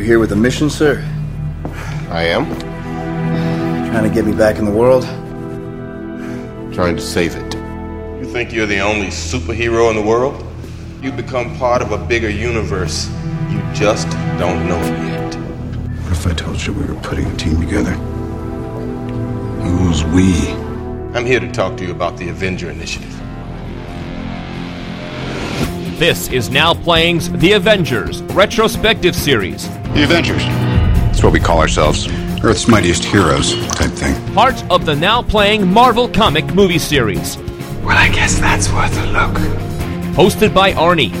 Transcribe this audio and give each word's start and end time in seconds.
You 0.00 0.06
here 0.06 0.18
with 0.18 0.32
a 0.32 0.36
mission, 0.36 0.70
sir? 0.70 1.06
I 2.08 2.22
am. 2.22 2.46
Trying 3.90 4.04
to 4.04 4.08
get 4.08 4.24
me 4.24 4.32
back 4.32 4.56
in 4.56 4.64
the 4.64 4.70
world? 4.70 5.02
Trying 6.72 6.96
to 6.96 7.02
save 7.02 7.36
it. 7.36 7.54
You 8.18 8.24
think 8.24 8.50
you're 8.50 8.64
the 8.64 8.80
only 8.80 9.08
superhero 9.08 9.90
in 9.90 9.96
the 9.96 10.02
world? 10.02 10.42
You 11.02 11.12
become 11.12 11.54
part 11.58 11.82
of 11.82 11.92
a 11.92 11.98
bigger 11.98 12.30
universe. 12.30 13.10
You 13.50 13.60
just 13.74 14.08
don't 14.38 14.66
know 14.66 14.80
it 14.80 14.98
yet. 15.06 15.34
What 15.34 16.12
if 16.12 16.26
I 16.26 16.32
told 16.32 16.64
you 16.64 16.72
we 16.72 16.86
were 16.86 16.98
putting 17.02 17.26
a 17.26 17.36
team 17.36 17.60
together? 17.60 17.92
Who's 19.60 20.02
we? 20.04 20.48
I'm 21.12 21.26
here 21.26 21.40
to 21.40 21.52
talk 21.52 21.76
to 21.76 21.84
you 21.84 21.90
about 21.90 22.16
the 22.16 22.30
Avenger 22.30 22.70
Initiative. 22.70 23.14
This 25.98 26.30
is 26.30 26.48
Now 26.48 26.72
Playing's 26.72 27.30
The 27.30 27.52
Avengers 27.52 28.22
retrospective 28.22 29.14
series. 29.14 29.68
The 29.94 30.04
Avengers. 30.04 30.44
That's 30.44 31.22
what 31.22 31.32
we 31.32 31.40
call 31.40 31.58
ourselves. 31.58 32.08
Earth's 32.42 32.68
mightiest 32.68 33.04
heroes 33.04 33.54
type 33.70 33.90
thing. 33.90 34.34
Part 34.34 34.62
of 34.70 34.86
the 34.86 34.94
Now 34.94 35.20
Playing 35.20 35.70
Marvel 35.70 36.08
comic 36.08 36.54
movie 36.54 36.78
series. 36.78 37.36
Well, 37.82 37.98
I 37.98 38.08
guess 38.08 38.38
that's 38.38 38.72
worth 38.72 38.96
a 38.98 39.06
look. 39.06 39.36
Hosted 40.14 40.54
by 40.54 40.72
Arnie. 40.72 41.12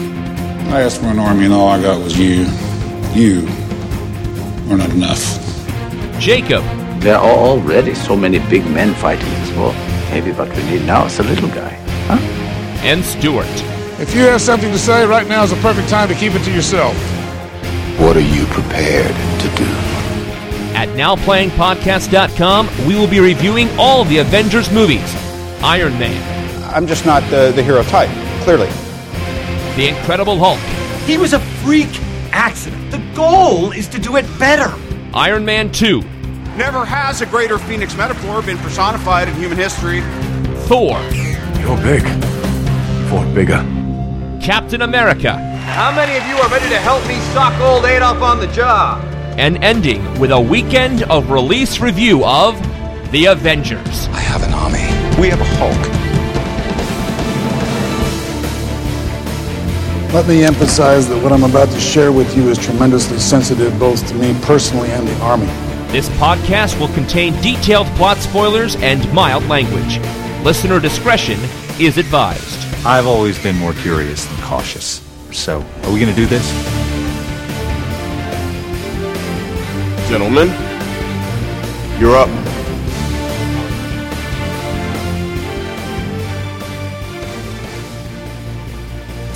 I 0.70 0.82
asked 0.82 1.00
for 1.00 1.08
an 1.08 1.18
army 1.18 1.46
and 1.46 1.52
all 1.52 1.68
I 1.68 1.82
got 1.82 2.02
was 2.02 2.18
you. 2.18 2.46
You 3.12 3.46
are 4.70 4.78
not 4.78 4.90
enough. 4.90 5.20
Jacob. 6.20 6.64
There 7.00 7.16
are 7.16 7.38
already 7.38 7.94
so 7.94 8.14
many 8.14 8.38
big 8.50 8.64
men 8.66 8.94
fighting 8.94 9.28
this 9.40 9.50
war. 9.56 9.72
Maybe 10.10 10.32
what 10.32 10.48
we 10.54 10.62
need 10.64 10.86
now 10.86 11.06
is 11.06 11.18
a 11.18 11.22
little 11.22 11.48
guy, 11.48 11.74
huh? 12.06 12.18
And 12.82 13.04
Stuart. 13.04 13.46
If 13.98 14.14
you 14.14 14.22
have 14.22 14.40
something 14.40 14.70
to 14.70 14.78
say, 14.78 15.06
right 15.06 15.26
now 15.26 15.42
is 15.42 15.50
the 15.50 15.56
perfect 15.56 15.88
time 15.88 16.08
to 16.08 16.14
keep 16.14 16.34
it 16.34 16.44
to 16.44 16.52
yourself. 16.52 16.94
What 18.00 18.16
are 18.16 18.20
you 18.20 18.46
prepared 18.46 19.14
to 19.42 19.48
do? 19.56 19.66
At 20.74 20.88
NowPlayingPodcast.com, 20.96 22.86
we 22.86 22.94
will 22.94 23.06
be 23.06 23.20
reviewing 23.20 23.68
all 23.78 24.04
the 24.04 24.18
Avengers 24.18 24.72
movies 24.72 25.14
Iron 25.62 25.98
Man. 25.98 26.72
I'm 26.74 26.86
just 26.86 27.04
not 27.04 27.22
the, 27.28 27.52
the 27.54 27.62
hero 27.62 27.82
type, 27.82 28.08
clearly. 28.42 28.68
The 29.76 29.88
Incredible 29.88 30.38
Hulk. 30.38 30.58
He 31.06 31.18
was 31.18 31.34
a 31.34 31.40
freak 31.62 31.90
accident. 32.32 32.90
The 32.90 33.04
goal 33.14 33.72
is 33.72 33.86
to 33.88 33.98
do 33.98 34.16
it 34.16 34.24
better. 34.38 34.74
Iron 35.12 35.44
Man 35.44 35.70
2. 35.70 36.00
Never 36.56 36.86
has 36.86 37.20
a 37.20 37.26
greater 37.26 37.58
Phoenix 37.58 37.94
metaphor 37.94 38.40
been 38.40 38.56
personified 38.56 39.28
in 39.28 39.34
human 39.34 39.58
history. 39.58 40.00
Thor. 40.68 40.98
You're 41.60 41.76
big. 41.82 42.02
For 43.10 43.26
bigger. 43.34 43.62
Captain 44.40 44.80
America. 44.80 45.49
How 45.62 45.94
many 45.94 46.16
of 46.16 46.26
you 46.26 46.36
are 46.36 46.48
ready 46.48 46.68
to 46.70 46.78
help 46.78 47.06
me 47.06 47.20
sock 47.32 47.58
old 47.60 47.84
Adolf 47.84 48.22
on 48.22 48.40
the 48.40 48.46
jaw? 48.48 48.98
And 49.36 49.62
ending 49.62 50.18
with 50.18 50.30
a 50.32 50.40
weekend 50.40 51.02
of 51.04 51.30
release 51.30 51.80
review 51.80 52.24
of 52.24 52.54
The 53.12 53.26
Avengers. 53.26 54.08
I 54.08 54.20
have 54.20 54.42
an 54.42 54.54
army. 54.54 54.86
We 55.20 55.28
have 55.28 55.40
a 55.40 55.44
Hulk. 55.44 56.00
Let 60.14 60.26
me 60.26 60.44
emphasize 60.44 61.08
that 61.08 61.22
what 61.22 61.30
I'm 61.30 61.44
about 61.44 61.68
to 61.68 61.78
share 61.78 62.10
with 62.10 62.34
you 62.36 62.48
is 62.48 62.58
tremendously 62.58 63.18
sensitive 63.18 63.78
both 63.78 64.08
to 64.08 64.14
me 64.14 64.34
personally 64.42 64.90
and 64.90 65.06
the 65.06 65.16
Army. 65.20 65.46
This 65.92 66.08
podcast 66.10 66.80
will 66.80 66.92
contain 66.94 67.38
detailed 67.42 67.86
plot 67.96 68.16
spoilers 68.16 68.76
and 68.76 69.12
mild 69.12 69.44
language. 69.46 69.98
Listener 70.42 70.80
discretion 70.80 71.38
is 71.78 71.98
advised. 71.98 72.58
I've 72.86 73.06
always 73.06 73.40
been 73.42 73.56
more 73.56 73.74
curious 73.74 74.24
than 74.24 74.36
cautious. 74.38 75.09
So, 75.32 75.60
are 75.60 75.92
we 75.92 76.00
going 76.00 76.12
to 76.12 76.14
do 76.14 76.26
this? 76.26 76.46
Gentlemen, 80.08 80.48
you're 82.00 82.16
up. 82.16 82.28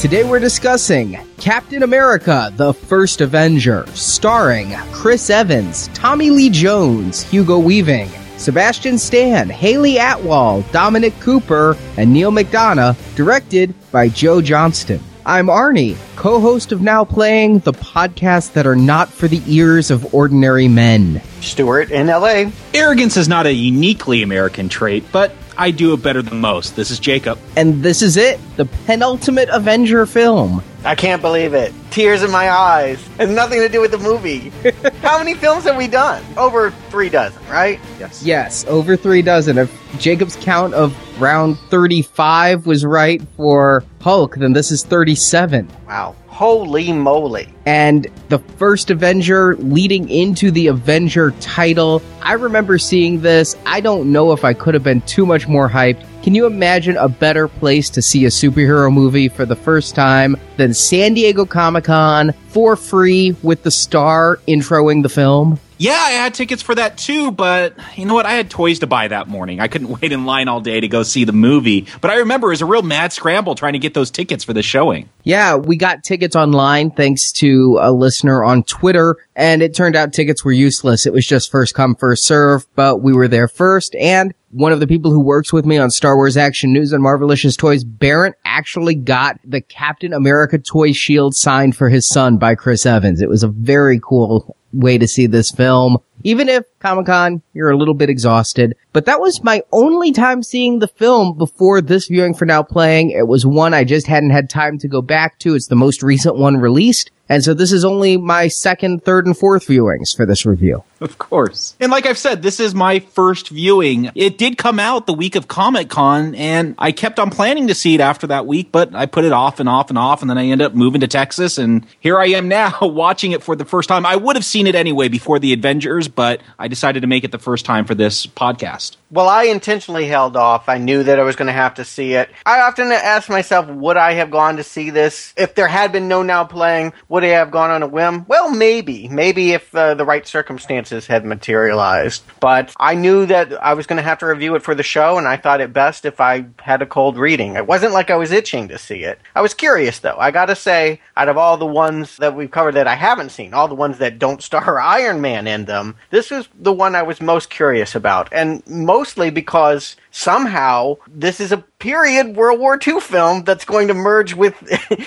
Today 0.01 0.23
we're 0.23 0.41
discussing 0.41 1.19
Captain 1.39 1.83
America, 1.83 2.53
the 2.57 2.75
First 2.75 3.21
Avenger, 3.21 3.87
starring 3.95 4.73
Chris 4.93 5.31
Evans, 5.31 5.89
Tommy 5.95 6.29
Lee 6.29 6.51
Jones, 6.51 7.23
Hugo 7.23 7.59
Weaving, 7.59 8.11
Sebastian 8.37 8.99
Stan, 8.99 9.49
Hayley 9.49 9.99
Atwell, 9.99 10.63
Dominic 10.73 11.19
Cooper, 11.21 11.77
and 11.97 12.13
Neal 12.13 12.33
McDonough, 12.33 12.97
directed 13.15 13.73
by 13.93 14.09
Joe 14.09 14.43
Johnston. 14.43 15.01
I'm 15.27 15.47
Arnie, 15.47 15.97
co-host 16.17 16.71
of 16.71 16.83
Now 16.83 17.07
Playing, 17.07 17.61
the 17.61 17.73
podcast 17.73 18.53
that 18.53 18.67
are 18.67 18.77
not 18.77 19.09
for 19.09 19.27
the 19.27 19.41
ears 19.47 19.91
of 19.91 20.15
ordinary 20.15 20.69
men. 20.69 21.23
Stuart 21.41 21.91
in 21.91 22.09
LA. 22.09 22.51
Arrogance 22.75 23.17
is 23.17 23.27
not 23.27 23.47
a 23.47 23.53
uniquely 23.53 24.23
American 24.23 24.69
trait, 24.69 25.03
but 25.13 25.35
I 25.57 25.71
do 25.71 25.93
it 25.95 26.03
better 26.03 26.23
than 26.23 26.41
most. 26.41 26.77
This 26.77 26.91
is 26.91 26.99
Jacob. 26.99 27.39
And 27.57 27.83
this 27.83 28.03
is 28.03 28.17
it, 28.17 28.41
the 28.57 28.65
penultimate 28.87 29.49
Avenger 29.51 30.07
film. 30.07 30.63
I 30.85 30.95
can't 30.95 31.23
believe 31.23 31.55
it. 31.55 31.73
Tears 31.91 32.23
in 32.23 32.31
my 32.31 32.51
eyes. 32.51 32.99
It 33.19 33.29
has 33.29 33.31
nothing 33.31 33.61
to 33.61 33.69
do 33.69 33.81
with 33.81 33.91
the 33.91 33.99
movie. 33.99 34.51
How 35.03 35.19
many 35.19 35.35
films 35.35 35.65
have 35.65 35.77
we 35.77 35.87
done? 35.87 36.23
Over 36.37 36.71
three 36.91 37.09
dozen, 37.09 37.43
right? 37.49 37.81
Yes. 37.99 38.23
Yes, 38.23 38.65
over 38.67 38.97
three 38.97 39.23
dozen. 39.23 39.57
If 39.57 39.73
Jacob's 39.99 40.37
count 40.37 40.75
of 40.75 40.95
round 41.21 41.59
35 41.71 42.67
was 42.67 42.85
right 42.85 43.23
for 43.37 43.83
Hulk, 44.03 44.37
then 44.37 44.53
this 44.53 44.71
is 44.71 44.85
37. 44.85 45.71
Wow. 45.87 46.15
Holy 46.35 46.93
moly. 46.93 47.49
And 47.65 48.09
the 48.29 48.41
first 48.41 48.91
Avenger 48.91 49.55
leading 49.59 50.09
into 50.09 50.51
the 50.51 50.67
Avenger 50.67 51.31
title. 51.39 52.03
I 52.23 52.33
remember 52.33 52.77
seeing 52.77 53.21
this. 53.21 53.57
I 53.67 53.81
don't 53.81 54.11
know 54.11 54.33
if 54.33 54.45
I 54.45 54.53
could 54.53 54.75
have 54.75 54.83
been 54.83 55.01
too 55.03 55.27
much 55.27 55.47
more 55.47 55.69
hyped. 55.69 56.05
Can 56.25 56.35
you 56.35 56.47
imagine 56.47 56.97
a 56.97 57.09
better 57.09 57.47
place 57.47 57.89
to 57.91 58.03
see 58.03 58.25
a 58.25 58.31
superhero 58.31 58.93
movie 58.93 59.29
for 59.29 59.47
the 59.47 59.55
first 59.55 59.95
time 59.95 60.37
than 60.57 60.75
San 60.75 61.15
Diego 61.15 61.47
Comic 61.47 61.85
Con 61.85 62.33
for 62.49 62.75
free 62.75 63.37
with 63.45 63.63
the 63.63 63.71
star 63.71 64.41
introing 64.49 65.05
the 65.05 65.09
film? 65.09 65.61
Yeah, 65.85 65.93
I 65.93 66.13
had 66.13 66.33
tickets 66.33 66.63
for 66.63 66.75
that 66.77 66.97
too, 66.97 67.31
but 67.31 67.75
you 67.95 68.07
know 68.07 68.15
what? 68.15 68.25
I 68.25 68.33
had 68.33 68.49
toys 68.49 68.79
to 68.79 68.87
buy 68.87 69.07
that 69.09 69.29
morning. 69.29 69.61
I 69.61 69.69
couldn't 69.69 69.89
wait 70.01 70.13
in 70.13 70.25
line 70.25 70.49
all 70.49 70.63
day 70.63 70.81
to 70.81 70.89
go 70.89 71.03
see 71.03 71.25
the 71.25 71.35
movie. 71.35 71.87
But 72.01 72.11
I 72.11 72.17
remember 72.17 72.47
it 72.47 72.53
was 72.53 72.63
a 72.63 72.67
real 72.67 72.81
mad 72.81 73.13
scramble 73.13 73.55
trying 73.55 73.75
to 73.75 73.79
get 73.79 73.93
those 73.93 74.11
tickets 74.11 74.45
for 74.45 74.55
the 74.55 74.63
showing. 74.63 75.11
Yeah, 75.25 75.57
we 75.57 75.77
got 75.77 76.03
tickets 76.03 76.35
online 76.35 76.91
thanks 76.91 77.31
to 77.33 77.79
a 77.83 77.93
listener 77.93 78.43
on 78.43 78.63
Twitter, 78.63 79.17
and 79.37 79.61
it 79.61 79.75
turned 79.75 79.95
out 79.95 80.15
tickets 80.15 80.43
were 80.43 80.53
useless. 80.53 81.05
It 81.05 81.13
was 81.13 81.27
just 81.27 81.51
first 81.51 81.75
come, 81.75 81.97
first 81.97 82.25
serve, 82.25 82.67
but 82.75 83.03
we 83.03 83.13
were 83.13 83.29
there 83.29 83.49
first, 83.49 83.95
and 83.97 84.33
one 84.53 84.73
of 84.73 84.81
the 84.81 84.87
people 84.87 85.11
who 85.11 85.21
works 85.21 85.53
with 85.53 85.67
me 85.67 85.77
on 85.77 85.91
Star 85.91 86.17
Wars 86.17 86.37
Action 86.37 86.73
News 86.73 86.93
and 86.93 87.05
Marvelicious 87.05 87.59
Toys, 87.59 87.85
Barrett, 87.85 88.37
actually 88.45 88.95
got 88.95 89.39
the 89.45 89.61
Captain 89.61 90.13
America 90.15 90.59
toy 90.59 90.93
shield 90.93 91.35
signed 91.35 91.77
for 91.77 91.89
his 91.89 92.09
son 92.09 92.39
by 92.39 92.55
Chris 92.55 92.87
Evans. 92.87 93.21
It 93.21 93.29
was 93.29 93.43
a 93.43 93.49
very 93.49 94.01
cool 94.01 94.57
way 94.75 94.99
to 94.99 95.09
see 95.09 95.27
this 95.27 95.51
film. 95.51 95.99
Even 96.23 96.49
if 96.49 96.65
Comic 96.79 97.07
Con, 97.07 97.43
you're 97.53 97.71
a 97.71 97.77
little 97.77 97.95
bit 97.95 98.11
exhausted. 98.11 98.77
But 98.93 99.07
that 99.07 99.21
was 99.21 99.43
my 99.43 99.63
only 99.73 100.13
time 100.13 100.43
seeing 100.43 100.79
the 100.79 100.89
film 100.89 101.37
before 101.37 101.81
this 101.81 102.09
viewing 102.09 102.35
for 102.35 102.47
now 102.47 102.63
playing. 102.63 103.11
It 103.11 103.27
was 103.27 103.45
one 103.45 103.75
I 103.75 103.85
just 103.85 104.07
hadn't 104.07 104.31
had 104.31 104.49
time 104.49 104.79
to 104.79 104.89
go 104.89 105.03
back 105.03 105.39
to. 105.41 105.55
It's 105.55 105.67
the 105.67 105.77
most 105.77 106.03
recent 106.03 106.37
one 106.37 106.57
released. 106.57 107.11
And 107.29 107.43
so 107.43 107.55
this 107.55 107.73
is 107.73 107.85
only 107.85 108.19
my 108.19 108.49
second, 108.49 109.03
third, 109.03 109.27
and 109.27 109.37
fourth 109.37 109.67
viewings 109.67 110.15
for 110.15 110.27
this 110.27 110.45
review. 110.45 110.85
Of 111.01 111.19
course. 111.19 111.75
And 111.81 111.91
like 111.91 112.07
I've 112.07 112.19
said, 112.19 112.43
this 112.43 112.61
is 112.61 112.75
my 112.75 112.99
first 113.01 113.49
viewing. 113.49 114.11
It 114.15 114.37
did 114.37 114.59
come 114.59 114.79
out 114.79 115.07
the 115.07 115.15
week 115.15 115.35
of 115.35 115.49
Comic 115.49 115.89
Con, 115.89 116.35
and 116.35 116.75
I 116.79 116.93
kept 116.93 117.19
on 117.19 117.31
planning 117.31 117.69
to 117.69 117.75
see 117.75 117.95
it 117.95 118.01
after 118.01 118.27
that 118.27 118.47
week, 118.47 118.71
but 118.73 118.95
I 118.95 119.07
put 119.07 119.25
it 119.25 119.33
off 119.33 119.59
and 119.59 119.69
off 119.69 119.89
and 119.89 119.99
off, 119.99 120.21
and 120.21 120.31
then 120.31 120.37
I 120.37 120.45
ended 120.45 120.67
up 120.67 120.75
moving 120.75 121.01
to 121.01 121.09
Texas, 121.09 121.57
and 121.57 121.87
here 121.99 122.19
I 122.19 122.27
am 122.27 122.49
now 122.49 122.77
watching 122.83 123.33
it 123.33 123.43
for 123.43 123.57
the 123.57 123.65
first 123.65 123.89
time. 123.89 124.05
I 124.05 124.17
would 124.17 124.37
have 124.37 124.45
seen 124.45 124.67
it 124.67 124.75
anyway 124.75 125.09
before 125.09 125.39
the 125.39 125.55
Avengers, 125.55 126.04
but 126.09 126.41
I 126.59 126.69
decided 126.69 127.01
to 127.01 127.07
make 127.07 127.25
it 127.25 127.33
the 127.33 127.39
first 127.39 127.65
time 127.65 127.85
for 127.85 127.95
this 127.95 128.27
podcast. 128.27 128.97
Well, 129.11 129.29
I 129.29 129.45
intentionally 129.45 130.07
held 130.07 130.37
off. 130.37 130.69
I 130.69 130.79
knew 130.79 131.05
that 131.05 131.21
I 131.21 131.23
was 131.23 131.37
going 131.37 131.47
to 131.47 131.53
have 131.53 131.75
to 131.75 131.85
see 131.85 132.15
it. 132.15 132.29
I 132.45 132.63
often 132.63 132.91
ask 132.91 133.29
myself, 133.29 133.69
would 133.69 133.97
I 133.97 134.15
have 134.15 134.31
gone 134.31 134.57
to 134.57 134.65
see 134.65 134.91
this 134.91 135.33
if 135.37 135.55
there 135.55 135.69
had 135.69 135.93
been 135.93 136.09
no 136.09 136.23
now 136.23 136.45
playing? 136.45 136.95
Would 137.09 137.23
I 137.23 137.29
have 137.29 137.53
gone 137.53 137.71
on 137.71 137.85
a 137.85 137.87
whim? 137.87 138.25
Well, 138.27 138.51
maybe. 138.51 139.07
Maybe 139.07 139.53
if 139.53 139.73
uh, 139.73 139.95
the 139.95 140.05
right 140.05 140.27
circumstances 140.27 141.07
had 141.07 141.25
materialized. 141.25 142.25
But 142.41 142.75
I 142.77 142.97
knew 142.97 143.27
that 143.27 143.53
I 143.63 143.75
was 143.75 143.87
going 143.87 143.99
to 143.99 144.03
have 144.03 144.19
to 144.19 144.27
review 144.27 144.57
it 144.57 144.63
for 144.63 144.75
the 144.75 144.83
show, 144.83 145.17
and 145.17 145.29
I 145.29 145.37
thought 145.37 145.61
it 145.61 145.73
best 145.73 146.05
if 146.05 146.21
I 146.21 146.47
had 146.59 146.83
a 146.83 146.87
cold 146.87 147.17
reading. 147.17 147.55
It 147.55 147.69
wasn't 147.69 147.93
like 147.93 148.11
I 148.11 148.17
was 148.17 148.33
itching 148.33 148.69
to 148.69 148.79
see 148.79 149.05
it. 149.05 149.21
I 149.35 149.43
was 149.43 149.55
curious, 149.55 150.01
though. 150.01 150.17
I 150.19 150.33
got 150.33 150.47
to 150.47 150.57
say, 150.57 151.01
out 151.17 151.29
of 151.29 151.37
all 151.37 151.57
the 151.57 151.67
ones 151.67 152.17
that 152.17 152.35
we've 152.35 152.51
covered 152.51 152.75
that 152.75 152.89
I 152.89 152.97
haven't 152.97 153.31
seen, 153.31 153.55
all 153.55 153.69
the 153.69 153.75
ones 153.75 153.99
that 153.99 154.19
don't 154.19 154.43
star 154.55 154.81
Iron 154.81 155.21
Man 155.21 155.47
in 155.47 155.67
them, 155.67 155.94
this 156.11 156.31
was 156.31 156.49
the 156.59 156.73
one 156.73 156.95
I 156.95 157.03
was 157.03 157.21
most 157.21 157.51
curious 157.51 157.95
about. 157.95 158.29
And 158.33 158.63
mostly 158.67 159.31
because 159.31 159.97
somehow 160.15 160.97
this 161.09 161.41
is 161.41 161.51
a 161.51 161.59
period 161.85 162.37
World 162.37 162.61
War 162.61 162.79
II 162.87 163.01
film 163.01 163.43
that's 163.43 163.65
going 163.65 163.89
to 163.89 163.95
merge 163.95 164.33
with 164.33 164.55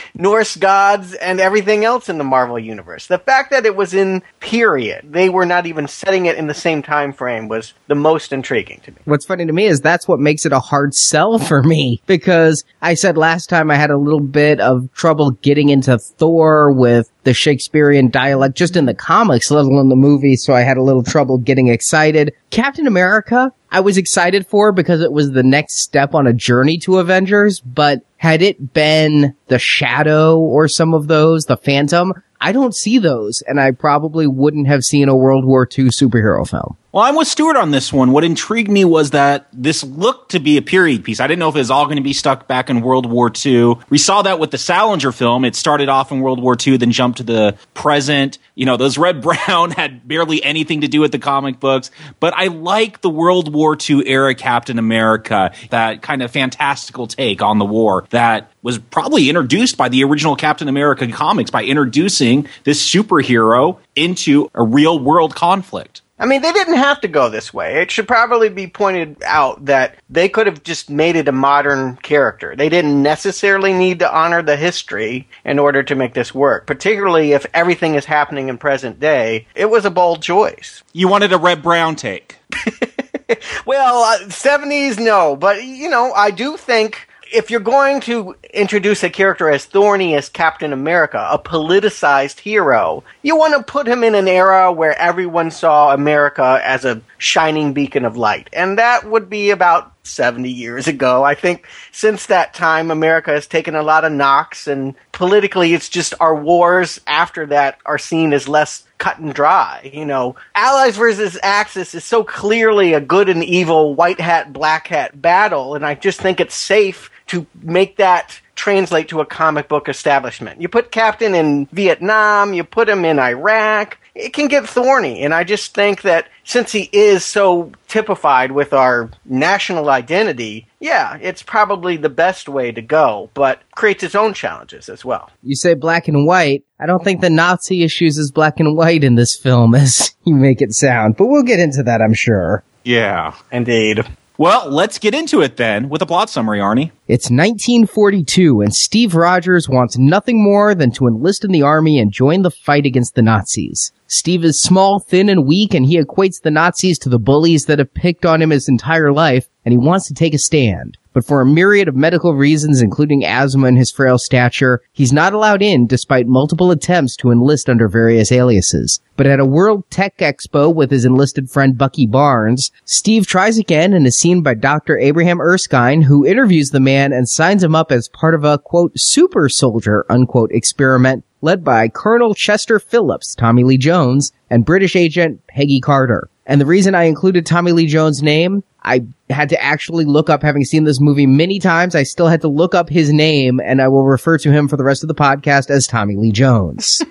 Norse 0.14 0.58
gods 0.58 1.14
and 1.16 1.40
everything 1.40 1.86
else 1.86 2.10
in 2.10 2.18
the 2.18 2.24
Marvel 2.24 2.60
universe. 2.60 3.08
The 3.08 3.18
fact 3.18 3.50
that 3.52 3.66
it 3.66 3.76
was 3.76 3.94
in 3.94 4.22
period, 4.42 5.12
they 5.12 5.30
were 5.30 5.46
not 5.46 5.66
even 5.66 5.88
setting 5.88 6.26
it 6.26 6.36
in 6.36 6.48
the 6.48 6.54
same 6.54 6.84
time 6.84 7.14
frame 7.14 7.48
was 7.48 7.74
the 7.88 7.96
most 7.96 8.34
intriguing 8.34 8.82
to 8.82 8.92
me. 8.92 8.98
What's 9.06 9.26
funny 9.26 9.46
to 9.46 9.54
me 9.54 9.66
is 9.66 9.80
that's 9.80 10.08
what 10.08 10.20
makes 10.20 10.46
it 10.46 10.52
a 10.52 10.60
hard 10.60 10.94
sell 10.94 11.40
for 11.48 11.64
me 11.64 12.02
because 12.06 12.64
I 12.82 12.94
said 12.94 13.18
last 13.18 13.50
time 13.50 13.72
I 13.72 13.76
had 13.76 13.90
a 13.90 13.98
little 13.98 14.20
bit 14.20 14.60
of 14.60 14.92
trouble 14.94 15.32
getting 15.32 15.70
into 15.70 15.98
Thor 15.98 16.72
with 16.72 17.10
the 17.24 17.34
Shakespearean 17.34 18.10
dialect 18.10 18.56
just 18.56 18.76
in 18.76 18.86
the 18.86 18.94
comics, 18.94 19.52
let 19.52 19.66
alone 19.66 19.90
the 19.90 19.96
movie, 19.96 20.36
so 20.36 20.54
I 20.54 20.62
had 20.62 20.78
a 20.78 20.82
little 20.82 21.04
trouble 21.04 21.38
getting 21.38 21.68
excited. 21.68 22.34
Captain 22.52 22.88
America, 22.88 23.52
I 23.72 23.82
was 23.82 23.98
excited 23.98 24.48
for 24.48 24.72
because 24.72 25.02
it 25.02 25.12
was 25.12 25.32
the 25.32 25.44
next 25.44 25.82
step 25.82 26.16
on 26.16 26.28
a 26.28 26.34
journey 26.34 26.78
to 26.80 27.00
Avengers, 27.00 27.60
but 27.60 28.02
had 28.18 28.42
it 28.42 28.74
been 28.74 29.36
the 29.48 29.60
Shadow 29.60 30.38
or 30.40 30.68
some 30.68 30.94
of 30.94 31.08
those, 31.08 31.46
the 31.46 31.58
Phantom, 31.58 32.14
I 32.40 32.52
don't 32.52 32.76
see 32.76 32.98
those, 32.98 33.44
and 33.48 33.60
I 33.60 33.72
probably 33.72 34.28
wouldn't 34.28 34.68
have 34.68 34.84
seen 34.84 35.10
a 35.10 35.16
World 35.16 35.44
War 35.44 35.64
II 35.66 35.86
superhero 35.86 36.48
film. 36.48 36.78
Well, 36.94 37.04
I'm 37.04 37.16
with 37.16 37.28
Stuart 37.28 37.58
on 37.58 37.72
this 37.72 37.92
one. 37.92 38.14
What 38.14 38.24
intrigued 38.24 38.72
me 38.72 38.86
was 38.86 39.12
that 39.12 39.50
this 39.52 39.84
looked 39.84 40.32
to 40.32 40.40
be 40.40 40.56
a 40.56 40.62
period 40.62 41.04
piece. 41.04 41.20
I 41.20 41.28
didn't 41.28 41.40
know 41.40 41.50
if 41.50 41.56
it 41.56 41.60
was 41.60 41.70
all 41.70 41.84
going 41.84 41.98
to 41.98 42.02
be 42.02 42.14
stuck 42.14 42.48
back 42.48 42.70
in 42.70 42.80
World 42.80 43.06
War 43.06 43.30
II. 43.46 43.76
We 43.90 43.98
saw 43.98 44.22
that 44.22 44.40
with 44.40 44.52
the 44.52 44.58
Salinger 44.58 45.12
film. 45.12 45.44
It 45.44 45.54
started 45.54 45.90
off 45.90 46.14
in 46.14 46.22
World 46.22 46.42
War 46.42 46.56
II, 46.66 46.78
then 46.78 46.92
jumped 46.92 47.18
to 47.18 47.24
the 47.24 47.58
present. 47.74 48.40
You 48.56 48.66
know, 48.66 48.78
those 48.78 48.98
Reb 48.98 49.22
Brown 49.48 49.72
had 49.72 50.08
barely 50.08 50.42
anything 50.42 50.80
to 50.82 50.88
do 50.88 51.02
with 51.02 51.12
the 51.12 51.20
comic 51.20 51.60
books. 51.60 51.92
But 52.22 52.34
I 52.38 52.48
like 52.48 53.02
the 53.02 53.10
World 53.10 53.54
War 53.54 53.78
II 53.78 54.08
era 54.08 54.34
Captain 54.34 54.80
America, 54.80 55.52
that 55.72 56.02
kind 56.02 56.24
of 56.24 56.32
fantastical 56.32 57.06
take 57.06 57.42
on 57.42 57.60
the 57.60 57.66
war 57.66 58.06
that 58.12 58.50
was 58.62 58.80
probably 58.80 59.28
introduced 59.28 59.76
by 59.76 59.90
the 59.90 60.06
original 60.06 60.38
Captain 60.38 60.70
America 60.70 61.06
comics 61.12 61.52
by 61.52 61.66
introducing 61.66 62.48
this 62.64 62.82
superhero 62.90 63.78
into 63.96 64.50
a 64.56 64.64
real 64.64 64.98
world 64.98 65.36
conflict. 65.36 66.02
I 66.20 66.26
mean, 66.26 66.42
they 66.42 66.52
didn't 66.52 66.78
have 66.78 67.02
to 67.02 67.08
go 67.08 67.30
this 67.30 67.54
way. 67.54 67.82
It 67.82 67.92
should 67.92 68.08
probably 68.08 68.50
be 68.50 68.68
pointed 68.68 69.22
out 69.24 69.66
that 69.66 69.96
they 70.10 70.28
could 70.28 70.48
have 70.48 70.64
just 70.64 70.90
made 70.90 71.16
it 71.16 71.28
a 71.28 71.32
modern 71.32 71.98
character. 71.98 72.56
They 72.56 72.70
didn't 72.70 73.04
necessarily 73.04 73.72
need 73.72 74.00
to 74.00 74.12
honor 74.12 74.42
the 74.42 74.56
history 74.56 75.28
in 75.46 75.60
order 75.60 75.84
to 75.84 75.96
make 75.96 76.16
this 76.16 76.34
work, 76.34 76.66
particularly 76.66 77.34
if 77.34 77.46
everything 77.54 77.94
is 77.94 78.06
happening 78.06 78.50
in 78.50 78.58
present 78.58 79.00
day. 79.00 79.46
It 79.54 79.70
was 79.70 79.86
a 79.86 79.92
bold 79.92 80.24
choice. 80.24 80.84
You 80.92 81.08
wanted 81.08 81.34
a 81.34 81.38
Reb 81.38 81.62
Brown 81.62 81.96
take. 81.96 82.38
well, 83.66 84.04
uh, 84.04 84.20
70s, 84.26 84.98
no, 84.98 85.36
but 85.36 85.64
you 85.64 85.90
know, 85.90 86.14
I 86.14 86.32
do 86.32 86.58
think 86.58 87.08
if 87.32 87.50
you're 87.52 87.60
going 87.60 88.00
to 88.02 88.36
introduce 88.54 89.04
a 89.04 89.10
character 89.10 89.50
as 89.50 89.66
thorny 89.66 90.16
as 90.16 90.30
Captain 90.30 90.74
America, 90.74 91.28
a 91.32 91.40
politicized 91.40 92.40
hero, 92.40 93.04
you 93.22 93.36
want 93.36 93.56
to 93.56 93.64
put 93.64 93.88
him 93.88 94.04
in 94.04 94.16
an 94.16 94.28
era 94.28 94.72
where 94.72 94.98
everyone 94.98 95.52
saw 95.52 95.94
America 95.94 96.60
as 96.64 96.86
a 96.86 97.02
shining 97.18 97.74
beacon 97.74 98.06
of 98.06 98.18
light. 98.18 98.50
And 98.54 98.78
that 98.78 99.10
would 99.10 99.30
be 99.30 99.50
about 99.50 99.94
70 100.04 100.50
years 100.50 100.88
ago. 100.88 101.24
I 101.24 101.36
think 101.36 101.68
since 101.92 102.28
that 102.28 102.54
time, 102.54 102.92
America 102.92 103.32
has 103.32 103.48
taken 103.48 103.76
a 103.76 103.84
lot 103.84 104.06
of 104.06 104.12
knocks, 104.12 104.68
and 104.68 104.96
politically, 105.12 105.74
it's 105.74 105.90
just 105.90 106.14
our 106.20 106.36
wars 106.36 107.02
after 107.08 107.46
that 107.48 107.80
are 107.86 107.98
seen 107.98 108.34
as 108.34 108.48
less 108.48 108.86
cut 108.98 109.20
and 109.20 109.34
dry. 109.34 109.92
You 109.94 110.06
know, 110.06 110.36
Allies 110.56 110.98
versus 110.98 111.38
Axis 111.44 111.94
is 111.94 112.04
so 112.04 112.24
clearly 112.24 112.94
a 112.94 113.02
good 113.02 113.30
and 113.30 113.44
evil 113.44 113.96
white 113.96 114.20
hat, 114.20 114.54
black 114.54 114.88
hat 114.88 115.22
battle, 115.22 115.76
and 115.76 115.86
I 115.86 115.96
just 115.96 116.22
think 116.22 116.40
it's 116.40 116.56
safe 116.56 117.12
to 117.28 117.46
make 117.62 117.98
that 117.98 118.40
translate 118.56 119.08
to 119.10 119.22
a 119.22 119.26
comic 119.26 119.68
book 119.68 119.88
establishment. 119.88 120.60
You 120.62 120.68
put 120.68 120.92
Captain 120.92 121.36
in 121.36 121.68
Vietnam, 121.68 122.54
you 122.54 122.64
put 122.64 122.90
him 122.90 123.06
in 123.06 123.20
Iraq, 123.20 124.00
it 124.16 124.34
can 124.34 124.48
get 124.48 124.68
thorny. 124.68 125.22
And 125.22 125.34
I 125.34 125.44
just 125.44 125.76
think 125.76 126.02
that 126.02 126.28
since 126.44 126.72
he 126.72 126.90
is 126.92 127.24
so 127.24 127.72
typified 127.88 128.52
with 128.52 128.74
our 128.74 129.12
national 129.26 129.90
identity, 129.90 130.68
yeah, 130.80 131.18
it's 131.22 131.44
probably 131.44 131.98
the 131.98 132.10
best 132.10 132.50
way 132.50 132.72
to 132.72 132.82
go, 132.82 133.30
but 133.36 133.62
creates 133.76 134.04
its 134.04 134.16
own 134.16 134.34
challenges 134.34 134.90
as 134.90 135.06
well. 135.06 135.30
You 135.44 135.56
say 135.56 135.76
black 135.76 136.08
and 136.08 136.26
white. 136.26 136.66
I 136.80 136.88
don't 136.88 137.04
think 137.04 137.22
the 137.22 137.30
Nazi 137.30 137.84
issues 137.84 138.18
is 138.18 138.32
black 138.32 138.60
and 138.60 138.76
white 138.76 139.04
in 139.04 139.16
this 139.16 139.36
film 139.36 139.76
as 139.76 140.16
you 140.26 140.36
make 140.36 140.62
it 140.62 140.74
sound, 140.74 141.16
but 141.16 141.28
we'll 141.28 141.44
get 141.44 141.60
into 141.60 141.84
that, 141.84 142.02
I'm 142.02 142.16
sure. 142.16 142.64
Yeah. 142.84 143.36
Indeed. 143.52 144.06
Well, 144.40 144.70
let's 144.70 145.00
get 145.00 145.16
into 145.16 145.42
it 145.42 145.58
then 145.58 145.90
with 145.90 146.04
a 146.04 146.06
plot 146.06 146.30
summary, 146.30 146.60
Arnie. 146.60 146.92
It's 147.08 147.32
1942 147.32 148.62
and 148.62 148.72
Steve 148.72 149.16
Rogers 149.16 149.68
wants 149.68 149.98
nothing 149.98 150.44
more 150.44 150.76
than 150.76 150.92
to 150.92 151.08
enlist 151.08 151.44
in 151.44 151.52
the 151.52 151.64
army 151.64 151.98
and 151.98 152.12
join 152.12 152.44
the 152.44 152.52
fight 152.52 152.86
against 152.86 153.16
the 153.16 153.24
Nazis. 153.24 153.92
Steve 154.06 154.46
is 154.46 154.62
small, 154.62 155.00
thin, 155.00 155.28
and 155.28 155.48
weak, 155.48 155.74
and 155.74 155.88
he 155.88 156.00
equates 156.00 156.40
the 156.40 156.52
Nazis 156.52 157.00
to 157.00 157.10
the 157.10 157.18
bullies 157.18 157.66
that 157.66 157.80
have 157.80 157.94
picked 157.96 158.28
on 158.28 158.42
him 158.42 158.52
his 158.52 158.70
entire 158.70 159.12
life, 159.12 159.50
and 159.66 159.72
he 159.72 159.78
wants 159.78 160.08
to 160.08 160.14
take 160.14 160.36
a 160.36 160.38
stand. 160.38 160.98
But 161.18 161.26
for 161.26 161.42
a 161.42 161.48
myriad 161.48 161.88
of 161.88 161.96
medical 161.96 162.36
reasons, 162.36 162.80
including 162.80 163.26
asthma 163.26 163.66
and 163.66 163.76
his 163.76 163.90
frail 163.90 164.20
stature, 164.20 164.84
he's 164.94 165.12
not 165.12 165.34
allowed 165.34 165.64
in 165.64 165.88
despite 165.88 166.28
multiple 166.28 166.70
attempts 166.70 167.16
to 167.16 167.32
enlist 167.32 167.72
under 167.72 167.88
various 167.88 168.32
aliases. 168.32 169.00
But 169.16 169.26
at 169.26 169.40
a 169.40 169.44
World 169.44 169.90
Tech 169.90 170.16
Expo 170.18 170.72
with 170.72 170.92
his 170.92 171.06
enlisted 171.06 171.50
friend 171.50 171.76
Bucky 171.76 172.06
Barnes, 172.06 172.70
Steve 172.86 173.26
tries 173.26 173.58
again 173.58 173.96
and 173.96 174.06
is 174.06 174.20
seen 174.20 174.44
by 174.44 174.54
Dr. 174.54 175.00
Abraham 175.00 175.42
Erskine, 175.42 176.04
who 176.04 176.24
interviews 176.24 176.70
the 176.70 176.80
man 176.80 177.12
and 177.12 177.28
signs 177.28 177.64
him 177.64 177.74
up 177.74 177.92
as 177.92 178.10
part 178.10 178.36
of 178.36 178.44
a, 178.44 178.60
quote, 178.60 178.92
super 178.96 179.50
soldier, 179.50 180.06
unquote, 180.12 180.52
experiment 180.52 181.26
led 181.42 181.64
by 181.64 181.88
Colonel 181.88 182.36
Chester 182.36 182.78
Phillips, 182.78 183.34
Tommy 183.34 183.64
Lee 183.64 183.80
Jones, 183.80 184.32
and 184.52 184.66
British 184.66 184.96
agent 184.96 185.42
Peggy 185.48 185.82
Carter. 185.82 186.30
And 186.46 186.62
the 186.62 186.66
reason 186.66 186.96
I 186.96 187.04
included 187.04 187.46
Tommy 187.46 187.72
Lee 187.72 187.88
Jones' 187.88 188.24
name, 188.24 188.64
I 188.84 189.06
had 189.30 189.50
to 189.50 189.62
actually 189.62 190.06
look 190.06 190.30
up, 190.30 190.42
having 190.42 190.64
seen 190.64 190.84
this 190.86 191.02
movie 191.02 191.26
many 191.26 191.60
times, 191.60 191.96
I 191.96 192.04
still 192.04 192.28
had 192.28 192.42
to 192.42 192.48
look 192.48 192.74
up 192.74 192.90
his 192.90 193.12
name, 193.12 193.60
and 193.60 193.82
I 193.82 193.88
will 193.88 194.06
refer 194.06 194.38
to 194.38 194.52
him 194.52 194.68
for 194.68 194.78
the 194.78 194.84
rest 194.84 195.04
of 195.04 195.08
the 195.08 195.16
podcast 195.16 195.70
as 195.70 195.88
Tommy 195.88 196.16
Lee 196.16 196.32
Jones. 196.32 197.02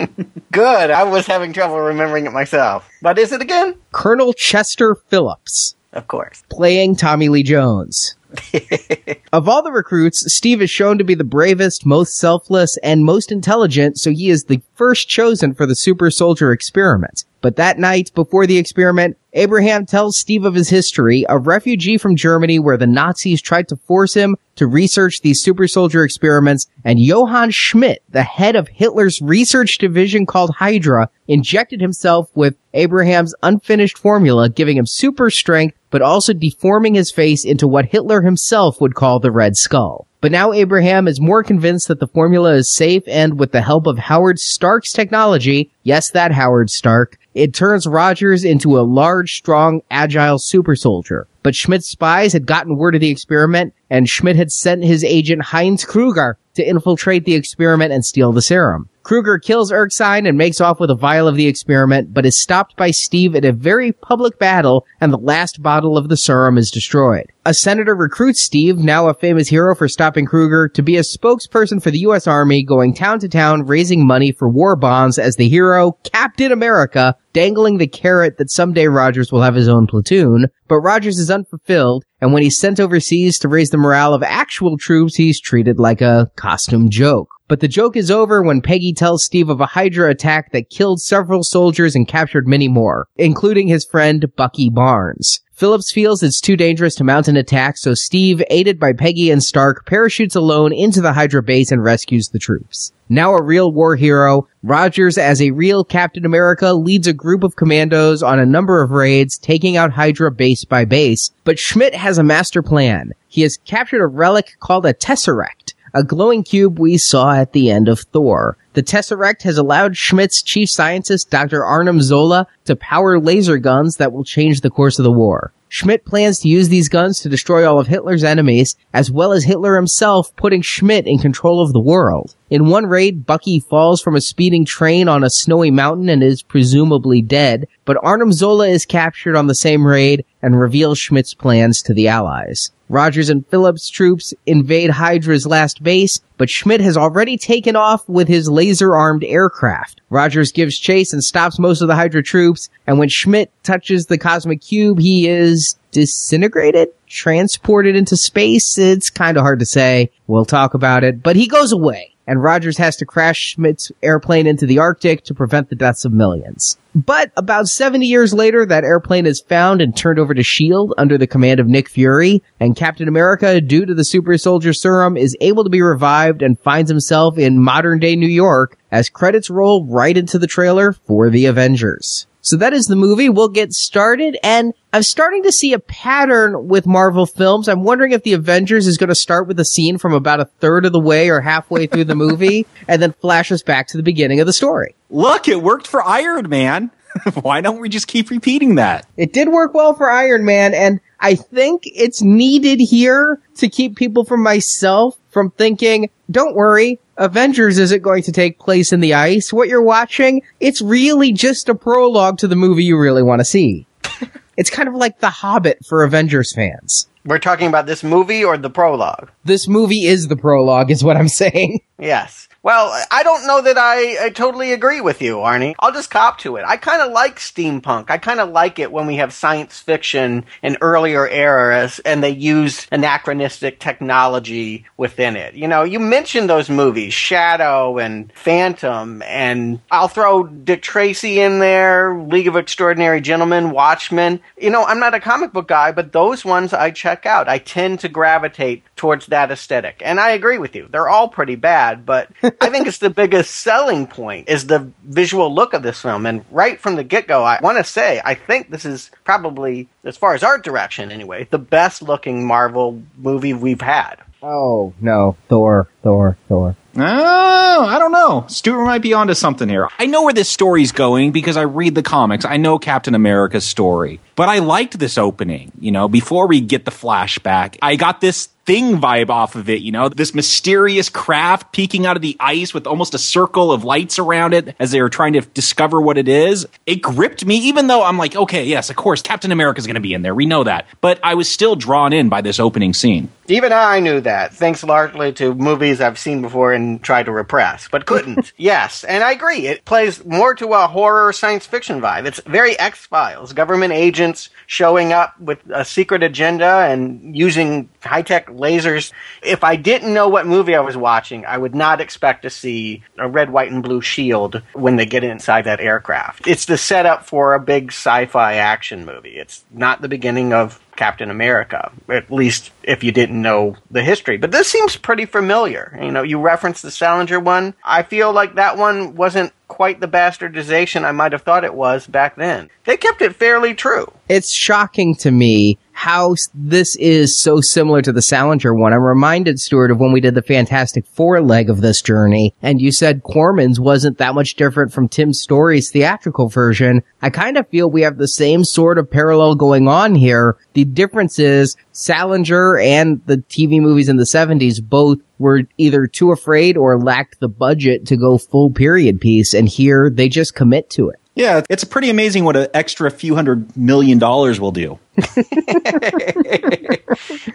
Good. 0.52 0.90
I 0.90 1.02
was 1.02 1.26
having 1.26 1.52
trouble 1.52 1.80
remembering 1.80 2.26
it 2.26 2.32
myself. 2.32 2.88
What 3.00 3.18
is 3.18 3.32
it 3.32 3.42
again? 3.42 3.74
Colonel 3.92 4.32
Chester 4.32 4.94
Phillips. 4.94 5.74
Of 5.92 6.08
course. 6.08 6.42
Playing 6.50 6.96
Tommy 6.96 7.28
Lee 7.28 7.42
Jones. 7.42 8.16
of 9.32 9.48
all 9.48 9.62
the 9.62 9.72
recruits, 9.72 10.32
Steve 10.32 10.60
is 10.60 10.70
shown 10.70 10.98
to 10.98 11.04
be 11.04 11.14
the 11.14 11.24
bravest, 11.24 11.86
most 11.86 12.16
selfless, 12.16 12.76
and 12.78 13.04
most 13.04 13.30
intelligent, 13.30 13.98
so 13.98 14.10
he 14.10 14.28
is 14.28 14.44
the 14.44 14.60
first 14.74 15.08
chosen 15.08 15.54
for 15.54 15.66
the 15.66 15.76
super 15.76 16.10
soldier 16.10 16.52
experiment. 16.52 17.24
But 17.44 17.56
that 17.56 17.78
night, 17.78 18.10
before 18.14 18.46
the 18.46 18.56
experiment, 18.56 19.18
Abraham 19.34 19.84
tells 19.84 20.16
Steve 20.16 20.46
of 20.46 20.54
his 20.54 20.70
history, 20.70 21.26
a 21.28 21.36
refugee 21.36 21.98
from 21.98 22.16
Germany 22.16 22.58
where 22.58 22.78
the 22.78 22.86
Nazis 22.86 23.42
tried 23.42 23.68
to 23.68 23.76
force 23.76 24.14
him 24.14 24.36
to 24.56 24.66
research 24.66 25.20
these 25.20 25.42
super 25.42 25.68
soldier 25.68 26.04
experiments, 26.04 26.68
and 26.86 26.98
Johann 26.98 27.50
Schmidt, 27.50 28.02
the 28.08 28.22
head 28.22 28.56
of 28.56 28.68
Hitler's 28.68 29.20
research 29.20 29.76
division 29.76 30.24
called 30.24 30.54
Hydra, 30.54 31.10
injected 31.28 31.82
himself 31.82 32.30
with 32.34 32.56
Abraham's 32.72 33.34
unfinished 33.42 33.98
formula, 33.98 34.48
giving 34.48 34.78
him 34.78 34.86
super 34.86 35.28
strength, 35.28 35.76
but 35.90 36.00
also 36.00 36.32
deforming 36.32 36.94
his 36.94 37.10
face 37.10 37.44
into 37.44 37.68
what 37.68 37.84
Hitler 37.84 38.22
himself 38.22 38.80
would 38.80 38.94
call 38.94 39.20
the 39.20 39.30
Red 39.30 39.58
Skull. 39.58 40.06
But 40.22 40.32
now 40.32 40.54
Abraham 40.54 41.06
is 41.06 41.20
more 41.20 41.42
convinced 41.42 41.88
that 41.88 42.00
the 42.00 42.06
formula 42.06 42.54
is 42.54 42.74
safe 42.74 43.02
and 43.06 43.38
with 43.38 43.52
the 43.52 43.60
help 43.60 43.86
of 43.86 43.98
Howard 43.98 44.38
Stark's 44.38 44.90
technology, 44.90 45.70
yes, 45.82 46.08
that 46.08 46.32
Howard 46.32 46.70
Stark, 46.70 47.18
it 47.34 47.52
turns 47.52 47.86
Rogers 47.86 48.44
into 48.44 48.78
a 48.78 48.82
large, 48.82 49.34
strong, 49.34 49.82
agile 49.90 50.38
super 50.38 50.76
soldier. 50.76 51.26
But 51.42 51.54
Schmidt's 51.54 51.90
spies 51.90 52.32
had 52.32 52.46
gotten 52.46 52.76
word 52.76 52.94
of 52.94 53.00
the 53.00 53.10
experiment 53.10 53.74
and 53.90 54.08
Schmidt 54.08 54.36
had 54.36 54.50
sent 54.50 54.82
his 54.84 55.04
agent 55.04 55.42
Heinz 55.42 55.84
Kruger 55.84 56.38
to 56.54 56.66
infiltrate 56.66 57.24
the 57.24 57.34
experiment 57.34 57.92
and 57.92 58.04
steal 58.04 58.32
the 58.32 58.42
serum. 58.42 58.88
Kruger 59.02 59.38
kills 59.38 59.70
Erskine 59.70 60.24
and 60.24 60.38
makes 60.38 60.62
off 60.62 60.80
with 60.80 60.90
a 60.90 60.94
vial 60.94 61.28
of 61.28 61.36
the 61.36 61.46
experiment, 61.46 62.14
but 62.14 62.24
is 62.24 62.40
stopped 62.40 62.74
by 62.76 62.90
Steve 62.90 63.34
in 63.34 63.44
a 63.44 63.52
very 63.52 63.92
public 63.92 64.38
battle, 64.38 64.86
and 64.98 65.12
the 65.12 65.18
last 65.18 65.62
bottle 65.62 65.98
of 65.98 66.08
the 66.08 66.16
serum 66.16 66.56
is 66.56 66.70
destroyed. 66.70 67.26
A 67.44 67.52
senator 67.52 67.94
recruits 67.94 68.42
Steve, 68.42 68.78
now 68.78 69.08
a 69.08 69.14
famous 69.14 69.48
hero 69.48 69.74
for 69.74 69.88
stopping 69.88 70.24
Kruger, 70.24 70.68
to 70.68 70.82
be 70.82 70.96
a 70.96 71.00
spokesperson 71.00 71.82
for 71.82 71.90
the 71.90 71.98
U.S. 71.98 72.26
Army, 72.26 72.64
going 72.64 72.94
town 72.94 73.18
to 73.18 73.28
town 73.28 73.66
raising 73.66 74.06
money 74.06 74.32
for 74.32 74.48
war 74.48 74.74
bonds 74.74 75.18
as 75.18 75.36
the 75.36 75.50
hero, 75.50 75.98
Captain 76.10 76.50
America, 76.50 77.14
dangling 77.34 77.76
the 77.76 77.86
carrot 77.86 78.38
that 78.38 78.50
someday 78.50 78.86
Rogers 78.86 79.30
will 79.30 79.42
have 79.42 79.54
his 79.54 79.68
own 79.68 79.86
platoon. 79.86 80.46
But 80.68 80.80
Rogers 80.80 81.18
is 81.18 81.30
unfulfilled, 81.30 82.04
and 82.22 82.32
when 82.32 82.42
he's 82.42 82.58
sent 82.58 82.80
overseas 82.80 83.38
to 83.40 83.48
raise 83.48 83.68
the 83.68 83.76
morale 83.76 84.14
of 84.14 84.22
actual 84.22 84.78
troops, 84.78 85.16
he's 85.16 85.38
treated 85.38 85.78
like 85.78 86.00
a 86.00 86.30
costume 86.36 86.88
joke. 86.88 87.28
But 87.46 87.60
the 87.60 87.68
joke 87.68 87.94
is 87.94 88.10
over 88.10 88.42
when 88.42 88.62
Peggy 88.62 88.94
tells 88.94 89.24
Steve 89.24 89.50
of 89.50 89.60
a 89.60 89.66
Hydra 89.66 90.08
attack 90.08 90.52
that 90.52 90.70
killed 90.70 91.02
several 91.02 91.42
soldiers 91.42 91.94
and 91.94 92.08
captured 92.08 92.48
many 92.48 92.68
more, 92.68 93.06
including 93.16 93.68
his 93.68 93.84
friend 93.84 94.24
Bucky 94.34 94.70
Barnes. 94.70 95.40
Phillips 95.54 95.92
feels 95.92 96.20
it's 96.20 96.40
too 96.40 96.56
dangerous 96.56 96.96
to 96.96 97.04
mount 97.04 97.28
an 97.28 97.36
attack, 97.36 97.76
so 97.78 97.94
Steve, 97.94 98.42
aided 98.50 98.80
by 98.80 98.92
Peggy 98.92 99.30
and 99.30 99.40
Stark, 99.40 99.86
parachutes 99.86 100.34
alone 100.34 100.72
into 100.72 101.00
the 101.00 101.12
Hydra 101.12 101.44
base 101.44 101.70
and 101.70 101.82
rescues 101.82 102.30
the 102.30 102.40
troops. 102.40 102.92
Now 103.08 103.34
a 103.34 103.42
real 103.42 103.70
war 103.70 103.94
hero, 103.94 104.48
Rogers, 104.64 105.16
as 105.16 105.40
a 105.40 105.52
real 105.52 105.84
Captain 105.84 106.24
America, 106.24 106.72
leads 106.72 107.06
a 107.06 107.12
group 107.12 107.44
of 107.44 107.54
commandos 107.54 108.20
on 108.20 108.40
a 108.40 108.46
number 108.46 108.82
of 108.82 108.90
raids, 108.90 109.38
taking 109.38 109.76
out 109.76 109.92
Hydra 109.92 110.32
base 110.32 110.64
by 110.64 110.84
base. 110.84 111.30
But 111.44 111.60
Schmidt 111.60 111.94
has 111.94 112.18
a 112.18 112.24
master 112.24 112.60
plan. 112.60 113.12
He 113.28 113.42
has 113.42 113.56
captured 113.58 114.02
a 114.02 114.08
relic 114.08 114.56
called 114.58 114.86
a 114.86 114.92
Tesseract, 114.92 115.74
a 115.92 116.02
glowing 116.02 116.42
cube 116.42 116.80
we 116.80 116.98
saw 116.98 117.32
at 117.32 117.52
the 117.52 117.70
end 117.70 117.86
of 117.86 118.00
Thor. 118.00 118.56
The 118.74 118.82
Tesseract 118.82 119.42
has 119.42 119.56
allowed 119.56 119.96
Schmidt's 119.96 120.42
chief 120.42 120.68
scientist, 120.68 121.30
Dr. 121.30 121.64
Arnim 121.64 122.02
Zola, 122.02 122.48
to 122.64 122.74
power 122.74 123.20
laser 123.20 123.56
guns 123.56 123.98
that 123.98 124.12
will 124.12 124.24
change 124.24 124.62
the 124.62 124.70
course 124.70 124.98
of 124.98 125.04
the 125.04 125.12
war. 125.12 125.52
Schmidt 125.68 126.04
plans 126.04 126.40
to 126.40 126.48
use 126.48 126.68
these 126.68 126.88
guns 126.88 127.20
to 127.20 127.28
destroy 127.28 127.68
all 127.68 127.78
of 127.78 127.86
Hitler's 127.86 128.24
enemies, 128.24 128.76
as 128.92 129.12
well 129.12 129.32
as 129.32 129.44
Hitler 129.44 129.76
himself, 129.76 130.34
putting 130.34 130.60
Schmidt 130.60 131.06
in 131.06 131.18
control 131.18 131.62
of 131.62 131.72
the 131.72 131.80
world. 131.80 132.34
In 132.50 132.68
one 132.68 132.86
raid, 132.86 133.26
Bucky 133.26 133.60
falls 133.60 134.00
from 134.00 134.16
a 134.16 134.20
speeding 134.20 134.64
train 134.64 135.08
on 135.08 135.22
a 135.22 135.30
snowy 135.30 135.70
mountain 135.70 136.08
and 136.08 136.22
is 136.22 136.42
presumably 136.42 137.22
dead, 137.22 137.68
but 137.84 137.98
Arnim 138.02 138.32
Zola 138.32 138.68
is 138.68 138.86
captured 138.86 139.36
on 139.36 139.46
the 139.46 139.54
same 139.54 139.86
raid 139.86 140.24
and 140.42 140.60
reveals 140.60 140.98
Schmidt's 140.98 141.34
plans 141.34 141.80
to 141.82 141.94
the 141.94 142.08
Allies. 142.08 142.70
Rogers 142.88 143.30
and 143.30 143.46
Phillips' 143.48 143.88
troops 143.88 144.34
invade 144.46 144.90
Hydra's 144.90 145.46
last 145.46 145.82
base, 145.82 146.20
but 146.36 146.50
Schmidt 146.50 146.82
has 146.82 146.96
already 146.96 147.36
taken 147.36 147.76
off 147.76 148.08
with 148.08 148.28
his 148.28 148.48
laser-armed 148.64 149.24
aircraft. 149.24 150.00
Rogers 150.08 150.50
gives 150.50 150.78
chase 150.78 151.12
and 151.12 151.22
stops 151.22 151.58
most 151.58 151.82
of 151.82 151.88
the 151.88 151.94
Hydra 151.94 152.22
troops, 152.22 152.70
and 152.86 152.98
when 152.98 153.08
Schmidt 153.08 153.50
touches 153.62 154.06
the 154.06 154.18
cosmic 154.18 154.62
cube, 154.62 154.98
he 154.98 155.28
is 155.28 155.76
disintegrated? 155.92 156.88
Transported 157.06 157.94
into 157.94 158.16
space? 158.16 158.78
It's 158.78 159.10
kinda 159.10 159.40
hard 159.42 159.60
to 159.60 159.66
say. 159.66 160.10
We'll 160.26 160.46
talk 160.46 160.74
about 160.74 161.04
it, 161.04 161.22
but 161.22 161.36
he 161.36 161.46
goes 161.46 161.72
away 161.72 162.13
and 162.26 162.42
Rogers 162.42 162.78
has 162.78 162.96
to 162.96 163.06
crash 163.06 163.38
Schmidt's 163.38 163.92
airplane 164.02 164.46
into 164.46 164.66
the 164.66 164.78
Arctic 164.78 165.24
to 165.24 165.34
prevent 165.34 165.68
the 165.68 165.76
deaths 165.76 166.04
of 166.04 166.12
millions. 166.12 166.78
But 166.94 167.32
about 167.36 167.66
70 167.66 168.06
years 168.06 168.32
later, 168.32 168.64
that 168.66 168.84
airplane 168.84 169.26
is 169.26 169.40
found 169.40 169.80
and 169.80 169.96
turned 169.96 170.18
over 170.18 170.32
to 170.32 170.40
S.H.I.E.L.D. 170.40 170.94
under 170.96 171.18
the 171.18 171.26
command 171.26 171.58
of 171.58 171.66
Nick 171.66 171.88
Fury, 171.88 172.42
and 172.60 172.76
Captain 172.76 173.08
America, 173.08 173.60
due 173.60 173.84
to 173.84 173.94
the 173.94 174.04
super 174.04 174.38
soldier 174.38 174.72
serum, 174.72 175.16
is 175.16 175.36
able 175.40 175.64
to 175.64 175.70
be 175.70 175.82
revived 175.82 176.40
and 176.40 176.58
finds 176.60 176.90
himself 176.90 177.36
in 177.36 177.62
modern 177.62 177.98
day 177.98 178.14
New 178.14 178.28
York 178.28 178.78
as 178.92 179.10
credits 179.10 179.50
roll 179.50 179.86
right 179.88 180.16
into 180.16 180.38
the 180.38 180.46
trailer 180.46 180.92
for 180.92 181.30
the 181.30 181.46
Avengers. 181.46 182.26
So 182.44 182.58
that 182.58 182.74
is 182.74 182.84
the 182.86 182.94
movie. 182.94 183.30
We'll 183.30 183.48
get 183.48 183.72
started. 183.72 184.38
And 184.42 184.74
I'm 184.92 185.02
starting 185.02 185.42
to 185.44 185.50
see 185.50 185.72
a 185.72 185.78
pattern 185.78 186.68
with 186.68 186.86
Marvel 186.86 187.24
films. 187.24 187.68
I'm 187.68 187.84
wondering 187.84 188.12
if 188.12 188.22
the 188.22 188.34
Avengers 188.34 188.86
is 188.86 188.98
going 188.98 189.08
to 189.08 189.14
start 189.14 189.48
with 189.48 189.58
a 189.58 189.64
scene 189.64 189.96
from 189.96 190.12
about 190.12 190.40
a 190.40 190.44
third 190.44 190.84
of 190.84 190.92
the 190.92 191.00
way 191.00 191.30
or 191.30 191.40
halfway 191.40 191.86
through 191.86 192.04
the 192.04 192.14
movie 192.14 192.66
and 192.88 193.00
then 193.00 193.12
flash 193.12 193.50
us 193.50 193.62
back 193.62 193.88
to 193.88 193.96
the 193.96 194.02
beginning 194.02 194.40
of 194.40 194.46
the 194.46 194.52
story. 194.52 194.94
Look, 195.08 195.48
it 195.48 195.62
worked 195.62 195.86
for 195.86 196.06
Iron 196.06 196.50
Man. 196.50 196.90
Why 197.40 197.62
don't 197.62 197.80
we 197.80 197.88
just 197.88 198.08
keep 198.08 198.28
repeating 198.28 198.74
that? 198.74 199.06
It 199.16 199.32
did 199.32 199.48
work 199.48 199.72
well 199.72 199.94
for 199.94 200.10
Iron 200.10 200.44
Man 200.44 200.74
and 200.74 201.00
I 201.20 201.36
think 201.36 201.84
it's 201.86 202.20
needed 202.20 202.78
here 202.78 203.40
to 203.56 203.70
keep 203.70 203.96
people 203.96 204.26
from 204.26 204.42
myself 204.42 205.16
from 205.30 205.50
thinking, 205.50 206.10
don't 206.30 206.54
worry, 206.54 207.00
Avengers 207.16 207.78
isn't 207.78 208.02
going 208.02 208.22
to 208.24 208.32
take 208.32 208.58
place 208.58 208.92
in 208.92 209.00
the 209.00 209.14
ice. 209.14 209.52
What 209.52 209.68
you're 209.68 209.82
watching, 209.82 210.42
it's 210.60 210.82
really 210.82 211.32
just 211.32 211.68
a 211.68 211.74
prologue 211.74 212.38
to 212.38 212.48
the 212.48 212.56
movie 212.56 212.84
you 212.84 212.98
really 212.98 213.22
want 213.22 213.40
to 213.40 213.44
see. 213.44 213.86
it's 214.56 214.70
kind 214.70 214.88
of 214.88 214.94
like 214.94 215.20
The 215.20 215.30
Hobbit 215.30 215.84
for 215.86 216.02
Avengers 216.02 216.52
fans. 216.52 217.08
We're 217.24 217.38
talking 217.38 217.68
about 217.68 217.86
this 217.86 218.02
movie 218.02 218.44
or 218.44 218.58
the 218.58 218.68
prologue? 218.68 219.30
This 219.44 219.66
movie 219.66 220.04
is 220.04 220.28
the 220.28 220.36
prologue, 220.36 220.90
is 220.90 221.02
what 221.02 221.16
I'm 221.16 221.28
saying. 221.42 221.80
Yes. 221.98 222.48
Well, 222.64 222.98
I 223.10 223.22
don't 223.22 223.46
know 223.46 223.60
that 223.60 223.76
I, 223.76 224.24
I 224.24 224.30
totally 224.30 224.72
agree 224.72 225.02
with 225.02 225.20
you, 225.20 225.36
Arnie. 225.36 225.74
I'll 225.80 225.92
just 225.92 226.08
cop 226.08 226.38
to 226.38 226.56
it. 226.56 226.64
I 226.66 226.78
kind 226.78 227.02
of 227.02 227.12
like 227.12 227.38
steampunk. 227.38 228.08
I 228.08 228.16
kind 228.16 228.40
of 228.40 228.48
like 228.48 228.78
it 228.78 228.90
when 228.90 229.06
we 229.06 229.16
have 229.16 229.34
science 229.34 229.80
fiction 229.80 230.46
in 230.62 230.78
earlier 230.80 231.28
eras 231.28 231.98
and 232.06 232.24
they 232.24 232.30
use 232.30 232.86
anachronistic 232.90 233.80
technology 233.80 234.86
within 234.96 235.36
it. 235.36 235.52
You 235.52 235.68
know, 235.68 235.82
you 235.82 236.00
mentioned 236.00 236.48
those 236.48 236.70
movies, 236.70 237.12
Shadow 237.12 237.98
and 237.98 238.32
Phantom, 238.32 239.20
and 239.20 239.80
I'll 239.90 240.08
throw 240.08 240.44
Dick 240.44 240.80
Tracy 240.80 241.40
in 241.40 241.58
there, 241.58 242.18
League 242.18 242.48
of 242.48 242.56
Extraordinary 242.56 243.20
Gentlemen, 243.20 243.72
Watchmen. 243.72 244.40
You 244.56 244.70
know, 244.70 244.84
I'm 244.84 245.00
not 245.00 245.12
a 245.12 245.20
comic 245.20 245.52
book 245.52 245.68
guy, 245.68 245.92
but 245.92 246.12
those 246.12 246.46
ones 246.46 246.72
I 246.72 246.92
check 246.92 247.26
out. 247.26 247.46
I 247.46 247.58
tend 247.58 248.00
to 248.00 248.08
gravitate 248.08 248.84
towards 248.96 249.26
that 249.26 249.50
aesthetic. 249.50 250.00
And 250.02 250.18
I 250.18 250.30
agree 250.30 250.56
with 250.56 250.74
you. 250.74 250.88
They're 250.90 251.10
all 251.10 251.28
pretty 251.28 251.56
bad, 251.56 252.06
but 252.06 252.30
I 252.60 252.70
think 252.70 252.86
it's 252.86 252.98
the 252.98 253.10
biggest 253.10 253.50
selling 253.54 254.06
point 254.06 254.48
is 254.48 254.66
the 254.66 254.90
visual 255.02 255.54
look 255.54 255.74
of 255.74 255.82
this 255.82 256.00
film. 256.00 256.26
And 256.26 256.44
right 256.50 256.80
from 256.80 256.96
the 256.96 257.04
get 257.04 257.26
go, 257.26 257.44
I 257.44 257.58
want 257.60 257.78
to 257.78 257.84
say 257.84 258.20
I 258.24 258.34
think 258.34 258.70
this 258.70 258.84
is 258.84 259.10
probably, 259.24 259.88
as 260.04 260.16
far 260.16 260.34
as 260.34 260.42
art 260.42 260.64
direction 260.64 261.10
anyway, 261.10 261.46
the 261.50 261.58
best 261.58 262.02
looking 262.02 262.46
Marvel 262.46 263.02
movie 263.16 263.54
we've 263.54 263.80
had. 263.80 264.16
Oh 264.42 264.92
no, 265.00 265.36
Thor, 265.48 265.88
Thor, 266.02 266.36
Thor. 266.48 266.76
Oh, 266.96 267.86
I 267.86 267.98
don't 267.98 268.12
know. 268.12 268.44
Stuart 268.46 268.84
might 268.84 269.02
be 269.02 269.14
onto 269.14 269.34
something 269.34 269.68
here. 269.68 269.88
I 269.98 270.06
know 270.06 270.22
where 270.22 270.32
this 270.32 270.48
story's 270.48 270.92
going 270.92 271.32
because 271.32 271.56
I 271.56 271.62
read 271.62 271.94
the 271.94 272.02
comics. 272.02 272.44
I 272.44 272.56
know 272.56 272.78
Captain 272.78 273.14
America's 273.14 273.64
story. 273.64 274.20
But 274.36 274.48
I 274.48 274.58
liked 274.58 274.98
this 274.98 275.18
opening, 275.18 275.72
you 275.78 275.92
know, 275.92 276.08
before 276.08 276.46
we 276.46 276.60
get 276.60 276.84
the 276.84 276.90
flashback. 276.90 277.76
I 277.82 277.96
got 277.96 278.20
this 278.20 278.48
thing 278.64 278.98
vibe 278.98 279.28
off 279.28 279.56
of 279.56 279.68
it, 279.68 279.82
you 279.82 279.92
know, 279.92 280.08
this 280.08 280.34
mysterious 280.34 281.08
craft 281.08 281.72
peeking 281.72 282.06
out 282.06 282.16
of 282.16 282.22
the 282.22 282.36
ice 282.40 282.72
with 282.72 282.86
almost 282.86 283.14
a 283.14 283.18
circle 283.18 283.70
of 283.70 283.84
lights 283.84 284.18
around 284.18 284.54
it 284.54 284.74
as 284.78 284.90
they 284.90 285.02
were 285.02 285.10
trying 285.10 285.34
to 285.34 285.42
discover 285.42 286.00
what 286.00 286.16
it 286.16 286.28
is. 286.28 286.66
It 286.86 286.96
gripped 286.96 287.44
me, 287.44 287.56
even 287.56 287.86
though 287.86 288.02
I'm 288.02 288.16
like, 288.16 288.34
okay, 288.34 288.64
yes, 288.64 288.90
of 288.90 288.96
course, 288.96 289.20
Captain 289.22 289.52
America's 289.52 289.86
going 289.86 289.94
to 289.94 290.00
be 290.00 290.14
in 290.14 290.22
there. 290.22 290.34
We 290.34 290.46
know 290.46 290.64
that. 290.64 290.86
But 291.00 291.20
I 291.22 291.34
was 291.34 291.48
still 291.48 291.76
drawn 291.76 292.12
in 292.12 292.28
by 292.28 292.40
this 292.40 292.58
opening 292.58 292.94
scene. 292.94 293.30
Even 293.46 293.72
I 293.72 294.00
knew 294.00 294.22
that, 294.22 294.54
thanks 294.54 294.82
largely 294.82 295.30
to 295.34 295.54
movies 295.54 296.00
I've 296.00 296.18
seen 296.18 296.40
before 296.40 296.72
and 296.72 297.02
tried 297.02 297.26
to 297.26 297.32
repress, 297.32 297.88
but 297.88 298.06
couldn't. 298.06 298.54
yes, 298.56 299.04
and 299.04 299.22
I 299.22 299.32
agree. 299.32 299.66
It 299.66 299.84
plays 299.84 300.24
more 300.24 300.54
to 300.54 300.72
a 300.72 300.86
horror 300.86 301.30
science 301.34 301.66
fiction 301.66 302.00
vibe. 302.00 302.24
It's 302.24 302.40
very 302.46 302.78
X 302.78 303.04
Files, 303.04 303.52
government 303.52 303.92
agents 304.24 304.50
showing 304.66 305.12
up 305.12 305.38
with 305.40 305.58
a 305.72 305.84
secret 305.84 306.22
agenda 306.22 306.86
and 306.88 307.36
using 307.36 307.88
high 308.04 308.22
tech 308.22 308.46
lasers. 308.48 309.12
If 309.42 309.64
I 309.64 309.76
didn't 309.76 310.14
know 310.14 310.28
what 310.28 310.46
movie 310.46 310.74
I 310.74 310.80
was 310.80 310.96
watching, 310.96 311.44
I 311.46 311.58
would 311.58 311.74
not 311.74 312.00
expect 312.00 312.42
to 312.42 312.50
see 312.50 313.02
a 313.18 313.28
red, 313.28 313.50
white, 313.50 313.70
and 313.70 313.82
blue 313.82 314.00
shield 314.00 314.62
when 314.72 314.96
they 314.96 315.06
get 315.06 315.24
inside 315.24 315.62
that 315.62 315.80
aircraft. 315.80 316.46
It's 316.46 316.66
the 316.66 316.78
setup 316.78 317.26
for 317.26 317.54
a 317.54 317.60
big 317.60 317.88
sci 317.88 318.26
fi 318.26 318.54
action 318.54 319.04
movie. 319.04 319.36
It's 319.36 319.64
not 319.72 320.02
the 320.02 320.08
beginning 320.08 320.52
of 320.52 320.80
Captain 320.96 321.30
America, 321.30 321.92
at 322.08 322.30
least 322.30 322.70
if 322.82 323.02
you 323.02 323.12
didn't 323.12 323.40
know 323.40 323.76
the 323.90 324.02
history. 324.02 324.36
But 324.36 324.52
this 324.52 324.68
seems 324.68 324.96
pretty 324.96 325.26
familiar. 325.26 325.98
You 326.00 326.10
know, 326.10 326.22
you 326.22 326.40
referenced 326.40 326.82
the 326.82 326.90
Salinger 326.90 327.40
one. 327.40 327.74
I 327.82 328.02
feel 328.02 328.32
like 328.32 328.54
that 328.54 328.78
one 328.78 329.16
wasn't 329.16 329.52
quite 329.68 330.00
the 330.00 330.08
bastardization 330.08 331.04
I 331.04 331.12
might 331.12 331.32
have 331.32 331.42
thought 331.42 331.64
it 331.64 331.74
was 331.74 332.06
back 332.06 332.36
then. 332.36 332.70
They 332.84 332.96
kept 332.96 333.22
it 333.22 333.34
fairly 333.34 333.74
true. 333.74 334.12
It's 334.28 334.52
shocking 334.52 335.14
to 335.16 335.30
me 335.30 335.78
how 335.94 336.34
this 336.52 336.96
is 336.96 337.38
so 337.38 337.60
similar 337.60 338.02
to 338.02 338.12
the 338.12 338.20
Salinger 338.20 338.74
one. 338.74 338.92
I'm 338.92 339.02
reminded, 339.02 339.60
Stuart, 339.60 339.92
of 339.92 340.00
when 340.00 340.10
we 340.10 340.20
did 340.20 340.34
the 340.34 340.42
Fantastic 340.42 341.06
Four 341.06 341.40
leg 341.40 341.70
of 341.70 341.80
this 341.80 342.02
journey, 342.02 342.52
and 342.60 342.80
you 342.80 342.90
said 342.90 343.22
Corman's 343.22 343.78
wasn't 343.78 344.18
that 344.18 344.34
much 344.34 344.56
different 344.56 344.92
from 344.92 345.08
Tim 345.08 345.32
Story's 345.32 345.92
theatrical 345.92 346.48
version. 346.48 347.02
I 347.22 347.30
kind 347.30 347.56
of 347.56 347.68
feel 347.68 347.88
we 347.88 348.02
have 348.02 348.18
the 348.18 348.28
same 348.28 348.64
sort 348.64 348.98
of 348.98 349.10
parallel 349.10 349.54
going 349.54 349.86
on 349.86 350.16
here. 350.16 350.56
The 350.72 350.84
difference 350.84 351.38
is 351.38 351.76
Salinger 351.92 352.76
and 352.76 353.24
the 353.26 353.38
TV 353.38 353.80
movies 353.80 354.08
in 354.08 354.16
the 354.16 354.24
70s 354.24 354.82
both 354.82 355.18
were 355.38 355.62
either 355.78 356.08
too 356.08 356.32
afraid 356.32 356.76
or 356.76 356.98
lacked 356.98 357.38
the 357.38 357.48
budget 357.48 358.04
to 358.06 358.16
go 358.16 358.36
full 358.36 358.70
period 358.70 359.20
piece, 359.20 359.54
and 359.54 359.68
here 359.68 360.10
they 360.10 360.28
just 360.28 360.56
commit 360.56 360.90
to 360.90 361.08
it. 361.08 361.20
Yeah, 361.34 361.62
it's 361.68 361.82
pretty 361.82 362.10
amazing 362.10 362.44
what 362.44 362.56
an 362.56 362.68
extra 362.74 363.10
few 363.10 363.34
hundred 363.34 363.76
million 363.76 364.18
dollars 364.18 364.60
will 364.60 364.70
do. 364.70 365.00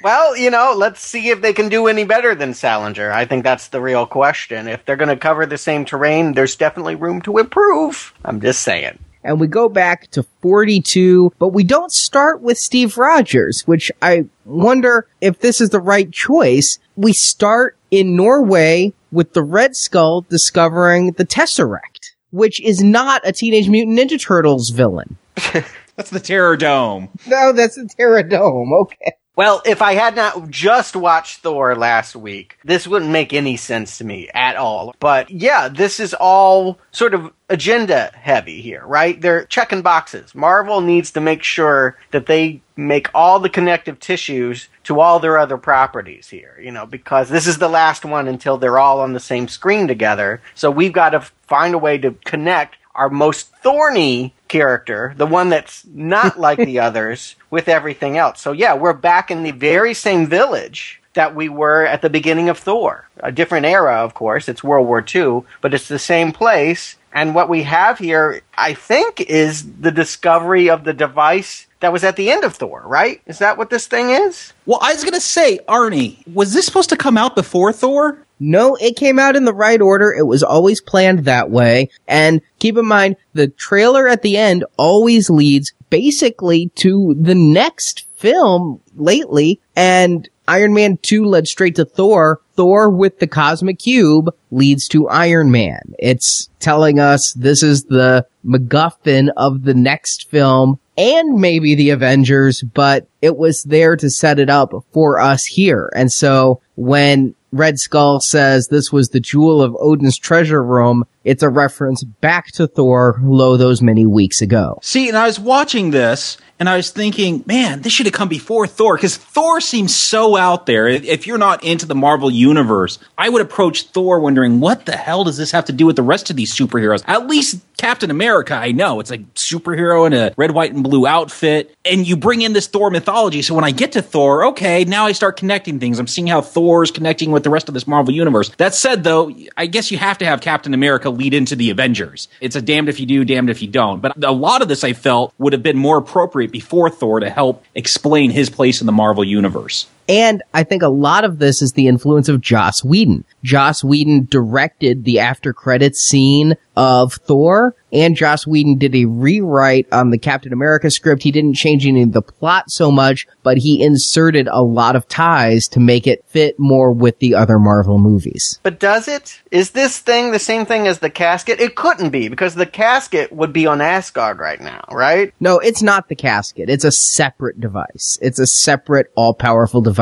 well, 0.03 0.35
you 0.35 0.49
know, 0.49 0.73
let's 0.75 0.99
see 0.99 1.29
if 1.29 1.41
they 1.41 1.53
can 1.53 1.69
do 1.69 1.87
any 1.87 2.03
better 2.03 2.35
than 2.35 2.53
Salinger. 2.53 3.09
I 3.11 3.25
think 3.25 3.43
that's 3.43 3.69
the 3.69 3.79
real 3.79 4.05
question. 4.05 4.67
If 4.67 4.83
they're 4.85 4.97
going 4.97 5.09
to 5.09 5.15
cover 5.17 5.45
the 5.45 5.57
same 5.57 5.85
terrain, 5.85 6.33
there's 6.33 6.57
definitely 6.57 6.95
room 6.95 7.21
to 7.21 7.37
improve. 7.37 8.13
I'm 8.25 8.41
just 8.41 8.61
saying. 8.63 8.99
And 9.23 9.39
we 9.39 9.47
go 9.47 9.67
back 9.67 10.09
to 10.11 10.23
42, 10.41 11.33
but 11.39 11.49
we 11.49 11.63
don't 11.63 11.91
start 11.91 12.41
with 12.41 12.57
Steve 12.57 12.97
Rogers, 12.97 13.67
which 13.67 13.91
I 14.01 14.25
wonder 14.45 15.07
if 15.19 15.39
this 15.39 15.59
is 15.59 15.69
the 15.69 15.81
right 15.81 16.09
choice. 16.11 16.79
We 16.95 17.13
start 17.13 17.77
in 17.91 18.15
Norway 18.15 18.93
with 19.11 19.33
the 19.33 19.43
Red 19.43 19.75
Skull 19.75 20.21
discovering 20.21 21.11
the 21.13 21.25
Tesseract, 21.25 21.98
which 22.31 22.61
is 22.61 22.83
not 22.83 23.21
a 23.27 23.31
Teenage 23.31 23.69
Mutant 23.69 23.97
Ninja 23.97 24.19
Turtles 24.19 24.69
villain. 24.69 25.17
That's 25.95 26.11
the 26.11 26.19
Terror 26.19 26.55
Dome. 26.55 27.09
No, 27.27 27.51
that's 27.51 27.75
the 27.75 27.89
Terror 27.97 28.23
Dome. 28.23 28.71
Okay. 28.71 29.11
Well, 29.39 29.61
if 29.65 29.81
I 29.81 29.93
had 29.93 30.17
not 30.17 30.49
just 30.49 30.97
watched 30.97 31.39
Thor 31.39 31.73
last 31.73 32.13
week, 32.13 32.57
this 32.65 32.85
wouldn't 32.85 33.11
make 33.11 33.31
any 33.31 33.55
sense 33.55 33.97
to 33.97 34.03
me 34.03 34.29
at 34.33 34.57
all. 34.57 34.93
But 34.99 35.29
yeah, 35.29 35.69
this 35.69 35.99
is 36.01 36.13
all 36.13 36.77
sort 36.91 37.13
of 37.13 37.31
agenda 37.49 38.11
heavy 38.15 38.59
here, 38.59 38.85
right? 38.85 39.19
They're 39.19 39.45
checking 39.45 39.81
boxes. 39.81 40.35
Marvel 40.35 40.81
needs 40.81 41.11
to 41.11 41.21
make 41.21 41.43
sure 41.43 41.97
that 42.11 42.25
they 42.25 42.61
make 42.75 43.09
all 43.13 43.39
the 43.39 43.49
connective 43.49 43.99
tissues 43.99 44.67
to 44.89 44.99
all 44.99 45.19
their 45.19 45.37
other 45.37 45.59
properties 45.59 46.29
here, 46.29 46.59
you 46.59 46.71
know, 46.71 46.83
because 46.83 47.29
this 47.29 47.45
is 47.45 47.59
the 47.59 47.69
last 47.69 48.03
one 48.03 48.27
until 48.27 48.57
they're 48.57 48.79
all 48.79 49.01
on 49.01 49.13
the 49.13 49.19
same 49.19 49.47
screen 49.47 49.87
together. 49.87 50.41
So 50.55 50.71
we've 50.71 50.91
got 50.91 51.11
to 51.11 51.21
find 51.45 51.75
a 51.75 51.77
way 51.77 51.99
to 51.99 52.15
connect 52.25 52.77
our 52.95 53.07
most 53.07 53.55
thorny 53.57 54.33
character, 54.47 55.13
the 55.15 55.27
one 55.27 55.49
that's 55.49 55.85
not 55.85 56.39
like 56.47 56.57
the 56.57 56.79
others, 56.79 57.35
with 57.51 57.69
everything 57.69 58.17
else. 58.17 58.41
So 58.41 58.51
yeah, 58.51 58.73
we're 58.73 58.93
back 58.93 59.29
in 59.29 59.43
the 59.43 59.51
very 59.51 59.93
same 59.93 60.25
village 60.25 60.99
that 61.13 61.35
we 61.35 61.49
were 61.49 61.85
at 61.85 62.01
the 62.01 62.09
beginning 62.09 62.49
of 62.49 62.57
Thor. 62.57 63.07
A 63.19 63.31
different 63.31 63.67
era, 63.67 63.97
of 63.97 64.15
course. 64.15 64.49
It's 64.49 64.63
World 64.63 64.87
War 64.87 65.05
II, 65.05 65.43
but 65.61 65.75
it's 65.75 65.87
the 65.87 65.99
same 65.99 66.31
place. 66.31 66.95
And 67.13 67.35
what 67.35 67.47
we 67.47 67.61
have 67.61 67.99
here, 67.99 68.41
I 68.57 68.73
think, 68.73 69.21
is 69.21 69.71
the 69.71 69.91
discovery 69.91 70.67
of 70.67 70.83
the 70.83 70.93
device 70.93 71.67
that 71.79 71.93
was 71.93 72.03
at 72.03 72.15
the 72.15 72.29
end 72.29 72.43
of 72.43 72.55
Thor, 72.55 72.83
right? 72.85 73.21
Is 73.25 73.39
that 73.39 73.57
what 73.57 73.69
this 73.69 73.87
thing 73.87 74.09
is? 74.09 74.53
Well, 74.65 74.79
I 74.81 74.93
was 74.93 75.03
going 75.03 75.13
to 75.13 75.21
say, 75.21 75.59
Arnie, 75.67 76.25
was 76.27 76.53
this 76.53 76.65
supposed 76.65 76.89
to 76.89 76.97
come 76.97 77.17
out 77.17 77.35
before 77.35 77.71
Thor? 77.71 78.25
No, 78.39 78.75
it 78.75 78.95
came 78.95 79.19
out 79.19 79.35
in 79.35 79.45
the 79.45 79.53
right 79.53 79.81
order. 79.81 80.13
It 80.13 80.25
was 80.25 80.43
always 80.43 80.81
planned 80.81 81.25
that 81.25 81.49
way. 81.49 81.89
And 82.07 82.41
keep 82.59 82.77
in 82.77 82.85
mind, 82.85 83.17
the 83.33 83.49
trailer 83.49 84.07
at 84.07 84.21
the 84.21 84.37
end 84.37 84.65
always 84.77 85.29
leads 85.29 85.73
basically 85.89 86.69
to 86.75 87.15
the 87.19 87.35
next 87.35 88.07
film 88.15 88.81
lately. 88.95 89.59
And 89.75 90.29
Iron 90.47 90.73
Man 90.73 90.97
2 91.01 91.25
led 91.25 91.47
straight 91.47 91.75
to 91.75 91.85
Thor. 91.85 92.41
Thor 92.55 92.89
with 92.89 93.19
the 93.19 93.27
Cosmic 93.27 93.79
Cube 93.79 94.33
leads 94.51 94.87
to 94.89 95.07
Iron 95.09 95.51
Man. 95.51 95.93
It's 95.99 96.49
telling 96.59 96.99
us 96.99 97.33
this 97.33 97.61
is 97.61 97.85
the 97.85 98.25
MacGuffin 98.45 99.29
of 99.37 99.63
the 99.63 99.73
next 99.73 100.29
film 100.29 100.79
and 100.99 101.39
maybe 101.39 101.75
the 101.75 101.91
Avengers, 101.91 102.61
but 102.61 103.07
it 103.21 103.37
was 103.37 103.63
there 103.63 103.95
to 103.95 104.09
set 104.09 104.37
it 104.37 104.49
up 104.49 104.73
for 104.91 105.17
us 105.17 105.45
here. 105.45 105.89
And 105.95 106.11
so 106.11 106.61
when 106.75 107.35
Red 107.53 107.79
Skull 107.79 108.19
says 108.19 108.67
this 108.67 108.91
was 108.91 109.09
the 109.09 109.21
jewel 109.21 109.61
of 109.61 109.75
Odin's 109.79 110.17
treasure 110.17 110.61
room, 110.61 111.05
it's 111.23 111.43
a 111.43 111.49
reference 111.49 112.03
back 112.03 112.47
to 112.53 112.67
Thor 112.67 113.19
lo 113.23 113.57
those 113.57 113.81
many 113.81 114.05
weeks 114.05 114.41
ago. 114.41 114.79
See, 114.81 115.07
and 115.07 115.17
I 115.17 115.27
was 115.27 115.39
watching 115.39 115.91
this 115.91 116.37
and 116.59 116.67
I 116.67 116.75
was 116.75 116.91
thinking, 116.91 117.43
man, 117.45 117.81
this 117.81 117.93
should 117.93 118.05
have 118.05 118.13
come 118.13 118.27
before 118.27 118.67
Thor 118.67 118.95
because 118.95 119.15
Thor 119.15 119.61
seems 119.61 119.95
so 119.95 120.35
out 120.35 120.65
there. 120.65 120.87
If 120.87 121.25
you're 121.25 121.37
not 121.37 121.63
into 121.63 121.85
the 121.85 121.95
Marvel 121.95 122.29
universe, 122.29 122.99
I 123.17 123.29
would 123.29 123.41
approach 123.41 123.83
Thor 123.83 124.19
wondering, 124.19 124.59
what 124.59 124.85
the 124.85 124.97
hell 124.97 125.23
does 125.23 125.37
this 125.37 125.51
have 125.51 125.65
to 125.65 125.71
do 125.71 125.85
with 125.85 125.95
the 125.95 126.03
rest 126.03 126.29
of 126.29 126.35
these 126.35 126.53
superheroes? 126.53 127.01
At 127.07 127.27
least 127.27 127.61
Captain 127.77 128.11
America, 128.11 128.55
I 128.55 128.73
know 128.73 128.99
it's 128.99 129.09
a 129.09 129.19
superhero 129.19 130.05
in 130.05 130.11
a 130.11 130.33
red, 130.35 130.51
white, 130.51 130.73
and 130.73 130.83
blue 130.83 131.07
outfit, 131.07 131.73
and 131.85 132.05
you 132.05 132.17
bring 132.17 132.41
in 132.41 132.51
this 132.51 132.67
Thor 132.67 132.91
mythology. 132.91 133.41
So 133.41 133.55
when 133.55 133.63
I 133.63 133.71
get 133.71 133.93
to 133.93 134.01
Thor, 134.01 134.47
okay, 134.47 134.83
now 134.83 135.05
I 135.05 135.13
start 135.13 135.37
connecting 135.37 135.79
things. 135.79 135.97
I'm 135.97 136.07
seeing 136.07 136.27
how 136.27 136.41
Thor's 136.41 136.91
connecting 136.91 137.31
with 137.31 137.45
the 137.45 137.49
rest 137.49 137.69
of 137.69 137.73
this 137.73 137.87
Marvel 137.87 138.13
universe. 138.13 138.49
That 138.57 138.75
said, 138.75 139.05
though, 139.05 139.33
I 139.55 139.65
guess 139.67 139.91
you 139.91 139.97
have 139.97 140.17
to 140.17 140.25
have 140.25 140.41
Captain 140.41 140.73
America 140.73 141.08
lead 141.09 141.33
into 141.33 141.55
the 141.55 141.69
Avengers. 141.69 142.27
It's 142.41 142.55
a 142.55 142.61
damned 142.61 142.89
if 142.89 142.99
you 142.99 143.05
do, 143.05 143.25
damned 143.25 143.49
if 143.49 143.61
you 143.61 143.67
don't. 143.67 144.01
But 144.01 144.23
a 144.23 144.31
lot 144.31 144.61
of 144.61 144.67
this 144.67 144.83
I 144.83 144.93
felt 144.93 145.33
would 145.37 145.53
have 145.53 145.63
been 145.63 145.77
more 145.77 145.97
appropriate 145.97 146.51
before 146.51 146.89
Thor 146.89 147.19
to 147.19 147.29
help 147.29 147.63
explain 147.75 148.31
his 148.31 148.49
place 148.49 148.81
in 148.81 148.85
the 148.85 148.93
Marvel 148.93 149.23
universe. 149.23 149.87
And 150.09 150.41
I 150.55 150.63
think 150.63 150.81
a 150.81 150.89
lot 150.89 151.23
of 151.23 151.37
this 151.37 151.61
is 151.61 151.73
the 151.73 151.87
influence 151.87 152.27
of 152.27 152.41
Joss 152.41 152.83
Whedon. 152.83 153.23
Joss 153.43 153.83
Whedon 153.83 154.25
directed 154.25 155.05
the 155.05 155.19
after 155.19 155.53
credits 155.53 156.01
scene 156.01 156.57
of 156.75 157.13
Thor, 157.13 157.75
and 157.91 158.15
Joss 158.15 158.47
Whedon 158.47 158.77
did 158.77 158.95
a 158.95 159.05
rewrite 159.05 159.87
on 159.91 160.09
the 160.09 160.17
Captain 160.17 160.53
America 160.53 160.89
script. 160.89 161.23
He 161.23 161.31
didn't 161.31 161.55
change 161.55 161.85
any 161.85 162.03
of 162.03 162.13
the 162.13 162.21
plot 162.21 162.71
so 162.71 162.89
much, 162.89 163.27
but 163.43 163.57
he 163.57 163.83
inserted 163.83 164.47
a 164.47 164.63
lot 164.63 164.95
of 164.95 165.07
ties 165.07 165.67
to 165.69 165.79
make 165.79 166.07
it 166.07 166.23
fit 166.27 166.57
more 166.57 166.91
with 166.91 167.19
the 167.19 167.35
other 167.35 167.59
Marvel 167.59 167.99
movies. 167.99 168.59
But 168.63 168.79
does 168.79 169.07
it? 169.07 169.41
Is 169.51 169.71
this 169.71 169.99
thing 169.99 170.31
the 170.31 170.39
same 170.39 170.65
thing 170.65 170.87
as 170.87 170.99
the 170.99 171.09
casket? 171.09 171.59
It 171.59 171.75
couldn't 171.75 172.09
be, 172.09 172.29
because 172.29 172.55
the 172.55 172.65
casket 172.65 173.31
would 173.31 173.53
be 173.53 173.67
on 173.67 173.81
Asgard 173.81 174.39
right 174.39 174.61
now, 174.61 174.85
right? 174.91 175.33
No, 175.39 175.59
it's 175.59 175.83
not 175.83 176.07
the 176.07 176.15
casket. 176.15 176.69
It's 176.69 176.85
a 176.85 176.91
separate 176.91 177.59
device. 177.59 178.17
It's 178.21 178.39
a 178.39 178.47
separate, 178.47 179.11
all-powerful 179.15 179.81
device. 179.81 179.98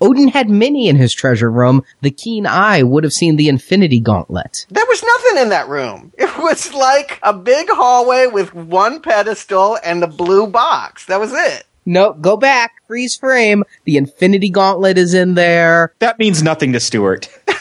Odin 0.00 0.28
had 0.28 0.50
many 0.50 0.88
in 0.88 0.96
his 0.96 1.14
treasure 1.14 1.50
room. 1.50 1.84
The 2.00 2.10
keen 2.10 2.46
eye 2.46 2.82
would 2.82 3.04
have 3.04 3.12
seen 3.12 3.36
the 3.36 3.48
Infinity 3.48 4.00
Gauntlet. 4.00 4.66
There 4.70 4.86
was 4.86 5.02
nothing 5.02 5.42
in 5.42 5.48
that 5.50 5.68
room. 5.68 6.12
It 6.26 6.42
was 6.42 6.74
like 6.74 7.18
a 7.22 7.32
big 7.32 7.66
hallway 7.70 8.26
with 8.26 8.54
one 8.54 9.00
pedestal 9.00 9.78
and 9.82 10.02
the 10.02 10.06
blue 10.06 10.46
box. 10.46 11.06
That 11.06 11.18
was 11.18 11.32
it. 11.32 11.64
No, 11.86 12.12
go 12.12 12.36
back, 12.36 12.72
freeze 12.86 13.16
frame. 13.16 13.64
The 13.84 13.96
Infinity 13.96 14.50
Gauntlet 14.50 14.98
is 14.98 15.14
in 15.14 15.34
there. 15.34 15.94
That 16.00 16.18
means 16.18 16.42
nothing 16.42 16.72
to 16.72 16.80
Stuart. 16.80 17.28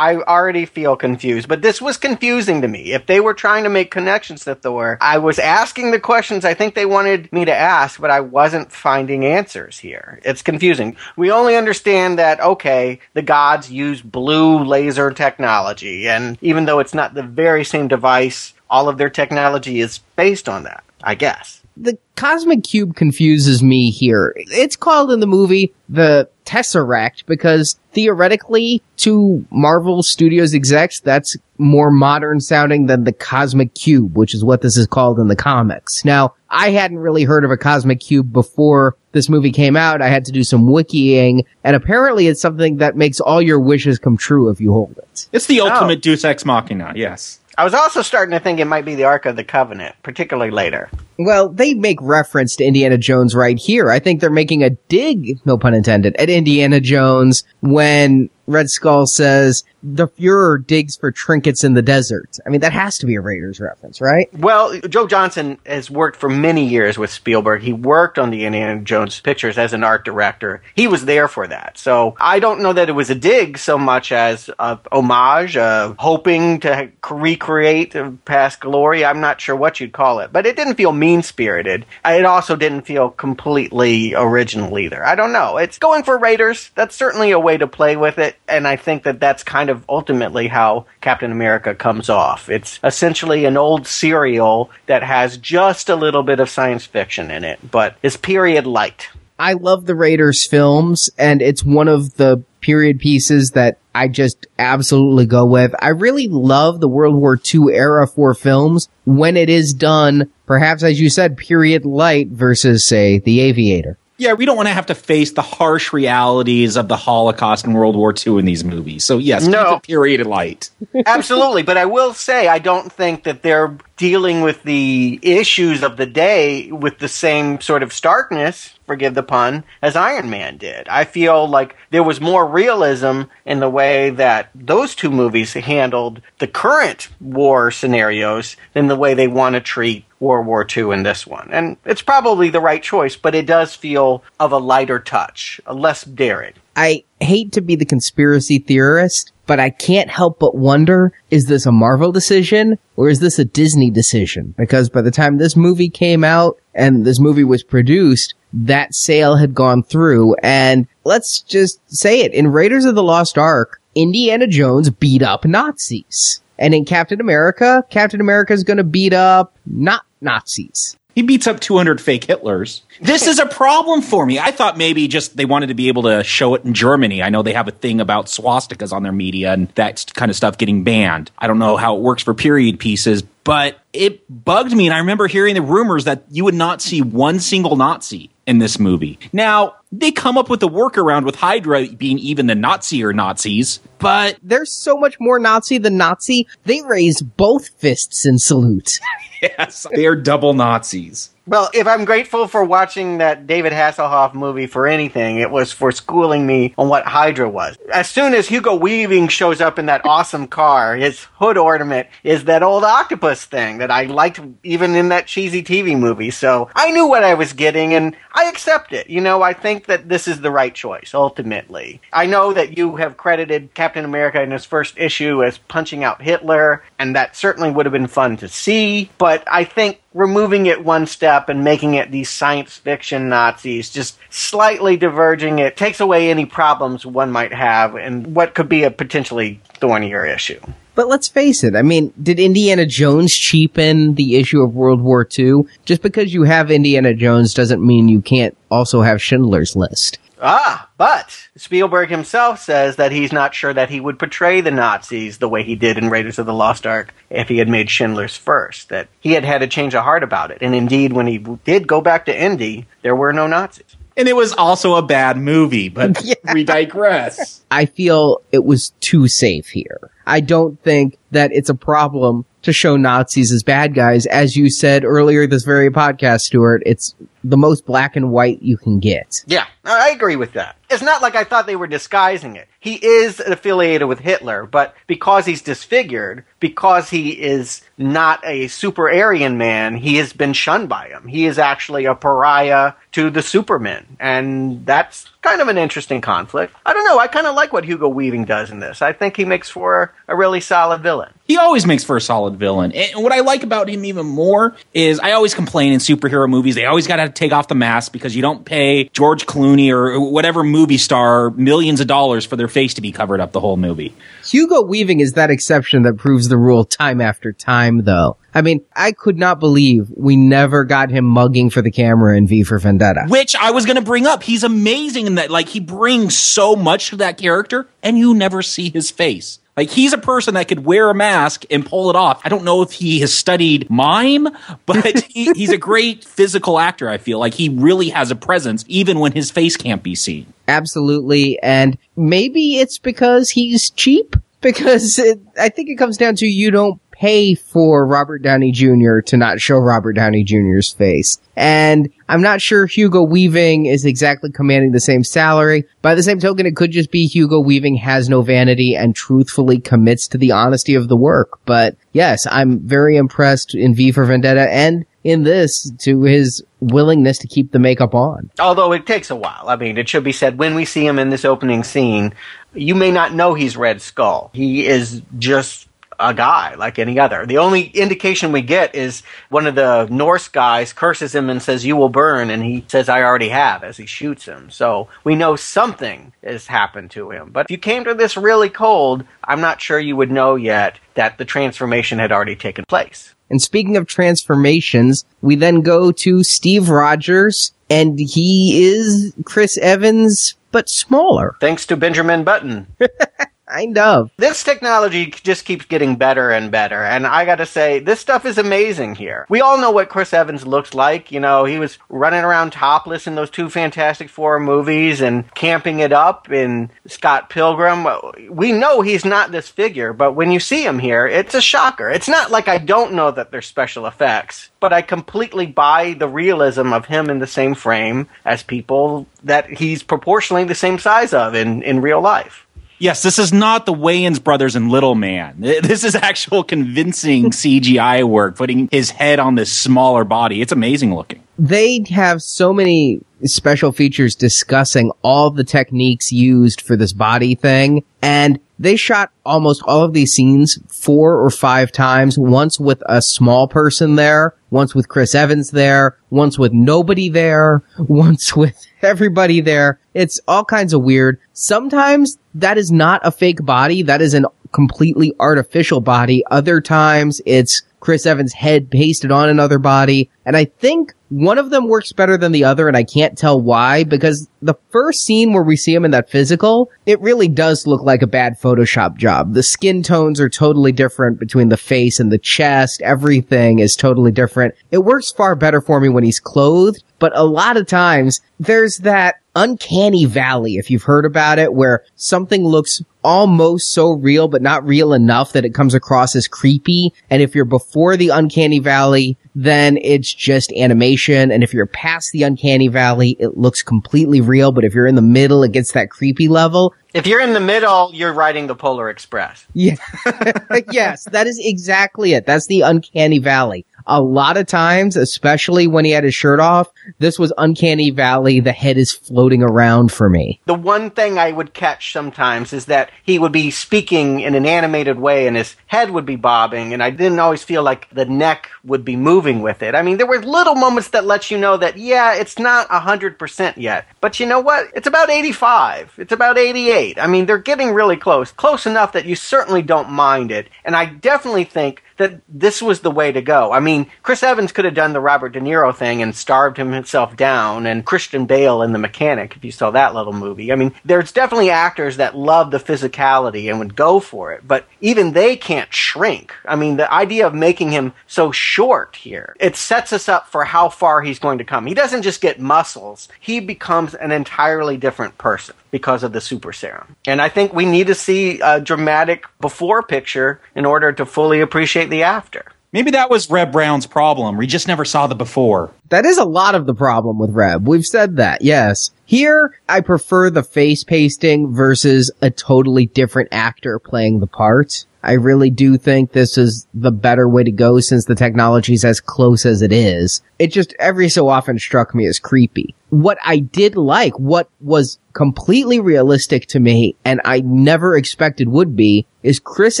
I 0.00 0.16
already 0.16 0.64
feel 0.64 0.96
confused, 0.96 1.46
but 1.46 1.60
this 1.60 1.82
was 1.82 1.98
confusing 1.98 2.62
to 2.62 2.68
me. 2.68 2.92
If 2.92 3.04
they 3.04 3.20
were 3.20 3.34
trying 3.34 3.64
to 3.64 3.68
make 3.68 3.90
connections 3.90 4.44
to 4.44 4.54
Thor, 4.54 4.96
I 4.98 5.18
was 5.18 5.38
asking 5.38 5.90
the 5.90 6.00
questions 6.00 6.46
I 6.46 6.54
think 6.54 6.74
they 6.74 6.86
wanted 6.86 7.30
me 7.34 7.44
to 7.44 7.54
ask, 7.54 8.00
but 8.00 8.10
I 8.10 8.20
wasn't 8.20 8.72
finding 8.72 9.26
answers 9.26 9.78
here. 9.78 10.18
It's 10.24 10.40
confusing. 10.40 10.96
We 11.18 11.30
only 11.30 11.54
understand 11.54 12.18
that, 12.18 12.40
okay, 12.40 13.00
the 13.12 13.20
gods 13.20 13.70
use 13.70 14.00
blue 14.00 14.64
laser 14.64 15.10
technology, 15.10 16.08
and 16.08 16.38
even 16.40 16.64
though 16.64 16.78
it's 16.78 16.94
not 16.94 17.12
the 17.12 17.22
very 17.22 17.62
same 17.62 17.86
device, 17.86 18.54
all 18.70 18.88
of 18.88 18.96
their 18.96 19.10
technology 19.10 19.80
is 19.80 19.98
based 20.16 20.48
on 20.48 20.62
that, 20.62 20.82
I 21.04 21.14
guess 21.14 21.59
the 21.76 21.98
cosmic 22.16 22.64
cube 22.64 22.96
confuses 22.96 23.62
me 23.62 23.90
here. 23.90 24.34
It's 24.36 24.76
called 24.76 25.10
in 25.10 25.20
the 25.20 25.26
movie 25.26 25.72
the 25.88 26.28
Tesseract 26.44 27.26
because 27.26 27.78
theoretically 27.92 28.82
to 28.98 29.44
Marvel 29.50 30.02
Studios 30.02 30.52
execs, 30.52 31.00
that's 31.00 31.36
more 31.58 31.90
modern 31.90 32.40
sounding 32.40 32.86
than 32.86 33.04
the 33.04 33.12
cosmic 33.12 33.74
cube, 33.74 34.16
which 34.16 34.34
is 34.34 34.44
what 34.44 34.60
this 34.60 34.76
is 34.76 34.86
called 34.86 35.18
in 35.18 35.28
the 35.28 35.36
comics. 35.36 36.04
Now, 36.04 36.34
I 36.48 36.70
hadn't 36.70 36.98
really 36.98 37.24
heard 37.24 37.44
of 37.44 37.50
a 37.50 37.56
cosmic 37.56 38.00
cube 38.00 38.32
before 38.32 38.96
this 39.12 39.28
movie 39.28 39.52
came 39.52 39.76
out. 39.76 40.02
I 40.02 40.08
had 40.08 40.24
to 40.24 40.32
do 40.32 40.42
some 40.42 40.66
wikiing 40.66 41.44
and 41.62 41.76
apparently 41.76 42.26
it's 42.26 42.40
something 42.40 42.78
that 42.78 42.96
makes 42.96 43.20
all 43.20 43.40
your 43.40 43.60
wishes 43.60 43.98
come 43.98 44.16
true 44.16 44.50
if 44.50 44.60
you 44.60 44.72
hold 44.72 44.98
it. 44.98 45.28
It's 45.32 45.46
the 45.46 45.60
oh. 45.60 45.68
ultimate 45.68 45.98
oh. 45.98 46.00
Deus 46.00 46.24
Ex 46.24 46.44
Machina, 46.44 46.92
yes. 46.96 47.38
I 47.58 47.64
was 47.64 47.74
also 47.74 48.00
starting 48.00 48.32
to 48.32 48.40
think 48.40 48.58
it 48.58 48.64
might 48.64 48.84
be 48.86 48.94
the 48.94 49.04
Ark 49.04 49.26
of 49.26 49.36
the 49.36 49.44
Covenant, 49.44 49.94
particularly 50.02 50.50
later. 50.50 50.88
Well, 51.22 51.50
they 51.50 51.74
make 51.74 51.98
reference 52.00 52.56
to 52.56 52.64
Indiana 52.64 52.96
Jones 52.96 53.34
right 53.34 53.58
here. 53.58 53.90
I 53.90 53.98
think 53.98 54.20
they're 54.20 54.30
making 54.30 54.62
a 54.62 54.70
dig, 54.70 55.38
no 55.44 55.58
pun 55.58 55.74
intended, 55.74 56.16
at 56.16 56.30
Indiana 56.30 56.80
Jones 56.80 57.44
when 57.60 58.30
Red 58.50 58.70
Skull 58.70 59.06
says 59.06 59.62
the 59.82 60.08
Fuhrer 60.08 60.66
digs 60.66 60.96
for 60.96 61.10
trinkets 61.12 61.64
in 61.64 61.74
the 61.74 61.82
desert. 61.82 62.36
I 62.44 62.50
mean, 62.50 62.60
that 62.60 62.72
has 62.72 62.98
to 62.98 63.06
be 63.06 63.14
a 63.14 63.20
Raiders 63.20 63.60
reference, 63.60 64.00
right? 64.00 64.28
Well, 64.34 64.78
Joe 64.80 65.06
Johnston 65.06 65.58
has 65.64 65.90
worked 65.90 66.16
for 66.16 66.28
many 66.28 66.66
years 66.66 66.98
with 66.98 67.10
Spielberg. 67.10 67.62
He 67.62 67.72
worked 67.72 68.18
on 68.18 68.30
the 68.30 68.44
Indiana 68.44 68.80
Jones 68.82 69.20
pictures 69.20 69.56
as 69.56 69.72
an 69.72 69.84
art 69.84 70.04
director. 70.04 70.62
He 70.74 70.86
was 70.86 71.04
there 71.04 71.28
for 71.28 71.46
that. 71.46 71.78
So 71.78 72.16
I 72.20 72.40
don't 72.40 72.60
know 72.60 72.72
that 72.72 72.88
it 72.88 72.92
was 72.92 73.08
a 73.08 73.14
dig 73.14 73.56
so 73.56 73.78
much 73.78 74.10
as 74.12 74.50
a 74.58 74.78
homage, 74.90 75.56
uh, 75.56 75.94
hoping 75.98 76.60
to 76.60 76.90
recreate 77.08 77.94
past 78.24 78.60
glory. 78.60 79.04
I'm 79.04 79.20
not 79.20 79.40
sure 79.40 79.56
what 79.56 79.80
you'd 79.80 79.92
call 79.92 80.20
it, 80.20 80.32
but 80.32 80.46
it 80.46 80.56
didn't 80.56 80.74
feel 80.74 80.92
mean 80.92 81.09
spirited. 81.22 81.86
It 82.04 82.24
also 82.24 82.56
didn't 82.56 82.82
feel 82.82 83.10
completely 83.10 84.14
original 84.14 84.78
either. 84.78 85.04
I 85.04 85.14
don't 85.14 85.32
know. 85.32 85.56
It's 85.56 85.78
going 85.78 86.04
for 86.04 86.18
Raiders. 86.18 86.70
That's 86.74 86.96
certainly 86.96 87.30
a 87.30 87.38
way 87.38 87.56
to 87.58 87.66
play 87.66 87.96
with 87.96 88.18
it 88.18 88.36
and 88.50 88.66
I 88.66 88.76
think 88.76 89.04
that 89.04 89.20
that's 89.20 89.42
kind 89.42 89.70
of 89.70 89.84
ultimately 89.88 90.48
how 90.48 90.86
Captain 91.00 91.32
America 91.32 91.74
comes 91.74 92.10
off. 92.10 92.50
It's 92.50 92.78
essentially 92.84 93.44
an 93.44 93.56
old 93.56 93.86
serial 93.86 94.70
that 94.86 95.02
has 95.02 95.38
just 95.38 95.88
a 95.88 95.96
little 95.96 96.22
bit 96.22 96.40
of 96.40 96.50
science 96.50 96.84
fiction 96.84 97.30
in 97.30 97.44
it, 97.44 97.58
but 97.70 97.96
is 98.02 98.16
period 98.16 98.66
light. 98.66 99.08
I 99.38 99.54
love 99.54 99.86
the 99.86 99.94
Raiders 99.94 100.46
films, 100.46 101.08
and 101.16 101.40
it's 101.40 101.64
one 101.64 101.88
of 101.88 102.16
the 102.16 102.44
period 102.60 102.98
pieces 102.98 103.52
that 103.52 103.78
I 103.94 104.08
just 104.08 104.46
absolutely 104.58 105.24
go 105.24 105.46
with. 105.46 105.74
I 105.80 105.88
really 105.88 106.28
love 106.28 106.80
the 106.80 106.88
World 106.88 107.14
War 107.14 107.38
II 107.42 107.72
era 107.72 108.06
for 108.06 108.34
films 108.34 108.88
when 109.06 109.38
it 109.38 109.48
is 109.48 109.72
done, 109.72 110.30
perhaps 110.50 110.82
as 110.82 111.00
you 111.00 111.08
said, 111.08 111.36
period 111.36 111.84
light 111.84 112.26
versus 112.26 112.84
say 112.84 113.20
The 113.20 113.38
Aviator. 113.38 113.96
Yeah, 114.18 114.32
we 114.32 114.46
don't 114.46 114.56
want 114.56 114.66
to 114.66 114.74
have 114.74 114.86
to 114.86 114.96
face 114.96 115.30
the 115.30 115.42
harsh 115.42 115.92
realities 115.92 116.76
of 116.76 116.88
the 116.88 116.96
Holocaust 116.96 117.64
and 117.66 117.74
World 117.76 117.94
War 117.94 118.12
II 118.12 118.40
in 118.40 118.46
these 118.46 118.64
movies. 118.64 119.04
So 119.04 119.18
yes, 119.18 119.46
No. 119.46 119.74
keep 119.74 119.76
it 119.76 119.82
period 119.86 120.26
light. 120.26 120.70
Absolutely, 121.06 121.62
but 121.62 121.76
I 121.76 121.84
will 121.84 122.12
say 122.14 122.48
I 122.48 122.58
don't 122.58 122.92
think 122.92 123.22
that 123.22 123.42
they're 123.42 123.78
dealing 123.96 124.40
with 124.40 124.60
the 124.64 125.20
issues 125.22 125.84
of 125.84 125.96
the 125.96 126.06
day 126.06 126.72
with 126.72 126.98
the 126.98 127.06
same 127.06 127.60
sort 127.60 127.84
of 127.84 127.92
starkness, 127.92 128.74
forgive 128.90 129.14
the 129.14 129.22
pun, 129.22 129.62
as 129.80 129.94
Iron 129.94 130.28
Man 130.30 130.56
did. 130.56 130.88
I 130.88 131.04
feel 131.04 131.46
like 131.46 131.76
there 131.90 132.02
was 132.02 132.20
more 132.20 132.44
realism 132.44 133.22
in 133.46 133.60
the 133.60 133.70
way 133.70 134.10
that 134.10 134.50
those 134.52 134.96
two 134.96 135.10
movies 135.10 135.52
handled 135.52 136.20
the 136.40 136.48
current 136.48 137.06
war 137.20 137.70
scenarios 137.70 138.56
than 138.74 138.88
the 138.88 138.96
way 138.96 139.14
they 139.14 139.28
want 139.28 139.54
to 139.54 139.60
treat 139.60 140.06
World 140.18 140.48
War 140.48 140.66
II 140.76 140.90
in 140.90 141.04
this 141.04 141.24
one. 141.24 141.50
And 141.52 141.76
it's 141.84 142.02
probably 142.02 142.50
the 142.50 142.60
right 142.60 142.82
choice, 142.82 143.14
but 143.14 143.36
it 143.36 143.46
does 143.46 143.76
feel 143.76 144.24
of 144.40 144.50
a 144.50 144.58
lighter 144.58 144.98
touch, 144.98 145.60
less 145.72 146.02
daring. 146.02 146.54
I 146.74 147.04
hate 147.20 147.52
to 147.52 147.60
be 147.60 147.76
the 147.76 147.84
conspiracy 147.84 148.58
theorist, 148.58 149.32
but 149.46 149.60
I 149.60 149.70
can't 149.70 150.10
help 150.10 150.38
but 150.38 150.56
wonder, 150.56 151.12
is 151.30 151.46
this 151.46 151.64
a 151.64 151.72
Marvel 151.72 152.10
decision 152.10 152.78
or 152.96 153.08
is 153.08 153.20
this 153.20 153.38
a 153.38 153.44
Disney 153.44 153.90
decision? 153.90 154.54
Because 154.58 154.88
by 154.88 155.02
the 155.02 155.10
time 155.10 155.38
this 155.38 155.56
movie 155.56 155.90
came 155.90 156.24
out 156.24 156.58
and 156.74 157.04
this 157.04 157.20
movie 157.20 157.44
was 157.44 157.62
produced, 157.62 158.34
that 158.52 158.94
sale 158.94 159.36
had 159.36 159.54
gone 159.54 159.82
through 159.82 160.34
and 160.42 160.86
let's 161.04 161.40
just 161.42 161.80
say 161.90 162.20
it, 162.20 162.32
in 162.32 162.48
Raiders 162.48 162.84
of 162.84 162.94
the 162.94 163.02
Lost 163.02 163.38
Ark, 163.38 163.80
Indiana 163.94 164.46
Jones 164.46 164.90
beat 164.90 165.22
up 165.22 165.44
Nazis. 165.44 166.40
And 166.58 166.74
in 166.74 166.84
Captain 166.84 167.20
America, 167.20 167.84
Captain 167.90 168.20
America 168.20 168.52
is 168.52 168.64
gonna 168.64 168.84
beat 168.84 169.12
up 169.12 169.56
not 169.66 170.04
Nazis. 170.20 170.96
He 171.14 171.22
beats 171.22 171.46
up 171.46 171.58
200 171.58 172.00
fake 172.00 172.26
Hitlers. 172.26 172.82
This 173.00 173.26
is 173.26 173.38
a 173.38 173.46
problem 173.46 174.00
for 174.00 174.24
me. 174.24 174.38
I 174.38 174.52
thought 174.52 174.78
maybe 174.78 175.08
just 175.08 175.36
they 175.36 175.44
wanted 175.44 175.66
to 175.66 175.74
be 175.74 175.88
able 175.88 176.02
to 176.04 176.22
show 176.22 176.54
it 176.54 176.64
in 176.64 176.72
Germany. 176.72 177.22
I 177.22 177.30
know 177.30 177.42
they 177.42 177.52
have 177.52 177.66
a 177.66 177.72
thing 177.72 178.00
about 178.00 178.26
swastikas 178.26 178.92
on 178.92 179.02
their 179.02 179.12
media 179.12 179.52
and 179.52 179.68
that 179.70 180.12
kind 180.14 180.30
of 180.30 180.36
stuff 180.36 180.56
getting 180.56 180.84
banned. 180.84 181.30
I 181.38 181.46
don't 181.46 181.58
know 181.58 181.76
how 181.76 181.96
it 181.96 182.02
works 182.02 182.22
for 182.22 182.32
period 182.32 182.78
pieces, 182.78 183.22
but 183.22 183.80
it 183.92 184.22
bugged 184.44 184.72
me. 184.72 184.86
And 184.86 184.94
I 184.94 184.98
remember 184.98 185.26
hearing 185.26 185.54
the 185.54 185.62
rumors 185.62 186.04
that 186.04 186.24
you 186.30 186.44
would 186.44 186.54
not 186.54 186.80
see 186.80 187.02
one 187.02 187.40
single 187.40 187.74
Nazi 187.74 188.30
in 188.50 188.58
this 188.58 188.80
movie. 188.80 189.16
Now, 189.32 189.76
they 189.92 190.10
come 190.10 190.36
up 190.36 190.50
with 190.50 190.60
a 190.64 190.66
workaround 190.66 191.24
with 191.24 191.36
Hydra 191.36 191.86
being 191.86 192.18
even 192.18 192.48
the 192.48 192.56
Nazi 192.56 193.02
or 193.04 193.12
Nazis, 193.12 193.78
but 194.00 194.38
There's 194.42 194.72
so 194.72 194.96
much 194.98 195.16
more 195.20 195.38
Nazi 195.38 195.78
than 195.78 195.96
Nazi, 195.96 196.48
they 196.64 196.82
raise 196.82 197.22
both 197.22 197.68
fists 197.78 198.26
in 198.26 198.38
salute. 198.38 198.98
yes, 199.42 199.86
they 199.94 200.04
are 200.04 200.16
double 200.16 200.52
Nazis. 200.52 201.30
Well, 201.50 201.68
if 201.74 201.88
I'm 201.88 202.04
grateful 202.04 202.46
for 202.46 202.62
watching 202.62 203.18
that 203.18 203.48
David 203.48 203.72
Hasselhoff 203.72 204.34
movie 204.34 204.68
for 204.68 204.86
anything, 204.86 205.38
it 205.38 205.50
was 205.50 205.72
for 205.72 205.90
schooling 205.90 206.46
me 206.46 206.72
on 206.78 206.88
what 206.88 207.04
Hydra 207.04 207.50
was. 207.50 207.76
As 207.92 208.08
soon 208.08 208.34
as 208.34 208.46
Hugo 208.46 208.76
Weaving 208.76 209.26
shows 209.26 209.60
up 209.60 209.76
in 209.76 209.86
that 209.86 210.02
awesome 210.04 210.46
car, 210.46 210.94
his 210.94 211.24
hood 211.24 211.58
ornament 211.58 212.06
is 212.22 212.44
that 212.44 212.62
old 212.62 212.84
octopus 212.84 213.46
thing 213.46 213.78
that 213.78 213.90
I 213.90 214.04
liked 214.04 214.38
even 214.62 214.94
in 214.94 215.08
that 215.08 215.26
cheesy 215.26 215.64
TV 215.64 215.98
movie. 215.98 216.30
So 216.30 216.70
I 216.76 216.92
knew 216.92 217.08
what 217.08 217.24
I 217.24 217.34
was 217.34 217.52
getting 217.52 217.94
and 217.94 218.14
I 218.32 218.44
accept 218.44 218.92
it. 218.92 219.10
You 219.10 219.20
know, 219.20 219.42
I 219.42 219.52
think 219.52 219.86
that 219.86 220.08
this 220.08 220.28
is 220.28 220.42
the 220.42 220.52
right 220.52 220.72
choice, 220.72 221.14
ultimately. 221.14 222.00
I 222.12 222.26
know 222.26 222.52
that 222.52 222.78
you 222.78 222.94
have 222.94 223.16
credited 223.16 223.74
Captain 223.74 224.04
America 224.04 224.40
in 224.40 224.52
his 224.52 224.64
first 224.64 224.96
issue 224.96 225.42
as 225.42 225.58
punching 225.58 226.04
out 226.04 226.22
Hitler, 226.22 226.84
and 227.00 227.16
that 227.16 227.34
certainly 227.34 227.70
would 227.70 227.86
have 227.86 227.94
been 227.94 228.06
fun 228.06 228.36
to 228.36 228.46
see, 228.46 229.10
but 229.16 229.42
I 229.50 229.64
think 229.64 230.02
removing 230.12 230.66
it 230.66 230.84
one 230.84 231.06
step 231.06 231.48
and 231.48 231.64
making 231.64 231.94
it 231.94 232.10
these 232.10 232.28
science 232.28 232.76
fiction 232.76 233.30
Nazis, 233.30 233.88
just 233.88 234.18
slightly 234.28 234.98
diverging 234.98 235.60
it, 235.60 235.78
takes 235.78 236.00
away 236.00 236.28
any 236.28 236.44
problems 236.44 237.06
one 237.06 237.32
might 237.32 237.54
have 237.54 237.94
and 237.96 238.36
what 238.36 238.54
could 238.54 238.68
be 238.68 238.84
a 238.84 238.90
potentially 238.90 239.62
thornier 239.78 240.26
issue. 240.26 240.60
But 240.94 241.08
let's 241.08 241.26
face 241.26 241.64
it, 241.64 241.74
I 241.74 241.80
mean, 241.80 242.12
did 242.22 242.38
Indiana 242.38 242.84
Jones 242.84 243.32
cheapen 243.34 244.16
the 244.16 244.36
issue 244.36 244.60
of 244.60 244.74
World 244.74 245.00
War 245.00 245.26
II? 245.38 245.62
Just 245.86 246.02
because 246.02 246.34
you 246.34 246.42
have 246.42 246.70
Indiana 246.70 247.14
Jones 247.14 247.54
doesn't 247.54 247.80
mean 247.80 248.08
you 248.08 248.20
can't 248.20 248.54
also 248.70 249.00
have 249.00 249.22
Schindler's 249.22 249.74
List. 249.74 250.18
Ah, 250.42 250.88
but 250.96 251.48
Spielberg 251.56 252.08
himself 252.08 252.60
says 252.60 252.96
that 252.96 253.12
he's 253.12 253.32
not 253.32 253.54
sure 253.54 253.74
that 253.74 253.90
he 253.90 254.00
would 254.00 254.18
portray 254.18 254.60
the 254.60 254.70
Nazis 254.70 255.38
the 255.38 255.48
way 255.48 255.62
he 255.62 255.76
did 255.76 255.98
in 255.98 256.08
Raiders 256.08 256.38
of 256.38 256.46
the 256.46 256.54
Lost 256.54 256.86
Ark 256.86 257.14
if 257.28 257.48
he 257.48 257.58
had 257.58 257.68
made 257.68 257.90
Schindler's 257.90 258.36
first. 258.36 258.88
That 258.88 259.08
he 259.20 259.32
had 259.32 259.44
had 259.44 259.62
a 259.62 259.66
change 259.66 259.94
of 259.94 260.04
heart 260.04 260.22
about 260.22 260.50
it. 260.50 260.58
And 260.60 260.74
indeed, 260.74 261.12
when 261.12 261.26
he 261.26 261.38
did 261.38 261.86
go 261.86 262.00
back 262.00 262.26
to 262.26 262.38
Indy, 262.38 262.86
there 263.02 263.16
were 263.16 263.32
no 263.32 263.46
Nazis. 263.46 263.96
And 264.16 264.28
it 264.28 264.36
was 264.36 264.52
also 264.52 264.96
a 264.96 265.02
bad 265.02 265.36
movie, 265.38 265.88
but 265.88 266.22
we 266.52 266.64
digress. 266.64 267.62
I 267.70 267.86
feel 267.86 268.42
it 268.52 268.64
was 268.64 268.92
too 269.00 269.28
safe 269.28 269.68
here. 269.68 270.10
I 270.26 270.40
don't 270.40 270.80
think 270.82 271.16
that 271.30 271.52
it's 271.52 271.70
a 271.70 271.74
problem 271.74 272.44
to 272.62 272.72
show 272.72 272.96
Nazis 272.96 273.52
as 273.52 273.62
bad 273.62 273.94
guys. 273.94 274.26
As 274.26 274.56
you 274.56 274.70
said 274.70 275.04
earlier 275.04 275.46
this 275.46 275.64
very 275.64 275.90
podcast, 275.90 276.42
Stuart, 276.42 276.82
it's 276.84 277.14
the 277.42 277.56
most 277.56 277.86
black 277.86 278.16
and 278.16 278.30
white 278.30 278.62
you 278.62 278.76
can 278.76 278.98
get. 278.98 279.42
Yeah, 279.46 279.66
I 279.84 280.10
agree 280.10 280.36
with 280.36 280.52
that. 280.52 280.76
It's 280.90 281.02
not 281.02 281.22
like 281.22 281.36
I 281.36 281.44
thought 281.44 281.66
they 281.66 281.76
were 281.76 281.86
disguising 281.86 282.56
it. 282.56 282.68
He 282.80 282.94
is 282.94 283.40
affiliated 283.40 284.08
with 284.08 284.18
Hitler, 284.18 284.66
but 284.66 284.94
because 285.06 285.46
he's 285.46 285.62
disfigured, 285.62 286.44
because 286.58 287.10
he 287.10 287.30
is 287.30 287.82
not 287.96 288.40
a 288.44 288.68
super 288.68 289.08
Aryan 289.08 289.58
man, 289.58 289.94
he 289.94 290.16
has 290.16 290.32
been 290.32 290.52
shunned 290.52 290.88
by 290.88 291.08
him. 291.08 291.28
He 291.28 291.46
is 291.46 291.58
actually 291.58 292.06
a 292.06 292.14
pariah 292.14 292.94
to 293.12 293.30
the 293.30 293.42
Supermen, 293.42 294.16
and 294.18 294.84
that's 294.84 295.30
kind 295.42 295.60
of 295.60 295.68
an 295.68 295.78
interesting 295.78 296.20
conflict. 296.20 296.74
I 296.84 296.92
don't 296.92 297.04
know. 297.04 297.18
I 297.18 297.28
kind 297.28 297.46
of 297.46 297.54
like 297.54 297.72
what 297.72 297.84
Hugo 297.84 298.08
Weaving 298.08 298.46
does 298.46 298.70
in 298.70 298.80
this. 298.80 299.02
I 299.02 299.12
think 299.12 299.36
he 299.36 299.44
makes 299.44 299.68
for 299.68 300.12
a 300.26 300.34
really 300.34 300.60
solid 300.60 301.02
villain. 301.02 301.32
He 301.44 301.56
always 301.56 301.86
makes 301.86 302.04
for 302.04 302.16
a 302.16 302.20
solid 302.20 302.56
villain. 302.56 302.92
And 302.92 303.22
what 303.22 303.32
I 303.32 303.40
like 303.40 303.62
about 303.62 303.88
him 303.88 304.04
even 304.04 304.26
more 304.26 304.76
is 304.94 305.18
I 305.20 305.32
always 305.32 305.54
complain 305.54 305.92
in 305.92 305.98
superhero 305.98 306.48
movies, 306.48 306.74
they 306.74 306.86
always 306.86 307.06
got 307.06 307.16
to 307.16 307.29
take 307.34 307.52
off 307.52 307.68
the 307.68 307.74
mask 307.74 308.12
because 308.12 308.34
you 308.34 308.42
don't 308.42 308.64
pay 308.64 309.04
George 309.12 309.46
Clooney 309.46 309.90
or 309.90 310.20
whatever 310.20 310.62
movie 310.62 310.98
star 310.98 311.50
millions 311.50 312.00
of 312.00 312.06
dollars 312.06 312.44
for 312.44 312.56
their 312.56 312.68
face 312.68 312.94
to 312.94 313.00
be 313.00 313.12
covered 313.12 313.40
up 313.40 313.52
the 313.52 313.60
whole 313.60 313.76
movie. 313.76 314.14
Hugo 314.44 314.82
Weaving 314.82 315.20
is 315.20 315.34
that 315.34 315.50
exception 315.50 316.02
that 316.02 316.16
proves 316.16 316.48
the 316.48 316.58
rule 316.58 316.84
time 316.84 317.20
after 317.20 317.52
time, 317.52 318.04
though. 318.04 318.36
I 318.52 318.62
mean, 318.62 318.84
I 318.94 319.12
could 319.12 319.38
not 319.38 319.60
believe 319.60 320.10
we 320.10 320.34
never 320.36 320.84
got 320.84 321.10
him 321.10 321.24
mugging 321.24 321.70
for 321.70 321.82
the 321.82 321.90
camera 321.90 322.36
in 322.36 322.48
V 322.48 322.64
for 322.64 322.78
Vendetta. 322.78 323.26
Which 323.28 323.54
I 323.54 323.70
was 323.70 323.86
going 323.86 323.96
to 323.96 324.02
bring 324.02 324.26
up. 324.26 324.42
He's 324.42 324.64
amazing 324.64 325.26
in 325.26 325.34
that. 325.36 325.50
Like, 325.50 325.68
he 325.68 325.78
brings 325.78 326.36
so 326.36 326.74
much 326.74 327.10
to 327.10 327.16
that 327.16 327.38
character, 327.38 327.86
and 328.02 328.18
you 328.18 328.34
never 328.34 328.62
see 328.62 328.90
his 328.90 329.10
face. 329.10 329.59
Like 329.76 329.90
he's 329.90 330.12
a 330.12 330.18
person 330.18 330.54
that 330.54 330.68
could 330.68 330.84
wear 330.84 331.10
a 331.10 331.14
mask 331.14 331.64
and 331.70 331.86
pull 331.86 332.10
it 332.10 332.16
off. 332.16 332.40
I 332.44 332.48
don't 332.48 332.64
know 332.64 332.82
if 332.82 332.92
he 332.92 333.20
has 333.20 333.32
studied 333.32 333.88
mime, 333.88 334.48
but 334.86 335.20
he, 335.22 335.52
he's 335.52 335.70
a 335.70 335.78
great 335.78 336.24
physical 336.24 336.78
actor. 336.78 337.08
I 337.08 337.18
feel 337.18 337.38
like 337.38 337.54
he 337.54 337.68
really 337.68 338.10
has 338.10 338.30
a 338.30 338.36
presence, 338.36 338.84
even 338.88 339.20
when 339.20 339.32
his 339.32 339.50
face 339.50 339.76
can't 339.76 340.02
be 340.02 340.14
seen. 340.14 340.52
Absolutely. 340.68 341.58
And 341.62 341.98
maybe 342.16 342.78
it's 342.78 342.98
because 342.98 343.50
he's 343.50 343.90
cheap. 343.90 344.36
Because 344.60 345.18
it, 345.18 345.40
I 345.58 345.70
think 345.70 345.88
it 345.88 345.96
comes 345.96 346.18
down 346.18 346.34
to 346.36 346.46
you 346.46 346.70
don't 346.70 347.00
pay 347.20 347.54
for 347.54 348.06
Robert 348.06 348.42
Downey 348.42 348.72
Jr. 348.72 349.20
to 349.26 349.36
not 349.36 349.60
show 349.60 349.76
Robert 349.76 350.14
Downey 350.14 350.42
Jr.'s 350.42 350.90
face. 350.90 351.38
And 351.54 352.10
I'm 352.30 352.40
not 352.40 352.62
sure 352.62 352.86
Hugo 352.86 353.22
Weaving 353.22 353.84
is 353.84 354.06
exactly 354.06 354.50
commanding 354.50 354.92
the 354.92 355.00
same 355.00 355.22
salary. 355.22 355.84
By 356.00 356.14
the 356.14 356.22
same 356.22 356.40
token, 356.40 356.64
it 356.64 356.76
could 356.76 356.92
just 356.92 357.10
be 357.10 357.26
Hugo 357.26 357.60
Weaving 357.60 357.96
has 357.96 358.30
no 358.30 358.40
vanity 358.40 358.96
and 358.96 359.14
truthfully 359.14 359.78
commits 359.78 360.28
to 360.28 360.38
the 360.38 360.52
honesty 360.52 360.94
of 360.94 361.08
the 361.08 361.16
work. 361.16 361.60
But 361.66 361.94
yes, 362.12 362.46
I'm 362.50 362.80
very 362.80 363.18
impressed 363.18 363.74
in 363.74 363.94
V 363.94 364.12
for 364.12 364.24
Vendetta 364.24 364.72
and 364.72 365.04
in 365.22 365.42
this 365.42 365.90
to 365.98 366.22
his 366.22 366.64
willingness 366.80 367.36
to 367.36 367.46
keep 367.46 367.72
the 367.72 367.78
makeup 367.78 368.14
on. 368.14 368.50
Although 368.58 368.92
it 368.92 369.06
takes 369.06 369.28
a 369.28 369.36
while. 369.36 369.64
I 369.68 369.76
mean, 369.76 369.98
it 369.98 370.08
should 370.08 370.24
be 370.24 370.32
said 370.32 370.58
when 370.58 370.74
we 370.74 370.86
see 370.86 371.06
him 371.06 371.18
in 371.18 371.28
this 371.28 371.44
opening 371.44 371.84
scene, 371.84 372.32
you 372.72 372.94
may 372.94 373.10
not 373.10 373.34
know 373.34 373.52
he's 373.52 373.76
Red 373.76 374.00
Skull. 374.00 374.50
He 374.54 374.86
is 374.86 375.20
just 375.38 375.89
a 376.20 376.34
guy 376.34 376.74
like 376.74 376.98
any 376.98 377.18
other. 377.18 377.46
The 377.46 377.58
only 377.58 377.82
indication 377.88 378.52
we 378.52 378.62
get 378.62 378.94
is 378.94 379.22
one 379.48 379.66
of 379.66 379.74
the 379.74 380.06
Norse 380.10 380.48
guys 380.48 380.92
curses 380.92 381.34
him 381.34 381.50
and 381.50 381.62
says, 381.62 381.84
You 381.84 381.96
will 381.96 382.08
burn. 382.08 382.50
And 382.50 382.62
he 382.62 382.84
says, 382.88 383.08
I 383.08 383.22
already 383.22 383.48
have 383.48 383.82
as 383.82 383.96
he 383.96 384.06
shoots 384.06 384.44
him. 384.44 384.70
So 384.70 385.08
we 385.24 385.34
know 385.34 385.56
something 385.56 386.32
has 386.44 386.66
happened 386.66 387.10
to 387.12 387.30
him. 387.30 387.50
But 387.50 387.66
if 387.66 387.70
you 387.70 387.78
came 387.78 388.04
to 388.04 388.14
this 388.14 388.36
really 388.36 388.68
cold, 388.68 389.24
I'm 389.44 389.60
not 389.60 389.80
sure 389.80 389.98
you 389.98 390.16
would 390.16 390.30
know 390.30 390.54
yet 390.56 390.98
that 391.14 391.38
the 391.38 391.44
transformation 391.44 392.18
had 392.18 392.32
already 392.32 392.56
taken 392.56 392.84
place. 392.88 393.34
And 393.50 393.60
speaking 393.60 393.96
of 393.96 394.06
transformations, 394.06 395.24
we 395.42 395.56
then 395.56 395.80
go 395.80 396.12
to 396.12 396.44
Steve 396.44 396.88
Rogers, 396.88 397.72
and 397.90 398.18
he 398.18 398.84
is 398.84 399.34
Chris 399.44 399.76
Evans, 399.78 400.54
but 400.70 400.88
smaller. 400.88 401.56
Thanks 401.60 401.84
to 401.86 401.96
Benjamin 401.96 402.44
Button. 402.44 402.86
Kind 403.70 403.98
of. 403.98 404.32
This 404.36 404.64
technology 404.64 405.26
just 405.26 405.64
keeps 405.64 405.84
getting 405.84 406.16
better 406.16 406.50
and 406.50 406.72
better, 406.72 407.04
and 407.04 407.24
I 407.24 407.44
gotta 407.44 407.66
say, 407.66 408.00
this 408.00 408.18
stuff 408.18 408.44
is 408.44 408.58
amazing 408.58 409.14
here. 409.14 409.46
We 409.48 409.60
all 409.60 409.78
know 409.78 409.92
what 409.92 410.08
Chris 410.08 410.34
Evans 410.34 410.66
looks 410.66 410.92
like. 410.92 411.30
You 411.30 411.38
know, 411.38 411.64
he 411.64 411.78
was 411.78 411.98
running 412.08 412.42
around 412.42 412.72
topless 412.72 413.28
in 413.28 413.36
those 413.36 413.48
two 413.48 413.70
Fantastic 413.70 414.28
Four 414.28 414.58
movies 414.58 415.20
and 415.20 415.48
camping 415.54 416.00
it 416.00 416.12
up 416.12 416.50
in 416.50 416.90
Scott 417.06 417.48
Pilgrim. 417.48 418.08
We 418.50 418.72
know 418.72 419.02
he's 419.02 419.24
not 419.24 419.52
this 419.52 419.68
figure, 419.68 420.12
but 420.12 420.32
when 420.32 420.50
you 420.50 420.58
see 420.58 420.84
him 420.84 420.98
here, 420.98 421.28
it's 421.28 421.54
a 421.54 421.60
shocker. 421.60 422.10
It's 422.10 422.28
not 422.28 422.50
like 422.50 422.66
I 422.66 422.78
don't 422.78 423.14
know 423.14 423.30
that 423.30 423.52
they're 423.52 423.62
special 423.62 424.06
effects, 424.06 424.70
but 424.80 424.92
I 424.92 425.02
completely 425.02 425.66
buy 425.66 426.14
the 426.14 426.28
realism 426.28 426.92
of 426.92 427.06
him 427.06 427.30
in 427.30 427.38
the 427.38 427.46
same 427.46 427.76
frame 427.76 428.28
as 428.44 428.64
people 428.64 429.28
that 429.44 429.70
he's 429.70 430.02
proportionally 430.02 430.64
the 430.64 430.74
same 430.74 430.98
size 430.98 431.32
of 431.32 431.54
in, 431.54 431.82
in 431.82 432.00
real 432.00 432.20
life. 432.20 432.66
Yes, 433.00 433.22
this 433.22 433.38
is 433.38 433.50
not 433.50 433.86
the 433.86 433.94
Wayans 433.94 434.44
brothers 434.44 434.76
and 434.76 434.90
Little 434.90 435.14
Man. 435.14 435.56
This 435.90 436.04
is 436.04 436.14
actual 436.14 436.62
convincing 436.62 437.50
CGI 437.50 438.22
work, 438.24 438.56
putting 438.56 438.88
his 438.92 439.10
head 439.10 439.38
on 439.38 439.54
this 439.54 439.72
smaller 439.72 440.24
body. 440.24 440.60
It's 440.60 440.70
amazing 440.70 441.14
looking. 441.14 441.42
They 441.58 442.04
have 442.10 442.42
so 442.42 442.72
many 442.74 443.22
special 443.44 443.92
features 443.92 444.34
discussing 444.34 445.10
all 445.22 445.50
the 445.50 445.64
techniques 445.64 446.30
used 446.30 446.82
for 446.82 446.96
this 446.96 447.14
body 447.14 447.54
thing, 447.54 448.04
and 448.20 448.60
they 448.80 448.96
shot 448.96 449.30
almost 449.44 449.82
all 449.84 450.02
of 450.02 450.14
these 450.14 450.32
scenes 450.32 450.78
four 450.88 451.38
or 451.38 451.50
five 451.50 451.92
times, 451.92 452.38
once 452.38 452.80
with 452.80 453.02
a 453.04 453.20
small 453.20 453.68
person 453.68 454.16
there, 454.16 454.54
once 454.70 454.94
with 454.94 455.06
Chris 455.06 455.34
Evans 455.34 455.70
there, 455.70 456.16
once 456.30 456.58
with 456.58 456.72
nobody 456.72 457.28
there, 457.28 457.82
once 457.98 458.56
with 458.56 458.86
everybody 459.02 459.60
there. 459.60 460.00
It's 460.14 460.40
all 460.48 460.64
kinds 460.64 460.94
of 460.94 461.02
weird. 461.02 461.38
Sometimes 461.52 462.38
that 462.54 462.78
is 462.78 462.90
not 462.90 463.20
a 463.22 463.30
fake 463.30 463.62
body. 463.64 464.02
That 464.02 464.22
is 464.22 464.32
an 464.32 464.46
completely 464.72 465.34
artificial 465.38 466.00
body. 466.00 466.42
Other 466.50 466.80
times 466.80 467.42
it's 467.44 467.82
Chris 468.00 468.24
Evans' 468.24 468.54
head 468.54 468.90
pasted 468.90 469.30
on 469.30 469.50
another 469.50 469.78
body. 469.78 470.30
And 470.46 470.56
I 470.56 470.64
think 470.64 471.12
one 471.28 471.58
of 471.58 471.70
them 471.70 471.86
works 471.86 472.12
better 472.12 472.36
than 472.36 472.52
the 472.52 472.64
other, 472.64 472.88
and 472.88 472.96
I 472.96 473.04
can't 473.04 473.38
tell 473.38 473.60
why, 473.60 474.04
because 474.04 474.48
the 474.62 474.74
first 474.90 475.24
scene 475.24 475.52
where 475.52 475.62
we 475.62 475.76
see 475.76 475.94
him 475.94 476.04
in 476.04 476.10
that 476.10 476.30
physical, 476.30 476.90
it 477.06 477.20
really 477.20 477.46
does 477.46 477.86
look 477.86 478.02
like 478.02 478.22
a 478.22 478.26
bad 478.26 478.58
Photoshop 478.60 479.16
job. 479.16 479.54
The 479.54 479.62
skin 479.62 480.02
tones 480.02 480.40
are 480.40 480.48
totally 480.48 480.92
different 480.92 481.38
between 481.38 481.68
the 481.68 481.76
face 481.76 482.18
and 482.18 482.32
the 482.32 482.38
chest. 482.38 483.00
Everything 483.02 483.78
is 483.78 483.94
totally 483.94 484.32
different. 484.32 484.74
It 484.90 485.04
works 485.04 485.30
far 485.30 485.54
better 485.54 485.80
for 485.80 486.00
me 486.00 486.08
when 486.08 486.24
he's 486.24 486.40
clothed, 486.40 487.04
but 487.18 487.36
a 487.36 487.44
lot 487.44 487.76
of 487.76 487.86
times 487.86 488.40
there's 488.58 488.96
that 488.98 489.36
uncanny 489.54 490.24
valley, 490.24 490.76
if 490.76 490.90
you've 490.90 491.02
heard 491.02 491.24
about 491.24 491.58
it, 491.58 491.74
where 491.74 492.04
something 492.16 492.64
looks 492.64 493.02
almost 493.22 493.92
so 493.92 494.10
real, 494.10 494.48
but 494.48 494.62
not 494.62 494.86
real 494.86 495.12
enough 495.12 495.52
that 495.52 495.64
it 495.64 495.74
comes 495.74 495.92
across 495.92 496.34
as 496.34 496.48
creepy. 496.48 497.12
And 497.28 497.42
if 497.42 497.54
you're 497.54 497.64
before 497.64 498.16
the 498.16 498.30
uncanny 498.30 498.78
valley, 498.78 499.36
then 499.54 499.96
it's 499.98 500.32
just 500.32 500.72
animation. 500.72 501.50
And 501.50 501.62
if 501.62 501.74
you're 501.74 501.86
past 501.86 502.32
the 502.32 502.42
uncanny 502.42 502.88
valley, 502.88 503.36
it 503.38 503.56
looks 503.56 503.82
completely 503.82 504.40
real. 504.40 504.72
But 504.72 504.84
if 504.84 504.94
you're 504.94 505.06
in 505.06 505.14
the 505.16 505.22
middle, 505.22 505.62
it 505.62 505.72
gets 505.72 505.92
that 505.92 506.10
creepy 506.10 506.48
level. 506.48 506.94
If 507.12 507.26
you're 507.26 507.40
in 507.40 507.54
the 507.54 507.60
middle, 507.60 508.10
you're 508.14 508.32
riding 508.32 508.68
the 508.68 508.76
Polar 508.76 509.10
Express. 509.10 509.66
Yeah. 509.74 509.96
yes, 510.92 511.24
that 511.32 511.46
is 511.48 511.58
exactly 511.58 512.34
it. 512.34 512.46
That's 512.46 512.68
the 512.68 512.82
uncanny 512.82 513.38
valley. 513.38 513.84
A 514.06 514.20
lot 514.20 514.56
of 514.56 514.66
times, 514.66 515.16
especially 515.16 515.86
when 515.86 516.04
he 516.04 516.10
had 516.10 516.24
his 516.24 516.34
shirt 516.34 516.60
off, 516.60 516.88
this 517.18 517.38
was 517.38 517.52
uncanny 517.58 518.10
valley. 518.10 518.60
The 518.60 518.72
head 518.72 518.96
is 518.96 519.12
floating 519.12 519.62
around 519.62 520.12
for 520.12 520.28
me. 520.28 520.60
The 520.66 520.74
one 520.74 521.10
thing 521.10 521.38
I 521.38 521.52
would 521.52 521.74
catch 521.74 522.12
sometimes 522.12 522.72
is 522.72 522.86
that 522.86 523.10
he 523.24 523.38
would 523.38 523.52
be 523.52 523.70
speaking 523.70 524.40
in 524.40 524.54
an 524.54 524.66
animated 524.66 525.18
way 525.18 525.46
and 525.46 525.56
his 525.56 525.76
head 525.86 526.10
would 526.10 526.26
be 526.26 526.36
bobbing 526.36 526.92
and 526.92 527.02
I 527.02 527.10
didn't 527.10 527.38
always 527.38 527.62
feel 527.62 527.82
like 527.82 528.08
the 528.10 528.24
neck 528.24 528.70
would 528.84 529.04
be 529.04 529.16
moving 529.16 529.62
with 529.62 529.82
it. 529.82 529.94
I 529.94 530.02
mean, 530.02 530.16
there 530.16 530.26
were 530.26 530.40
little 530.42 530.74
moments 530.74 531.08
that 531.08 531.24
let 531.24 531.50
you 531.50 531.58
know 531.58 531.76
that, 531.76 531.96
yeah, 531.96 532.34
it's 532.34 532.58
not 532.58 532.88
100% 532.88 533.76
yet. 533.76 534.06
But 534.20 534.40
you 534.40 534.46
know 534.46 534.60
what? 534.60 534.88
It's 534.94 535.06
about 535.06 535.30
85. 535.30 536.14
It's 536.18 536.32
about 536.32 536.58
88. 536.58 537.18
I 537.18 537.26
mean, 537.26 537.46
they're 537.46 537.58
getting 537.58 537.92
really 537.92 538.16
close. 538.16 538.52
Close 538.52 538.86
enough 538.86 539.12
that 539.12 539.26
you 539.26 539.36
certainly 539.36 539.82
don't 539.82 540.10
mind 540.10 540.50
it. 540.50 540.68
And 540.84 540.96
I 540.96 541.06
definitely 541.06 541.64
think 541.64 542.02
that 542.20 542.40
this 542.48 542.80
was 542.80 543.00
the 543.00 543.10
way 543.10 543.32
to 543.32 543.42
go. 543.42 543.72
I 543.72 543.80
mean, 543.80 544.06
Chris 544.22 544.42
Evans 544.42 544.72
could 544.72 544.84
have 544.84 544.94
done 544.94 545.12
the 545.12 545.20
Robert 545.20 545.50
De 545.50 545.60
Niro 545.60 545.94
thing 545.94 546.22
and 546.22 546.34
starved 546.34 546.76
himself 546.76 547.34
down, 547.34 547.86
and 547.86 548.04
Christian 548.04 548.46
Bale 548.46 548.82
in 548.82 548.92
The 548.92 548.98
Mechanic, 548.98 549.56
if 549.56 549.64
you 549.64 549.72
saw 549.72 549.90
that 549.90 550.14
little 550.14 550.34
movie. 550.34 550.70
I 550.70 550.76
mean, 550.76 550.92
there's 551.04 551.32
definitely 551.32 551.70
actors 551.70 552.18
that 552.18 552.36
love 552.36 552.70
the 552.70 552.78
physicality 552.78 553.70
and 553.70 553.78
would 553.78 553.96
go 553.96 554.20
for 554.20 554.52
it, 554.52 554.68
but 554.68 554.86
even 555.00 555.32
they 555.32 555.56
can't 555.56 555.92
shrink. 555.92 556.52
I 556.66 556.76
mean, 556.76 556.96
the 556.96 557.12
idea 557.12 557.46
of 557.46 557.54
making 557.54 557.90
him 557.90 558.12
so 558.26 558.52
short 558.52 559.16
here, 559.16 559.56
it 559.58 559.74
sets 559.74 560.12
us 560.12 560.28
up 560.28 560.48
for 560.48 560.64
how 560.64 560.90
far 560.90 561.22
he's 561.22 561.38
going 561.38 561.58
to 561.58 561.64
come. 561.64 561.86
He 561.86 561.94
doesn't 561.94 562.22
just 562.22 562.40
get 562.40 562.60
muscles, 562.60 563.28
he 563.40 563.60
becomes 563.60 564.14
an 564.14 564.30
entirely 564.30 564.96
different 564.96 565.38
person 565.38 565.74
because 565.90 566.22
of 566.22 566.32
the 566.32 566.40
super 566.40 566.72
serum. 566.72 567.16
And 567.26 567.40
I 567.40 567.48
think 567.48 567.72
we 567.72 567.86
need 567.86 568.06
to 568.08 568.14
see 568.14 568.60
a 568.60 568.80
dramatic 568.80 569.44
before 569.60 570.02
picture 570.02 570.60
in 570.74 570.84
order 570.84 571.12
to 571.12 571.26
fully 571.26 571.60
appreciate 571.60 572.10
the 572.10 572.22
after. 572.22 572.64
Maybe 572.92 573.12
that 573.12 573.30
was 573.30 573.48
Reb 573.48 573.70
Brown's 573.70 574.06
problem. 574.06 574.56
We 574.56 574.66
just 574.66 574.88
never 574.88 575.04
saw 575.04 575.28
the 575.28 575.36
before. 575.36 575.92
That 576.08 576.26
is 576.26 576.38
a 576.38 576.44
lot 576.44 576.74
of 576.74 576.86
the 576.86 576.94
problem 576.94 577.38
with 577.38 577.50
Reb. 577.50 577.86
We've 577.86 578.04
said 578.04 578.36
that, 578.36 578.62
yes. 578.62 579.12
Here, 579.24 579.78
I 579.88 580.00
prefer 580.00 580.50
the 580.50 580.64
face 580.64 581.04
pasting 581.04 581.72
versus 581.72 582.32
a 582.42 582.50
totally 582.50 583.06
different 583.06 583.50
actor 583.52 584.00
playing 584.00 584.40
the 584.40 584.48
part. 584.48 585.06
I 585.22 585.34
really 585.34 585.70
do 585.70 585.98
think 585.98 586.32
this 586.32 586.58
is 586.58 586.88
the 586.92 587.12
better 587.12 587.48
way 587.48 587.62
to 587.62 587.70
go 587.70 588.00
since 588.00 588.24
the 588.24 588.34
technology's 588.34 589.04
as 589.04 589.20
close 589.20 589.64
as 589.64 589.82
it 589.82 589.92
is. 589.92 590.42
It 590.58 590.72
just 590.72 590.92
every 590.98 591.28
so 591.28 591.48
often 591.48 591.78
struck 591.78 592.12
me 592.12 592.26
as 592.26 592.40
creepy. 592.40 592.96
What 593.10 593.38
I 593.44 593.58
did 593.58 593.96
like, 593.96 594.36
what 594.36 594.68
was 594.80 595.19
completely 595.32 596.00
realistic 596.00 596.66
to 596.68 596.80
me 596.80 597.16
and 597.24 597.40
I 597.44 597.60
never 597.60 598.16
expected 598.16 598.68
would 598.68 598.96
be, 598.96 599.26
is 599.42 599.58
Chris 599.58 600.00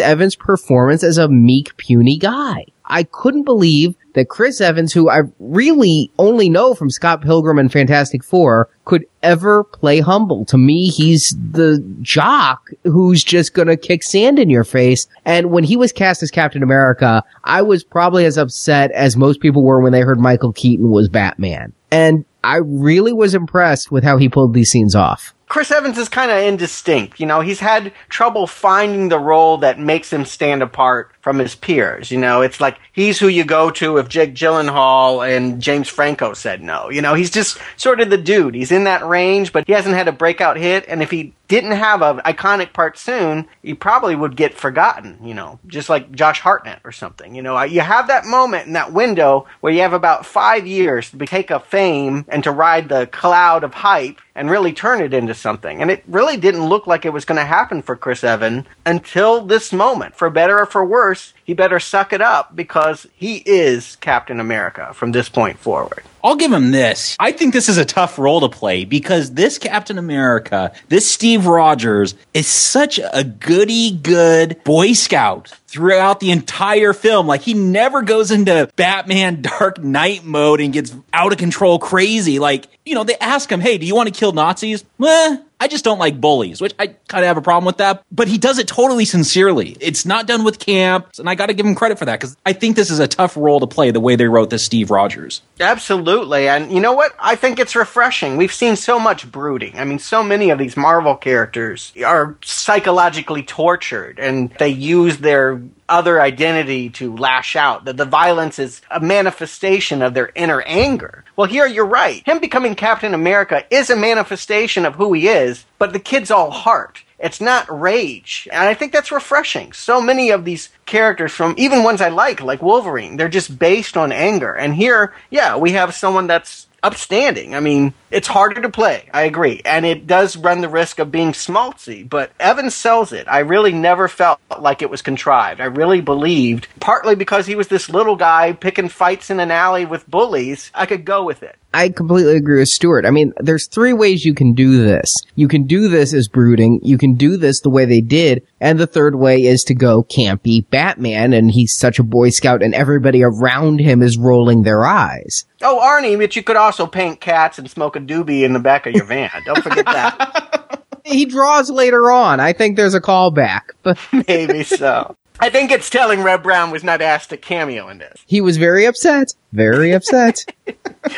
Evans' 0.00 0.36
performance 0.36 1.02
as 1.02 1.18
a 1.18 1.28
meek, 1.28 1.76
puny 1.76 2.18
guy. 2.18 2.66
I 2.84 3.04
couldn't 3.04 3.44
believe 3.44 3.94
that 4.14 4.28
Chris 4.28 4.60
Evans, 4.60 4.92
who 4.92 5.08
I 5.08 5.20
really 5.38 6.10
only 6.18 6.48
know 6.48 6.74
from 6.74 6.90
Scott 6.90 7.22
Pilgrim 7.22 7.58
and 7.58 7.70
Fantastic 7.70 8.24
Four, 8.24 8.68
could 8.84 9.04
ever 9.22 9.62
play 9.62 10.00
humble. 10.00 10.44
To 10.46 10.58
me, 10.58 10.88
he's 10.88 11.34
the 11.52 11.78
jock 12.02 12.70
who's 12.82 13.22
just 13.22 13.54
gonna 13.54 13.76
kick 13.76 14.02
sand 14.02 14.40
in 14.40 14.50
your 14.50 14.64
face. 14.64 15.06
And 15.24 15.52
when 15.52 15.62
he 15.62 15.76
was 15.76 15.92
cast 15.92 16.24
as 16.24 16.32
Captain 16.32 16.64
America, 16.64 17.22
I 17.44 17.62
was 17.62 17.84
probably 17.84 18.24
as 18.24 18.36
upset 18.36 18.90
as 18.90 19.16
most 19.16 19.40
people 19.40 19.62
were 19.62 19.80
when 19.80 19.92
they 19.92 20.00
heard 20.00 20.18
Michael 20.18 20.52
Keaton 20.52 20.90
was 20.90 21.08
Batman. 21.08 21.72
And 21.92 22.24
I 22.42 22.56
really 22.58 23.12
was 23.12 23.34
impressed 23.34 23.90
with 23.90 24.04
how 24.04 24.16
he 24.16 24.28
pulled 24.28 24.54
these 24.54 24.70
scenes 24.70 24.94
off. 24.94 25.34
Chris 25.48 25.72
Evans 25.72 25.98
is 25.98 26.08
kind 26.08 26.30
of 26.30 26.38
indistinct. 26.38 27.18
You 27.18 27.26
know, 27.26 27.40
he's 27.40 27.58
had 27.58 27.92
trouble 28.08 28.46
finding 28.46 29.08
the 29.08 29.18
role 29.18 29.58
that 29.58 29.80
makes 29.80 30.12
him 30.12 30.24
stand 30.24 30.62
apart 30.62 31.10
from 31.30 31.38
his 31.38 31.54
peers. 31.54 32.10
You 32.10 32.18
know, 32.18 32.42
it's 32.42 32.60
like 32.60 32.80
he's 32.90 33.20
who 33.20 33.28
you 33.28 33.44
go 33.44 33.70
to 33.70 33.98
if 33.98 34.08
Jake 34.08 34.34
Gyllenhaal 34.34 35.24
and 35.24 35.62
James 35.62 35.88
Franco 35.88 36.32
said 36.32 36.60
no. 36.60 36.90
You 36.90 37.02
know, 37.02 37.14
he's 37.14 37.30
just 37.30 37.56
sort 37.76 38.00
of 38.00 38.10
the 38.10 38.18
dude. 38.18 38.56
He's 38.56 38.72
in 38.72 38.82
that 38.82 39.06
range, 39.06 39.52
but 39.52 39.64
he 39.64 39.72
hasn't 39.72 39.94
had 39.94 40.08
a 40.08 40.12
breakout 40.12 40.56
hit. 40.56 40.86
And 40.88 41.04
if 41.04 41.12
he 41.12 41.32
didn't 41.46 41.72
have 41.72 42.00
an 42.00 42.18
iconic 42.18 42.72
part 42.72 42.96
soon, 42.96 43.46
he 43.62 43.74
probably 43.74 44.14
would 44.14 44.36
get 44.36 44.54
forgotten, 44.54 45.18
you 45.20 45.34
know, 45.34 45.58
just 45.66 45.88
like 45.88 46.12
Josh 46.12 46.38
Hartnett 46.38 46.80
or 46.84 46.92
something. 46.92 47.34
You 47.34 47.42
know, 47.42 47.60
you 47.62 47.80
have 47.80 48.06
that 48.06 48.24
moment 48.24 48.68
in 48.68 48.72
that 48.74 48.92
window 48.92 49.46
where 49.60 49.72
you 49.72 49.80
have 49.80 49.92
about 49.92 50.24
five 50.24 50.64
years 50.64 51.10
to 51.10 51.18
take 51.26 51.50
a 51.50 51.58
fame 51.58 52.24
and 52.28 52.44
to 52.44 52.52
ride 52.52 52.88
the 52.88 53.08
cloud 53.08 53.64
of 53.64 53.74
hype 53.74 54.20
and 54.36 54.48
really 54.48 54.72
turn 54.72 55.02
it 55.02 55.12
into 55.12 55.34
something. 55.34 55.82
And 55.82 55.90
it 55.90 56.04
really 56.06 56.36
didn't 56.36 56.68
look 56.68 56.86
like 56.86 57.04
it 57.04 57.12
was 57.12 57.24
going 57.24 57.40
to 57.40 57.44
happen 57.44 57.82
for 57.82 57.96
Chris 57.96 58.22
Evans 58.22 58.66
until 58.86 59.44
this 59.44 59.72
moment. 59.72 60.14
For 60.14 60.30
better 60.30 60.60
or 60.60 60.66
for 60.66 60.84
worse, 60.84 61.19
he 61.44 61.54
better 61.54 61.80
suck 61.80 62.12
it 62.12 62.20
up 62.20 62.54
because 62.54 63.06
he 63.14 63.36
is 63.46 63.96
Captain 63.96 64.40
America 64.40 64.92
from 64.94 65.12
this 65.12 65.28
point 65.28 65.58
forward. 65.58 66.02
I'll 66.22 66.36
give 66.36 66.52
him 66.52 66.70
this. 66.70 67.16
I 67.18 67.32
think 67.32 67.52
this 67.52 67.68
is 67.68 67.78
a 67.78 67.84
tough 67.84 68.18
role 68.18 68.40
to 68.40 68.48
play 68.48 68.84
because 68.84 69.32
this 69.32 69.58
Captain 69.58 69.98
America, 69.98 70.72
this 70.88 71.10
Steve 71.10 71.46
Rogers, 71.46 72.14
is 72.34 72.46
such 72.46 72.98
a 72.98 73.24
goody 73.24 73.92
good 73.92 74.62
Boy 74.64 74.92
Scout 74.92 75.52
throughout 75.66 76.20
the 76.20 76.32
entire 76.32 76.92
film. 76.92 77.26
Like 77.26 77.42
he 77.42 77.54
never 77.54 78.02
goes 78.02 78.30
into 78.30 78.68
Batman 78.76 79.42
Dark 79.60 79.82
Knight 79.82 80.24
mode 80.24 80.60
and 80.60 80.72
gets 80.72 80.94
out 81.12 81.32
of 81.32 81.38
control 81.38 81.78
crazy. 81.78 82.38
Like, 82.38 82.66
you 82.84 82.94
know, 82.94 83.04
they 83.04 83.16
ask 83.16 83.50
him, 83.50 83.60
hey, 83.60 83.78
do 83.78 83.86
you 83.86 83.94
want 83.94 84.12
to 84.12 84.18
kill 84.18 84.32
Nazis? 84.32 84.84
Eh, 85.02 85.36
I 85.62 85.68
just 85.68 85.84
don't 85.84 85.98
like 85.98 86.20
bullies, 86.20 86.60
which 86.60 86.74
I 86.78 86.88
kind 87.08 87.22
of 87.22 87.28
have 87.28 87.36
a 87.36 87.42
problem 87.42 87.66
with 87.66 87.76
that. 87.76 88.02
But 88.10 88.28
he 88.28 88.38
does 88.38 88.58
it 88.58 88.66
totally 88.66 89.04
sincerely. 89.04 89.76
It's 89.78 90.06
not 90.06 90.26
done 90.26 90.42
with 90.42 90.58
camp, 90.58 91.08
and 91.18 91.28
I 91.28 91.34
got 91.34 91.46
to 91.46 91.54
give 91.54 91.66
him 91.66 91.74
credit 91.74 91.98
for 91.98 92.06
that 92.06 92.18
because 92.18 92.36
I 92.46 92.54
think 92.54 92.76
this 92.76 92.90
is 92.90 92.98
a 92.98 93.06
tough 93.06 93.36
role 93.36 93.60
to 93.60 93.66
play 93.66 93.90
the 93.90 94.00
way 94.00 94.16
they 94.16 94.26
wrote 94.26 94.48
this 94.48 94.64
Steve 94.64 94.90
Rogers. 94.90 95.42
Absolutely 95.60 96.09
Absolutely. 96.10 96.48
And 96.48 96.72
you 96.72 96.80
know 96.80 96.92
what? 96.92 97.14
I 97.20 97.36
think 97.36 97.60
it's 97.60 97.76
refreshing. 97.76 98.36
We've 98.36 98.52
seen 98.52 98.74
so 98.74 98.98
much 98.98 99.30
brooding. 99.30 99.78
I 99.78 99.84
mean, 99.84 100.00
so 100.00 100.24
many 100.24 100.50
of 100.50 100.58
these 100.58 100.76
Marvel 100.76 101.14
characters 101.14 101.92
are 102.04 102.36
psychologically 102.42 103.44
tortured 103.44 104.18
and 104.18 104.50
they 104.58 104.70
use 104.70 105.18
their 105.18 105.62
other 105.88 106.20
identity 106.20 106.90
to 106.90 107.16
lash 107.16 107.54
out. 107.54 107.84
That 107.84 107.96
the 107.96 108.04
violence 108.04 108.58
is 108.58 108.82
a 108.90 108.98
manifestation 108.98 110.02
of 110.02 110.14
their 110.14 110.32
inner 110.34 110.62
anger. 110.62 111.24
Well, 111.36 111.46
here 111.46 111.66
you're 111.66 111.86
right. 111.86 112.26
Him 112.26 112.40
becoming 112.40 112.74
Captain 112.74 113.14
America 113.14 113.64
is 113.70 113.88
a 113.88 113.96
manifestation 113.96 114.84
of 114.86 114.96
who 114.96 115.12
he 115.12 115.28
is, 115.28 115.64
but 115.78 115.92
the 115.92 116.00
kid's 116.00 116.32
all 116.32 116.50
heart. 116.50 117.04
It's 117.20 117.40
not 117.40 117.68
rage. 117.68 118.48
And 118.50 118.62
I 118.62 118.74
think 118.74 118.92
that's 118.92 119.12
refreshing. 119.12 119.72
So 119.74 120.00
many 120.00 120.30
of 120.30 120.44
these 120.44 120.70
characters 120.86 121.32
from 121.32 121.54
even 121.58 121.82
ones 121.82 122.00
I 122.00 122.08
like, 122.08 122.40
like 122.40 122.62
Wolverine, 122.62 123.16
they're 123.16 123.28
just 123.28 123.58
based 123.58 123.96
on 123.96 124.10
anger. 124.10 124.54
And 124.54 124.74
here, 124.74 125.12
yeah, 125.28 125.56
we 125.56 125.72
have 125.72 125.94
someone 125.94 126.26
that's 126.26 126.66
upstanding. 126.82 127.54
I 127.54 127.60
mean, 127.60 127.92
it's 128.10 128.28
harder 128.28 128.60
to 128.62 128.68
play. 128.68 129.08
I 129.12 129.22
agree. 129.22 129.62
And 129.64 129.86
it 129.86 130.06
does 130.06 130.36
run 130.36 130.60
the 130.60 130.68
risk 130.68 130.98
of 130.98 131.12
being 131.12 131.32
smaltzy, 131.32 132.08
but 132.08 132.32
Evans 132.40 132.74
sells 132.74 133.12
it. 133.12 133.28
I 133.28 133.40
really 133.40 133.72
never 133.72 134.08
felt 134.08 134.40
like 134.58 134.82
it 134.82 134.90
was 134.90 135.02
contrived. 135.02 135.60
I 135.60 135.66
really 135.66 136.00
believed, 136.00 136.68
partly 136.80 137.14
because 137.14 137.46
he 137.46 137.54
was 137.54 137.68
this 137.68 137.88
little 137.88 138.16
guy 138.16 138.52
picking 138.52 138.88
fights 138.88 139.30
in 139.30 139.40
an 139.40 139.50
alley 139.50 139.86
with 139.86 140.10
bullies, 140.10 140.70
I 140.74 140.86
could 140.86 141.04
go 141.04 141.24
with 141.24 141.42
it. 141.42 141.56
I 141.72 141.90
completely 141.90 142.36
agree 142.36 142.58
with 142.58 142.68
Stuart. 142.68 143.06
I 143.06 143.10
mean, 143.10 143.32
there's 143.38 143.68
three 143.68 143.92
ways 143.92 144.24
you 144.24 144.34
can 144.34 144.54
do 144.54 144.82
this. 144.82 145.14
You 145.36 145.46
can 145.46 145.66
do 145.68 145.88
this 145.88 146.12
as 146.12 146.26
brooding, 146.26 146.80
you 146.82 146.98
can 146.98 147.14
do 147.14 147.36
this 147.36 147.60
the 147.60 147.70
way 147.70 147.84
they 147.84 148.00
did, 148.00 148.44
and 148.60 148.78
the 148.78 148.88
third 148.88 149.14
way 149.14 149.44
is 149.44 149.62
to 149.64 149.74
go 149.74 150.02
campy 150.02 150.68
Batman, 150.68 151.32
and 151.32 151.48
he's 151.48 151.76
such 151.76 152.00
a 152.00 152.04
Boy 152.04 152.30
Scout 152.30 152.62
and 152.62 152.74
everybody 152.74 153.22
around 153.22 153.78
him 153.78 154.02
is 154.02 154.18
rolling 154.18 154.62
their 154.62 154.84
eyes. 154.84 155.44
Oh, 155.62 155.78
Arnie, 155.80 156.18
but 156.18 156.34
you 156.34 156.42
could 156.42 156.56
also 156.56 156.86
paint 156.86 157.20
cats 157.20 157.58
and 157.58 157.70
smoke 157.70 157.94
a 158.00 158.06
doobie 158.06 158.42
in 158.42 158.52
the 158.52 158.58
back 158.58 158.86
of 158.86 158.94
your 158.94 159.04
van. 159.04 159.30
Don't 159.44 159.62
forget 159.62 159.84
that. 159.86 160.82
he 161.04 161.24
draws 161.24 161.70
later 161.70 162.10
on. 162.10 162.40
I 162.40 162.52
think 162.52 162.76
there's 162.76 162.94
a 162.94 163.00
callback, 163.00 163.70
but 163.82 163.98
maybe 164.28 164.62
so. 164.62 165.16
I 165.42 165.48
think 165.48 165.70
it's 165.70 165.88
telling 165.88 166.22
Reb 166.22 166.42
Brown 166.42 166.70
was 166.70 166.84
not 166.84 167.00
asked 167.00 167.30
to 167.30 167.38
cameo 167.38 167.88
in 167.88 167.96
this. 167.98 168.22
He 168.26 168.42
was 168.42 168.58
very 168.58 168.84
upset. 168.84 169.32
Very 169.52 169.92
upset. 169.92 170.44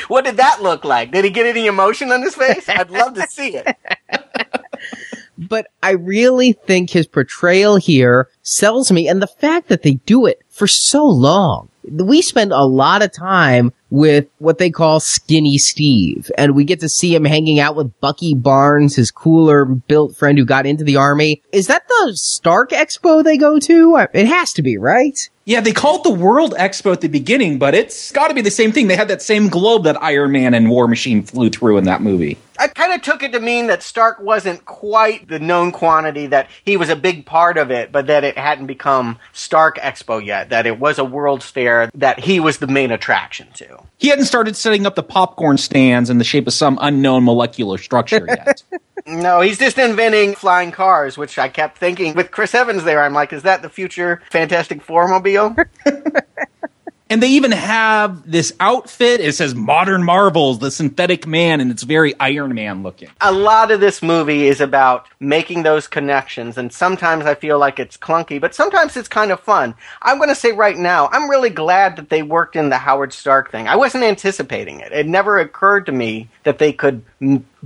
what 0.07 0.25
did 0.25 0.37
that 0.37 0.63
look 0.63 0.85
like? 0.85 1.11
Did 1.11 1.25
he 1.25 1.31
get 1.31 1.47
any 1.47 1.67
emotion 1.67 2.13
on 2.13 2.23
his 2.23 2.37
face? 2.37 2.69
I'd 2.69 2.91
love 2.91 3.15
to 3.15 3.27
see 3.27 3.57
it. 3.57 3.77
but 5.37 5.67
I 5.83 5.91
really 5.93 6.53
think 6.53 6.91
his 6.91 7.09
portrayal 7.09 7.77
here 7.77 8.29
sells 8.43 8.93
me 8.93 9.09
and 9.09 9.21
the 9.21 9.27
fact 9.27 9.69
that 9.69 9.83
they 9.83 9.95
do 9.95 10.27
it 10.27 10.41
for 10.49 10.69
so 10.69 11.05
long. 11.05 11.69
We 11.91 12.23
spend 12.23 12.53
a 12.53 12.65
lot 12.65 13.03
of 13.03 13.13
time 13.13 13.73
with 13.91 14.27
what 14.39 14.59
they 14.59 14.71
call 14.71 15.01
Skinny 15.01 15.59
Steve. 15.59 16.31
And 16.39 16.55
we 16.55 16.65
get 16.65 16.81
to 16.81 16.89
see 16.89 17.15
him 17.15 17.25
hanging 17.25 17.61
out 17.61 17.77
with 17.77 17.99
Bucky 18.01 18.35
Barnes, 18.35 18.97
his 18.97 19.11
cooler 19.11 19.65
built 19.65 20.17
friend 20.17 20.39
who 20.39 20.45
got 20.45 20.65
into 20.65 20.85
the 20.85 20.97
army. 20.97 21.43
Is 21.53 21.67
that 21.67 21.87
the 21.87 22.13
Stark 22.15 22.71
Expo 22.71 23.23
they 23.23 23.37
go 23.37 23.59
to? 23.59 24.07
It 24.15 24.27
has 24.27 24.53
to 24.55 24.63
be, 24.63 24.79
right? 24.79 25.19
Yeah, 25.45 25.61
they 25.61 25.73
call 25.73 25.97
it 25.97 26.05
the 26.05 26.11
World 26.11 26.55
Expo 26.57 26.93
at 26.93 27.01
the 27.01 27.09
beginning, 27.09 27.59
but 27.59 27.75
it's 27.75 28.13
got 28.13 28.29
to 28.29 28.35
be 28.35 28.43
the 28.43 28.51
same 28.51 28.71
thing. 28.71 28.87
They 28.87 28.97
had 28.97 29.09
that 29.09 29.23
same 29.23 29.49
globe 29.49 29.85
that 29.85 30.01
Iron 30.01 30.31
Man 30.31 30.55
and 30.55 30.71
War 30.71 30.87
Machine 30.87 31.25
flew 31.25 31.51
through 31.51 31.79
in 31.79 31.85
that 31.85 32.01
movie. 32.01 32.39
I 32.63 32.69
kind 32.69 32.93
of 32.93 33.03
took 33.03 33.25
it 33.25 33.33
to 33.33 33.41
mean 33.41 33.67
that 33.67 33.83
Stark 33.83 34.21
wasn't 34.21 34.65
quite 34.67 35.27
the 35.27 35.41
known 35.41 35.73
quantity, 35.73 36.29
that 36.29 36.49
he 36.65 36.77
was 36.77 36.91
a 36.91 36.95
big 36.95 37.27
part 37.27 37.59
of 37.59 37.73
it, 37.73 37.91
but 37.91 38.07
that 38.07 38.23
it 38.23 38.39
hadn't 38.39 38.67
become 38.67 39.19
Stark 39.33 39.79
Expo 39.79 40.25
yet, 40.25 40.51
that 40.51 40.65
it 40.65 40.79
was 40.79 41.01
a 41.01 41.05
World's 41.05 41.51
Fair 41.51 41.91
that 41.95 42.21
he 42.21 42.39
was 42.39 42.59
the 42.59 42.69
main 42.69 42.93
attraction 42.93 43.49
to. 43.55 43.83
He 43.99 44.07
hadn't 44.09 44.27
started 44.27 44.55
setting 44.55 44.87
up 44.87 44.95
the 44.95 45.03
popcorn 45.03 45.59
stands 45.59 46.09
in 46.09 46.19
the 46.19 46.25
shape 46.25 46.47
of 46.47 46.53
some 46.53 46.79
unknown 46.81 47.25
molecular 47.25 47.79
structure 47.79 48.25
yet. 48.29 48.63
no, 49.07 49.41
he's 49.41 49.59
just 49.59 49.79
inventing 49.79 50.37
flying 50.37 50.71
cars, 50.71 51.19
which 51.19 51.39
I 51.39 51.49
kept 51.49 51.79
thinking 51.79 52.15
with 52.15 52.31
Chris 52.31 52.55
Evans 52.55 52.85
there. 52.85 53.03
I'm 53.03 53.13
like, 53.13 53.33
is 53.33 53.43
that 53.43 53.63
the 53.63 53.69
future 53.69 54.23
Fantastic 54.31 54.83
Four 54.83 55.09
mobile? 55.09 55.57
And 57.13 57.23
they 57.23 57.33
even 57.33 57.53
have 57.53 58.31
this 58.31 58.55
outfit. 58.59 59.21
It 59.21 59.35
says 59.35 59.55
Modern 59.55 60.03
Marvels, 60.03 60.61
the 60.61 60.71
synthetic 60.71 61.27
man, 61.27 61.61
and 61.61 61.71
it's 61.71 61.83
very 61.83 62.19
Iron 62.19 62.55
Man 62.55 62.83
looking. 62.83 63.11
A 63.21 63.31
lot 63.31 63.71
of 63.71 63.81
this 63.81 64.01
movie 64.01 64.49
is 64.49 64.63
about 64.63 65.09
making 65.21 65.63
those 65.63 65.87
connections, 65.87 66.57
and 66.57 66.73
sometimes 66.73 67.27
I 67.27 67.35
feel 67.35 67.59
like 67.59 67.79
it's 67.79 67.99
clunky, 67.99 68.41
but 68.41 68.55
sometimes 68.55 68.97
it's 68.97 69.09
kind 69.09 69.31
of 69.31 69.41
fun. 69.41 69.75
I'm 70.01 70.17
going 70.17 70.31
to 70.31 70.35
say 70.35 70.53
right 70.53 70.79
now, 70.79 71.11
I'm 71.13 71.29
really 71.29 71.51
glad 71.51 71.97
that 71.97 72.09
they 72.09 72.23
worked 72.23 72.57
in 72.57 72.71
the 72.71 72.79
Howard 72.79 73.13
Stark 73.13 73.51
thing. 73.51 73.69
I 73.69 73.77
wasn't 73.77 74.05
anticipating 74.05 74.81
it. 74.81 74.91
It 74.91 75.07
never 75.07 75.39
occurred 75.39 75.85
to 75.85 75.93
me 75.93 76.31
that 76.45 76.57
they 76.57 76.73
could 76.73 77.05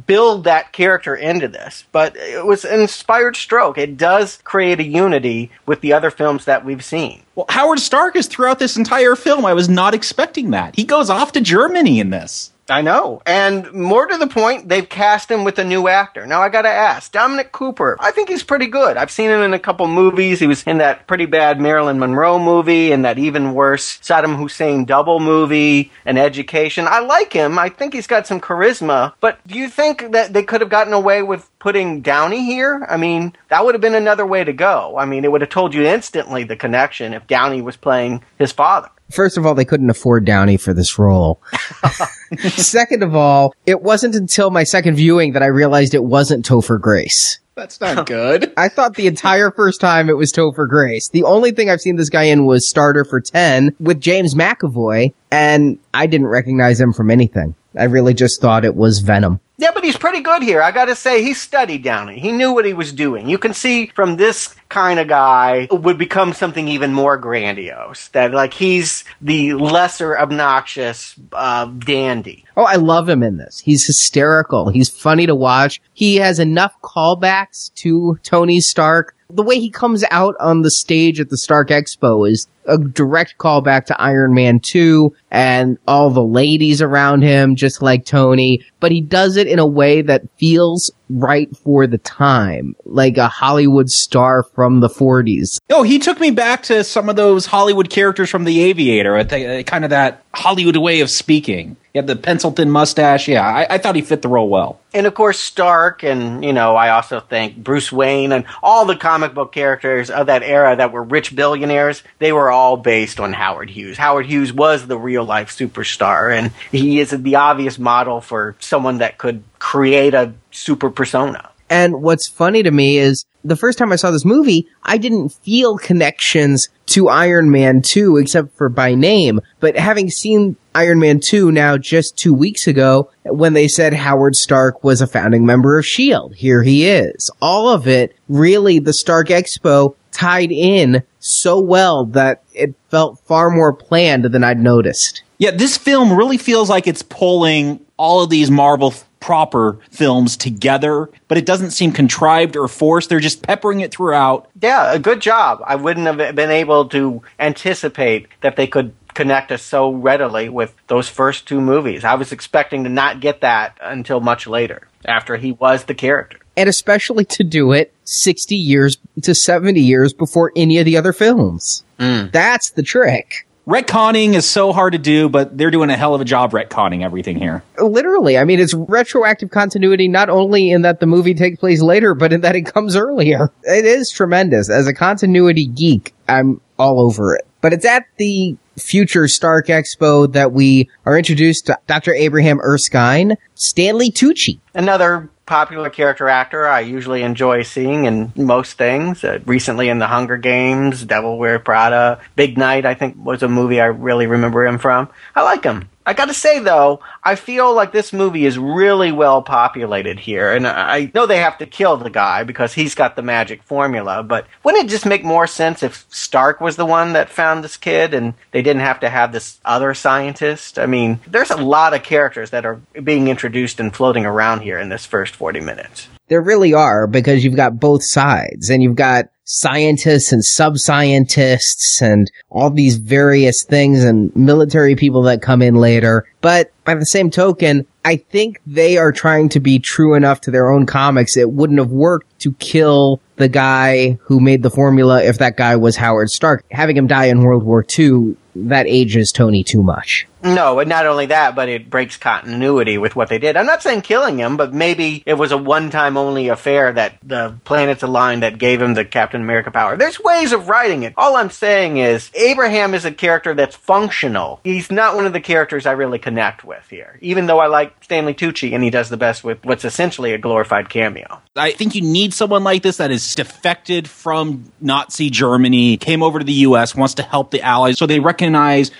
build 0.07 0.45
that 0.45 0.73
character 0.73 1.15
into 1.15 1.49
this. 1.49 1.85
But 1.93 2.17
it 2.17 2.45
was 2.45 2.65
an 2.65 2.81
inspired 2.81 3.37
stroke. 3.37 3.79
It 3.79 3.97
does 3.97 4.39
create 4.45 4.81
a 4.81 4.85
unity 4.85 5.51
with 5.65 5.81
the 5.81 5.93
other 5.93 6.11
films 6.11 6.45
that 6.45 6.65
we've 6.65 6.85
seen. 6.85 7.23
Well, 7.35 7.47
Howard 7.49 7.81
Stark 7.81 8.17
is 8.17 8.27
throughout 8.27 8.59
this 8.59 8.77
entire 8.77 9.17
film. 9.17 9.45
I 9.45 9.55
was 9.55 9.69
not 9.69 9.95
expecting 9.95 10.51
that. 10.51 10.77
He 10.77 10.85
goes 10.85 11.11
off 11.11 11.33
to 11.33 11.41
Germany 11.41 12.01
in 12.01 12.11
this. 12.11 12.53
I 12.69 12.83
know. 12.83 13.23
And 13.25 13.73
more 13.73 14.07
to 14.07 14.19
the 14.19 14.27
point, 14.27 14.69
they've 14.69 14.89
cast 14.89 15.31
him 15.31 15.45
with 15.45 15.59
a 15.59 15.65
new 15.65 15.89
actor. 15.89 16.27
Now 16.27 16.43
I 16.43 16.49
gotta 16.49 16.69
ask, 16.69 17.13
Dominic 17.13 17.53
Cooper, 17.53 17.97
I 18.01 18.11
think 18.11 18.29
he's 18.29 18.43
pretty 18.43 18.67
good. 18.67 18.97
I've 18.97 19.11
seen 19.11 19.31
him 19.31 19.41
in 19.43 19.55
a 19.55 19.59
couple 19.59 19.87
movies. 19.87 20.41
He 20.41 20.47
was 20.47 20.63
in 20.65 20.79
that 20.79 21.07
pretty 21.07 21.27
bad 21.27 21.61
Marilyn 21.61 21.99
Monroe 21.99 22.39
movie 22.39 22.93
and 22.93 23.05
that 23.05 23.19
even 23.19 23.55
worse 23.55 23.99
Saddam 23.99 24.37
Hussein 24.37 24.85
double 24.85 25.21
movie 25.21 25.93
and 26.05 26.19
Education. 26.19 26.87
I 26.89 27.01
like 27.01 27.33
him. 27.33 27.59
I 27.59 27.69
think 27.69 27.95
he's 27.95 28.07
got 28.07 28.27
some 28.27 28.41
charisma. 28.41 29.13
But 29.21 29.39
do 29.47 29.57
you 29.57 29.69
think 29.69 30.13
that 30.13 30.33
they 30.33 30.43
could 30.43 30.61
have 30.61 30.71
gotten 30.71 30.93
away 30.93 31.23
with 31.23 31.49
putting 31.67 32.01
Downey 32.01 32.45
here? 32.45 32.87
I 32.89 32.97
mean, 32.97 33.33
that 33.49 33.65
would 33.65 33.75
have 33.75 33.83
been 33.83 33.97
another 33.97 34.25
way 34.25 34.45
to 34.45 34.53
go. 34.53 34.97
I 34.97 35.05
mean, 35.05 35.25
it 35.25 35.33
would 35.33 35.41
have 35.41 35.51
told 35.51 35.75
you 35.75 35.83
instantly 35.85 36.45
the 36.45 36.55
connection 36.55 37.13
if 37.13 37.27
Downey 37.27 37.61
was 37.61 37.77
playing 37.77 38.23
his 38.39 38.53
father. 38.53 38.89
First 39.11 39.37
of 39.37 39.45
all, 39.45 39.57
they 39.57 39.65
couldn't 39.65 39.91
afford 39.91 40.25
Downey 40.25 40.59
for 40.59 40.73
this 40.73 40.97
role. 40.97 41.43
second 42.51 43.03
of 43.03 43.17
all, 43.17 43.53
it 43.67 43.83
wasn't 43.83 44.15
until 44.15 44.53
my 44.53 44.63
second 44.63 44.95
viewing 44.95 45.33
that 45.33 45.43
I 45.43 45.47
realized 45.47 45.93
it 45.93 46.05
wasn't 46.05 46.47
Topher 46.47 46.81
Grace. 46.81 47.41
That's 47.57 47.81
not 47.81 48.07
good. 48.07 48.53
I 48.57 48.69
thought 48.69 48.95
the 48.95 49.09
entire 49.09 49.51
first 49.51 49.81
time 49.81 50.09
it 50.09 50.17
was 50.17 50.33
Topher 50.33 50.69
Grace. 50.69 51.09
The 51.09 51.25
only 51.25 51.51
thing 51.51 51.69
I've 51.69 51.81
seen 51.81 51.97
this 51.97 52.11
guy 52.11 52.25
in 52.25 52.47
was 52.47 52.69
Starter 52.69 53.05
for 53.05 53.21
10 53.21 53.75
with 53.81 54.01
James 54.01 54.37
McAvoy, 54.37 55.15
and 55.33 55.81
I 55.93 56.07
didn't 56.07 56.29
recognize 56.29 56.81
him 56.81 56.93
from 56.93 57.11
anything. 57.11 57.57
I 57.79 57.85
really 57.85 58.15
just 58.15 58.41
thought 58.41 58.65
it 58.65 58.75
was 58.75 59.01
Venom. 59.01 59.41
Yeah, 59.59 59.71
but 59.73 59.85
he's 59.85 59.97
pretty 59.97 60.21
good 60.21 60.43
here. 60.43 60.61
I 60.61 60.71
got 60.71 60.85
to 60.87 60.95
say, 60.95 61.23
he 61.23 61.33
studied 61.33 61.83
Downey. 61.83 62.19
He 62.19 62.31
knew 62.31 62.53
what 62.53 62.67
he 62.67 62.75
was 62.75 62.93
doing. 62.93 63.29
You 63.29 63.39
can 63.39 63.55
see 63.55 63.87
from 63.87 64.17
this 64.17 64.55
kind 64.69 65.01
of 65.01 65.09
guy 65.09 65.67
would 65.71 65.97
become 65.97 66.35
something 66.35 66.69
even 66.69 66.93
more 66.93 67.17
grandiose. 67.17 68.09
That 68.09 68.33
like 68.33 68.53
he's 68.53 69.05
the 69.23 69.55
lesser 69.55 70.19
obnoxious 70.19 71.15
uh, 71.33 71.67
dandy. 71.67 72.45
Oh, 72.57 72.65
I 72.65 72.77
love 72.77 73.09
him 73.09 73.23
in 73.23 73.39
this. 73.39 73.61
He's 73.61 73.87
hysterical. 73.87 74.69
He's 74.69 74.91
funny 74.91 75.27
to 75.27 75.35
watch. 75.35 75.81
He 75.95 76.17
has 76.17 76.39
enough 76.39 76.79
callbacks 76.83 77.73
to 77.77 78.19
Tony 78.23 78.61
Stark. 78.61 79.17
The 79.31 79.43
way 79.43 79.59
he 79.59 79.71
comes 79.71 80.05
out 80.11 80.37
on 80.39 80.63
the 80.63 80.71
stage 80.71 81.19
at 81.19 81.31
the 81.31 81.39
Stark 81.39 81.69
Expo 81.71 82.31
is 82.31 82.47
a 82.67 82.79
direct 82.79 83.37
callback 83.39 83.87
to 83.87 84.01
Iron 84.01 84.35
Man 84.35 84.61
2 84.61 85.15
and 85.31 85.79
all 85.87 86.11
the 86.11 86.23
ladies 86.23 86.83
around 86.83 87.23
him, 87.23 87.57
just 87.57 87.83
like 87.83 88.05
Tony, 88.05 88.65
but 88.81 88.93
he 88.93 89.01
does 89.01 89.37
it 89.37 89.47
in 89.47 89.59
a 89.59 89.67
way 89.67 90.03
that 90.03 90.23
feels 90.39 90.91
right 91.09 91.55
for 91.59 91.87
the 91.87 91.99
time, 91.99 92.75
like 92.85 93.17
a 93.17 93.29
Hollywood 93.29 93.91
star 93.91 94.43
from 94.43 94.81
the 94.81 94.89
40s. 94.89 95.61
Oh, 95.71 95.83
he 95.83 95.99
took 95.99 96.21
me 96.21 96.31
back 96.31 96.63
to 96.65 96.85
some 96.85 97.09
of 97.09 97.17
those 97.17 97.47
Hollywood 97.47 97.91
characters 97.91 98.31
from 98.31 98.45
The 98.45 98.61
Aviator, 98.63 99.23
kind 99.65 99.85
of 99.85 99.91
that 99.91 100.23
Hollywood 100.35 100.77
way 100.77 101.01
of 101.01 101.11
speaking. 101.11 101.77
He 101.93 101.99
had 101.99 102.09
the 102.09 102.17
pencil 102.17 102.51
thin 102.51 102.71
mustache. 102.71 103.27
Yeah, 103.27 103.47
I, 103.47 103.67
I, 103.71 103.79
thought 103.79 103.97
he 103.97 104.03
fit 104.03 104.21
the 104.21 104.29
role 104.29 104.51
well. 104.51 104.79
And 104.93 105.07
of 105.07 105.15
course, 105.15 105.39
Stark, 105.39 106.03
and 106.03 106.45
you 106.45 106.53
know, 106.53 106.77
I 106.77 106.91
also 106.91 107.21
think 107.21 107.57
Bruce 107.57 107.91
Wayne 107.91 108.33
and 108.33 108.45
all 108.63 108.85
the 108.85 108.97
comic 108.97 109.33
book 109.33 109.53
characters 109.53 110.11
of 110.11 110.27
that 110.27 110.43
era 110.43 110.77
that 110.77 110.93
were 110.93 111.03
rich 111.03 111.35
billionaires, 111.35 112.03
they 112.19 112.33
were 112.33 112.51
all 112.57 112.79
based 112.79 113.21
on 113.21 113.35
Howard 113.35 113.69
Hughes. 113.69 113.99
Howard 113.99 114.25
Hughes 114.25 114.51
was 114.51 114.87
the 114.87 114.97
real 114.97 115.25
life 115.25 115.51
superstar, 115.51 116.35
and 116.35 116.53
he 116.73 117.01
is 117.01 117.11
the 117.11 117.35
obvious 117.35 117.79
model 117.79 118.23
for 118.23 118.57
someone 118.61 118.99
that 118.99 119.19
could 119.19 119.45
create 119.59 120.15
a 120.15 120.33
super 120.51 120.89
persona. 120.89 121.51
And 121.69 122.03
what's 122.03 122.27
funny 122.27 122.63
to 122.63 122.71
me 122.71 122.97
is 122.97 123.27
the 123.47 123.57
first 123.57 123.79
time 123.79 123.93
I 123.93 123.97
saw 123.97 124.11
this 124.11 124.25
movie, 124.25 124.67
I 124.83 124.99
didn't 124.99 125.31
feel 125.31 125.79
connections 125.79 126.69
to 126.87 127.09
Iron 127.09 127.51
Man 127.51 127.83
2 127.83 128.17
except 128.17 128.57
for 128.57 128.69
by 128.69 128.95
name. 128.95 129.41
But 129.61 129.77
having 129.77 130.11
seen 130.11 130.57
Iron 130.75 130.99
Man 130.99 131.21
2 131.21 131.51
now 131.53 131.79
just 131.79 132.17
two 132.17 132.35
weeks 132.35 132.67
ago, 132.67 133.11
when 133.25 133.53
they 133.53 133.69
said 133.69 133.93
Howard 133.93 134.37
Stark 134.37 134.85
was 134.85 135.01
a 135.01 135.07
founding 135.07 135.47
member 135.47 135.79
of 135.79 135.85
S.H.I.E.L.D., 135.85 136.37
here 136.37 136.63
he 136.63 136.89
is. 136.89 137.31
All 137.41 137.69
of 137.69 137.87
it, 137.87 138.17
really, 138.29 138.79
the 138.79 138.93
Stark 138.93 139.29
Expo 139.29 139.95
tied 140.13 140.51
in 140.53 141.03
so 141.19 141.61
well 141.61 142.07
that 142.07 142.43
it 142.55 142.75
felt 142.91 143.19
far 143.21 143.51
more 143.51 143.73
planned 143.73 144.25
than 144.25 144.45
I'd 144.45 144.61
noticed. 144.61 145.23
Yeah, 145.39 145.51
this 145.51 145.77
film 145.77 146.17
really 146.17 146.39
feels 146.39 146.71
like 146.71 146.87
it's 146.87 147.03
pulling 147.03 147.85
all 147.99 148.23
of 148.23 148.31
these 148.31 148.51
Marvel 148.51 148.95
proper 149.27 149.77
films 149.91 150.37
together, 150.37 151.11
but 151.27 151.37
it 151.37 151.45
doesn't 151.45 151.73
seem 151.73 151.91
contrived 151.91 152.57
or 152.57 152.69
forced. 152.69 153.09
They're 153.09 153.19
just 153.19 153.43
peppering 153.43 153.81
it 153.81 153.91
throughout. 153.91 154.49
Yeah, 154.63 154.93
a 154.93 155.01
good 155.01 155.21
job. 155.21 155.61
I 155.67 155.75
wouldn't 155.75 156.07
have 156.07 156.37
been 156.37 156.53
able 156.53 156.89
to 156.91 157.23
anticipate 157.41 158.29
that 158.43 158.55
they 158.55 158.69
could 158.69 158.95
connect 159.15 159.51
us 159.51 159.65
so 159.65 159.91
readily 159.91 160.49
with 160.49 160.77
those 160.87 161.09
first 161.09 161.49
two 161.49 161.61
movies. 161.61 162.05
I 162.05 162.15
was 162.15 162.31
expecting 162.31 162.85
to 162.85 162.89
not 162.89 163.19
get 163.19 163.41
that 163.41 163.77
until 163.83 164.21
much 164.21 164.47
later, 164.47 164.87
after 165.05 165.37
he 165.37 165.51
was 165.51 165.85
the 165.85 165.95
character. 165.95 166.39
And 166.57 166.69
especially 166.69 167.25
to 167.25 167.43
do 167.43 167.73
it 167.73 167.93
60 168.05 168.55
years 168.55 168.97
to 169.23 169.35
70 169.35 169.81
years 169.81 170.13
before 170.13 170.53
any 170.55 170.79
of 170.79 170.85
the 170.85 170.97
other 170.97 171.13
films. 171.13 171.83
Hmm. 171.99 172.27
That's 172.31 172.71
the 172.71 172.85
trick. 172.85 173.46
Retconning 173.67 174.35
is 174.35 174.49
so 174.49 174.73
hard 174.73 174.93
to 174.93 174.99
do, 174.99 175.29
but 175.29 175.59
they're 175.59 175.73
doing 175.73 175.91
a 175.91 175.97
hell 175.97 176.15
of 176.15 176.21
a 176.21 176.25
job 176.25 176.53
retconning 176.53 177.03
everything 177.03 177.37
here. 177.37 177.65
Literally, 177.79 178.39
I 178.39 178.45
mean, 178.45 178.61
it's 178.61 178.75
retroactive 178.75 179.51
continuity 179.51 180.07
not 180.07 180.29
only 180.29 180.71
in 180.71 180.83
that 180.83 181.01
the 181.01 181.07
movie 181.07 181.35
takes 181.35 181.59
place 181.59 181.83
later, 181.83 182.15
but 182.15 182.33
in 182.33 182.43
that 182.43 182.55
it 182.55 182.63
comes 182.63 182.95
earlier. 182.95 183.51
It 183.65 183.85
is 183.85 184.13
tremendous. 184.13 184.71
As 184.71 184.87
a 184.87 184.95
continuity 184.95 185.67
geek, 185.67 186.15
I'm 186.29 186.61
all 186.79 187.01
over 187.01 187.35
it. 187.35 187.45
But 187.61 187.73
it's 187.73 187.85
at 187.85 188.07
the 188.19 188.57
Future 188.79 189.27
Stark 189.27 189.67
Expo 189.67 190.33
that 190.33 190.53
we 190.53 190.89
are 191.05 191.19
introduced 191.19 191.67
to 191.67 191.77
Dr. 191.89 192.15
Abraham 192.15 192.61
Erskine, 192.61 193.37
Stanley 193.57 194.13
Tucci. 194.13 194.61
Another 194.75 195.29
popular 195.47 195.89
character 195.91 196.29
actor 196.29 196.67
I 196.67 196.81
usually 196.81 197.23
enjoy 197.23 197.63
seeing 197.63 198.05
in 198.05 198.33
most 198.37 198.77
things. 198.77 199.25
Uh, 199.25 199.39
recently 199.47 199.89
in 199.89 199.99
The 199.99 200.09
Hunger 200.09 200.37
Games, 200.37 201.05
Devil 201.05 201.39
Wears 201.39 201.63
Prada, 201.65 202.21
Big 202.35 202.59
Night, 202.59 202.85
I 202.85 202.95
think 202.95 203.17
was 203.17 203.43
a 203.43 203.49
movie 203.49 203.81
I 203.81 203.87
really 203.87 204.27
remember 204.27 204.67
him 204.67 204.79
from. 204.79 205.09
I 205.35 205.43
like 205.43 205.65
him. 205.65 205.89
I 206.07 206.13
gotta 206.13 206.35
say 206.35 206.61
though, 206.61 207.01
I 207.25 207.35
feel 207.35 207.75
like 207.75 207.91
this 207.91 208.13
movie 208.13 208.47
is 208.47 208.57
really 208.57 209.11
well 209.11 209.43
populated 209.43 210.21
here, 210.21 210.53
and 210.53 210.65
I 210.65 211.11
know 211.13 211.27
they 211.27 211.39
have 211.39 211.59
to 211.59 211.67
kill 211.67 211.97
the 211.97 212.11
guy 212.11 212.45
because 212.45 212.73
he's 212.73 212.95
got 212.95 213.17
the 213.17 213.23
magic 213.23 213.65
formula, 213.65 214.23
but 214.23 214.47
wouldn't 214.63 214.85
it 214.85 214.89
just 214.89 215.05
make 215.05 215.25
more 215.25 215.49
sense 215.49 215.83
if 215.83 216.07
Stark 216.09 216.61
was 216.61 216.77
the 216.77 216.87
one 216.87 217.15
that 217.15 217.29
found 217.29 217.65
this 217.65 217.77
kid 217.77 218.15
and 218.15 218.35
they 218.53 218.63
didn't 218.63 218.83
have 218.83 219.01
to 219.01 219.09
have 219.09 219.33
this 219.33 219.59
other 219.65 219.95
scientist? 219.95 220.79
I 220.79 220.87
mean, 220.87 221.19
there's 221.27 221.51
a 221.51 221.57
lot 221.57 221.93
of 221.93 222.05
characters 222.05 222.51
that 222.51 222.65
are 222.65 222.81
being 223.03 223.27
introduced 223.27 223.81
and 223.81 223.95
floating 223.95 224.25
around 224.25 224.61
here 224.61 224.79
in 224.79 224.89
this 224.89 225.05
first 225.05 225.35
40 225.35 225.59
minutes. 225.59 226.09
There 226.29 226.41
really 226.41 226.75
are 226.75 227.07
because 227.07 227.45
you've 227.45 227.57
got 227.57 227.79
both 227.79 228.05
sides 228.05 228.71
and 228.71 228.83
you've 228.83 228.97
got 228.97 229.27
scientists 229.45 230.33
and 230.33 230.45
sub-scientists 230.45 232.03
and 232.03 232.31
all 232.51 232.69
these 232.69 232.97
various 232.97 233.63
things 233.63 234.03
and 234.03 234.35
military 234.35 234.97
people 234.97 235.23
that 235.23 235.41
come 235.41 235.63
in 235.63 235.77
later. 235.77 236.27
But 236.41 236.73
by 236.85 236.97
the 236.97 237.07
same 237.07 237.31
token, 237.31 237.87
I 238.05 238.17
think 238.17 238.61
they 238.67 238.99
are 238.99 239.13
trying 239.13 239.49
to 239.51 239.61
be 239.61 239.79
true 239.79 240.15
enough 240.15 240.41
to 240.43 240.51
their 240.51 240.71
own 240.71 240.85
comics. 240.85 241.37
It 241.37 241.53
wouldn't 241.53 241.79
have 241.79 241.93
worked 241.93 242.41
to 242.41 242.53
kill 242.55 243.21
the 243.37 243.49
guy 243.49 244.19
who 244.23 244.41
made 244.41 244.65
the 244.65 244.71
formula 244.71 245.23
if 245.23 245.39
that 245.39 245.57
guy 245.57 245.77
was 245.77 245.97
Howard 245.97 246.31
Stark. 246.31 246.65
Having 246.73 246.97
him 246.97 247.07
die 247.07 247.27
in 247.27 247.43
World 247.43 247.63
War 247.63 247.85
II, 247.97 248.37
that 248.69 248.87
ages 248.87 249.33
Tony 249.33 249.63
too 249.63 249.83
much. 249.83 250.27
No, 250.43 250.79
and 250.79 250.89
not 250.89 251.07
only 251.07 251.27
that, 251.27 251.55
but 251.55 251.69
it 251.69 251.91
breaks 251.91 252.17
continuity 252.17 252.99
with 252.99 253.17
what 253.17 253.29
they 253.29 253.39
did. 253.39 253.57
I'm 253.57 253.67
not 253.67 253.83
saying 253.83 254.03
killing 254.03 254.39
him, 254.39 254.57
but 254.57 254.73
maybe 254.73 255.23
it 255.27 255.35
was 255.35 255.51
a 255.51 255.59
one 255.59 255.91
time 255.91 256.17
only 256.17 256.49
affair 256.49 256.93
that 256.93 257.19
the 257.23 257.59
planets 257.65 258.03
aligned 258.03 258.43
that 258.43 258.59
gave 258.59 258.81
him 258.81 258.95
the 258.95 259.05
Captain 259.05 259.41
America 259.41 259.71
power. 259.71 259.97
There's 259.97 260.21
ways 260.21 260.53
of 260.53 260.69
writing 260.69 261.03
it. 261.03 261.15
All 261.17 261.37
I'm 261.37 261.51
saying 261.51 261.97
is 261.97 262.31
Abraham 262.35 262.95
is 262.95 263.05
a 263.05 263.11
character 263.11 263.55
that's 263.55 263.75
functional. 263.75 264.61
He's 264.63 264.91
not 264.91 265.17
one 265.17 265.27
of 265.27 265.33
the 265.33 265.41
characters 265.41 265.87
I 265.87 265.93
really 265.93 266.19
connect 266.19 266.65
with 266.65 266.87
here, 266.89 267.19
even 267.21 267.47
though 267.47 267.59
I 267.59 267.67
like 267.67 268.05
Stanley 268.05 268.35
Tucci 268.35 268.73
and 268.73 268.85
he 268.85 268.91
does 268.91 269.09
the 269.09 269.17
best 269.17 269.43
with 269.43 269.65
what's 269.65 269.85
essentially 269.85 270.33
a 270.33 270.39
glorified 270.39 270.89
cameo. 270.89 271.41
I 271.57 271.73
think 271.73 271.95
you 271.95 272.03
need 272.03 272.35
someone 272.35 272.63
like 272.63 272.83
this 272.83 272.99
that 272.99 273.11
is 273.11 273.35
defected 273.35 274.09
from 274.09 274.71
Nazi 274.81 275.31
Germany, 275.31 275.97
came 275.97 276.23
over 276.23 276.39
to 276.39 276.45
the 276.45 276.53
US, 276.53 276.95
wants 276.95 277.15
to 277.15 277.23
help 277.23 277.51
the 277.51 277.63
Allies, 277.63 277.99
so 277.99 278.07
they 278.07 278.21
recognize 278.21 278.46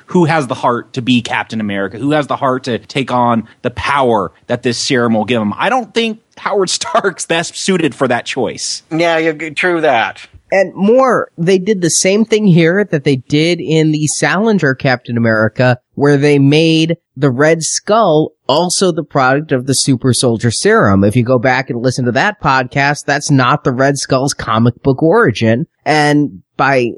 who 0.07 0.25
has 0.25 0.47
the 0.47 0.55
heart 0.55 0.93
to 0.95 1.03
be 1.03 1.23
Captain 1.23 1.61
America, 1.61 1.99
who 1.99 2.13
has 2.13 2.27
the 2.27 2.37
heart 2.37 2.65
to 2.65 2.79
take 2.79 3.11
on 3.11 3.49
the 3.63 3.71
power 3.71 4.33
that 4.47 4.63
this 4.63 4.79
serum 4.79 5.15
will 5.15 5.25
give 5.25 5.41
him. 5.41 5.53
I 5.55 5.69
don't 5.69 5.93
think 5.95 6.21
Howard 6.37 6.71
Stark's 6.71 7.27
best 7.27 7.57
suited 7.57 7.95
for 7.95 8.09
that 8.09 8.27
choice. 8.27 8.83
Yeah, 8.91 9.19
you're 9.19 9.51
true 9.51 9.81
that. 9.81 10.27
And 10.53 10.73
more, 10.75 11.33
they 11.37 11.59
did 11.59 11.81
the 11.81 11.91
same 11.91 12.25
thing 12.25 12.47
here 12.47 12.85
that 12.85 13.03
they 13.03 13.17
did 13.17 13.61
in 13.61 13.91
the 13.91 14.07
Salinger 14.07 14.75
Captain 14.75 15.17
America, 15.17 15.81
where 15.95 16.17
they 16.17 16.39
made 16.39 16.99
the 17.17 17.31
Red 17.31 17.63
Skull 17.63 18.33
also 18.47 18.93
the 18.93 19.03
product 19.03 19.51
of 19.51 19.67
the 19.67 19.75
Super 19.75 20.13
Soldier 20.13 20.53
Serum. 20.53 21.03
If 21.03 21.17
you 21.17 21.25
go 21.25 21.39
back 21.41 21.69
and 21.69 21.83
listen 21.83 22.05
to 22.05 22.13
that 22.13 22.41
podcast, 22.41 23.07
that's 23.07 23.31
not 23.31 23.65
the 23.65 23.73
Red 23.73 23.99
Skull's 23.99 24.35
comic 24.35 24.81
book 24.83 25.03
origin. 25.03 25.67
And 25.85 26.43
by 26.57 26.93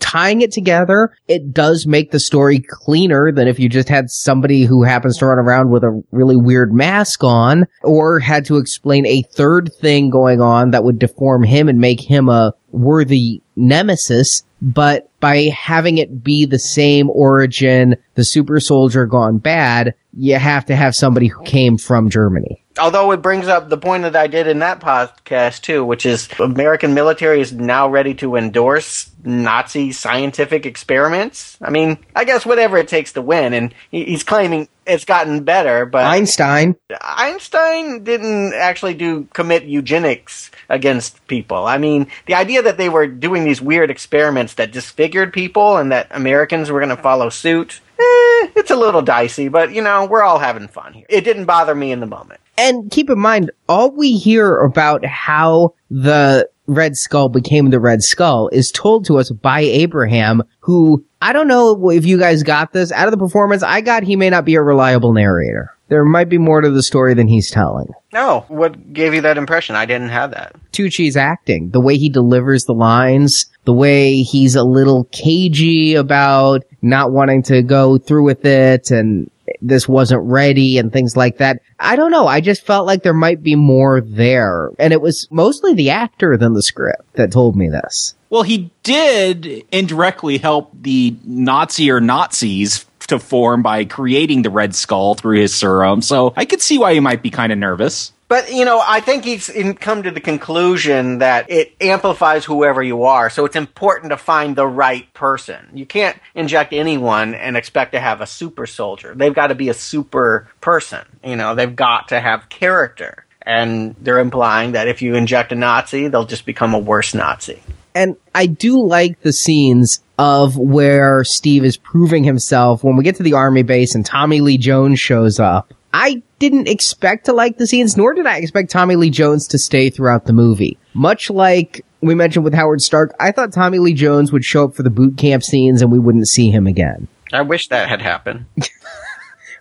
tying 0.00 0.40
it 0.40 0.52
together, 0.52 1.12
it 1.28 1.52
does 1.52 1.86
make 1.86 2.10
the 2.10 2.20
story 2.20 2.58
cleaner 2.58 3.30
than 3.32 3.48
if 3.48 3.58
you 3.58 3.68
just 3.68 3.88
had 3.88 4.10
somebody 4.10 4.64
who 4.64 4.82
happens 4.82 5.18
to 5.18 5.26
run 5.26 5.38
around 5.38 5.70
with 5.70 5.84
a 5.84 6.02
really 6.10 6.36
weird 6.36 6.72
mask 6.72 7.22
on 7.22 7.66
or 7.82 8.18
had 8.18 8.44
to 8.46 8.56
explain 8.56 9.06
a 9.06 9.22
third 9.22 9.72
thing 9.80 10.10
going 10.10 10.40
on 10.40 10.70
that 10.70 10.84
would 10.84 10.98
deform 10.98 11.44
him 11.44 11.68
and 11.68 11.78
make 11.78 12.00
him 12.00 12.28
a 12.28 12.52
worthy 12.70 13.42
nemesis. 13.54 14.42
But 14.60 15.10
by 15.20 15.50
having 15.54 15.98
it 15.98 16.24
be 16.24 16.46
the 16.46 16.58
same 16.58 17.10
origin, 17.10 17.96
the 18.14 18.24
super 18.24 18.58
soldier 18.60 19.06
gone 19.06 19.38
bad, 19.38 19.94
you 20.12 20.36
have 20.36 20.64
to 20.66 20.76
have 20.76 20.94
somebody 20.94 21.28
who 21.28 21.42
came 21.44 21.78
from 21.78 22.10
Germany. 22.10 22.64
Although 22.78 23.12
it 23.12 23.22
brings 23.22 23.48
up 23.48 23.68
the 23.68 23.78
point 23.78 24.02
that 24.02 24.16
I 24.16 24.26
did 24.26 24.46
in 24.46 24.58
that 24.60 24.80
podcast 24.80 25.62
too, 25.62 25.84
which 25.84 26.04
is 26.04 26.28
American 26.38 26.94
military 26.94 27.40
is 27.40 27.52
now 27.52 27.88
ready 27.88 28.14
to 28.14 28.36
endorse 28.36 29.10
Nazi 29.24 29.92
scientific 29.92 30.66
experiments. 30.66 31.56
I 31.60 31.70
mean, 31.70 31.98
I 32.14 32.24
guess 32.24 32.44
whatever 32.46 32.76
it 32.78 32.88
takes 32.88 33.12
to 33.14 33.22
win, 33.22 33.54
and 33.54 33.74
he's 33.90 34.22
claiming 34.22 34.68
it's 34.86 35.04
gotten 35.04 35.42
better, 35.42 35.84
but 35.84 36.04
Einstein. 36.04 36.76
Einstein 37.00 38.04
didn't 38.04 38.54
actually 38.54 38.94
do 38.94 39.26
commit 39.32 39.64
eugenics 39.64 40.50
against 40.68 41.26
people. 41.26 41.66
I 41.66 41.78
mean, 41.78 42.06
the 42.26 42.34
idea 42.34 42.62
that 42.62 42.76
they 42.76 42.88
were 42.88 43.06
doing 43.06 43.44
these 43.44 43.60
weird 43.60 43.90
experiments 43.90 44.54
that 44.54 44.72
disfigured 44.72 45.32
people 45.32 45.76
and 45.76 45.90
that 45.92 46.08
Americans 46.10 46.70
were 46.70 46.80
going 46.80 46.94
to 46.94 47.02
follow 47.02 47.30
suit, 47.30 47.80
eh, 47.98 48.48
it's 48.54 48.70
a 48.70 48.76
little 48.76 49.02
dicey, 49.02 49.48
but 49.48 49.72
you 49.72 49.82
know, 49.82 50.06
we're 50.06 50.22
all 50.22 50.38
having 50.38 50.68
fun 50.68 50.92
here. 50.92 51.06
It 51.08 51.22
didn't 51.22 51.46
bother 51.46 51.74
me 51.74 51.90
in 51.90 52.00
the 52.00 52.06
moment. 52.06 52.40
And 52.58 52.90
keep 52.90 53.10
in 53.10 53.18
mind, 53.18 53.50
all 53.68 53.90
we 53.90 54.16
hear 54.16 54.56
about 54.58 55.04
how 55.04 55.74
the 55.90 56.48
Red 56.66 56.96
Skull 56.96 57.28
became 57.28 57.70
the 57.70 57.80
Red 57.80 58.02
Skull 58.02 58.48
is 58.48 58.70
told 58.70 59.04
to 59.06 59.18
us 59.18 59.30
by 59.30 59.60
Abraham, 59.60 60.42
who, 60.60 61.04
I 61.22 61.32
don't 61.32 61.48
know 61.48 61.90
if 61.90 62.04
you 62.06 62.18
guys 62.18 62.42
got 62.42 62.72
this 62.72 62.90
out 62.92 63.06
of 63.06 63.12
the 63.12 63.18
performance, 63.18 63.62
I 63.62 63.80
got 63.80 64.02
he 64.02 64.16
may 64.16 64.30
not 64.30 64.44
be 64.44 64.54
a 64.54 64.62
reliable 64.62 65.12
narrator. 65.12 65.72
There 65.88 66.04
might 66.04 66.28
be 66.28 66.38
more 66.38 66.60
to 66.60 66.70
the 66.70 66.82
story 66.82 67.14
than 67.14 67.28
he's 67.28 67.50
telling. 67.50 67.92
No, 68.12 68.44
what 68.48 68.92
gave 68.92 69.14
you 69.14 69.20
that 69.20 69.38
impression? 69.38 69.76
I 69.76 69.86
didn't 69.86 70.08
have 70.08 70.32
that. 70.32 70.56
Tucci's 70.72 71.16
acting, 71.16 71.70
the 71.70 71.80
way 71.80 71.96
he 71.96 72.08
delivers 72.08 72.64
the 72.64 72.74
lines, 72.74 73.46
the 73.64 73.72
way 73.72 74.22
he's 74.22 74.56
a 74.56 74.64
little 74.64 75.04
cagey 75.12 75.94
about 75.94 76.64
not 76.82 77.12
wanting 77.12 77.42
to 77.44 77.62
go 77.62 77.98
through 77.98 78.24
with 78.24 78.44
it 78.44 78.90
and 78.90 79.30
this 79.60 79.88
wasn't 79.88 80.22
ready 80.22 80.78
and 80.78 80.92
things 80.92 81.16
like 81.16 81.38
that. 81.38 81.60
I 81.78 81.96
don't 81.96 82.10
know. 82.10 82.26
I 82.26 82.40
just 82.40 82.64
felt 82.64 82.86
like 82.86 83.02
there 83.02 83.14
might 83.14 83.42
be 83.42 83.54
more 83.54 84.00
there. 84.00 84.70
And 84.78 84.92
it 84.92 85.00
was 85.00 85.28
mostly 85.30 85.74
the 85.74 85.90
actor 85.90 86.36
than 86.36 86.54
the 86.54 86.62
script 86.62 87.14
that 87.14 87.32
told 87.32 87.56
me 87.56 87.68
this. 87.68 88.14
Well, 88.30 88.42
he 88.42 88.70
did 88.82 89.64
indirectly 89.70 90.38
help 90.38 90.70
the 90.74 91.16
Nazi 91.24 91.90
or 91.90 92.00
Nazis 92.00 92.84
to 93.06 93.18
form 93.18 93.62
by 93.62 93.84
creating 93.84 94.42
the 94.42 94.50
Red 94.50 94.74
Skull 94.74 95.14
through 95.14 95.40
his 95.40 95.54
serum. 95.54 96.02
So 96.02 96.32
I 96.36 96.44
could 96.44 96.60
see 96.60 96.78
why 96.78 96.94
he 96.94 97.00
might 97.00 97.22
be 97.22 97.30
kind 97.30 97.52
of 97.52 97.58
nervous. 97.58 98.12
But, 98.28 98.52
you 98.52 98.64
know, 98.64 98.82
I 98.84 99.00
think 99.00 99.24
he's 99.24 99.50
come 99.78 100.02
to 100.02 100.10
the 100.10 100.20
conclusion 100.20 101.18
that 101.18 101.48
it 101.48 101.76
amplifies 101.80 102.44
whoever 102.44 102.82
you 102.82 103.04
are. 103.04 103.30
So 103.30 103.44
it's 103.44 103.54
important 103.54 104.10
to 104.10 104.16
find 104.16 104.56
the 104.56 104.66
right 104.66 105.12
person. 105.14 105.68
You 105.72 105.86
can't 105.86 106.18
inject 106.34 106.72
anyone 106.72 107.34
and 107.34 107.56
expect 107.56 107.92
to 107.92 108.00
have 108.00 108.20
a 108.20 108.26
super 108.26 108.66
soldier. 108.66 109.14
They've 109.14 109.34
got 109.34 109.48
to 109.48 109.54
be 109.54 109.68
a 109.68 109.74
super 109.74 110.48
person. 110.60 111.04
You 111.22 111.36
know, 111.36 111.54
they've 111.54 111.76
got 111.76 112.08
to 112.08 112.20
have 112.20 112.48
character. 112.48 113.24
And 113.42 113.94
they're 114.00 114.18
implying 114.18 114.72
that 114.72 114.88
if 114.88 115.02
you 115.02 115.14
inject 115.14 115.52
a 115.52 115.54
Nazi, 115.54 116.08
they'll 116.08 116.26
just 116.26 116.46
become 116.46 116.74
a 116.74 116.80
worse 116.80 117.14
Nazi. 117.14 117.62
And 117.94 118.16
I 118.34 118.46
do 118.46 118.84
like 118.84 119.20
the 119.20 119.32
scenes 119.32 120.02
of 120.18 120.58
where 120.58 121.22
Steve 121.22 121.64
is 121.64 121.76
proving 121.76 122.24
himself 122.24 122.82
when 122.82 122.96
we 122.96 123.04
get 123.04 123.16
to 123.16 123.22
the 123.22 123.34
army 123.34 123.62
base 123.62 123.94
and 123.94 124.04
Tommy 124.04 124.40
Lee 124.40 124.58
Jones 124.58 124.98
shows 124.98 125.38
up. 125.38 125.72
I 125.98 126.22
didn't 126.38 126.68
expect 126.68 127.24
to 127.24 127.32
like 127.32 127.56
the 127.56 127.66
scenes, 127.66 127.96
nor 127.96 128.12
did 128.12 128.26
I 128.26 128.36
expect 128.36 128.70
Tommy 128.70 128.96
Lee 128.96 129.08
Jones 129.08 129.48
to 129.48 129.58
stay 129.58 129.88
throughout 129.88 130.26
the 130.26 130.34
movie. 130.34 130.76
Much 130.92 131.30
like 131.30 131.86
we 132.02 132.14
mentioned 132.14 132.44
with 132.44 132.52
Howard 132.52 132.82
Stark, 132.82 133.16
I 133.18 133.32
thought 133.32 133.50
Tommy 133.50 133.78
Lee 133.78 133.94
Jones 133.94 134.30
would 134.30 134.44
show 134.44 134.64
up 134.64 134.74
for 134.74 134.82
the 134.82 134.90
boot 134.90 135.16
camp 135.16 135.42
scenes 135.42 135.80
and 135.80 135.90
we 135.90 135.98
wouldn't 135.98 136.28
see 136.28 136.50
him 136.50 136.66
again. 136.66 137.08
I 137.32 137.40
wish 137.40 137.68
that 137.68 137.88
had 137.88 138.02
happened. 138.02 138.44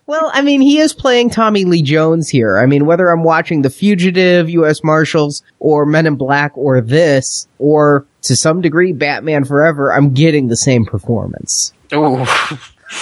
Well, 0.07 0.29
I 0.36 0.43
mean, 0.43 0.61
he 0.61 0.77
is 0.77 0.93
playing 0.93 1.31
Tommy 1.31 1.65
Lee 1.65 1.81
Jones 1.81 2.29
here. 2.29 2.59
I 2.59 2.67
mean, 2.67 2.86
whether 2.86 3.09
I'm 3.09 3.23
watching 3.23 3.63
The 3.63 3.71
Fugitive, 3.71 4.47
U.S. 4.51 4.83
Marshals, 4.83 5.41
or 5.57 5.88
Men 5.88 6.05
in 6.05 6.15
Black, 6.15 6.55
or 6.55 6.79
this, 6.79 7.47
or 7.57 8.05
to 8.21 8.36
some 8.36 8.61
degree 8.61 8.93
Batman 8.93 9.45
Forever, 9.45 9.91
I'm 9.91 10.13
getting 10.13 10.47
the 10.47 10.57
same 10.57 10.86
performance. 10.86 11.73
Ooh. 11.91 12.23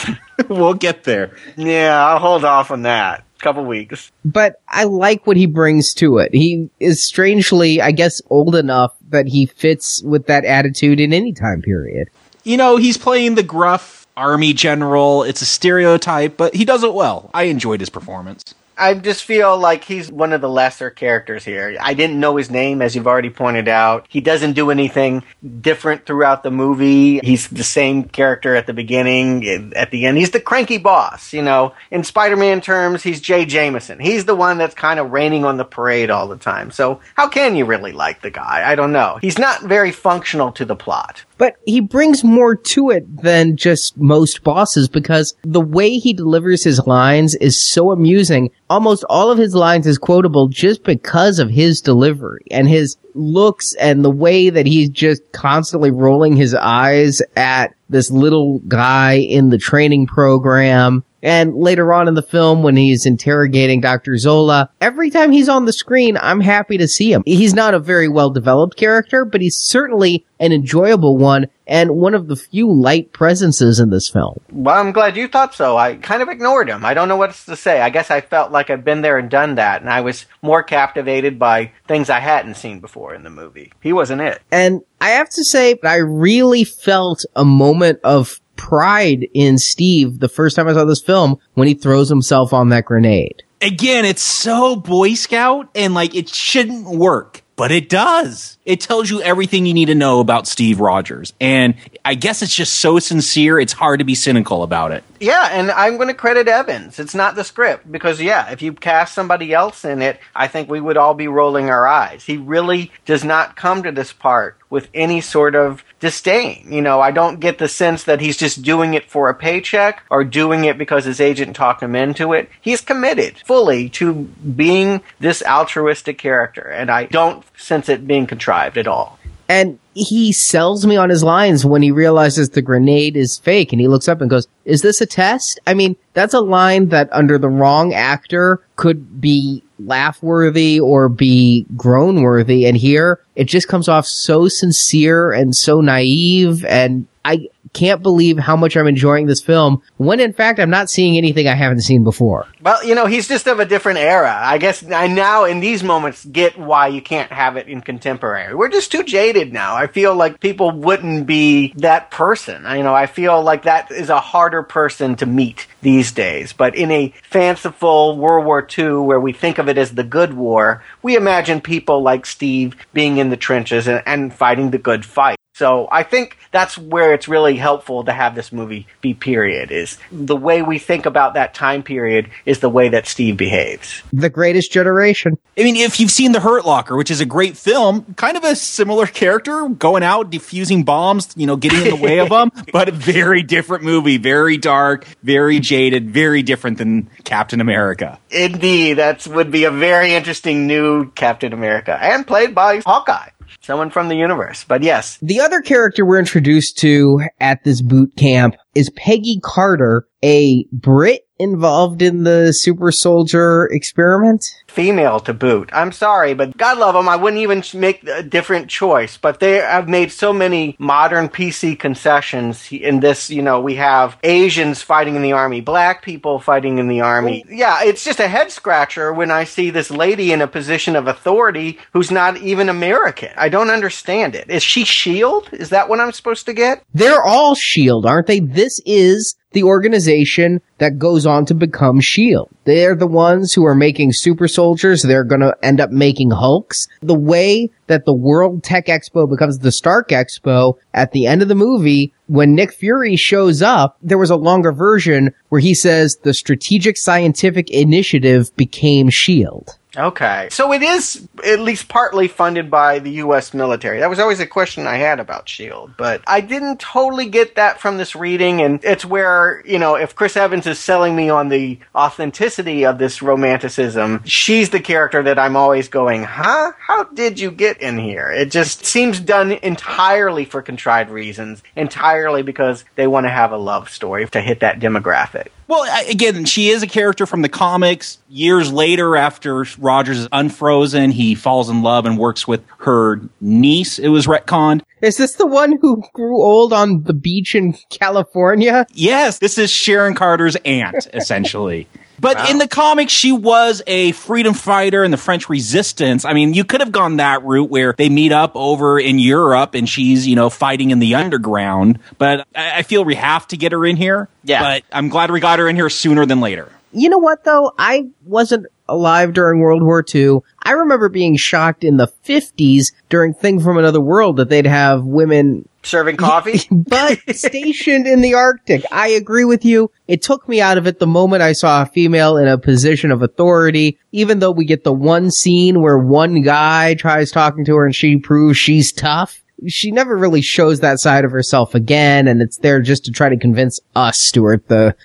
we'll 0.50 0.74
get 0.74 1.04
there. 1.04 1.36
Yeah, 1.58 2.06
I'll 2.06 2.20
hold 2.20 2.46
off 2.46 2.72
on 2.72 2.84
that. 2.84 3.24
Couple 3.40 3.66
weeks. 3.66 4.10
But 4.24 4.62
I 4.70 4.86
like 4.86 5.28
what 5.28 5.36
he 5.36 5.48
brings 5.48 5.94
to 5.96 6.20
it. 6.20 6.34
He 6.34 6.70
is 6.80 7.06
strangely, 7.06 7.82
I 7.82 7.92
guess, 7.92 8.22
old 8.30 8.56
enough 8.56 8.96
that 9.10 9.28
he 9.28 9.48
fits 9.48 10.02
with 10.02 10.28
that 10.28 10.46
attitude 10.46 11.02
in 11.02 11.12
any 11.12 11.34
time 11.34 11.62
period. 11.62 12.10
You 12.46 12.56
know, 12.56 12.78
he's 12.78 12.98
playing 12.98 13.36
the 13.36 13.44
gruff 13.44 14.08
army 14.16 14.54
general. 14.54 15.24
It's 15.24 15.42
a 15.42 15.46
stereotype, 15.46 16.38
but 16.38 16.56
he 16.56 16.64
does 16.64 16.84
it 16.84 16.94
well. 16.94 17.30
I 17.34 17.44
enjoyed 17.44 17.82
his 17.82 17.90
performance. 17.90 18.56
I 18.78 18.94
just 18.96 19.24
feel 19.24 19.58
like 19.58 19.84
he's 19.84 20.12
one 20.12 20.34
of 20.34 20.42
the 20.42 20.50
lesser 20.50 20.90
characters 20.90 21.46
here. 21.46 21.78
I 21.80 21.94
didn't 21.94 22.20
know 22.20 22.36
his 22.38 22.50
name, 22.50 22.82
as 22.82 22.96
you've 22.96 23.08
already 23.08 23.30
pointed 23.30 23.68
out. 23.68 24.06
He 24.10 24.22
doesn't 24.22 24.54
do 24.54 24.72
anything 24.72 25.24
different 25.62 26.06
throughout 26.06 26.44
the 26.44 26.52
movie. 26.52 27.20
He's 27.20 27.48
the 27.48 27.64
same 27.64 28.04
character 28.06 28.56
at 28.56 28.68
the 28.68 28.74
beginning, 28.74 29.74
at 29.76 29.92
the 29.92 30.06
end. 30.06 30.18
He's 30.18 30.32
the 30.32 30.40
cranky 30.40 30.78
boss, 30.78 31.34
you 31.34 31.42
know. 31.42 31.74
In 31.92 32.04
Spider-Man 32.04 32.62
terms, 32.62 33.04
he's 33.04 33.22
Jay 33.22 33.46
Jameson. 33.46 34.00
He's 34.00 34.26
the 34.26 34.36
one 34.36 34.58
that's 34.58 34.76
kind 34.76 35.00
of 35.00 35.12
raining 35.12 35.46
on 35.46 35.58
the 35.58 35.66
parade 35.66 36.10
all 36.10 36.28
the 36.28 36.38
time. 36.38 36.72
So 36.72 37.02
how 37.16 37.28
can 37.28 37.56
you 37.56 37.66
really 37.66 37.92
like 37.92 38.22
the 38.22 38.32
guy? 38.32 38.64
I 38.66 38.76
don't 38.76 38.92
know. 38.92 39.20
He's 39.22 39.38
not 39.38 39.62
very 39.62 39.92
functional 39.92 40.52
to 40.54 40.66
the 40.66 40.76
plot. 40.76 41.24
But 41.44 41.58
he 41.66 41.82
brings 41.82 42.24
more 42.24 42.56
to 42.56 42.90
it 42.90 43.22
than 43.22 43.58
just 43.58 43.98
most 43.98 44.46
bosses 44.46 44.88
because 44.88 45.36
the 45.44 45.60
way 45.60 45.98
he 45.98 46.14
delivers 46.14 46.64
his 46.64 46.80
lines 46.88 47.36
is 47.36 47.62
so 47.62 47.92
amusing. 47.92 48.50
Almost 48.70 49.04
all 49.10 49.30
of 49.30 49.38
his 49.38 49.54
lines 49.54 49.86
is 49.86 49.98
quotable 49.98 50.48
just 50.48 50.86
because 50.86 51.40
of 51.40 51.50
his 51.50 51.82
delivery 51.82 52.46
and 52.50 52.70
his 52.70 52.96
looks 53.14 53.76
and 53.76 54.06
the 54.06 54.10
way 54.10 54.52
that 54.52 54.66
he's 54.66 54.88
just 54.88 55.34
constantly 55.34 55.92
rolling 55.92 56.38
his 56.38 56.56
eyes 56.56 57.22
at 57.36 57.76
this 57.90 58.10
little 58.10 58.60
guy 58.60 59.16
in 59.16 59.50
the 59.50 59.58
training 59.58 60.08
program. 60.08 61.04
And 61.24 61.56
later 61.56 61.94
on 61.94 62.10
in 62.10 62.14
the 62.14 62.22
film, 62.22 62.62
when 62.62 62.76
he's 62.76 63.06
interrogating 63.06 63.80
Dr. 63.80 64.18
Zola, 64.18 64.70
every 64.82 65.10
time 65.10 65.32
he's 65.32 65.48
on 65.48 65.64
the 65.64 65.74
screen, 65.74 66.18
I'm 66.22 66.42
happy 66.42 66.78
to 66.78 66.88
see 66.88 67.12
him. 67.12 67.24
He's 67.26 67.54
not 67.54 67.74
a 67.74 67.80
very 67.80 68.10
well 68.10 68.30
developed 68.30 68.76
character, 68.76 69.24
but 69.24 69.40
he's 69.40 69.58
certainly 69.58 70.26
an 70.40 70.52
enjoyable 70.52 71.18
one 71.18 71.48
and 71.66 71.92
one 71.92 72.14
of 72.14 72.28
the 72.28 72.36
few 72.36 72.70
light 72.70 73.14
presences 73.14 73.80
in 73.80 73.90
this 73.90 74.10
film. 74.10 74.38
Well, 74.52 74.78
I'm 74.78 74.92
glad 74.92 75.16
you 75.16 75.30
thought 75.30 75.56
so. 75.56 75.78
I 75.78 75.96
kind 75.96 76.22
of 76.22 76.28
ignored 76.28 76.68
him. 76.68 76.84
I 76.84 76.94
don't 76.94 77.08
know 77.08 77.16
what 77.16 77.30
else 77.30 77.46
to 77.46 77.56
say. 77.56 77.80
I 77.80 77.90
guess 77.90 78.12
I 78.12 78.20
felt 78.20 78.52
like 78.52 78.70
I've 78.70 78.84
been 78.84 79.02
there 79.02 79.18
and 79.18 79.30
done 79.30 79.56
that, 79.56 79.82
and 79.82 79.90
I 79.90 80.02
was 80.02 80.26
more 80.42 80.62
captivated 80.62 81.40
by 81.40 81.72
things 81.88 82.10
I 82.10 82.20
hadn't 82.20 82.56
seen 82.56 82.82
before 82.82 83.16
in 83.16 83.24
the 83.24 83.30
movie. 83.30 83.72
He 83.82 83.94
wasn't 83.94 84.22
it. 84.22 84.42
And 84.52 84.82
I 85.00 85.12
have 85.12 85.30
to 85.30 85.46
say, 85.46 85.80
I 85.84 85.96
really 85.96 86.66
felt 86.66 87.24
a 87.36 87.46
moment 87.46 88.00
of 88.04 88.42
pride 88.64 89.28
in 89.34 89.58
Steve 89.58 90.20
the 90.20 90.30
first 90.30 90.56
time 90.56 90.70
I 90.70 90.74
saw 90.74 90.86
this 90.86 91.02
film 91.02 91.38
when 91.54 91.68
he 91.68 91.74
throws 91.74 92.08
himself 92.08 92.54
on 92.54 92.70
that 92.70 92.86
grenade. 92.86 93.44
Again, 93.62 94.06
it's 94.06 94.22
so 94.22 94.78
Boy 94.78 95.16
Scout 95.16 95.70
and 95.76 95.94
like 95.94 96.16
it 96.16 96.30
shouldn't 96.30 96.88
work. 96.88 97.44
But 97.56 97.72
it 97.72 97.90
does. 97.90 98.58
It 98.66 98.80
tells 98.80 99.10
you 99.10 99.22
everything 99.22 99.66
you 99.66 99.74
need 99.74 99.86
to 99.86 99.96
know 99.96 100.22
about 100.22 100.48
Steve 100.48 100.80
Rogers. 100.80 101.34
And 101.40 101.76
I 102.06 102.16
guess 102.16 102.42
it's 102.42 102.54
just 102.54 102.76
so 102.76 103.00
sincere, 103.00 103.58
it's 103.60 103.72
hard 103.72 104.00
to 104.00 104.04
be 104.04 104.14
cynical 104.14 104.64
about 104.64 104.92
it. 104.92 105.06
Yeah, 105.22 105.48
and 105.52 105.72
I'm 105.72 105.96
going 105.96 106.10
to 106.10 106.14
credit 106.14 106.50
Evans. 106.50 107.00
It's 107.00 107.16
not 107.16 107.36
the 107.36 107.46
script. 107.46 107.90
Because, 107.90 108.20
yeah, 108.20 108.52
if 108.52 108.62
you 108.62 108.74
cast 108.74 109.14
somebody 109.14 109.54
else 109.54 109.86
in 109.86 110.02
it, 110.02 110.20
I 110.36 110.48
think 110.50 110.70
we 110.70 110.82
would 110.82 110.98
all 110.98 111.14
be 111.14 111.30
rolling 111.30 111.70
our 111.70 111.88
eyes. 111.88 112.26
He 112.26 112.36
really 112.36 112.92
does 113.06 113.24
not 113.24 113.56
come 113.56 113.84
to 113.84 113.92
this 113.94 114.12
part 114.12 114.58
with 114.70 114.90
any 114.94 115.22
sort 115.22 115.56
of 115.56 115.86
disdain. 116.02 116.68
You 116.70 116.82
know, 116.82 117.00
I 117.00 117.12
don't 117.12 117.40
get 117.40 117.58
the 117.58 117.70
sense 117.70 118.04
that 118.04 118.20
he's 118.20 118.36
just 118.36 118.64
doing 118.64 118.96
it 118.96 119.10
for 119.10 119.30
a 119.30 119.36
paycheck 119.36 120.04
or 120.10 120.26
doing 120.26 120.66
it 120.66 120.78
because 120.78 121.06
his 121.06 121.22
agent 121.22 121.56
talked 121.56 121.82
him 121.82 121.96
into 121.96 122.34
it. 122.34 122.50
He's 122.60 122.82
committed 122.82 123.38
fully 123.46 123.88
to 123.90 124.14
being 124.14 125.02
this 125.22 125.42
altruistic 125.44 126.18
character, 126.18 126.64
and 126.64 126.92
I 126.92 127.06
don't 127.06 127.46
sense 127.58 127.88
it 127.88 128.06
being 128.06 128.28
contrived 128.28 128.78
at 128.78 128.88
all. 128.88 129.20
And 129.54 129.78
he 129.94 130.32
sells 130.32 130.84
me 130.84 130.98
on 130.98 131.12
his 131.12 131.24
lines 131.24 131.64
when 131.64 131.84
he 131.84 131.92
realizes 131.92 132.50
the 132.50 132.62
grenade 132.64 133.16
is 133.16 133.38
fake 133.38 133.72
and 133.72 133.80
he 133.80 133.88
looks 133.88 134.08
up 134.08 134.20
and 134.20 134.28
goes, 134.28 134.48
is 134.66 134.82
this 134.82 135.00
a 135.00 135.06
test? 135.06 135.60
I 135.68 135.76
mean, 135.76 135.96
that's 136.14 136.34
a 136.34 136.40
line 136.40 136.90
that 136.90 137.08
under 137.12 137.38
the 137.38 137.50
wrong 137.50 137.94
actor 137.94 138.62
could 138.78 139.22
be 139.22 139.62
laugh 139.78 140.24
worthy 140.24 140.80
or 140.80 141.08
be 141.08 141.68
groan 141.78 142.24
worthy. 142.24 142.66
And 142.66 142.76
here 142.76 143.20
it 143.36 143.44
just 143.44 143.68
comes 143.68 143.88
off 143.88 144.08
so 144.08 144.48
sincere 144.48 145.32
and 145.32 145.56
so 145.56 145.82
naive. 145.82 146.66
And 146.66 147.06
I 147.24 147.48
can't 147.74 148.02
believe 148.02 148.38
how 148.38 148.56
much 148.56 148.78
I'm 148.78 148.88
enjoying 148.88 149.26
this 149.26 149.42
film 149.42 149.82
when 149.98 150.20
in 150.20 150.34
fact 150.34 150.60
I'm 150.60 150.70
not 150.70 150.90
seeing 150.90 151.18
anything 151.18 151.48
I 151.48 151.56
haven't 151.56 151.82
seen 151.82 152.04
before. 152.04 152.48
Well, 152.62 152.84
you 152.86 152.96
know, 152.96 153.08
he's 153.08 153.28
just 153.28 153.48
of 153.48 153.60
a 153.60 153.66
different 153.66 154.00
era. 154.00 154.40
I 154.42 154.58
guess 154.58 154.84
I 154.90 155.08
now 155.08 155.46
in 155.46 155.60
these 155.60 155.84
moments 155.84 156.24
get 156.26 156.58
why 156.58 156.88
you 156.88 157.02
can't 157.02 157.32
have 157.32 157.58
it 157.58 157.68
in 157.68 157.82
contemporary. 157.82 158.56
We're 158.56 158.70
just 158.70 158.92
too 158.92 159.04
jaded 159.04 159.52
now. 159.52 159.76
I 159.76 159.88
feel 159.88 160.16
like 160.16 160.40
people 160.40 160.72
wouldn't 160.72 161.26
be 161.26 161.74
that 161.78 162.12
person. 162.12 162.64
You 162.64 162.84
know, 162.84 162.94
I 162.94 163.08
feel 163.08 163.42
like 163.42 163.64
that 163.64 163.92
is 163.92 164.10
a 164.10 164.20
harder 164.20 164.64
person 164.64 165.16
to 165.18 165.26
meet 165.26 165.68
these 165.82 166.12
days. 166.12 166.54
But 166.54 166.76
in 166.76 166.92
a 166.92 167.14
fanciful 167.24 168.18
World 168.18 168.46
War 168.46 168.68
II 168.78 168.98
where 168.98 169.20
we 169.20 169.34
think 169.34 169.58
of 169.58 169.68
it 169.68 169.78
as 169.78 169.94
the 169.94 170.04
good 170.04 170.34
war, 170.34 170.84
we 171.02 171.16
imagine 171.16 171.62
people 171.62 172.02
like 172.02 172.26
Steve 172.26 172.76
being 172.94 173.18
in 173.18 173.30
the 173.30 173.38
trenches 173.38 173.88
and, 173.88 174.04
and 174.06 174.34
fighting 174.34 174.72
the 174.72 174.78
good 174.78 175.06
fight. 175.06 175.38
So 175.54 175.88
I 175.92 176.02
think 176.02 176.38
that's 176.52 176.80
where 176.80 177.14
it's 177.14 177.28
really 177.28 177.56
helpful 177.56 178.04
to 178.06 178.12
have 178.12 178.34
this 178.34 178.52
movie 178.52 178.88
be 179.02 179.14
period 179.14 179.72
is 179.72 180.00
the 180.12 180.36
way 180.36 180.64
we 180.64 180.80
think 180.80 181.06
about 181.06 181.36
that 181.36 181.54
time 181.54 181.84
period 181.84 182.30
is 182.46 182.60
the 182.60 182.70
way 182.70 182.90
that 182.90 183.06
Steve 183.06 183.38
behaves. 183.38 184.02
The 184.12 184.32
greatest 184.32 184.72
generation. 184.72 185.38
I 185.56 185.64
mean, 185.64 185.76
if 185.76 186.00
you've 186.00 186.10
seen 186.10 186.32
The 186.32 186.40
Hurt 186.40 186.66
Locker, 186.66 186.98
which 186.98 187.12
is 187.12 187.22
a 187.22 187.26
great 187.26 187.56
film, 187.56 188.16
kind 188.16 188.36
of 188.36 188.44
a 188.44 188.56
similar 188.56 189.06
character, 189.06 189.70
going 189.70 190.02
out, 190.02 190.32
defusing 190.32 190.84
bombs, 190.84 191.30
you 191.36 191.46
know, 191.46 191.56
getting 191.56 191.84
in 191.84 191.90
the 191.90 192.04
way 192.04 192.20
of 192.20 192.30
them, 192.30 192.52
but 192.74 192.90
a 192.90 192.92
very 192.92 193.44
different 193.44 193.84
movie, 193.84 194.18
very 194.18 194.58
dark, 194.58 195.06
very 195.22 195.60
jaded, 195.60 196.10
very 196.10 196.42
different 196.42 196.80
than 196.80 197.12
Captain 197.26 197.62
America. 197.62 198.20
Indeed, 198.32 198.96
that 198.96 199.28
would 199.28 199.52
be 199.52 199.66
a 199.66 199.72
very 199.72 200.16
interesting 200.16 200.66
new 200.66 201.12
Captain 201.12 201.54
America 201.54 201.96
and 202.02 202.26
played 202.26 202.56
by 202.56 202.82
Hawkeye 202.84 203.30
someone 203.62 203.90
from 203.90 204.08
the 204.08 204.16
universe. 204.16 204.64
But 204.64 204.84
yes. 204.84 205.18
The 205.22 205.42
other 205.42 205.62
character 205.62 206.06
we're 206.06 206.20
introduced 206.20 206.78
to 206.80 207.22
at 207.40 207.64
this 207.64 207.82
boot 207.82 208.16
camp 208.16 208.56
is 208.76 208.90
Peggy 208.92 209.40
Carter, 209.44 210.08
a 210.24 210.66
Brit 210.72 211.23
involved 211.40 212.02
in 212.02 212.24
the 212.24 212.52
super 212.52 212.92
soldier 212.92 213.66
experiment? 213.66 214.44
Female 214.68 215.20
to 215.22 215.34
boot. 215.34 215.70
I'm 215.74 215.92
sorry, 215.92 216.34
but 216.34 216.58
God 216.58 216.78
love 216.78 216.96
them, 216.96 217.10
I 217.10 217.16
wouldn't 217.16 217.42
even 217.42 217.64
make 217.80 218.04
a 218.08 218.24
different 218.24 218.70
choice. 218.70 219.18
But 219.18 219.40
they 219.40 219.54
have 219.54 219.88
made 219.88 220.12
so 220.12 220.34
many 220.34 220.76
modern 220.80 221.30
PC 221.30 221.78
concessions 221.78 222.72
in 222.72 223.00
this. 223.00 223.30
You 223.30 223.42
know, 223.42 223.62
we 223.62 223.76
have 223.76 224.18
Asians 224.24 224.82
fighting 224.82 225.16
in 225.16 225.22
the 225.22 225.34
army, 225.34 225.62
black 225.62 226.04
people 226.04 226.40
fighting 226.40 226.80
in 226.80 226.88
the 226.88 227.02
army. 227.02 227.46
Yeah, 227.50 227.84
it's 227.84 228.04
just 228.04 228.20
a 228.20 228.28
head 228.28 228.52
scratcher 228.52 229.14
when 229.14 229.32
I 229.32 229.44
see 229.44 229.70
this 229.70 229.92
lady 229.92 230.32
in 230.32 230.42
a 230.42 230.48
position 230.48 230.96
of 230.96 231.08
authority 231.08 231.80
who's 231.94 232.12
not 232.12 232.38
even 232.38 232.70
American. 232.70 233.30
I 233.38 233.50
don't 233.50 233.70
understand 233.70 234.36
it. 234.36 234.50
Is 234.50 234.64
she 234.64 234.84
Shield? 234.84 235.50
Is 235.52 235.70
that 235.70 235.90
what 235.90 236.00
I'm 236.00 236.12
supposed 236.12 236.46
to 236.46 236.54
get? 236.54 236.84
They're 236.94 237.24
all 237.24 237.56
Shield, 237.56 238.06
aren't 238.06 238.28
they? 238.28 238.40
This 238.40 238.80
is 238.86 239.36
the 239.54 239.64
organization 239.64 240.62
that 240.80 241.00
goes 241.00 241.26
on 241.26 241.46
to 241.46 241.54
become 241.54 242.00
S.H.I.E.L.D. 242.00 242.56
They're 242.66 242.96
the 242.96 243.08
ones 243.08 243.54
who 243.54 243.66
are 243.66 243.76
making 243.76 244.14
super 244.14 244.48
soldiers. 244.48 245.02
They're 245.02 245.24
going 245.24 245.42
to 245.42 245.56
end 245.64 245.80
up 245.80 245.92
making 245.92 246.32
Hulks. 246.32 246.88
The 247.02 247.14
way 247.14 247.70
that 247.88 248.06
the 248.06 248.14
World 248.14 248.64
Tech 248.64 248.88
Expo 248.88 249.30
becomes 249.30 249.60
the 249.60 249.72
Stark 249.72 250.10
Expo 250.10 250.76
at 250.94 251.12
the 251.12 251.28
end 251.28 251.42
of 251.42 251.48
the 251.48 251.56
movie, 251.56 252.14
when 252.28 252.56
Nick 252.56 252.74
Fury 252.74 253.16
shows 253.16 253.62
up, 253.62 253.98
there 254.02 254.18
was 254.18 254.30
a 254.30 254.36
longer 254.36 254.72
version 254.72 255.34
where 255.50 255.62
he 255.62 255.74
says 255.76 256.18
the 256.18 256.34
Strategic 256.34 256.98
Scientific 256.98 257.70
Initiative 257.70 258.56
became 258.56 259.08
S.H.I.E.L.D. 259.08 259.74
Okay. 259.96 260.48
So 260.50 260.74
it 260.74 260.82
is 260.82 261.28
at 261.46 261.60
least 261.60 261.88
partly 261.88 262.28
funded 262.28 262.72
by 262.72 263.00
the 263.00 263.12
U.S. 263.12 263.54
military. 263.54 264.00
That 264.00 264.10
was 264.10 264.18
always 264.18 264.40
a 264.40 264.48
question 264.48 264.88
I 264.88 264.98
had 264.98 265.20
about 265.20 265.44
S.H.I.E.L.D., 265.44 265.94
but 265.98 266.22
I 266.26 266.42
didn't 266.42 266.80
totally 266.80 267.28
get 267.28 267.56
that 267.56 267.80
from 267.80 267.98
this 267.98 268.16
reading, 268.16 268.62
and 268.62 268.84
it's 268.84 269.06
where, 269.06 269.62
you 269.66 269.78
know, 269.78 269.96
if 269.96 270.16
Chris 270.16 270.36
Evans 270.36 270.66
is 270.66 270.80
selling 270.80 271.16
me 271.16 271.30
on 271.30 271.50
the 271.50 271.80
authenticity 271.94 272.86
of 272.86 272.98
this 272.98 273.22
romanticism, 273.22 274.24
she's 274.26 274.72
the 274.72 274.80
character 274.80 275.22
that 275.24 275.38
I'm 275.38 275.56
always 275.56 275.90
going, 275.90 276.24
huh? 276.24 276.72
How 276.80 277.04
did 277.04 277.40
you 277.40 277.52
get 277.52 277.80
in 277.80 278.00
here? 278.00 278.32
It 278.32 278.50
just 278.50 278.86
seems 278.86 279.20
done 279.20 279.52
entirely 279.52 280.46
for 280.46 280.64
contrived 280.64 281.12
reasons, 281.12 281.62
entirely 281.76 282.42
because 282.42 282.84
they 282.96 283.06
want 283.06 283.26
to 283.26 283.32
have 283.32 283.52
a 283.52 283.58
love 283.58 283.90
story 283.90 284.28
to 284.28 284.42
hit 284.42 284.62
that 284.62 284.80
demographic. 284.80 285.50
Well, 285.74 285.90
I- 285.92 286.04
again, 286.08 286.46
she 286.46 286.70
is 286.70 286.84
a 286.84 286.88
character 286.88 287.26
from 287.26 287.42
the 287.42 287.50
comics. 287.50 288.20
Years 288.30 288.72
later, 288.72 289.16
after 289.18 289.66
Rogers 289.80 290.20
is 290.20 290.28
unfrozen, 290.32 291.10
he 291.10 291.34
falls 291.34 291.68
in 291.68 291.82
love 291.82 292.06
and 292.06 292.16
works 292.16 292.48
with 292.48 292.62
her 292.82 293.20
niece. 293.42 293.98
It 293.98 294.10
was 294.10 294.28
retconned. 294.28 294.82
Is 295.02 295.18
this 295.18 295.34
the 295.34 295.48
one 295.48 295.80
who 295.82 296.04
grew 296.14 296.40
old 296.40 296.74
on 296.74 297.02
the 297.06 297.14
beach 297.14 297.56
in 297.56 297.76
California? 297.90 298.86
Yes, 298.94 299.40
this 299.40 299.58
is 299.58 299.72
Sharon 299.72 300.14
Carter's 300.14 300.56
aunt, 300.58 301.08
essentially. 301.12 301.88
But 302.24 302.50
in 302.50 302.58
the 302.58 302.68
comics, 302.68 303.12
she 303.12 303.32
was 303.32 303.82
a 303.86 304.14
freedom 304.14 304.54
fighter 304.54 305.04
in 305.04 305.12
the 305.12 305.18
French 305.18 305.50
resistance. 305.50 306.26
I 306.26 306.34
mean, 306.34 306.54
you 306.54 306.64
could 306.64 306.80
have 306.80 306.92
gone 306.92 307.18
that 307.18 307.44
route 307.44 307.70
where 307.70 307.94
they 307.98 308.10
meet 308.10 308.32
up 308.32 308.54
over 308.56 308.98
in 308.98 309.20
Europe 309.20 309.76
and 309.76 309.88
she's, 309.88 310.26
you 310.26 310.36
know, 310.36 310.50
fighting 310.50 310.92
in 310.92 311.00
the 311.00 311.16
underground. 311.16 312.00
But 312.18 312.48
I, 312.56 312.80
I 312.80 312.82
feel 312.84 313.04
we 313.04 313.16
have 313.16 313.48
to 313.50 313.58
get 313.58 313.74
her 313.74 313.86
in 313.86 313.98
here. 313.98 314.30
Yeah. 314.44 314.62
But 314.62 314.84
I'm 314.92 315.10
glad 315.10 315.32
we 315.32 315.40
got 315.40 315.60
her 315.60 315.68
in 315.68 315.76
here 315.76 315.90
sooner 315.90 316.26
than 316.26 316.40
later. 316.40 316.72
You 316.94 317.10
know 317.10 317.18
what 317.18 317.44
though? 317.44 317.74
I 317.78 318.08
wasn't 318.26 318.68
alive 318.88 319.34
during 319.34 319.60
World 319.60 319.84
War 319.84 320.04
II. 320.14 320.40
I 320.62 320.72
remember 320.72 321.10
being 321.10 321.36
shocked 321.36 321.84
in 321.84 321.98
the 321.98 322.08
50s 322.26 322.94
during 323.10 323.34
Thing 323.34 323.60
from 323.60 323.78
Another 323.78 324.02
World 324.02 324.38
that 324.38 324.50
they'd 324.50 324.68
have 324.68 325.04
women 325.04 325.68
serving 325.84 326.18
coffee, 326.18 326.62
but 326.72 327.20
stationed 327.36 328.08
in 328.08 328.22
the 328.22 328.34
Arctic. 328.34 328.84
I 328.92 329.10
agree 329.10 329.46
with 329.46 329.66
you. 329.66 329.92
It 330.08 330.22
took 330.22 330.48
me 330.48 330.62
out 330.62 330.78
of 330.78 330.88
it 330.88 331.00
the 331.00 331.08
moment 331.08 331.42
I 331.42 331.54
saw 331.54 331.82
a 331.82 331.86
female 331.86 332.38
in 332.38 332.48
a 332.48 332.58
position 332.58 333.12
of 333.12 333.22
authority, 333.22 334.00
even 334.12 334.40
though 334.40 334.52
we 334.52 334.66
get 334.66 334.84
the 334.84 334.94
one 334.94 335.32
scene 335.32 335.82
where 335.82 335.98
one 335.98 336.42
guy 336.42 336.96
tries 336.96 337.32
talking 337.32 337.66
to 337.66 337.76
her 337.76 337.86
and 337.86 337.96
she 337.96 338.18
proves 338.18 338.58
she's 338.58 338.92
tough. 338.92 339.42
She 339.68 339.92
never 339.92 340.18
really 340.18 340.42
shows 340.42 340.82
that 340.82 341.00
side 341.00 341.24
of 341.24 341.32
herself 341.32 341.74
again, 341.74 342.28
and 342.28 342.42
it's 342.42 342.58
there 342.58 342.82
just 342.82 343.06
to 343.06 343.12
try 343.12 343.30
to 343.30 343.38
convince 343.38 343.80
us, 343.96 344.20
Stuart, 344.20 344.68
the 344.68 344.96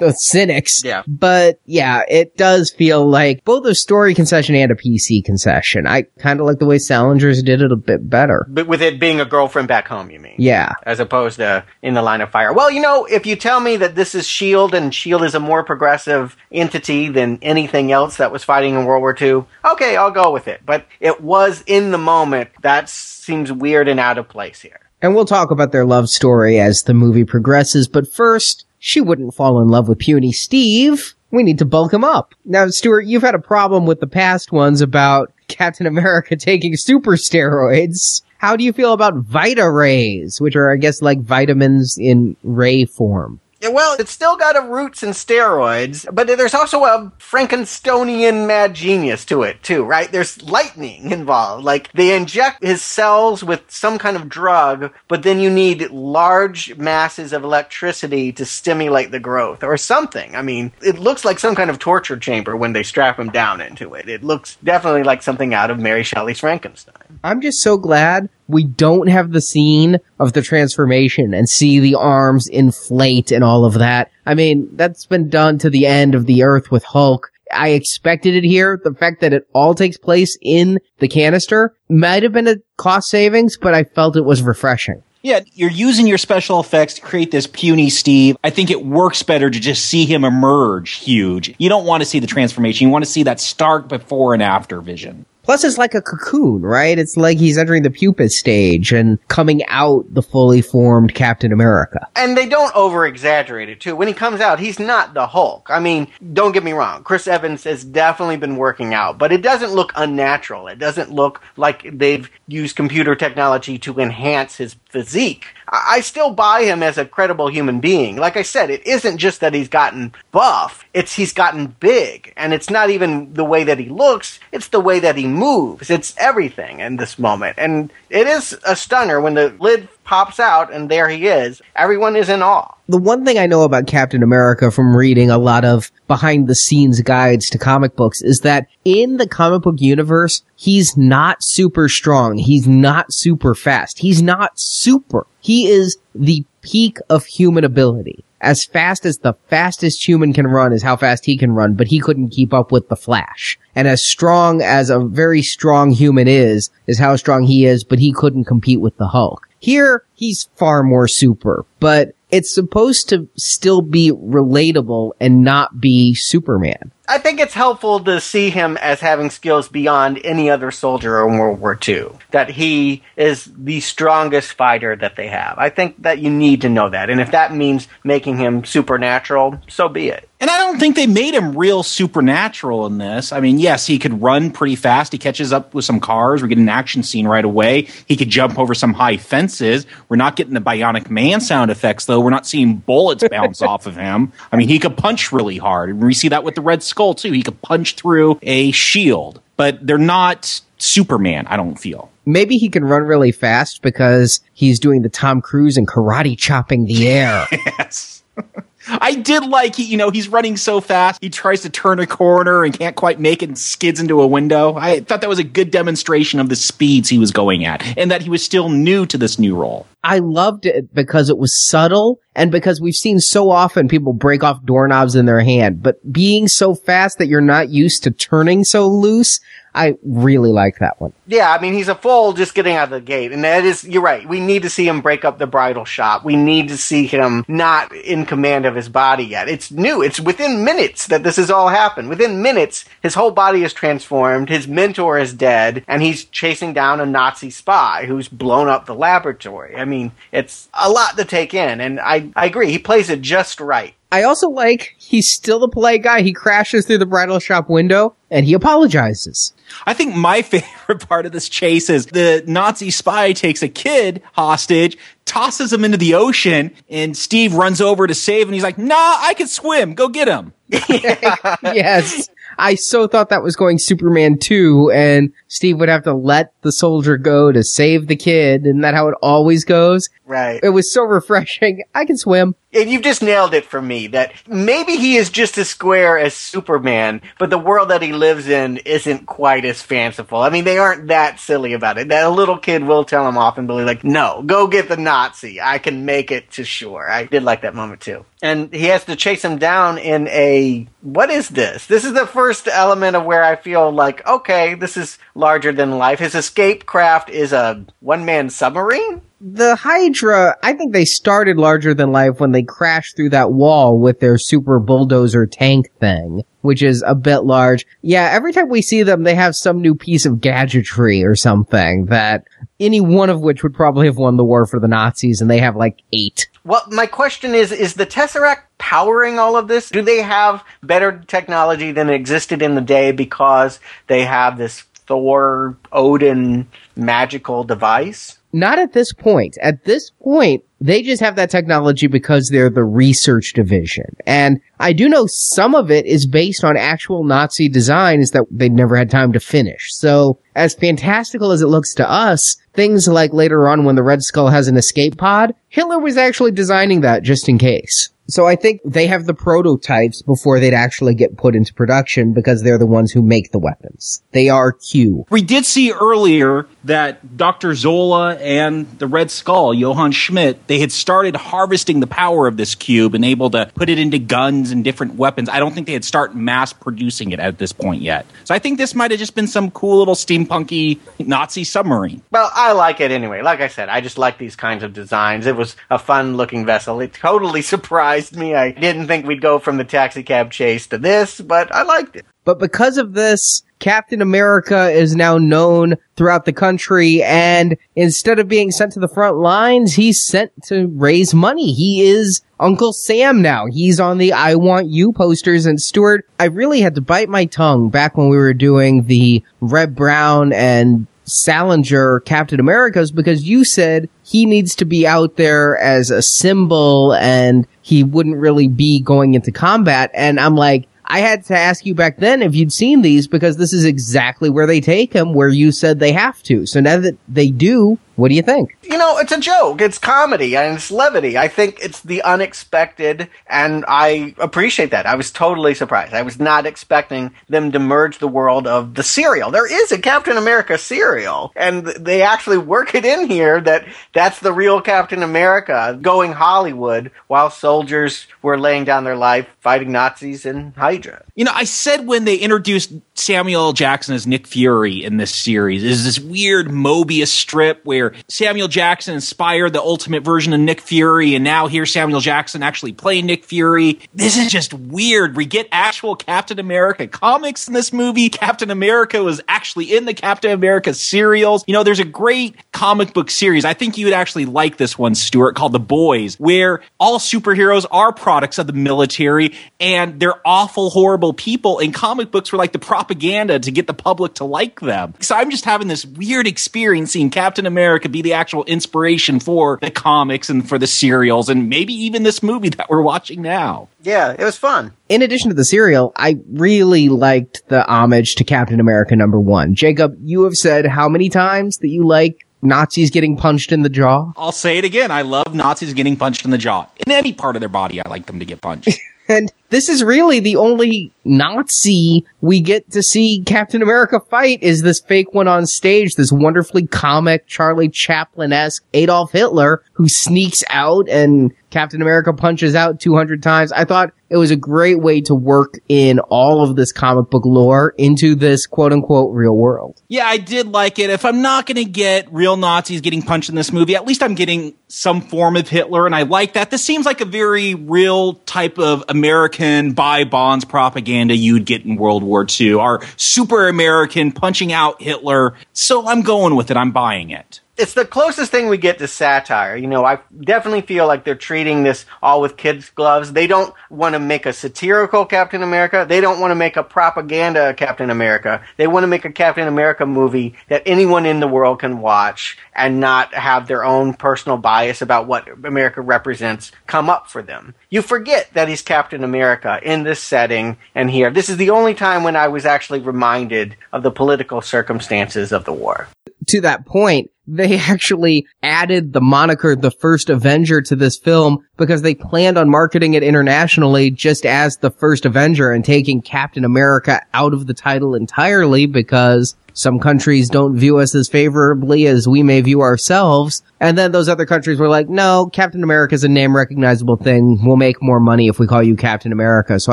the 0.00 0.12
cynics. 0.12 0.82
Yeah. 0.84 1.02
But 1.06 1.60
yeah, 1.64 2.02
it 2.08 2.36
does 2.36 2.70
feel 2.70 3.08
like 3.08 3.44
both 3.44 3.64
a 3.66 3.74
story 3.74 4.14
concession 4.14 4.54
and 4.54 4.72
a 4.72 4.74
PC 4.74 5.24
concession. 5.24 5.86
I 5.86 6.02
kind 6.18 6.40
of 6.40 6.46
like 6.46 6.58
the 6.58 6.66
way 6.66 6.76
Salinger's 6.76 7.42
did 7.42 7.62
it 7.62 7.72
a 7.72 7.76
bit 7.76 8.08
better. 8.08 8.46
But 8.48 8.66
with 8.66 8.82
it 8.82 8.98
being 8.98 9.20
a 9.20 9.24
girlfriend 9.24 9.68
back 9.68 9.86
home, 9.86 10.10
you 10.10 10.18
mean? 10.18 10.34
Yeah. 10.38 10.72
As 10.84 11.00
opposed 11.00 11.36
to 11.36 11.64
in 11.82 11.94
the 11.94 12.02
line 12.02 12.20
of 12.20 12.30
fire. 12.30 12.52
Well, 12.52 12.70
you 12.70 12.80
know, 12.80 13.04
if 13.04 13.26
you 13.26 13.36
tell 13.36 13.60
me 13.60 13.76
that 13.76 13.94
this 13.94 14.14
is 14.14 14.22
S.H.I.E.L.D. 14.22 14.76
and 14.76 14.86
S.H.I.E.L.D. 14.88 15.26
is 15.26 15.34
a 15.34 15.40
more 15.40 15.62
progressive 15.62 16.36
entity 16.50 17.08
than 17.08 17.38
anything 17.42 17.92
else 17.92 18.16
that 18.16 18.32
was 18.32 18.44
fighting 18.44 18.74
in 18.74 18.84
World 18.84 19.02
War 19.02 19.16
II, 19.20 19.44
okay, 19.72 19.96
I'll 19.96 20.10
go 20.10 20.32
with 20.32 20.48
it. 20.48 20.62
But 20.64 20.86
it 20.98 21.20
was 21.20 21.62
in 21.66 21.90
the 21.90 21.98
moment. 21.98 22.50
That 22.62 22.88
seems 22.88 23.52
weird 23.52 23.88
and 23.88 24.00
out 24.00 24.18
of 24.18 24.28
place 24.28 24.60
here. 24.60 24.80
And 25.02 25.14
we'll 25.14 25.24
talk 25.24 25.50
about 25.50 25.72
their 25.72 25.86
love 25.86 26.08
story 26.08 26.60
as 26.60 26.82
the 26.82 26.94
movie 26.94 27.24
progresses, 27.24 27.88
but 27.88 28.12
first, 28.12 28.66
she 28.80 29.00
wouldn't 29.00 29.34
fall 29.34 29.60
in 29.60 29.68
love 29.68 29.88
with 29.88 30.00
puny 30.00 30.32
Steve. 30.32 31.14
We 31.30 31.44
need 31.44 31.58
to 31.58 31.64
bulk 31.64 31.92
him 31.92 32.02
up. 32.02 32.34
Now, 32.44 32.66
Stuart, 32.68 33.02
you've 33.02 33.22
had 33.22 33.36
a 33.36 33.40
problem 33.40 33.86
with 33.86 34.00
the 34.00 34.08
past 34.08 34.50
ones 34.50 34.80
about 34.80 35.32
Captain 35.46 35.86
America 35.86 36.34
taking 36.36 36.76
super 36.76 37.12
steroids. 37.12 38.22
How 38.38 38.56
do 38.56 38.64
you 38.64 38.72
feel 38.72 38.92
about 38.92 39.16
Vita 39.16 39.70
Rays, 39.70 40.40
which 40.40 40.56
are, 40.56 40.72
I 40.72 40.76
guess, 40.76 41.02
like 41.02 41.20
vitamins 41.20 41.96
in 42.00 42.36
ray 42.42 42.86
form? 42.86 43.38
Yeah, 43.60 43.68
well, 43.68 43.94
it's 43.98 44.10
still 44.10 44.38
got 44.38 44.56
a 44.56 44.62
roots 44.62 45.02
in 45.02 45.10
steroids, 45.10 46.06
but 46.14 46.26
there's 46.26 46.54
also 46.54 46.84
a 46.84 47.12
Frankensteinian 47.18 48.46
mad 48.46 48.72
genius 48.72 49.26
to 49.26 49.42
it, 49.42 49.62
too, 49.62 49.84
right? 49.84 50.10
There's 50.10 50.42
lightning 50.42 51.10
involved. 51.10 51.62
Like, 51.62 51.92
they 51.92 52.16
inject 52.16 52.64
his 52.64 52.80
cells 52.80 53.44
with 53.44 53.70
some 53.70 53.98
kind 53.98 54.16
of 54.16 54.30
drug, 54.30 54.94
but 55.08 55.24
then 55.24 55.40
you 55.40 55.50
need 55.50 55.90
large 55.90 56.74
masses 56.78 57.34
of 57.34 57.44
electricity 57.44 58.32
to 58.32 58.46
stimulate 58.46 59.10
the 59.10 59.20
growth 59.20 59.62
or 59.62 59.76
something. 59.76 60.34
I 60.34 60.40
mean, 60.40 60.72
it 60.80 60.98
looks 60.98 61.26
like 61.26 61.38
some 61.38 61.54
kind 61.54 61.68
of 61.68 61.78
torture 61.78 62.16
chamber 62.16 62.56
when 62.56 62.72
they 62.72 62.82
strap 62.82 63.18
him 63.18 63.28
down 63.28 63.60
into 63.60 63.92
it. 63.92 64.08
It 64.08 64.24
looks 64.24 64.56
definitely 64.64 65.02
like 65.02 65.20
something 65.20 65.52
out 65.52 65.70
of 65.70 65.78
Mary 65.78 66.02
Shelley's 66.02 66.40
Frankenstein. 66.40 67.20
I'm 67.22 67.42
just 67.42 67.58
so 67.62 67.76
glad 67.76 68.30
we 68.50 68.64
don't 68.64 69.08
have 69.08 69.32
the 69.32 69.40
scene 69.40 69.98
of 70.18 70.32
the 70.32 70.42
transformation 70.42 71.32
and 71.34 71.48
see 71.48 71.80
the 71.80 71.94
arms 71.94 72.46
inflate 72.48 73.30
and 73.30 73.44
all 73.44 73.64
of 73.64 73.74
that. 73.74 74.10
I 74.26 74.34
mean, 74.34 74.68
that's 74.72 75.06
been 75.06 75.28
done 75.28 75.58
to 75.58 75.70
the 75.70 75.86
end 75.86 76.14
of 76.14 76.26
the 76.26 76.42
earth 76.42 76.70
with 76.70 76.84
Hulk. 76.84 77.30
I 77.52 77.70
expected 77.70 78.34
it 78.34 78.44
here. 78.44 78.80
The 78.82 78.94
fact 78.94 79.20
that 79.20 79.32
it 79.32 79.48
all 79.52 79.74
takes 79.74 79.96
place 79.96 80.38
in 80.40 80.78
the 80.98 81.08
canister 81.08 81.74
might 81.88 82.22
have 82.22 82.32
been 82.32 82.46
a 82.46 82.56
cost 82.76 83.08
savings, 83.08 83.56
but 83.56 83.74
I 83.74 83.84
felt 83.84 84.16
it 84.16 84.24
was 84.24 84.42
refreshing. 84.42 85.02
Yeah, 85.22 85.40
you're 85.52 85.70
using 85.70 86.06
your 86.06 86.16
special 86.16 86.60
effects 86.60 86.94
to 86.94 87.02
create 87.02 87.30
this 87.30 87.46
puny 87.46 87.90
Steve. 87.90 88.36
I 88.42 88.48
think 88.48 88.70
it 88.70 88.86
works 88.86 89.22
better 89.22 89.50
to 89.50 89.60
just 89.60 89.84
see 89.86 90.06
him 90.06 90.24
emerge 90.24 90.92
huge. 90.92 91.54
You 91.58 91.68
don't 91.68 91.84
want 91.84 92.00
to 92.02 92.08
see 92.08 92.20
the 92.20 92.26
transformation. 92.26 92.86
You 92.86 92.92
want 92.92 93.04
to 93.04 93.10
see 93.10 93.24
that 93.24 93.38
stark 93.38 93.88
before 93.88 94.32
and 94.32 94.42
after 94.42 94.80
vision. 94.80 95.26
Plus, 95.42 95.64
it's 95.64 95.78
like 95.78 95.94
a 95.94 96.02
cocoon, 96.02 96.62
right? 96.62 96.98
It's 96.98 97.16
like 97.16 97.38
he's 97.38 97.58
entering 97.58 97.82
the 97.82 97.90
pupa 97.90 98.28
stage 98.28 98.92
and 98.92 99.18
coming 99.28 99.64
out 99.66 100.04
the 100.12 100.22
fully 100.22 100.62
formed 100.62 101.14
Captain 101.14 101.52
America. 101.52 102.06
And 102.16 102.36
they 102.36 102.48
don't 102.48 102.74
over 102.76 103.06
exaggerate 103.06 103.68
it 103.68 103.80
too. 103.80 103.96
When 103.96 104.08
he 104.08 104.14
comes 104.14 104.40
out, 104.40 104.60
he's 104.60 104.78
not 104.78 105.14
the 105.14 105.26
Hulk. 105.26 105.68
I 105.70 105.80
mean, 105.80 106.08
don't 106.32 106.52
get 106.52 106.64
me 106.64 106.72
wrong. 106.72 107.02
Chris 107.02 107.26
Evans 107.26 107.64
has 107.64 107.84
definitely 107.84 108.36
been 108.36 108.56
working 108.56 108.94
out, 108.94 109.18
but 109.18 109.32
it 109.32 109.42
doesn't 109.42 109.72
look 109.72 109.92
unnatural. 109.96 110.68
It 110.68 110.78
doesn't 110.78 111.10
look 111.10 111.40
like 111.56 111.86
they've 111.90 112.30
used 112.46 112.76
computer 112.76 113.14
technology 113.14 113.78
to 113.78 113.98
enhance 113.98 114.56
his 114.56 114.76
physique. 114.88 115.46
I 115.70 116.00
still 116.00 116.30
buy 116.32 116.64
him 116.64 116.82
as 116.82 116.98
a 116.98 117.04
credible 117.04 117.48
human 117.48 117.78
being. 117.78 118.16
Like 118.16 118.36
I 118.36 118.42
said, 118.42 118.70
it 118.70 118.84
isn't 118.86 119.18
just 119.18 119.40
that 119.40 119.54
he's 119.54 119.68
gotten 119.68 120.12
buff, 120.32 120.84
it's 120.92 121.14
he's 121.14 121.32
gotten 121.32 121.68
big. 121.78 122.32
And 122.36 122.52
it's 122.52 122.70
not 122.70 122.90
even 122.90 123.32
the 123.34 123.44
way 123.44 123.64
that 123.64 123.78
he 123.78 123.88
looks, 123.88 124.40
it's 124.50 124.68
the 124.68 124.80
way 124.80 124.98
that 124.98 125.16
he 125.16 125.26
moves. 125.26 125.88
It's 125.88 126.14
everything 126.18 126.80
in 126.80 126.96
this 126.96 127.18
moment. 127.18 127.56
And 127.58 127.92
it 128.10 128.26
is 128.26 128.58
a 128.66 128.74
stunner 128.74 129.20
when 129.20 129.34
the 129.34 129.54
lid 129.60 129.88
pops 130.04 130.40
out 130.40 130.72
and 130.72 130.90
there 130.90 131.08
he 131.08 131.28
is. 131.28 131.62
Everyone 131.76 132.16
is 132.16 132.28
in 132.28 132.42
awe. 132.42 132.74
The 132.90 132.98
one 132.98 133.24
thing 133.24 133.38
I 133.38 133.46
know 133.46 133.62
about 133.62 133.86
Captain 133.86 134.20
America 134.20 134.68
from 134.72 134.96
reading 134.96 135.30
a 135.30 135.38
lot 135.38 135.64
of 135.64 135.92
behind 136.08 136.48
the 136.48 136.56
scenes 136.56 137.00
guides 137.02 137.48
to 137.50 137.56
comic 137.56 137.94
books 137.94 138.20
is 138.20 138.40
that 138.40 138.66
in 138.84 139.16
the 139.16 139.28
comic 139.28 139.62
book 139.62 139.76
universe, 139.78 140.42
he's 140.56 140.96
not 140.96 141.44
super 141.44 141.88
strong. 141.88 142.36
He's 142.36 142.66
not 142.66 143.12
super 143.12 143.54
fast. 143.54 144.00
He's 144.00 144.22
not 144.22 144.58
super. 144.58 145.28
He 145.38 145.68
is 145.68 145.98
the 146.16 146.44
peak 146.62 146.98
of 147.08 147.26
human 147.26 147.62
ability. 147.62 148.24
As 148.40 148.64
fast 148.64 149.06
as 149.06 149.18
the 149.18 149.34
fastest 149.46 150.08
human 150.08 150.32
can 150.32 150.48
run 150.48 150.72
is 150.72 150.82
how 150.82 150.96
fast 150.96 151.26
he 151.26 151.38
can 151.38 151.52
run, 151.52 151.74
but 151.74 151.86
he 151.86 152.00
couldn't 152.00 152.30
keep 152.30 152.52
up 152.52 152.72
with 152.72 152.88
the 152.88 152.96
Flash. 152.96 153.56
And 153.76 153.86
as 153.86 154.04
strong 154.04 154.62
as 154.62 154.90
a 154.90 154.98
very 154.98 155.42
strong 155.42 155.92
human 155.92 156.26
is, 156.26 156.70
is 156.88 156.98
how 156.98 157.14
strong 157.14 157.44
he 157.44 157.66
is, 157.66 157.84
but 157.84 158.00
he 158.00 158.12
couldn't 158.12 158.46
compete 158.46 158.80
with 158.80 158.96
the 158.96 159.06
Hulk. 159.06 159.46
Here, 159.60 160.04
he's 160.14 160.48
far 160.56 160.82
more 160.82 161.06
super, 161.06 161.66
but 161.78 162.16
it's 162.30 162.54
supposed 162.54 163.08
to 163.10 163.28
still 163.36 163.82
be 163.82 164.10
relatable 164.12 165.12
and 165.20 165.42
not 165.44 165.80
be 165.80 166.14
Superman. 166.14 166.92
I 167.10 167.18
think 167.18 167.40
it's 167.40 167.54
helpful 167.54 167.98
to 168.04 168.20
see 168.20 168.50
him 168.50 168.76
as 168.76 169.00
having 169.00 169.30
skills 169.30 169.68
beyond 169.68 170.20
any 170.22 170.48
other 170.48 170.70
soldier 170.70 171.26
in 171.26 171.38
World 171.38 171.58
War 171.58 171.76
II. 171.88 172.10
That 172.30 172.50
he 172.50 173.02
is 173.16 173.50
the 173.56 173.80
strongest 173.80 174.52
fighter 174.52 174.94
that 174.94 175.16
they 175.16 175.26
have. 175.26 175.56
I 175.58 175.70
think 175.70 176.00
that 176.02 176.20
you 176.20 176.30
need 176.30 176.60
to 176.60 176.68
know 176.68 176.88
that. 176.88 177.10
And 177.10 177.20
if 177.20 177.32
that 177.32 177.52
means 177.52 177.88
making 178.04 178.36
him 178.36 178.64
supernatural, 178.64 179.60
so 179.66 179.88
be 179.88 180.10
it. 180.10 180.30
And 180.40 180.48
I 180.48 180.56
don't 180.56 180.80
think 180.80 180.96
they 180.96 181.06
made 181.06 181.34
him 181.34 181.54
real 181.54 181.82
supernatural 181.82 182.86
in 182.86 182.96
this. 182.96 183.30
I 183.30 183.40
mean, 183.40 183.58
yes, 183.58 183.86
he 183.86 183.98
could 183.98 184.22
run 184.22 184.52
pretty 184.52 184.74
fast. 184.74 185.12
He 185.12 185.18
catches 185.18 185.52
up 185.52 185.74
with 185.74 185.84
some 185.84 186.00
cars. 186.00 186.42
We 186.42 186.48
get 186.48 186.56
an 186.56 186.70
action 186.70 187.02
scene 187.02 187.28
right 187.28 187.44
away. 187.44 187.88
He 188.06 188.16
could 188.16 188.30
jump 188.30 188.58
over 188.58 188.72
some 188.72 188.94
high 188.94 189.18
fences. 189.18 189.84
We're 190.08 190.16
not 190.16 190.36
getting 190.36 190.54
the 190.54 190.60
Bionic 190.62 191.10
Man 191.10 191.42
sound 191.42 191.70
effects, 191.70 192.06
though. 192.06 192.20
We're 192.20 192.30
not 192.30 192.46
seeing 192.46 192.76
bullets 192.76 193.22
bounce 193.30 193.60
off 193.62 193.86
of 193.86 193.96
him. 193.96 194.32
I 194.50 194.56
mean, 194.56 194.68
he 194.68 194.78
could 194.78 194.96
punch 194.96 195.30
really 195.30 195.58
hard. 195.58 196.00
We 196.00 196.14
see 196.14 196.28
that 196.28 196.42
with 196.42 196.54
the 196.54 196.62
Red 196.62 196.82
Skull, 196.82 196.99
too. 197.14 197.32
He 197.32 197.42
could 197.42 197.60
punch 197.62 197.94
through 197.94 198.38
a 198.42 198.70
shield. 198.72 199.40
But 199.56 199.86
they're 199.86 199.98
not 199.98 200.60
Superman, 200.78 201.46
I 201.48 201.56
don't 201.56 201.78
feel. 201.78 202.10
Maybe 202.24 202.56
he 202.56 202.68
can 202.68 202.84
run 202.84 203.02
really 203.02 203.32
fast 203.32 203.82
because 203.82 204.40
he's 204.52 204.78
doing 204.78 205.02
the 205.02 205.08
Tom 205.08 205.40
Cruise 205.40 205.76
and 205.76 205.86
karate 205.86 206.38
chopping 206.38 206.86
the 206.86 207.08
air. 207.08 207.46
yes. 207.78 208.22
I 208.88 209.14
did 209.14 209.44
like 209.44 209.76
he, 209.76 209.84
you 209.84 209.96
know, 209.96 210.10
he's 210.10 210.28
running 210.28 210.56
so 210.56 210.80
fast. 210.80 211.22
He 211.22 211.28
tries 211.28 211.62
to 211.62 211.70
turn 211.70 211.98
a 211.98 212.06
corner 212.06 212.64
and 212.64 212.76
can't 212.76 212.96
quite 212.96 213.20
make 213.20 213.42
it 213.42 213.48
and 213.50 213.58
skids 213.58 214.00
into 214.00 214.20
a 214.20 214.26
window. 214.26 214.74
I 214.74 215.00
thought 215.00 215.20
that 215.20 215.28
was 215.28 215.38
a 215.38 215.44
good 215.44 215.70
demonstration 215.70 216.40
of 216.40 216.48
the 216.48 216.56
speeds 216.56 217.08
he 217.08 217.18
was 217.18 217.30
going 217.30 217.64
at 217.64 217.82
and 217.98 218.10
that 218.10 218.22
he 218.22 218.30
was 218.30 218.44
still 218.44 218.68
new 218.68 219.06
to 219.06 219.18
this 219.18 219.38
new 219.38 219.54
role. 219.56 219.86
I 220.02 220.20
loved 220.20 220.64
it 220.64 220.94
because 220.94 221.28
it 221.28 221.36
was 221.36 221.66
subtle 221.68 222.20
and 222.34 222.50
because 222.50 222.80
we've 222.80 222.94
seen 222.94 223.18
so 223.18 223.50
often 223.50 223.88
people 223.88 224.14
break 224.14 224.42
off 224.42 224.64
doorknobs 224.64 225.14
in 225.14 225.26
their 225.26 225.40
hand, 225.40 225.82
but 225.82 225.96
being 226.10 226.48
so 226.48 226.74
fast 226.74 227.18
that 227.18 227.26
you're 227.26 227.40
not 227.40 227.68
used 227.68 228.02
to 228.04 228.10
turning 228.10 228.64
so 228.64 228.88
loose, 228.88 229.40
I 229.74 229.96
really 230.02 230.50
like 230.50 230.78
that 230.78 231.00
one. 231.00 231.12
Yeah, 231.26 231.50
I 231.50 231.60
mean, 231.60 231.74
he's 231.74 231.88
a 231.88 231.94
fool 231.94 232.32
just 232.32 232.54
getting 232.54 232.74
out 232.74 232.84
of 232.84 232.90
the 232.90 233.00
gate. 233.00 233.32
And 233.32 233.44
that 233.44 233.64
is, 233.64 233.84
you're 233.84 234.02
right. 234.02 234.28
We 234.28 234.40
need 234.40 234.62
to 234.62 234.70
see 234.70 234.86
him 234.86 235.00
break 235.00 235.24
up 235.24 235.38
the 235.38 235.46
bridal 235.46 235.84
shop. 235.84 236.24
We 236.24 236.36
need 236.36 236.68
to 236.68 236.76
see 236.76 237.06
him 237.06 237.44
not 237.46 237.94
in 237.94 238.26
command 238.26 238.66
of 238.66 238.74
his 238.74 238.88
body 238.88 239.24
yet. 239.24 239.48
It's 239.48 239.70
new. 239.70 240.02
It's 240.02 240.18
within 240.18 240.64
minutes 240.64 241.06
that 241.06 241.22
this 241.22 241.36
has 241.36 241.50
all 241.50 241.68
happened. 241.68 242.08
Within 242.08 242.42
minutes, 242.42 242.84
his 243.02 243.14
whole 243.14 243.30
body 243.30 243.62
is 243.62 243.72
transformed. 243.72 244.48
His 244.48 244.66
mentor 244.66 245.18
is 245.18 245.32
dead 245.32 245.84
and 245.86 246.02
he's 246.02 246.24
chasing 246.24 246.72
down 246.72 247.00
a 247.00 247.06
Nazi 247.06 247.50
spy 247.50 248.06
who's 248.06 248.28
blown 248.28 248.68
up 248.68 248.86
the 248.86 248.94
laboratory. 248.94 249.76
I 249.76 249.84
mean, 249.84 250.12
it's 250.32 250.68
a 250.74 250.90
lot 250.90 251.16
to 251.16 251.24
take 251.24 251.54
in. 251.54 251.80
And 251.80 252.00
I, 252.00 252.30
I 252.34 252.46
agree. 252.46 252.70
He 252.70 252.78
plays 252.78 253.08
it 253.08 253.20
just 253.20 253.60
right. 253.60 253.94
I 254.12 254.24
also 254.24 254.48
like 254.48 254.94
he's 254.98 255.30
still 255.30 255.60
the 255.60 255.68
polite 255.68 256.02
guy. 256.02 256.22
He 256.22 256.32
crashes 256.32 256.86
through 256.86 256.98
the 256.98 257.06
bridal 257.06 257.38
shop 257.38 257.68
window 257.68 258.14
and 258.30 258.44
he 258.44 258.54
apologizes. 258.54 259.52
I 259.86 259.94
think 259.94 260.14
my 260.14 260.42
favorite 260.42 261.08
part 261.08 261.26
of 261.26 261.32
this 261.32 261.48
chase 261.48 261.88
is 261.88 262.06
the 262.06 262.42
Nazi 262.46 262.90
spy 262.90 263.32
takes 263.32 263.62
a 263.62 263.68
kid 263.68 264.22
hostage, 264.32 264.98
tosses 265.26 265.72
him 265.72 265.84
into 265.84 265.96
the 265.96 266.14
ocean, 266.14 266.72
and 266.88 267.16
Steve 267.16 267.54
runs 267.54 267.80
over 267.80 268.06
to 268.06 268.14
save 268.14 268.48
him. 268.48 268.54
He's 268.54 268.62
like, 268.62 268.78
nah, 268.78 269.16
I 269.20 269.34
can 269.34 269.46
swim. 269.46 269.94
Go 269.94 270.08
get 270.08 270.28
him. 270.28 270.52
yes. 270.68 272.28
I 272.58 272.74
so 272.74 273.06
thought 273.06 273.28
that 273.30 273.42
was 273.42 273.56
going 273.56 273.78
Superman 273.78 274.38
2 274.38 274.90
and 274.90 275.32
Steve 275.50 275.80
would 275.80 275.88
have 275.88 276.04
to 276.04 276.14
let 276.14 276.52
the 276.62 276.70
soldier 276.70 277.16
go 277.16 277.50
to 277.50 277.64
save 277.64 278.06
the 278.06 278.14
kid. 278.14 278.64
Isn't 278.64 278.82
that 278.82 278.94
how 278.94 279.08
it 279.08 279.16
always 279.20 279.64
goes? 279.64 280.08
Right. 280.24 280.60
It 280.62 280.68
was 280.68 280.92
so 280.92 281.02
refreshing. 281.02 281.82
I 281.92 282.04
can 282.04 282.16
swim. 282.16 282.54
And 282.72 282.88
you've 282.88 283.02
just 283.02 283.20
nailed 283.20 283.52
it 283.52 283.64
for 283.64 283.82
me 283.82 284.06
that 284.08 284.32
maybe 284.46 284.94
he 284.94 285.16
is 285.16 285.28
just 285.28 285.58
as 285.58 285.68
square 285.68 286.16
as 286.16 286.34
Superman, 286.34 287.20
but 287.36 287.50
the 287.50 287.58
world 287.58 287.88
that 287.88 288.00
he 288.00 288.12
lives 288.12 288.46
in 288.46 288.76
isn't 288.78 289.26
quite 289.26 289.64
as 289.64 289.82
fanciful. 289.82 290.38
I 290.38 290.50
mean, 290.50 290.62
they 290.62 290.78
aren't 290.78 291.08
that 291.08 291.40
silly 291.40 291.72
about 291.72 291.98
it. 291.98 292.10
That 292.10 292.26
a 292.26 292.30
little 292.30 292.58
kid 292.58 292.84
will 292.84 293.02
tell 293.02 293.28
him 293.28 293.36
off 293.36 293.58
and 293.58 293.66
be 293.66 293.74
like, 293.74 294.04
no, 294.04 294.44
go 294.46 294.68
get 294.68 294.88
the 294.88 294.96
Nazi. 294.96 295.60
I 295.60 295.78
can 295.78 296.04
make 296.04 296.30
it 296.30 296.52
to 296.52 296.64
shore. 296.64 297.10
I 297.10 297.24
did 297.24 297.42
like 297.42 297.62
that 297.62 297.74
moment 297.74 298.02
too. 298.02 298.24
And 298.40 298.72
he 298.72 298.84
has 298.84 299.04
to 299.06 299.16
chase 299.16 299.44
him 299.44 299.58
down 299.58 299.98
in 299.98 300.28
a, 300.28 300.86
what 301.02 301.28
is 301.28 301.48
this? 301.48 301.86
This 301.86 302.04
is 302.04 302.12
the 302.12 302.26
first 302.26 302.68
element 302.68 303.16
of 303.16 303.24
where 303.24 303.42
I 303.42 303.56
feel 303.56 303.90
like, 303.90 304.24
okay, 304.26 304.74
this 304.74 304.96
is 304.96 305.18
larger 305.40 305.72
than 305.72 305.98
life. 305.98 306.20
His 306.20 306.34
escape 306.34 306.86
craft 306.86 307.30
is 307.30 307.52
a 307.52 307.84
one 308.00 308.24
man 308.24 308.50
submarine? 308.50 309.22
the 309.40 309.74
Hydra, 309.74 310.56
I 310.62 310.74
think 310.74 310.92
they 310.92 311.06
started 311.06 311.56
larger 311.56 311.94
than 311.94 312.12
life 312.12 312.40
when 312.40 312.52
they 312.52 312.62
crashed 312.62 313.16
through 313.16 313.30
that 313.30 313.52
wall 313.52 313.98
with 313.98 314.20
their 314.20 314.36
super 314.36 314.78
bulldozer 314.78 315.46
tank 315.46 315.90
thing, 315.98 316.42
which 316.60 316.82
is 316.82 317.02
a 317.06 317.14
bit 317.14 317.40
large. 317.40 317.86
Yeah, 318.02 318.28
every 318.30 318.52
time 318.52 318.68
we 318.68 318.82
see 318.82 319.02
them, 319.02 319.22
they 319.22 319.34
have 319.34 319.56
some 319.56 319.80
new 319.80 319.94
piece 319.94 320.26
of 320.26 320.42
gadgetry 320.42 321.24
or 321.24 321.34
something 321.34 322.06
that 322.06 322.44
any 322.78 323.00
one 323.00 323.30
of 323.30 323.40
which 323.40 323.62
would 323.62 323.74
probably 323.74 324.06
have 324.06 324.18
won 324.18 324.36
the 324.36 324.44
war 324.44 324.66
for 324.66 324.78
the 324.78 324.88
Nazis, 324.88 325.40
and 325.40 325.50
they 325.50 325.58
have 325.58 325.74
like 325.74 326.02
eight. 326.12 326.48
Well, 326.62 326.84
my 326.88 327.06
question 327.06 327.54
is, 327.54 327.72
is 327.72 327.94
the 327.94 328.06
Tesseract 328.06 328.64
powering 328.76 329.38
all 329.38 329.56
of 329.56 329.68
this? 329.68 329.88
Do 329.88 330.02
they 330.02 330.20
have 330.20 330.62
better 330.82 331.24
technology 331.26 331.92
than 331.92 332.10
existed 332.10 332.60
in 332.60 332.74
the 332.74 332.80
day 332.82 333.12
because 333.12 333.80
they 334.06 334.24
have 334.24 334.58
this 334.58 334.84
Thor, 335.10 335.76
Odin 335.90 336.68
magical 336.94 337.64
device? 337.64 338.38
Not 338.52 338.78
at 338.78 338.92
this 338.92 339.12
point. 339.12 339.56
At 339.60 339.84
this 339.84 340.10
point, 340.22 340.62
they 340.80 341.02
just 341.02 341.20
have 341.20 341.34
that 341.34 341.50
technology 341.50 342.06
because 342.06 342.48
they're 342.48 342.70
the 342.70 342.84
research 342.84 343.52
division. 343.54 344.16
And 344.24 344.60
I 344.78 344.92
do 344.92 345.08
know 345.08 345.26
some 345.26 345.74
of 345.74 345.90
it 345.90 346.06
is 346.06 346.28
based 346.28 346.62
on 346.62 346.76
actual 346.76 347.24
Nazi 347.24 347.68
designs 347.68 348.30
that 348.30 348.44
they 348.52 348.68
never 348.68 348.96
had 348.96 349.10
time 349.10 349.32
to 349.32 349.40
finish. 349.40 349.88
So 349.94 350.38
as 350.54 350.74
fantastical 350.74 351.50
as 351.50 351.60
it 351.60 351.66
looks 351.66 351.92
to 351.96 352.08
us, 352.08 352.56
things 352.72 353.08
like 353.08 353.32
later 353.32 353.68
on 353.68 353.84
when 353.84 353.96
the 353.96 354.04
Red 354.04 354.22
Skull 354.22 354.48
has 354.48 354.68
an 354.68 354.76
escape 354.76 355.18
pod, 355.18 355.54
Hitler 355.68 355.98
was 355.98 356.16
actually 356.16 356.52
designing 356.52 357.00
that 357.00 357.24
just 357.24 357.48
in 357.48 357.58
case. 357.58 358.10
So 358.30 358.46
I 358.46 358.56
think 358.56 358.80
they 358.84 359.06
have 359.06 359.26
the 359.26 359.34
prototypes 359.34 360.22
before 360.22 360.60
they'd 360.60 360.74
actually 360.74 361.14
get 361.14 361.36
put 361.36 361.54
into 361.54 361.74
production 361.74 362.32
because 362.32 362.62
they're 362.62 362.78
the 362.78 362.86
ones 362.86 363.12
who 363.12 363.22
make 363.22 363.52
the 363.52 363.58
weapons. 363.58 364.22
They 364.32 364.48
are 364.48 364.72
Q. 364.72 365.26
We 365.30 365.42
did 365.42 365.66
see 365.66 365.92
earlier 365.92 366.66
that 366.84 367.36
Dr. 367.36 367.74
Zola 367.74 368.36
and 368.36 368.86
the 368.98 369.06
Red 369.06 369.30
Skull, 369.30 369.74
Johann 369.74 370.12
Schmidt, 370.12 370.66
they 370.66 370.78
had 370.78 370.92
started 370.92 371.36
harvesting 371.36 372.00
the 372.00 372.06
power 372.06 372.46
of 372.46 372.56
this 372.56 372.74
cube 372.74 373.14
and 373.14 373.24
able 373.24 373.50
to 373.50 373.70
put 373.74 373.88
it 373.88 373.98
into 373.98 374.18
guns 374.18 374.70
and 374.70 374.82
different 374.82 375.16
weapons. 375.16 375.48
I 375.48 375.60
don't 375.60 375.74
think 375.74 375.86
they 375.86 375.92
had 375.92 376.04
started 376.04 376.36
mass 376.36 376.72
producing 376.72 377.32
it 377.32 377.40
at 377.40 377.58
this 377.58 377.72
point 377.72 378.02
yet. 378.02 378.26
So 378.44 378.54
I 378.54 378.58
think 378.58 378.78
this 378.78 378.94
might 378.94 379.10
have 379.10 379.20
just 379.20 379.34
been 379.34 379.46
some 379.46 379.70
cool 379.70 379.98
little 379.98 380.14
steampunky 380.14 380.98
Nazi 381.18 381.64
submarine. 381.64 382.22
Well, 382.30 382.50
I 382.54 382.72
like 382.72 383.00
it 383.00 383.10
anyway. 383.10 383.42
Like 383.42 383.60
I 383.60 383.68
said, 383.68 383.88
I 383.88 384.00
just 384.00 384.18
like 384.18 384.38
these 384.38 384.56
kinds 384.56 384.82
of 384.82 384.92
designs. 384.92 385.46
It 385.46 385.56
was 385.56 385.76
a 385.90 385.98
fun 385.98 386.36
looking 386.36 386.64
vessel. 386.64 387.00
It 387.00 387.12
totally 387.12 387.62
surprised 387.70 388.36
me. 388.36 388.54
I 388.54 388.70
didn't 388.70 389.06
think 389.06 389.26
we'd 389.26 389.40
go 389.40 389.58
from 389.58 389.76
the 389.76 389.84
taxi 389.84 390.22
cab 390.22 390.50
chase 390.50 390.86
to 390.88 390.98
this, 390.98 391.40
but 391.40 391.74
I 391.74 391.82
liked 391.82 392.16
it. 392.16 392.24
But 392.44 392.58
because 392.58 392.98
of 392.98 393.12
this, 393.14 393.62
Captain 393.80 394.20
America 394.20 394.90
is 394.90 395.16
now 395.16 395.38
known 395.38 395.96
throughout 396.16 396.44
the 396.44 396.52
country 396.52 397.22
and 397.22 397.76
instead 397.96 398.38
of 398.38 398.46
being 398.46 398.70
sent 398.70 398.92
to 398.92 399.00
the 399.00 399.08
front 399.08 399.38
lines, 399.38 399.94
he's 399.94 400.22
sent 400.22 400.52
to 400.64 400.86
raise 400.88 401.34
money. 401.34 401.72
He 401.72 402.02
is 402.02 402.42
Uncle 402.60 402.92
Sam 402.92 403.40
now. 403.40 403.66
He's 403.66 403.98
on 403.98 404.18
the 404.18 404.34
I 404.34 404.54
Want 404.54 404.88
You 404.88 405.12
posters 405.12 405.64
and 405.64 405.80
Stuart, 405.80 406.28
I 406.38 406.44
really 406.44 406.82
had 406.82 406.94
to 406.96 407.00
bite 407.00 407.30
my 407.30 407.46
tongue 407.46 407.88
back 407.88 408.16
when 408.16 408.28
we 408.28 408.36
were 408.36 408.54
doing 408.54 409.04
the 409.04 409.42
Reb 409.60 409.94
Brown 409.94 410.52
and 410.52 411.06
Salinger 411.24 412.20
Captain 412.20 412.60
Americas 412.60 413.12
because 413.12 413.48
you 413.48 413.64
said 413.64 414.08
he 414.24 414.44
needs 414.46 414.74
to 414.76 414.84
be 414.84 415.06
out 415.06 415.36
there 415.36 415.78
as 415.78 416.10
a 416.10 416.22
symbol 416.22 417.14
and 417.14 417.66
he 417.82 418.02
wouldn't 418.02 418.36
really 418.36 418.68
be 418.68 419.00
going 419.00 419.34
into 419.34 419.52
combat. 419.52 420.10
And 420.12 420.40
I'm 420.40 420.56
like, 420.56 420.86
I 421.10 421.18
had 421.18 421.44
to 421.46 421.56
ask 421.58 421.84
you 421.84 421.94
back 421.94 422.18
then 422.18 422.40
if 422.40 422.54
you'd 422.54 422.72
seen 422.72 423.02
these 423.02 423.26
because 423.26 423.56
this 423.56 423.72
is 423.72 423.84
exactly 423.84 424.48
where 424.48 424.66
they 424.66 424.80
take 424.80 425.12
him, 425.12 425.34
where 425.34 425.48
you 425.48 425.72
said 425.72 425.98
they 425.98 426.12
have 426.12 426.40
to. 426.44 426.66
So 426.66 426.78
now 426.78 426.98
that 426.98 427.18
they 427.26 427.50
do, 427.50 427.98
what 428.14 428.28
do 428.28 428.34
you 428.34 428.42
think? 428.42 428.76
You 428.82 428.98
know, 428.98 429.18
it's 429.18 429.32
a 429.32 429.40
joke. 429.40 429.80
It's 429.80 429.98
comedy 429.98 430.54
and 430.54 430.76
it's 430.76 430.90
levity. 430.90 431.38
I 431.38 431.48
think 431.48 431.78
it's 431.80 432.02
the 432.02 432.22
unexpected, 432.22 433.30
and 433.48 433.84
I 433.88 434.34
appreciate 434.38 434.90
that. 434.90 435.06
I 435.06 435.14
was 435.14 435.30
totally 435.32 435.74
surprised. 435.74 436.12
I 436.12 436.22
was 436.22 436.38
not 436.38 436.66
expecting 436.66 437.32
them 437.48 437.72
to 437.72 437.78
merge 437.78 438.18
the 438.18 438.28
world 438.28 438.66
of 438.66 438.94
the 438.94 439.02
serial. 439.02 439.50
There 439.50 439.66
is 439.66 439.90
a 439.90 439.98
Captain 439.98 440.36
America 440.36 440.76
serial, 440.76 441.50
and 441.56 441.86
they 441.86 442.20
actually 442.20 442.58
work 442.58 442.94
it 442.94 443.06
in 443.06 443.30
here 443.30 443.58
that 443.62 443.86
that's 444.12 444.38
the 444.40 444.52
real 444.52 444.82
Captain 444.82 445.22
America 445.22 445.98
going 446.00 446.32
Hollywood 446.32 447.10
while 447.26 447.48
soldiers 447.48 448.26
were 448.42 448.58
laying 448.58 448.84
down 448.84 449.04
their 449.04 449.16
life 449.16 449.48
fighting 449.60 449.92
Nazis 449.92 450.44
in 450.44 450.60
and 450.60 450.74
Hydra. 451.02 451.24
You 451.34 451.44
know, 451.44 451.52
I 451.54 451.64
said 451.64 452.06
when 452.06 452.24
they 452.24 452.36
introduced 452.36 452.92
Samuel. 453.20 453.72
Jackson 453.72 454.14
as 454.14 454.26
Nick 454.26 454.46
Fury 454.46 455.02
in 455.04 455.16
this 455.16 455.34
series 455.34 455.82
is 455.82 456.04
this 456.04 456.18
weird 456.18 456.68
Mobius 456.68 457.28
strip 457.28 457.84
where 457.84 458.14
Samuel 458.28 458.68
Jackson 458.68 459.14
inspired 459.14 459.72
the 459.72 459.80
ultimate 459.80 460.22
version 460.22 460.52
of 460.52 460.60
Nick 460.60 460.80
Fury, 460.80 461.34
and 461.34 461.44
now 461.44 461.66
here's 461.66 461.92
Samuel 461.92 462.20
Jackson 462.20 462.62
actually 462.62 462.92
playing 462.92 463.26
Nick 463.26 463.44
Fury. 463.44 464.00
This 464.14 464.36
is 464.36 464.50
just 464.50 464.74
weird. 464.74 465.36
We 465.36 465.44
get 465.44 465.68
actual 465.72 466.16
Captain 466.16 466.58
America 466.58 467.06
comics 467.06 467.68
in 467.68 467.74
this 467.74 467.92
movie. 467.92 468.28
Captain 468.28 468.70
America 468.70 469.22
was 469.22 469.40
actually 469.48 469.96
in 469.96 470.04
the 470.04 470.14
Captain 470.14 470.50
America 470.50 470.94
serials. 470.94 471.64
You 471.66 471.74
know, 471.74 471.84
there's 471.84 472.00
a 472.00 472.04
great 472.04 472.56
comic 472.72 473.12
book 473.12 473.30
series. 473.30 473.64
I 473.64 473.74
think 473.74 473.98
you 473.98 474.06
would 474.06 474.14
actually 474.14 474.46
like 474.46 474.76
this 474.76 474.98
one, 474.98 475.14
Stuart, 475.14 475.54
called 475.54 475.72
The 475.72 475.80
Boys, 475.80 476.36
where 476.38 476.82
all 476.98 477.18
superheroes 477.18 477.86
are 477.90 478.12
products 478.12 478.58
of 478.58 478.66
the 478.66 478.72
military 478.72 479.54
and 479.78 480.20
they're 480.20 480.40
awful, 480.46 480.90
horrible 480.90 481.32
people. 481.32 481.78
And 481.78 481.94
comic 481.94 482.30
books 482.30 482.52
were 482.52 482.58
like 482.58 482.72
the 482.72 482.78
propaganda 483.10 483.58
to 483.58 483.72
get 483.72 483.88
the 483.88 483.94
public 483.94 484.34
to 484.34 484.44
like 484.44 484.78
them. 484.78 485.14
So 485.18 485.34
I'm 485.34 485.50
just 485.50 485.64
having 485.64 485.88
this 485.88 486.06
weird 486.06 486.46
experience 486.46 487.10
seeing 487.10 487.28
Captain 487.28 487.66
America 487.66 488.08
be 488.08 488.22
the 488.22 488.34
actual 488.34 488.62
inspiration 488.64 489.40
for 489.40 489.80
the 489.82 489.90
comics 489.90 490.48
and 490.48 490.68
for 490.68 490.78
the 490.78 490.86
serials 490.86 491.48
and 491.48 491.68
maybe 491.68 491.92
even 491.92 492.22
this 492.22 492.40
movie 492.40 492.68
that 492.68 492.88
we're 492.88 493.02
watching 493.02 493.42
now. 493.42 493.88
Yeah, 494.02 494.36
it 494.38 494.44
was 494.44 494.56
fun. 494.56 494.92
In 495.08 495.22
addition 495.22 495.48
to 495.48 495.56
the 495.56 495.64
serial, 495.64 496.12
I 496.14 496.38
really 496.52 497.08
liked 497.08 497.62
the 497.66 497.84
homage 497.84 498.36
to 498.36 498.44
Captain 498.44 498.78
America 498.78 499.16
number 499.16 499.40
one. 499.40 499.74
Jacob, 499.74 500.16
you 500.22 500.44
have 500.44 500.54
said 500.54 500.86
how 500.86 501.08
many 501.08 501.28
times 501.28 501.78
that 501.78 501.88
you 501.88 502.06
like 502.06 502.46
Nazis 502.62 503.10
getting 503.10 503.36
punched 503.36 503.72
in 503.72 503.82
the 503.82 503.88
jaw. 503.88 504.32
I'll 504.36 504.52
say 504.52 504.78
it 504.78 504.84
again. 504.84 505.10
I 505.10 505.22
love 505.22 505.52
Nazis 505.52 505.94
getting 505.94 506.16
punched 506.16 506.44
in 506.44 506.52
the 506.52 506.58
jaw. 506.58 506.86
In 507.04 507.10
any 507.10 507.32
part 507.32 507.56
of 507.56 507.60
their 507.60 507.68
body, 507.68 508.00
I 508.00 508.08
like 508.08 508.26
them 508.26 508.38
to 508.38 508.44
get 508.44 508.60
punched. 508.60 508.88
And 509.30 509.52
this 509.68 509.88
is 509.88 510.02
really 510.02 510.40
the 510.40 510.56
only 510.56 511.12
Nazi 511.24 512.24
we 512.40 512.60
get 512.60 512.90
to 512.92 513.02
see 513.02 513.42
Captain 513.44 513.82
America 513.82 514.20
fight 514.30 514.62
is 514.62 514.82
this 514.82 515.00
fake 515.00 515.34
one 515.34 515.48
on 515.48 515.66
stage, 515.66 516.14
this 516.14 516.32
wonderfully 516.32 516.86
comic 516.86 517.46
Charlie 517.46 517.88
Chaplin-esque 517.88 518.84
Adolf 518.94 519.32
Hitler 519.32 519.82
who 519.92 520.08
sneaks 520.08 520.64
out 520.70 521.08
and 521.08 521.52
Captain 521.70 522.02
America 522.02 522.32
punches 522.32 522.74
out 522.74 523.00
200 523.00 523.42
times. 523.42 523.70
I 523.70 523.84
thought 523.84 524.12
it 524.28 524.36
was 524.36 524.50
a 524.50 524.56
great 524.56 525.00
way 525.00 525.20
to 525.22 525.34
work 525.34 525.74
in 525.88 526.18
all 526.20 526.62
of 526.62 526.74
this 526.74 526.92
comic 526.92 527.30
book 527.30 527.44
lore 527.44 527.94
into 527.98 528.34
this 528.34 528.66
quote 528.66 528.92
unquote 528.92 529.34
real 529.34 529.56
world. 529.56 530.00
Yeah, 530.08 530.26
I 530.26 530.38
did 530.38 530.68
like 530.68 530.98
it. 530.98 531.10
If 531.10 531.24
I'm 531.24 531.42
not 531.42 531.66
going 531.66 531.76
to 531.76 531.84
get 531.84 532.32
real 532.32 532.56
Nazis 532.56 533.00
getting 533.00 533.22
punched 533.22 533.50
in 533.50 533.54
this 533.54 533.72
movie, 533.72 533.94
at 533.94 534.06
least 534.06 534.22
I'm 534.22 534.34
getting 534.34 534.74
some 534.88 535.20
form 535.20 535.56
of 535.56 535.68
Hitler, 535.68 536.06
and 536.06 536.14
I 536.14 536.22
like 536.22 536.54
that. 536.54 536.70
This 536.70 536.82
seems 536.82 537.06
like 537.06 537.20
a 537.20 537.24
very 537.24 537.74
real 537.74 538.34
type 538.34 538.78
of 538.78 539.04
American 539.08 539.92
buy 539.92 540.24
bonds 540.24 540.64
propaganda 540.64 541.10
you'd 541.28 541.66
get 541.66 541.84
in 541.84 541.96
World 541.96 542.22
War 542.22 542.46
II. 542.48 542.74
Our 542.74 543.00
super 543.16 543.68
American 543.68 544.32
punching 544.32 544.72
out 544.72 545.02
Hitler. 545.02 545.54
So 545.72 546.06
I'm 546.06 546.22
going 546.22 546.56
with 546.56 546.70
it. 546.70 546.76
I'm 546.76 546.92
buying 546.92 547.30
it 547.30 547.60
it's 547.80 547.94
the 547.94 548.04
closest 548.04 548.50
thing 548.50 548.68
we 548.68 548.76
get 548.76 548.98
to 548.98 549.08
satire. 549.08 549.74
You 549.74 549.86
know, 549.86 550.04
I 550.04 550.18
definitely 550.38 550.82
feel 550.82 551.06
like 551.06 551.24
they're 551.24 551.34
treating 551.34 551.82
this 551.82 552.04
all 552.22 552.42
with 552.42 552.58
kids' 552.58 552.90
gloves. 552.90 553.32
They 553.32 553.46
don't 553.46 553.74
want 553.88 554.14
to 554.14 554.18
make 554.18 554.44
a 554.44 554.52
satirical 554.52 555.24
Captain 555.24 555.62
America. 555.62 556.04
They 556.06 556.20
don't 556.20 556.40
want 556.40 556.50
to 556.50 556.56
make 556.56 556.76
a 556.76 556.82
propaganda 556.82 557.72
Captain 557.74 558.10
America. 558.10 558.62
They 558.76 558.86
want 558.86 559.04
to 559.04 559.08
make 559.08 559.24
a 559.24 559.32
Captain 559.32 559.66
America 559.66 560.04
movie 560.04 560.56
that 560.68 560.82
anyone 560.84 561.24
in 561.24 561.40
the 561.40 561.48
world 561.48 561.80
can 561.80 562.00
watch 562.00 562.58
and 562.74 563.00
not 563.00 563.32
have 563.34 563.66
their 563.66 563.82
own 563.82 564.12
personal 564.12 564.58
bias 564.58 565.00
about 565.00 565.26
what 565.26 565.48
America 565.64 566.02
represents 566.02 566.72
come 566.86 567.08
up 567.08 567.30
for 567.30 567.42
them. 567.42 567.74
You 567.88 568.02
forget 568.02 568.50
that 568.52 568.68
he's 568.68 568.82
Captain 568.82 569.24
America 569.24 569.80
in 569.82 570.02
this 570.02 570.20
setting 570.20 570.76
and 570.94 571.10
here. 571.10 571.30
This 571.30 571.48
is 571.48 571.56
the 571.56 571.70
only 571.70 571.94
time 571.94 572.24
when 572.24 572.36
I 572.36 572.48
was 572.48 572.66
actually 572.66 573.00
reminded 573.00 573.76
of 573.92 574.02
the 574.02 574.10
political 574.10 574.60
circumstances 574.60 575.50
of 575.50 575.64
the 575.64 575.72
war. 575.72 576.08
To 576.48 576.60
that 576.62 576.84
point, 576.86 577.30
they 577.50 577.78
actually 577.78 578.46
added 578.62 579.12
the 579.12 579.20
moniker 579.20 579.74
the 579.74 579.90
first 579.90 580.30
Avenger 580.30 580.80
to 580.82 580.96
this 580.96 581.18
film 581.18 581.58
because 581.76 582.02
they 582.02 582.14
planned 582.14 582.58
on 582.58 582.70
marketing 582.70 583.14
it 583.14 583.22
internationally 583.22 584.10
just 584.10 584.46
as 584.46 584.76
the 584.76 584.90
first 584.90 585.26
Avenger 585.26 585.72
and 585.72 585.84
taking 585.84 586.22
Captain 586.22 586.64
America 586.64 587.20
out 587.34 587.52
of 587.52 587.66
the 587.66 587.74
title 587.74 588.14
entirely 588.14 588.86
because 588.86 589.56
some 589.72 589.98
countries 589.98 590.48
don't 590.48 590.76
view 590.76 590.98
us 590.98 591.14
as 591.14 591.28
favorably 591.28 592.06
as 592.06 592.26
we 592.28 592.42
may 592.42 592.60
view 592.60 592.80
ourselves. 592.80 593.62
And 593.80 593.96
then 593.96 594.12
those 594.12 594.28
other 594.28 594.46
countries 594.46 594.78
were 594.78 594.88
like, 594.88 595.08
no, 595.08 595.48
Captain 595.52 595.82
America 595.82 596.14
is 596.14 596.24
a 596.24 596.28
name 596.28 596.54
recognizable 596.54 597.16
thing. 597.16 597.58
We'll 597.64 597.76
make 597.76 598.02
more 598.02 598.20
money 598.20 598.48
if 598.48 598.58
we 598.58 598.66
call 598.66 598.82
you 598.82 598.96
Captain 598.96 599.32
America. 599.32 599.80
So 599.80 599.92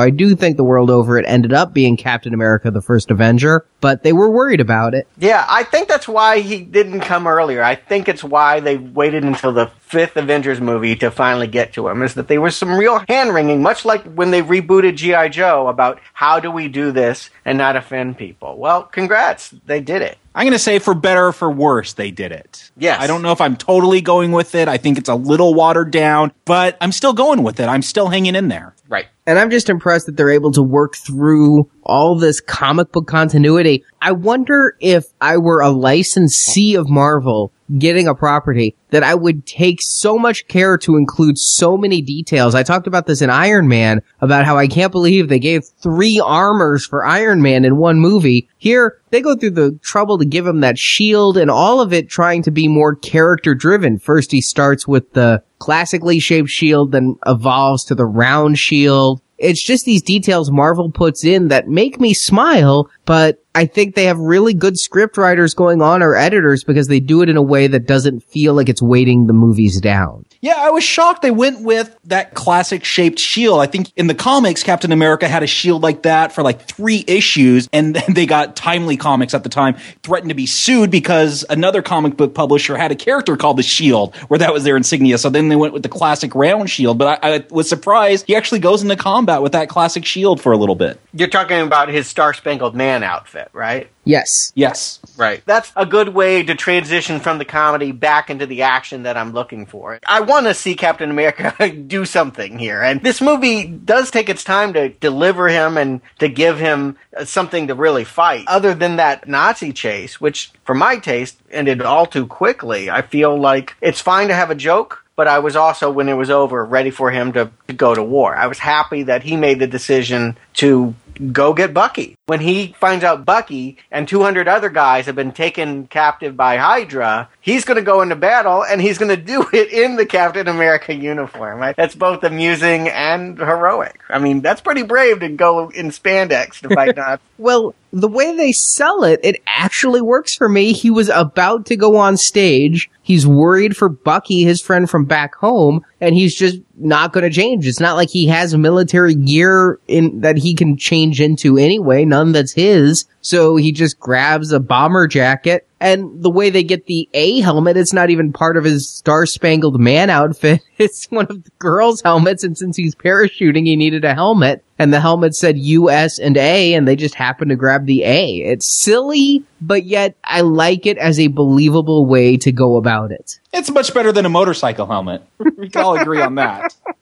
I 0.00 0.10
do 0.10 0.34
think 0.36 0.56
the 0.56 0.64
world 0.64 0.90
over 0.90 1.18
it 1.18 1.24
ended 1.26 1.52
up 1.52 1.72
being 1.72 1.96
Captain 1.96 2.34
America, 2.34 2.70
the 2.70 2.82
first 2.82 3.10
Avenger, 3.10 3.64
but 3.80 4.02
they 4.02 4.12
were 4.12 4.30
worried 4.30 4.60
about 4.60 4.94
it. 4.94 5.08
Yeah, 5.18 5.46
I 5.48 5.64
think 5.64 5.88
that's 5.88 6.08
why 6.08 6.40
he 6.40 6.60
didn't 6.60 7.00
come 7.00 7.26
earlier. 7.26 7.62
I 7.62 7.76
think 7.76 8.08
it's 8.08 8.24
why 8.24 8.60
they 8.60 8.76
waited 8.76 9.24
until 9.24 9.52
the 9.52 9.70
fifth 9.88 10.16
Avengers 10.16 10.60
movie 10.60 10.94
to 10.96 11.10
finally 11.10 11.46
get 11.46 11.72
to 11.72 11.88
him 11.88 12.02
is 12.02 12.14
that 12.14 12.28
there 12.28 12.40
was 12.40 12.56
some 12.56 12.78
real 12.78 13.02
hand 13.08 13.32
wringing, 13.32 13.62
much 13.62 13.84
like 13.84 14.04
when 14.04 14.30
they 14.30 14.42
rebooted 14.42 14.96
G.I. 14.96 15.28
Joe 15.28 15.68
about 15.68 16.00
how 16.12 16.40
do 16.40 16.50
we 16.50 16.68
do 16.68 16.92
this 16.92 17.30
and 17.44 17.56
not 17.56 17.76
offend 17.76 18.18
people. 18.18 18.58
Well, 18.58 18.82
congrats. 18.82 19.54
They 19.66 19.80
did 19.80 20.02
it. 20.02 20.18
I'm 20.34 20.44
going 20.44 20.52
to 20.52 20.58
say 20.58 20.78
for 20.78 20.94
better 20.94 21.26
or 21.26 21.32
for 21.32 21.50
worse, 21.50 21.94
they 21.94 22.10
did 22.10 22.32
it. 22.32 22.70
Yes. 22.76 23.00
I 23.00 23.06
don't 23.06 23.22
know 23.22 23.32
if 23.32 23.40
I'm 23.40 23.56
totally 23.56 24.00
going 24.00 24.30
with 24.32 24.54
it. 24.54 24.68
I 24.68 24.76
think 24.76 24.98
it's 24.98 25.08
a 25.08 25.14
little 25.14 25.54
watered 25.54 25.90
down, 25.90 26.32
but 26.44 26.76
I'm 26.80 26.92
still 26.92 27.12
going 27.12 27.42
with 27.42 27.58
it. 27.60 27.66
I'm 27.66 27.82
still 27.82 28.08
hanging 28.08 28.36
in 28.36 28.48
there. 28.48 28.74
Right. 28.88 29.06
And 29.26 29.38
I'm 29.38 29.50
just 29.50 29.68
impressed 29.68 30.06
that 30.06 30.16
they're 30.16 30.30
able 30.30 30.52
to 30.52 30.62
work 30.62 30.96
through 30.96 31.70
all 31.82 32.14
this 32.14 32.40
comic 32.40 32.92
book 32.92 33.06
continuity. 33.06 33.84
I 34.00 34.12
wonder 34.12 34.76
if 34.80 35.06
I 35.20 35.38
were 35.38 35.60
a 35.60 35.70
licensee 35.70 36.76
of 36.76 36.88
Marvel 36.88 37.52
getting 37.76 38.08
a 38.08 38.14
property 38.14 38.74
that 38.90 39.02
I 39.02 39.14
would 39.14 39.44
take 39.44 39.82
so 39.82 40.18
much 40.18 40.48
care 40.48 40.78
to 40.78 40.96
include 40.96 41.36
so 41.38 41.76
many 41.76 42.00
details. 42.00 42.54
I 42.54 42.62
talked 42.62 42.86
about 42.86 43.06
this 43.06 43.20
in 43.20 43.28
Iron 43.28 43.68
Man 43.68 44.00
about 44.20 44.46
how 44.46 44.56
I 44.56 44.66
can't 44.66 44.92
believe 44.92 45.28
they 45.28 45.38
gave 45.38 45.66
three 45.66 46.18
armors 46.24 46.86
for 46.86 47.04
Iron 47.04 47.42
Man 47.42 47.66
in 47.66 47.76
one 47.76 48.00
movie. 48.00 48.48
Here, 48.56 48.97
they 49.10 49.20
go 49.20 49.36
through 49.36 49.50
the 49.50 49.78
trouble 49.82 50.18
to 50.18 50.24
give 50.24 50.46
him 50.46 50.60
that 50.60 50.78
shield 50.78 51.36
and 51.36 51.50
all 51.50 51.80
of 51.80 51.92
it 51.92 52.08
trying 52.08 52.42
to 52.42 52.50
be 52.50 52.68
more 52.68 52.94
character 52.94 53.54
driven. 53.54 53.98
First, 53.98 54.32
he 54.32 54.40
starts 54.40 54.86
with 54.86 55.12
the 55.12 55.42
classically 55.58 56.20
shaped 56.20 56.48
shield, 56.48 56.92
then 56.92 57.16
evolves 57.26 57.84
to 57.84 57.94
the 57.94 58.06
round 58.06 58.58
shield. 58.58 59.20
It's 59.38 59.62
just 59.62 59.84
these 59.84 60.02
details 60.02 60.50
Marvel 60.50 60.90
puts 60.90 61.24
in 61.24 61.48
that 61.48 61.68
make 61.68 62.00
me 62.00 62.12
smile, 62.12 62.90
but 63.04 63.44
I 63.54 63.66
think 63.66 63.94
they 63.94 64.04
have 64.04 64.18
really 64.18 64.54
good 64.54 64.78
script 64.78 65.16
writers 65.16 65.54
going 65.54 65.82
on 65.82 66.02
or 66.02 66.14
editors 66.14 66.64
because 66.64 66.88
they 66.88 67.00
do 67.00 67.22
it 67.22 67.28
in 67.28 67.36
a 67.36 67.42
way 67.42 67.66
that 67.66 67.86
doesn't 67.86 68.22
feel 68.24 68.54
like 68.54 68.68
it's 68.68 68.82
weighting 68.82 69.26
the 69.26 69.32
movies 69.32 69.80
down. 69.80 70.24
Yeah, 70.40 70.54
I 70.56 70.70
was 70.70 70.84
shocked 70.84 71.22
they 71.22 71.32
went 71.32 71.62
with 71.62 71.96
that 72.04 72.34
classic 72.34 72.84
shaped 72.84 73.18
shield. 73.18 73.60
I 73.60 73.66
think 73.66 73.90
in 73.96 74.06
the 74.06 74.14
comics, 74.14 74.62
Captain 74.62 74.92
America 74.92 75.26
had 75.26 75.42
a 75.42 75.48
shield 75.48 75.82
like 75.82 76.02
that 76.02 76.32
for 76.32 76.42
like 76.42 76.62
three 76.62 77.04
issues, 77.08 77.68
and 77.72 77.94
then 77.96 78.14
they 78.14 78.26
got 78.26 78.54
Timely 78.54 78.96
Comics 78.96 79.34
at 79.34 79.42
the 79.42 79.48
time 79.48 79.76
threatened 80.02 80.28
to 80.28 80.34
be 80.34 80.46
sued 80.46 80.90
because 80.90 81.44
another 81.50 81.82
comic 81.82 82.16
book 82.16 82.34
publisher 82.34 82.76
had 82.76 82.92
a 82.92 82.96
character 82.96 83.36
called 83.36 83.58
the 83.58 83.62
Shield, 83.62 84.14
where 84.28 84.38
that 84.38 84.52
was 84.52 84.64
their 84.64 84.76
insignia. 84.76 85.18
So 85.18 85.30
then 85.30 85.48
they 85.48 85.56
went 85.56 85.72
with 85.72 85.82
the 85.82 85.88
classic 85.88 86.34
round 86.34 86.70
shield. 86.70 86.98
But 86.98 87.24
I, 87.24 87.34
I 87.34 87.44
was 87.50 87.68
surprised 87.68 88.26
he 88.26 88.36
actually 88.36 88.60
goes 88.60 88.82
into 88.82 88.96
combat 88.96 89.42
with 89.42 89.52
that 89.52 89.68
classic 89.68 90.04
shield 90.04 90.40
for 90.40 90.52
a 90.52 90.56
little 90.56 90.74
bit. 90.74 91.00
You're 91.12 91.28
talking 91.28 91.60
about 91.60 91.88
his 91.88 92.06
Star 92.06 92.32
Spangled 92.32 92.74
Man 92.74 93.02
outfit, 93.02 93.37
right? 93.52 93.88
Yes. 94.04 94.52
Yes. 94.54 95.00
Right. 95.16 95.42
That's 95.46 95.72
a 95.76 95.86
good 95.86 96.10
way 96.10 96.42
to 96.42 96.54
transition 96.54 97.20
from 97.20 97.38
the 97.38 97.44
comedy 97.44 97.92
back 97.92 98.30
into 98.30 98.46
the 98.46 98.62
action 98.62 99.02
that 99.02 99.16
I'm 99.16 99.32
looking 99.32 99.66
for. 99.66 99.98
I 100.06 100.20
want 100.20 100.46
to 100.46 100.54
see 100.54 100.74
Captain 100.74 101.10
America 101.10 101.70
do 101.86 102.04
something 102.04 102.58
here. 102.58 102.82
And 102.82 103.02
this 103.02 103.20
movie 103.20 103.66
does 103.66 104.10
take 104.10 104.28
its 104.28 104.44
time 104.44 104.72
to 104.74 104.88
deliver 104.88 105.48
him 105.48 105.76
and 105.76 106.00
to 106.18 106.28
give 106.28 106.58
him 106.58 106.96
uh, 107.16 107.24
something 107.24 107.66
to 107.68 107.74
really 107.74 108.04
fight. 108.04 108.44
Other 108.46 108.74
than 108.74 108.96
that 108.96 109.28
Nazi 109.28 109.72
chase, 109.72 110.20
which 110.20 110.52
for 110.64 110.74
my 110.74 110.96
taste 110.96 111.38
ended 111.50 111.82
all 111.82 112.06
too 112.06 112.26
quickly, 112.26 112.90
I 112.90 113.02
feel 113.02 113.38
like 113.38 113.76
it's 113.80 114.00
fine 114.00 114.28
to 114.28 114.34
have 114.34 114.50
a 114.50 114.54
joke 114.54 115.04
but 115.18 115.26
I 115.26 115.40
was 115.40 115.56
also, 115.56 115.90
when 115.90 116.08
it 116.08 116.14
was 116.14 116.30
over, 116.30 116.64
ready 116.64 116.90
for 116.90 117.10
him 117.10 117.32
to, 117.32 117.50
to, 117.66 117.72
go 117.72 117.92
to 117.92 118.04
war. 118.04 118.36
I 118.36 118.46
was 118.46 118.60
happy 118.60 119.02
that 119.02 119.24
he 119.24 119.36
made 119.36 119.58
the 119.58 119.66
decision 119.66 120.38
to 120.54 120.94
go 121.32 121.52
get 121.54 121.74
Bucky. 121.74 122.14
When 122.28 122.40
he 122.40 122.74
finds 122.78 123.04
out 123.04 123.24
Bucky 123.24 123.78
and 123.90 124.06
200 124.06 124.48
other 124.48 124.68
guys 124.68 125.06
have 125.06 125.16
been 125.16 125.32
taken 125.32 125.86
captive 125.86 126.36
by 126.36 126.58
Hydra, 126.58 127.30
he's 127.40 127.64
going 127.64 127.78
to 127.78 127.82
go 127.82 128.02
into 128.02 128.16
battle 128.16 128.62
and 128.62 128.82
he's 128.82 128.98
going 128.98 129.08
to 129.08 129.16
do 129.16 129.46
it 129.54 129.72
in 129.72 129.96
the 129.96 130.04
Captain 130.04 130.46
America 130.46 130.94
uniform. 130.94 131.58
Right? 131.58 131.74
That's 131.74 131.94
both 131.94 132.22
amusing 132.24 132.90
and 132.90 133.38
heroic. 133.38 134.00
I 134.10 134.18
mean, 134.18 134.42
that's 134.42 134.60
pretty 134.60 134.82
brave 134.82 135.20
to 135.20 135.30
go 135.30 135.70
in 135.70 135.88
spandex 135.88 136.60
to 136.60 136.74
fight 136.74 136.96
Nazis. 136.96 137.24
well, 137.38 137.74
the 137.92 138.08
way 138.08 138.36
they 138.36 138.52
sell 138.52 139.04
it, 139.04 139.20
it 139.22 139.40
actually 139.46 140.02
works 140.02 140.34
for 140.34 140.48
me. 140.48 140.72
He 140.74 140.90
was 140.90 141.08
about 141.08 141.64
to 141.66 141.76
go 141.76 141.96
on 141.96 142.18
stage. 142.18 142.90
He's 143.02 143.26
worried 143.26 143.74
for 143.76 143.88
Bucky, 143.88 144.44
his 144.44 144.60
friend 144.60 144.90
from 144.90 145.06
back 145.06 145.34
home, 145.36 145.84
and 145.98 146.14
he's 146.14 146.34
just 146.34 146.58
not 146.76 147.14
going 147.14 147.24
to 147.24 147.30
change. 147.30 147.66
It's 147.66 147.80
not 147.80 147.96
like 147.96 148.10
he 148.10 148.26
has 148.26 148.54
military 148.54 149.14
gear 149.14 149.80
in 149.88 150.20
that 150.20 150.36
he 150.36 150.54
can 150.54 150.76
change 150.76 151.20
into 151.20 151.56
anyway, 151.56 152.04
none 152.04 152.17
that's 152.26 152.52
his. 152.52 153.06
So 153.20 153.56
he 153.56 153.72
just 153.72 153.98
grabs 153.98 154.52
a 154.52 154.60
bomber 154.60 155.06
jacket 155.06 155.68
and 155.80 156.22
the 156.22 156.30
way 156.30 156.50
they 156.50 156.64
get 156.64 156.86
the 156.86 157.08
A 157.14 157.40
helmet, 157.40 157.76
it's 157.76 157.92
not 157.92 158.10
even 158.10 158.32
part 158.32 158.56
of 158.56 158.64
his 158.64 158.88
Star 158.90 159.26
Spangled 159.26 159.80
Man 159.80 160.10
outfit. 160.10 160.62
It's 160.78 161.06
one 161.06 161.26
of 161.28 161.42
the 161.42 161.50
girls' 161.58 162.02
helmets. 162.02 162.44
And 162.44 162.56
since 162.56 162.76
he's 162.76 162.94
parachuting, 162.94 163.66
he 163.66 163.74
needed 163.74 164.04
a 164.04 164.14
helmet. 164.14 164.64
And 164.78 164.92
the 164.92 165.00
helmet 165.00 165.34
said 165.34 165.58
US 165.58 166.20
and 166.20 166.36
A, 166.36 166.74
and 166.74 166.86
they 166.86 166.94
just 166.94 167.16
happened 167.16 167.48
to 167.48 167.56
grab 167.56 167.86
the 167.86 168.04
A. 168.04 168.36
It's 168.36 168.70
silly, 168.70 169.42
but 169.60 169.86
yet 169.86 170.14
I 170.22 170.42
like 170.42 170.86
it 170.86 170.96
as 170.96 171.18
a 171.18 171.26
believable 171.26 172.06
way 172.06 172.36
to 172.36 172.52
go 172.52 172.76
about 172.76 173.10
it. 173.10 173.40
It's 173.52 173.72
much 173.72 173.92
better 173.92 174.12
than 174.12 174.24
a 174.24 174.28
motorcycle 174.28 174.86
helmet. 174.86 175.24
We 175.56 175.68
can 175.68 175.82
all 175.82 175.98
agree 175.98 176.22
on 176.22 176.36
that. 176.36 176.72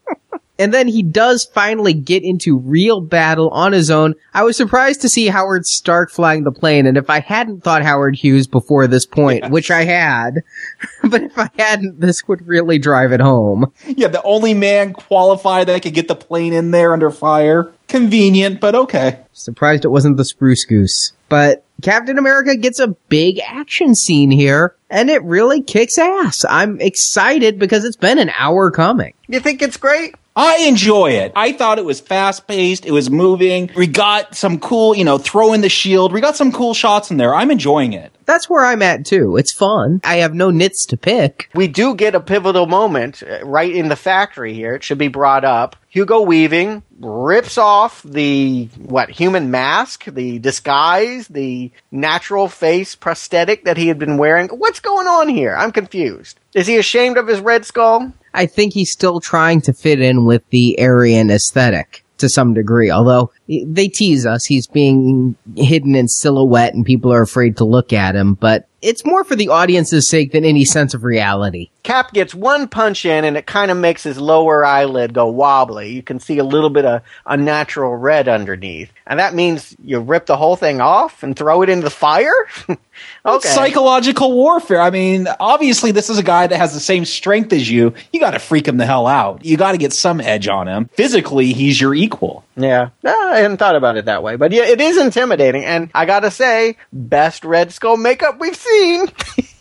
And 0.59 0.73
then 0.73 0.89
he 0.89 1.03
does 1.03 1.45
finally 1.45 1.93
get 1.93 2.23
into 2.23 2.59
real 2.59 3.01
battle 3.01 3.51
on 3.51 3.73
his 3.73 3.91
own. 3.91 4.15
I 4.33 4.43
was 4.43 4.57
surprised 4.57 5.03
to 5.03 5.09
see 5.09 5.27
Howard 5.27 5.67
Stark 5.67 6.11
flying 6.11 6.45
the 6.45 6.53
plane, 6.53 6.87
and 6.87 6.97
if 6.97 7.11
I 7.11 7.21
hadn't 7.21 7.63
thought 7.63 7.83
Howard 7.83 8.17
Hughes 8.17 8.47
before 8.47 8.87
this 8.87 9.07
point, 9.07 9.43
yes. 9.43 9.51
which 9.51 9.71
I 9.71 9.85
had, 9.85 10.43
but 11.05 11.23
if 11.23 11.39
I 11.39 11.51
hadn't, 11.59 12.01
this 12.01 12.27
would 12.29 12.47
really 12.47 12.79
drive 12.79 13.13
it 13.13 13.21
home. 13.21 13.73
Yeah, 13.87 14.09
the 14.09 14.23
only 14.23 14.55
man 14.55 14.93
qualified 14.93 15.67
that 15.69 15.83
could 15.83 15.95
get 15.95 16.09
the 16.09 16.17
plane 16.17 16.53
in 16.53 16.71
there 16.71 16.93
under 16.93 17.11
fire. 17.11 17.73
Convenient, 17.89 18.61
but 18.61 18.75
okay. 18.75 19.21
Surprised 19.33 19.85
it 19.85 19.89
wasn't 19.89 20.17
the 20.17 20.25
spruce 20.25 20.65
goose. 20.65 21.13
But 21.29 21.65
Captain 21.83 22.19
America 22.19 22.57
gets 22.57 22.79
a 22.79 22.89
big 22.89 23.41
action 23.41 23.95
scene 23.95 24.31
here, 24.31 24.75
and 24.91 25.11
it 25.11 25.23
really 25.23 25.63
kicks 25.63 25.99
ass. 25.99 26.45
I'm 26.49 26.81
excited 26.81 27.59
because 27.59 27.85
it's 27.85 27.97
been 27.97 28.19
an 28.19 28.31
hour 28.31 28.71
coming. 28.71 29.15
You 29.29 29.41
think 29.41 29.63
it's 29.63 29.77
great? 29.77 30.15
I 30.37 30.67
enjoy 30.69 31.13
it. 31.13 31.33
I 31.35 31.53
thought 31.53 31.79
it 31.79 31.85
was 31.87 31.99
fast 31.99 32.47
paced. 32.47 32.85
It 32.85 32.93
was 32.93 33.11
moving. 33.11 33.71
We 33.75 33.87
got 33.87 34.35
some 34.35 34.61
cool, 34.61 34.95
you 34.95 35.05
know, 35.05 35.17
throw 35.17 35.55
in 35.55 35.63
the 35.63 35.71
shield. 35.71 36.13
We 36.13 36.21
got 36.21 36.37
some 36.37 36.53
cool 36.53 36.75
shots 36.75 37.11
in 37.11 37.17
there. 37.17 37.35
I'm 37.35 37.51
enjoying 37.51 37.95
it. 37.95 38.13
That's 38.27 38.51
where 38.51 38.65
I'm 38.65 38.83
at 38.83 39.07
too. 39.07 39.37
It's 39.37 39.53
fun. 39.53 40.01
I 40.05 40.17
have 40.17 40.35
no 40.35 40.51
nits 40.51 40.85
to 40.87 40.97
pick. 40.97 41.49
We 41.55 41.69
do 41.69 41.95
get 41.95 42.15
a 42.15 42.21
pivotal 42.21 42.67
moment 42.67 43.23
uh, 43.23 43.45
right 43.47 43.73
in 43.75 43.89
the 43.89 43.97
factory 43.97 44.53
here. 44.53 44.75
It 44.75 44.83
should 44.83 44.99
be 44.99 45.09
brought 45.09 45.45
up. 45.45 45.77
Hugo 45.89 46.21
Weaving 46.21 46.83
rips 47.01 47.57
off 47.57 48.03
the 48.03 48.69
what 48.77 49.09
human 49.09 49.51
mask, 49.51 50.05
the 50.05 50.39
disguise, 50.41 51.29
the 51.29 51.71
natural 51.91 52.49
face 52.49 52.95
prosthetic 52.95 53.65
that 53.65 53.79
he 53.79 53.89
had 53.89 53.99
been 53.99 54.19
wearing. 54.19 54.49
What's 54.49 54.81
going 54.81 55.07
on 55.07 55.29
here? 55.29 55.57
I'm 55.57 55.73
confused. 55.73 56.39
Is 56.53 56.67
he 56.67 56.77
ashamed 56.77 57.17
of 57.17 57.29
his 57.29 57.41
red 57.41 57.65
skull? 57.65 58.13
I 58.37 58.47
think 58.47 58.75
he's 58.75 58.93
still 58.93 59.21
trying 59.21 59.63
to 59.63 59.73
fit 59.73 60.01
in 60.01 60.27
with 60.27 60.49
the 60.51 60.79
Aryan 60.79 61.31
aesthetic 61.31 62.05
to 62.19 62.29
some 62.29 62.55
degree, 62.55 62.91
although 62.91 63.33
they 63.49 63.89
tease 63.89 64.27
us. 64.27 64.45
He's 64.45 64.67
being 64.67 65.37
hidden 65.57 65.95
in 65.95 66.09
silhouette 66.09 66.75
and 66.75 66.85
people 66.85 67.13
are 67.13 67.23
afraid 67.23 67.57
to 67.59 67.65
look 67.65 67.93
at 67.93 68.15
him, 68.15 68.35
but 68.35 68.69
it's 68.83 69.05
more 69.05 69.25
for 69.25 69.35
the 69.35 69.49
audience's 69.49 70.09
sake 70.09 70.33
than 70.33 70.45
any 70.45 70.65
sense 70.65 70.95
of 70.95 71.05
reality. 71.05 71.71
Cap 71.83 72.13
gets 72.13 72.35
one 72.35 72.69
punch 72.69 73.05
in 73.05 73.25
and 73.25 73.37
it 73.37 73.47
kind 73.47 73.71
of 73.71 73.77
makes 73.77 74.03
his 74.03 74.19
lower 74.19 74.65
eyelid 74.65 75.13
go 75.13 75.27
wobbly. 75.27 75.93
You 75.93 76.03
can 76.03 76.21
see 76.21 76.39
a 76.39 76.45
little 76.45 76.71
bit 76.71 76.85
of 76.85 77.03
unnatural 77.27 77.97
red 77.97 78.29
underneath. 78.29 78.93
And 79.07 79.19
that 79.19 79.35
means 79.35 79.77
you 79.83 80.01
rip 80.01 80.27
the 80.27 80.37
whole 80.37 80.57
thing 80.57 80.81
off 80.81 81.23
and 81.23 81.37
throw 81.37 81.63
it 81.63 81.69
into 81.69 81.85
the 81.85 81.91
fire? 81.91 82.33
okay. 82.69 82.79
It's 83.27 83.51
psychological 83.51 84.33
warfare. 84.33 84.81
I 84.81 84.91
mean, 84.91 85.29
obviously 85.41 85.91
this 85.93 86.11
is 86.11 86.19
a 86.19 86.23
guy 86.23 86.47
that 86.47 86.57
has 86.57 86.75
the 86.75 86.81
same 86.81 87.05
strength 87.05 87.53
as 87.53 87.71
you. 87.71 87.95
You 88.13 88.21
got 88.21 88.33
to 88.33 88.39
freak 88.39 88.69
him 88.69 88.77
the 88.77 88.87
hell 88.87 89.07
out. 89.07 89.45
You 89.45 89.57
got 89.57 89.73
to 89.73 89.79
get 89.79 89.93
some 89.93 90.21
edge 90.21 90.49
on 90.49 90.69
him. 90.69 90.89
Physically, 90.95 91.53
he's 91.53 91.81
your 91.81 91.95
equal. 91.95 92.45
Yeah. 92.57 92.91
No, 93.03 93.29
I 93.29 93.39
hadn't 93.39 93.59
thought 93.59 93.77
about 93.77 93.97
it 93.97 94.07
that 94.07 94.23
way. 94.23 94.37
But 94.37 94.53
yeah, 94.53 94.65
it 94.65 94.81
is 94.81 94.97
intimidating. 94.97 95.65
And 95.65 95.91
I 95.95 96.07
got 96.07 96.21
to 96.21 96.31
say, 96.31 96.77
best 96.93 97.45
Red 97.45 97.73
Skull 97.73 97.97
makeup 97.97 98.39
we've 98.41 98.57
seen. 98.57 99.07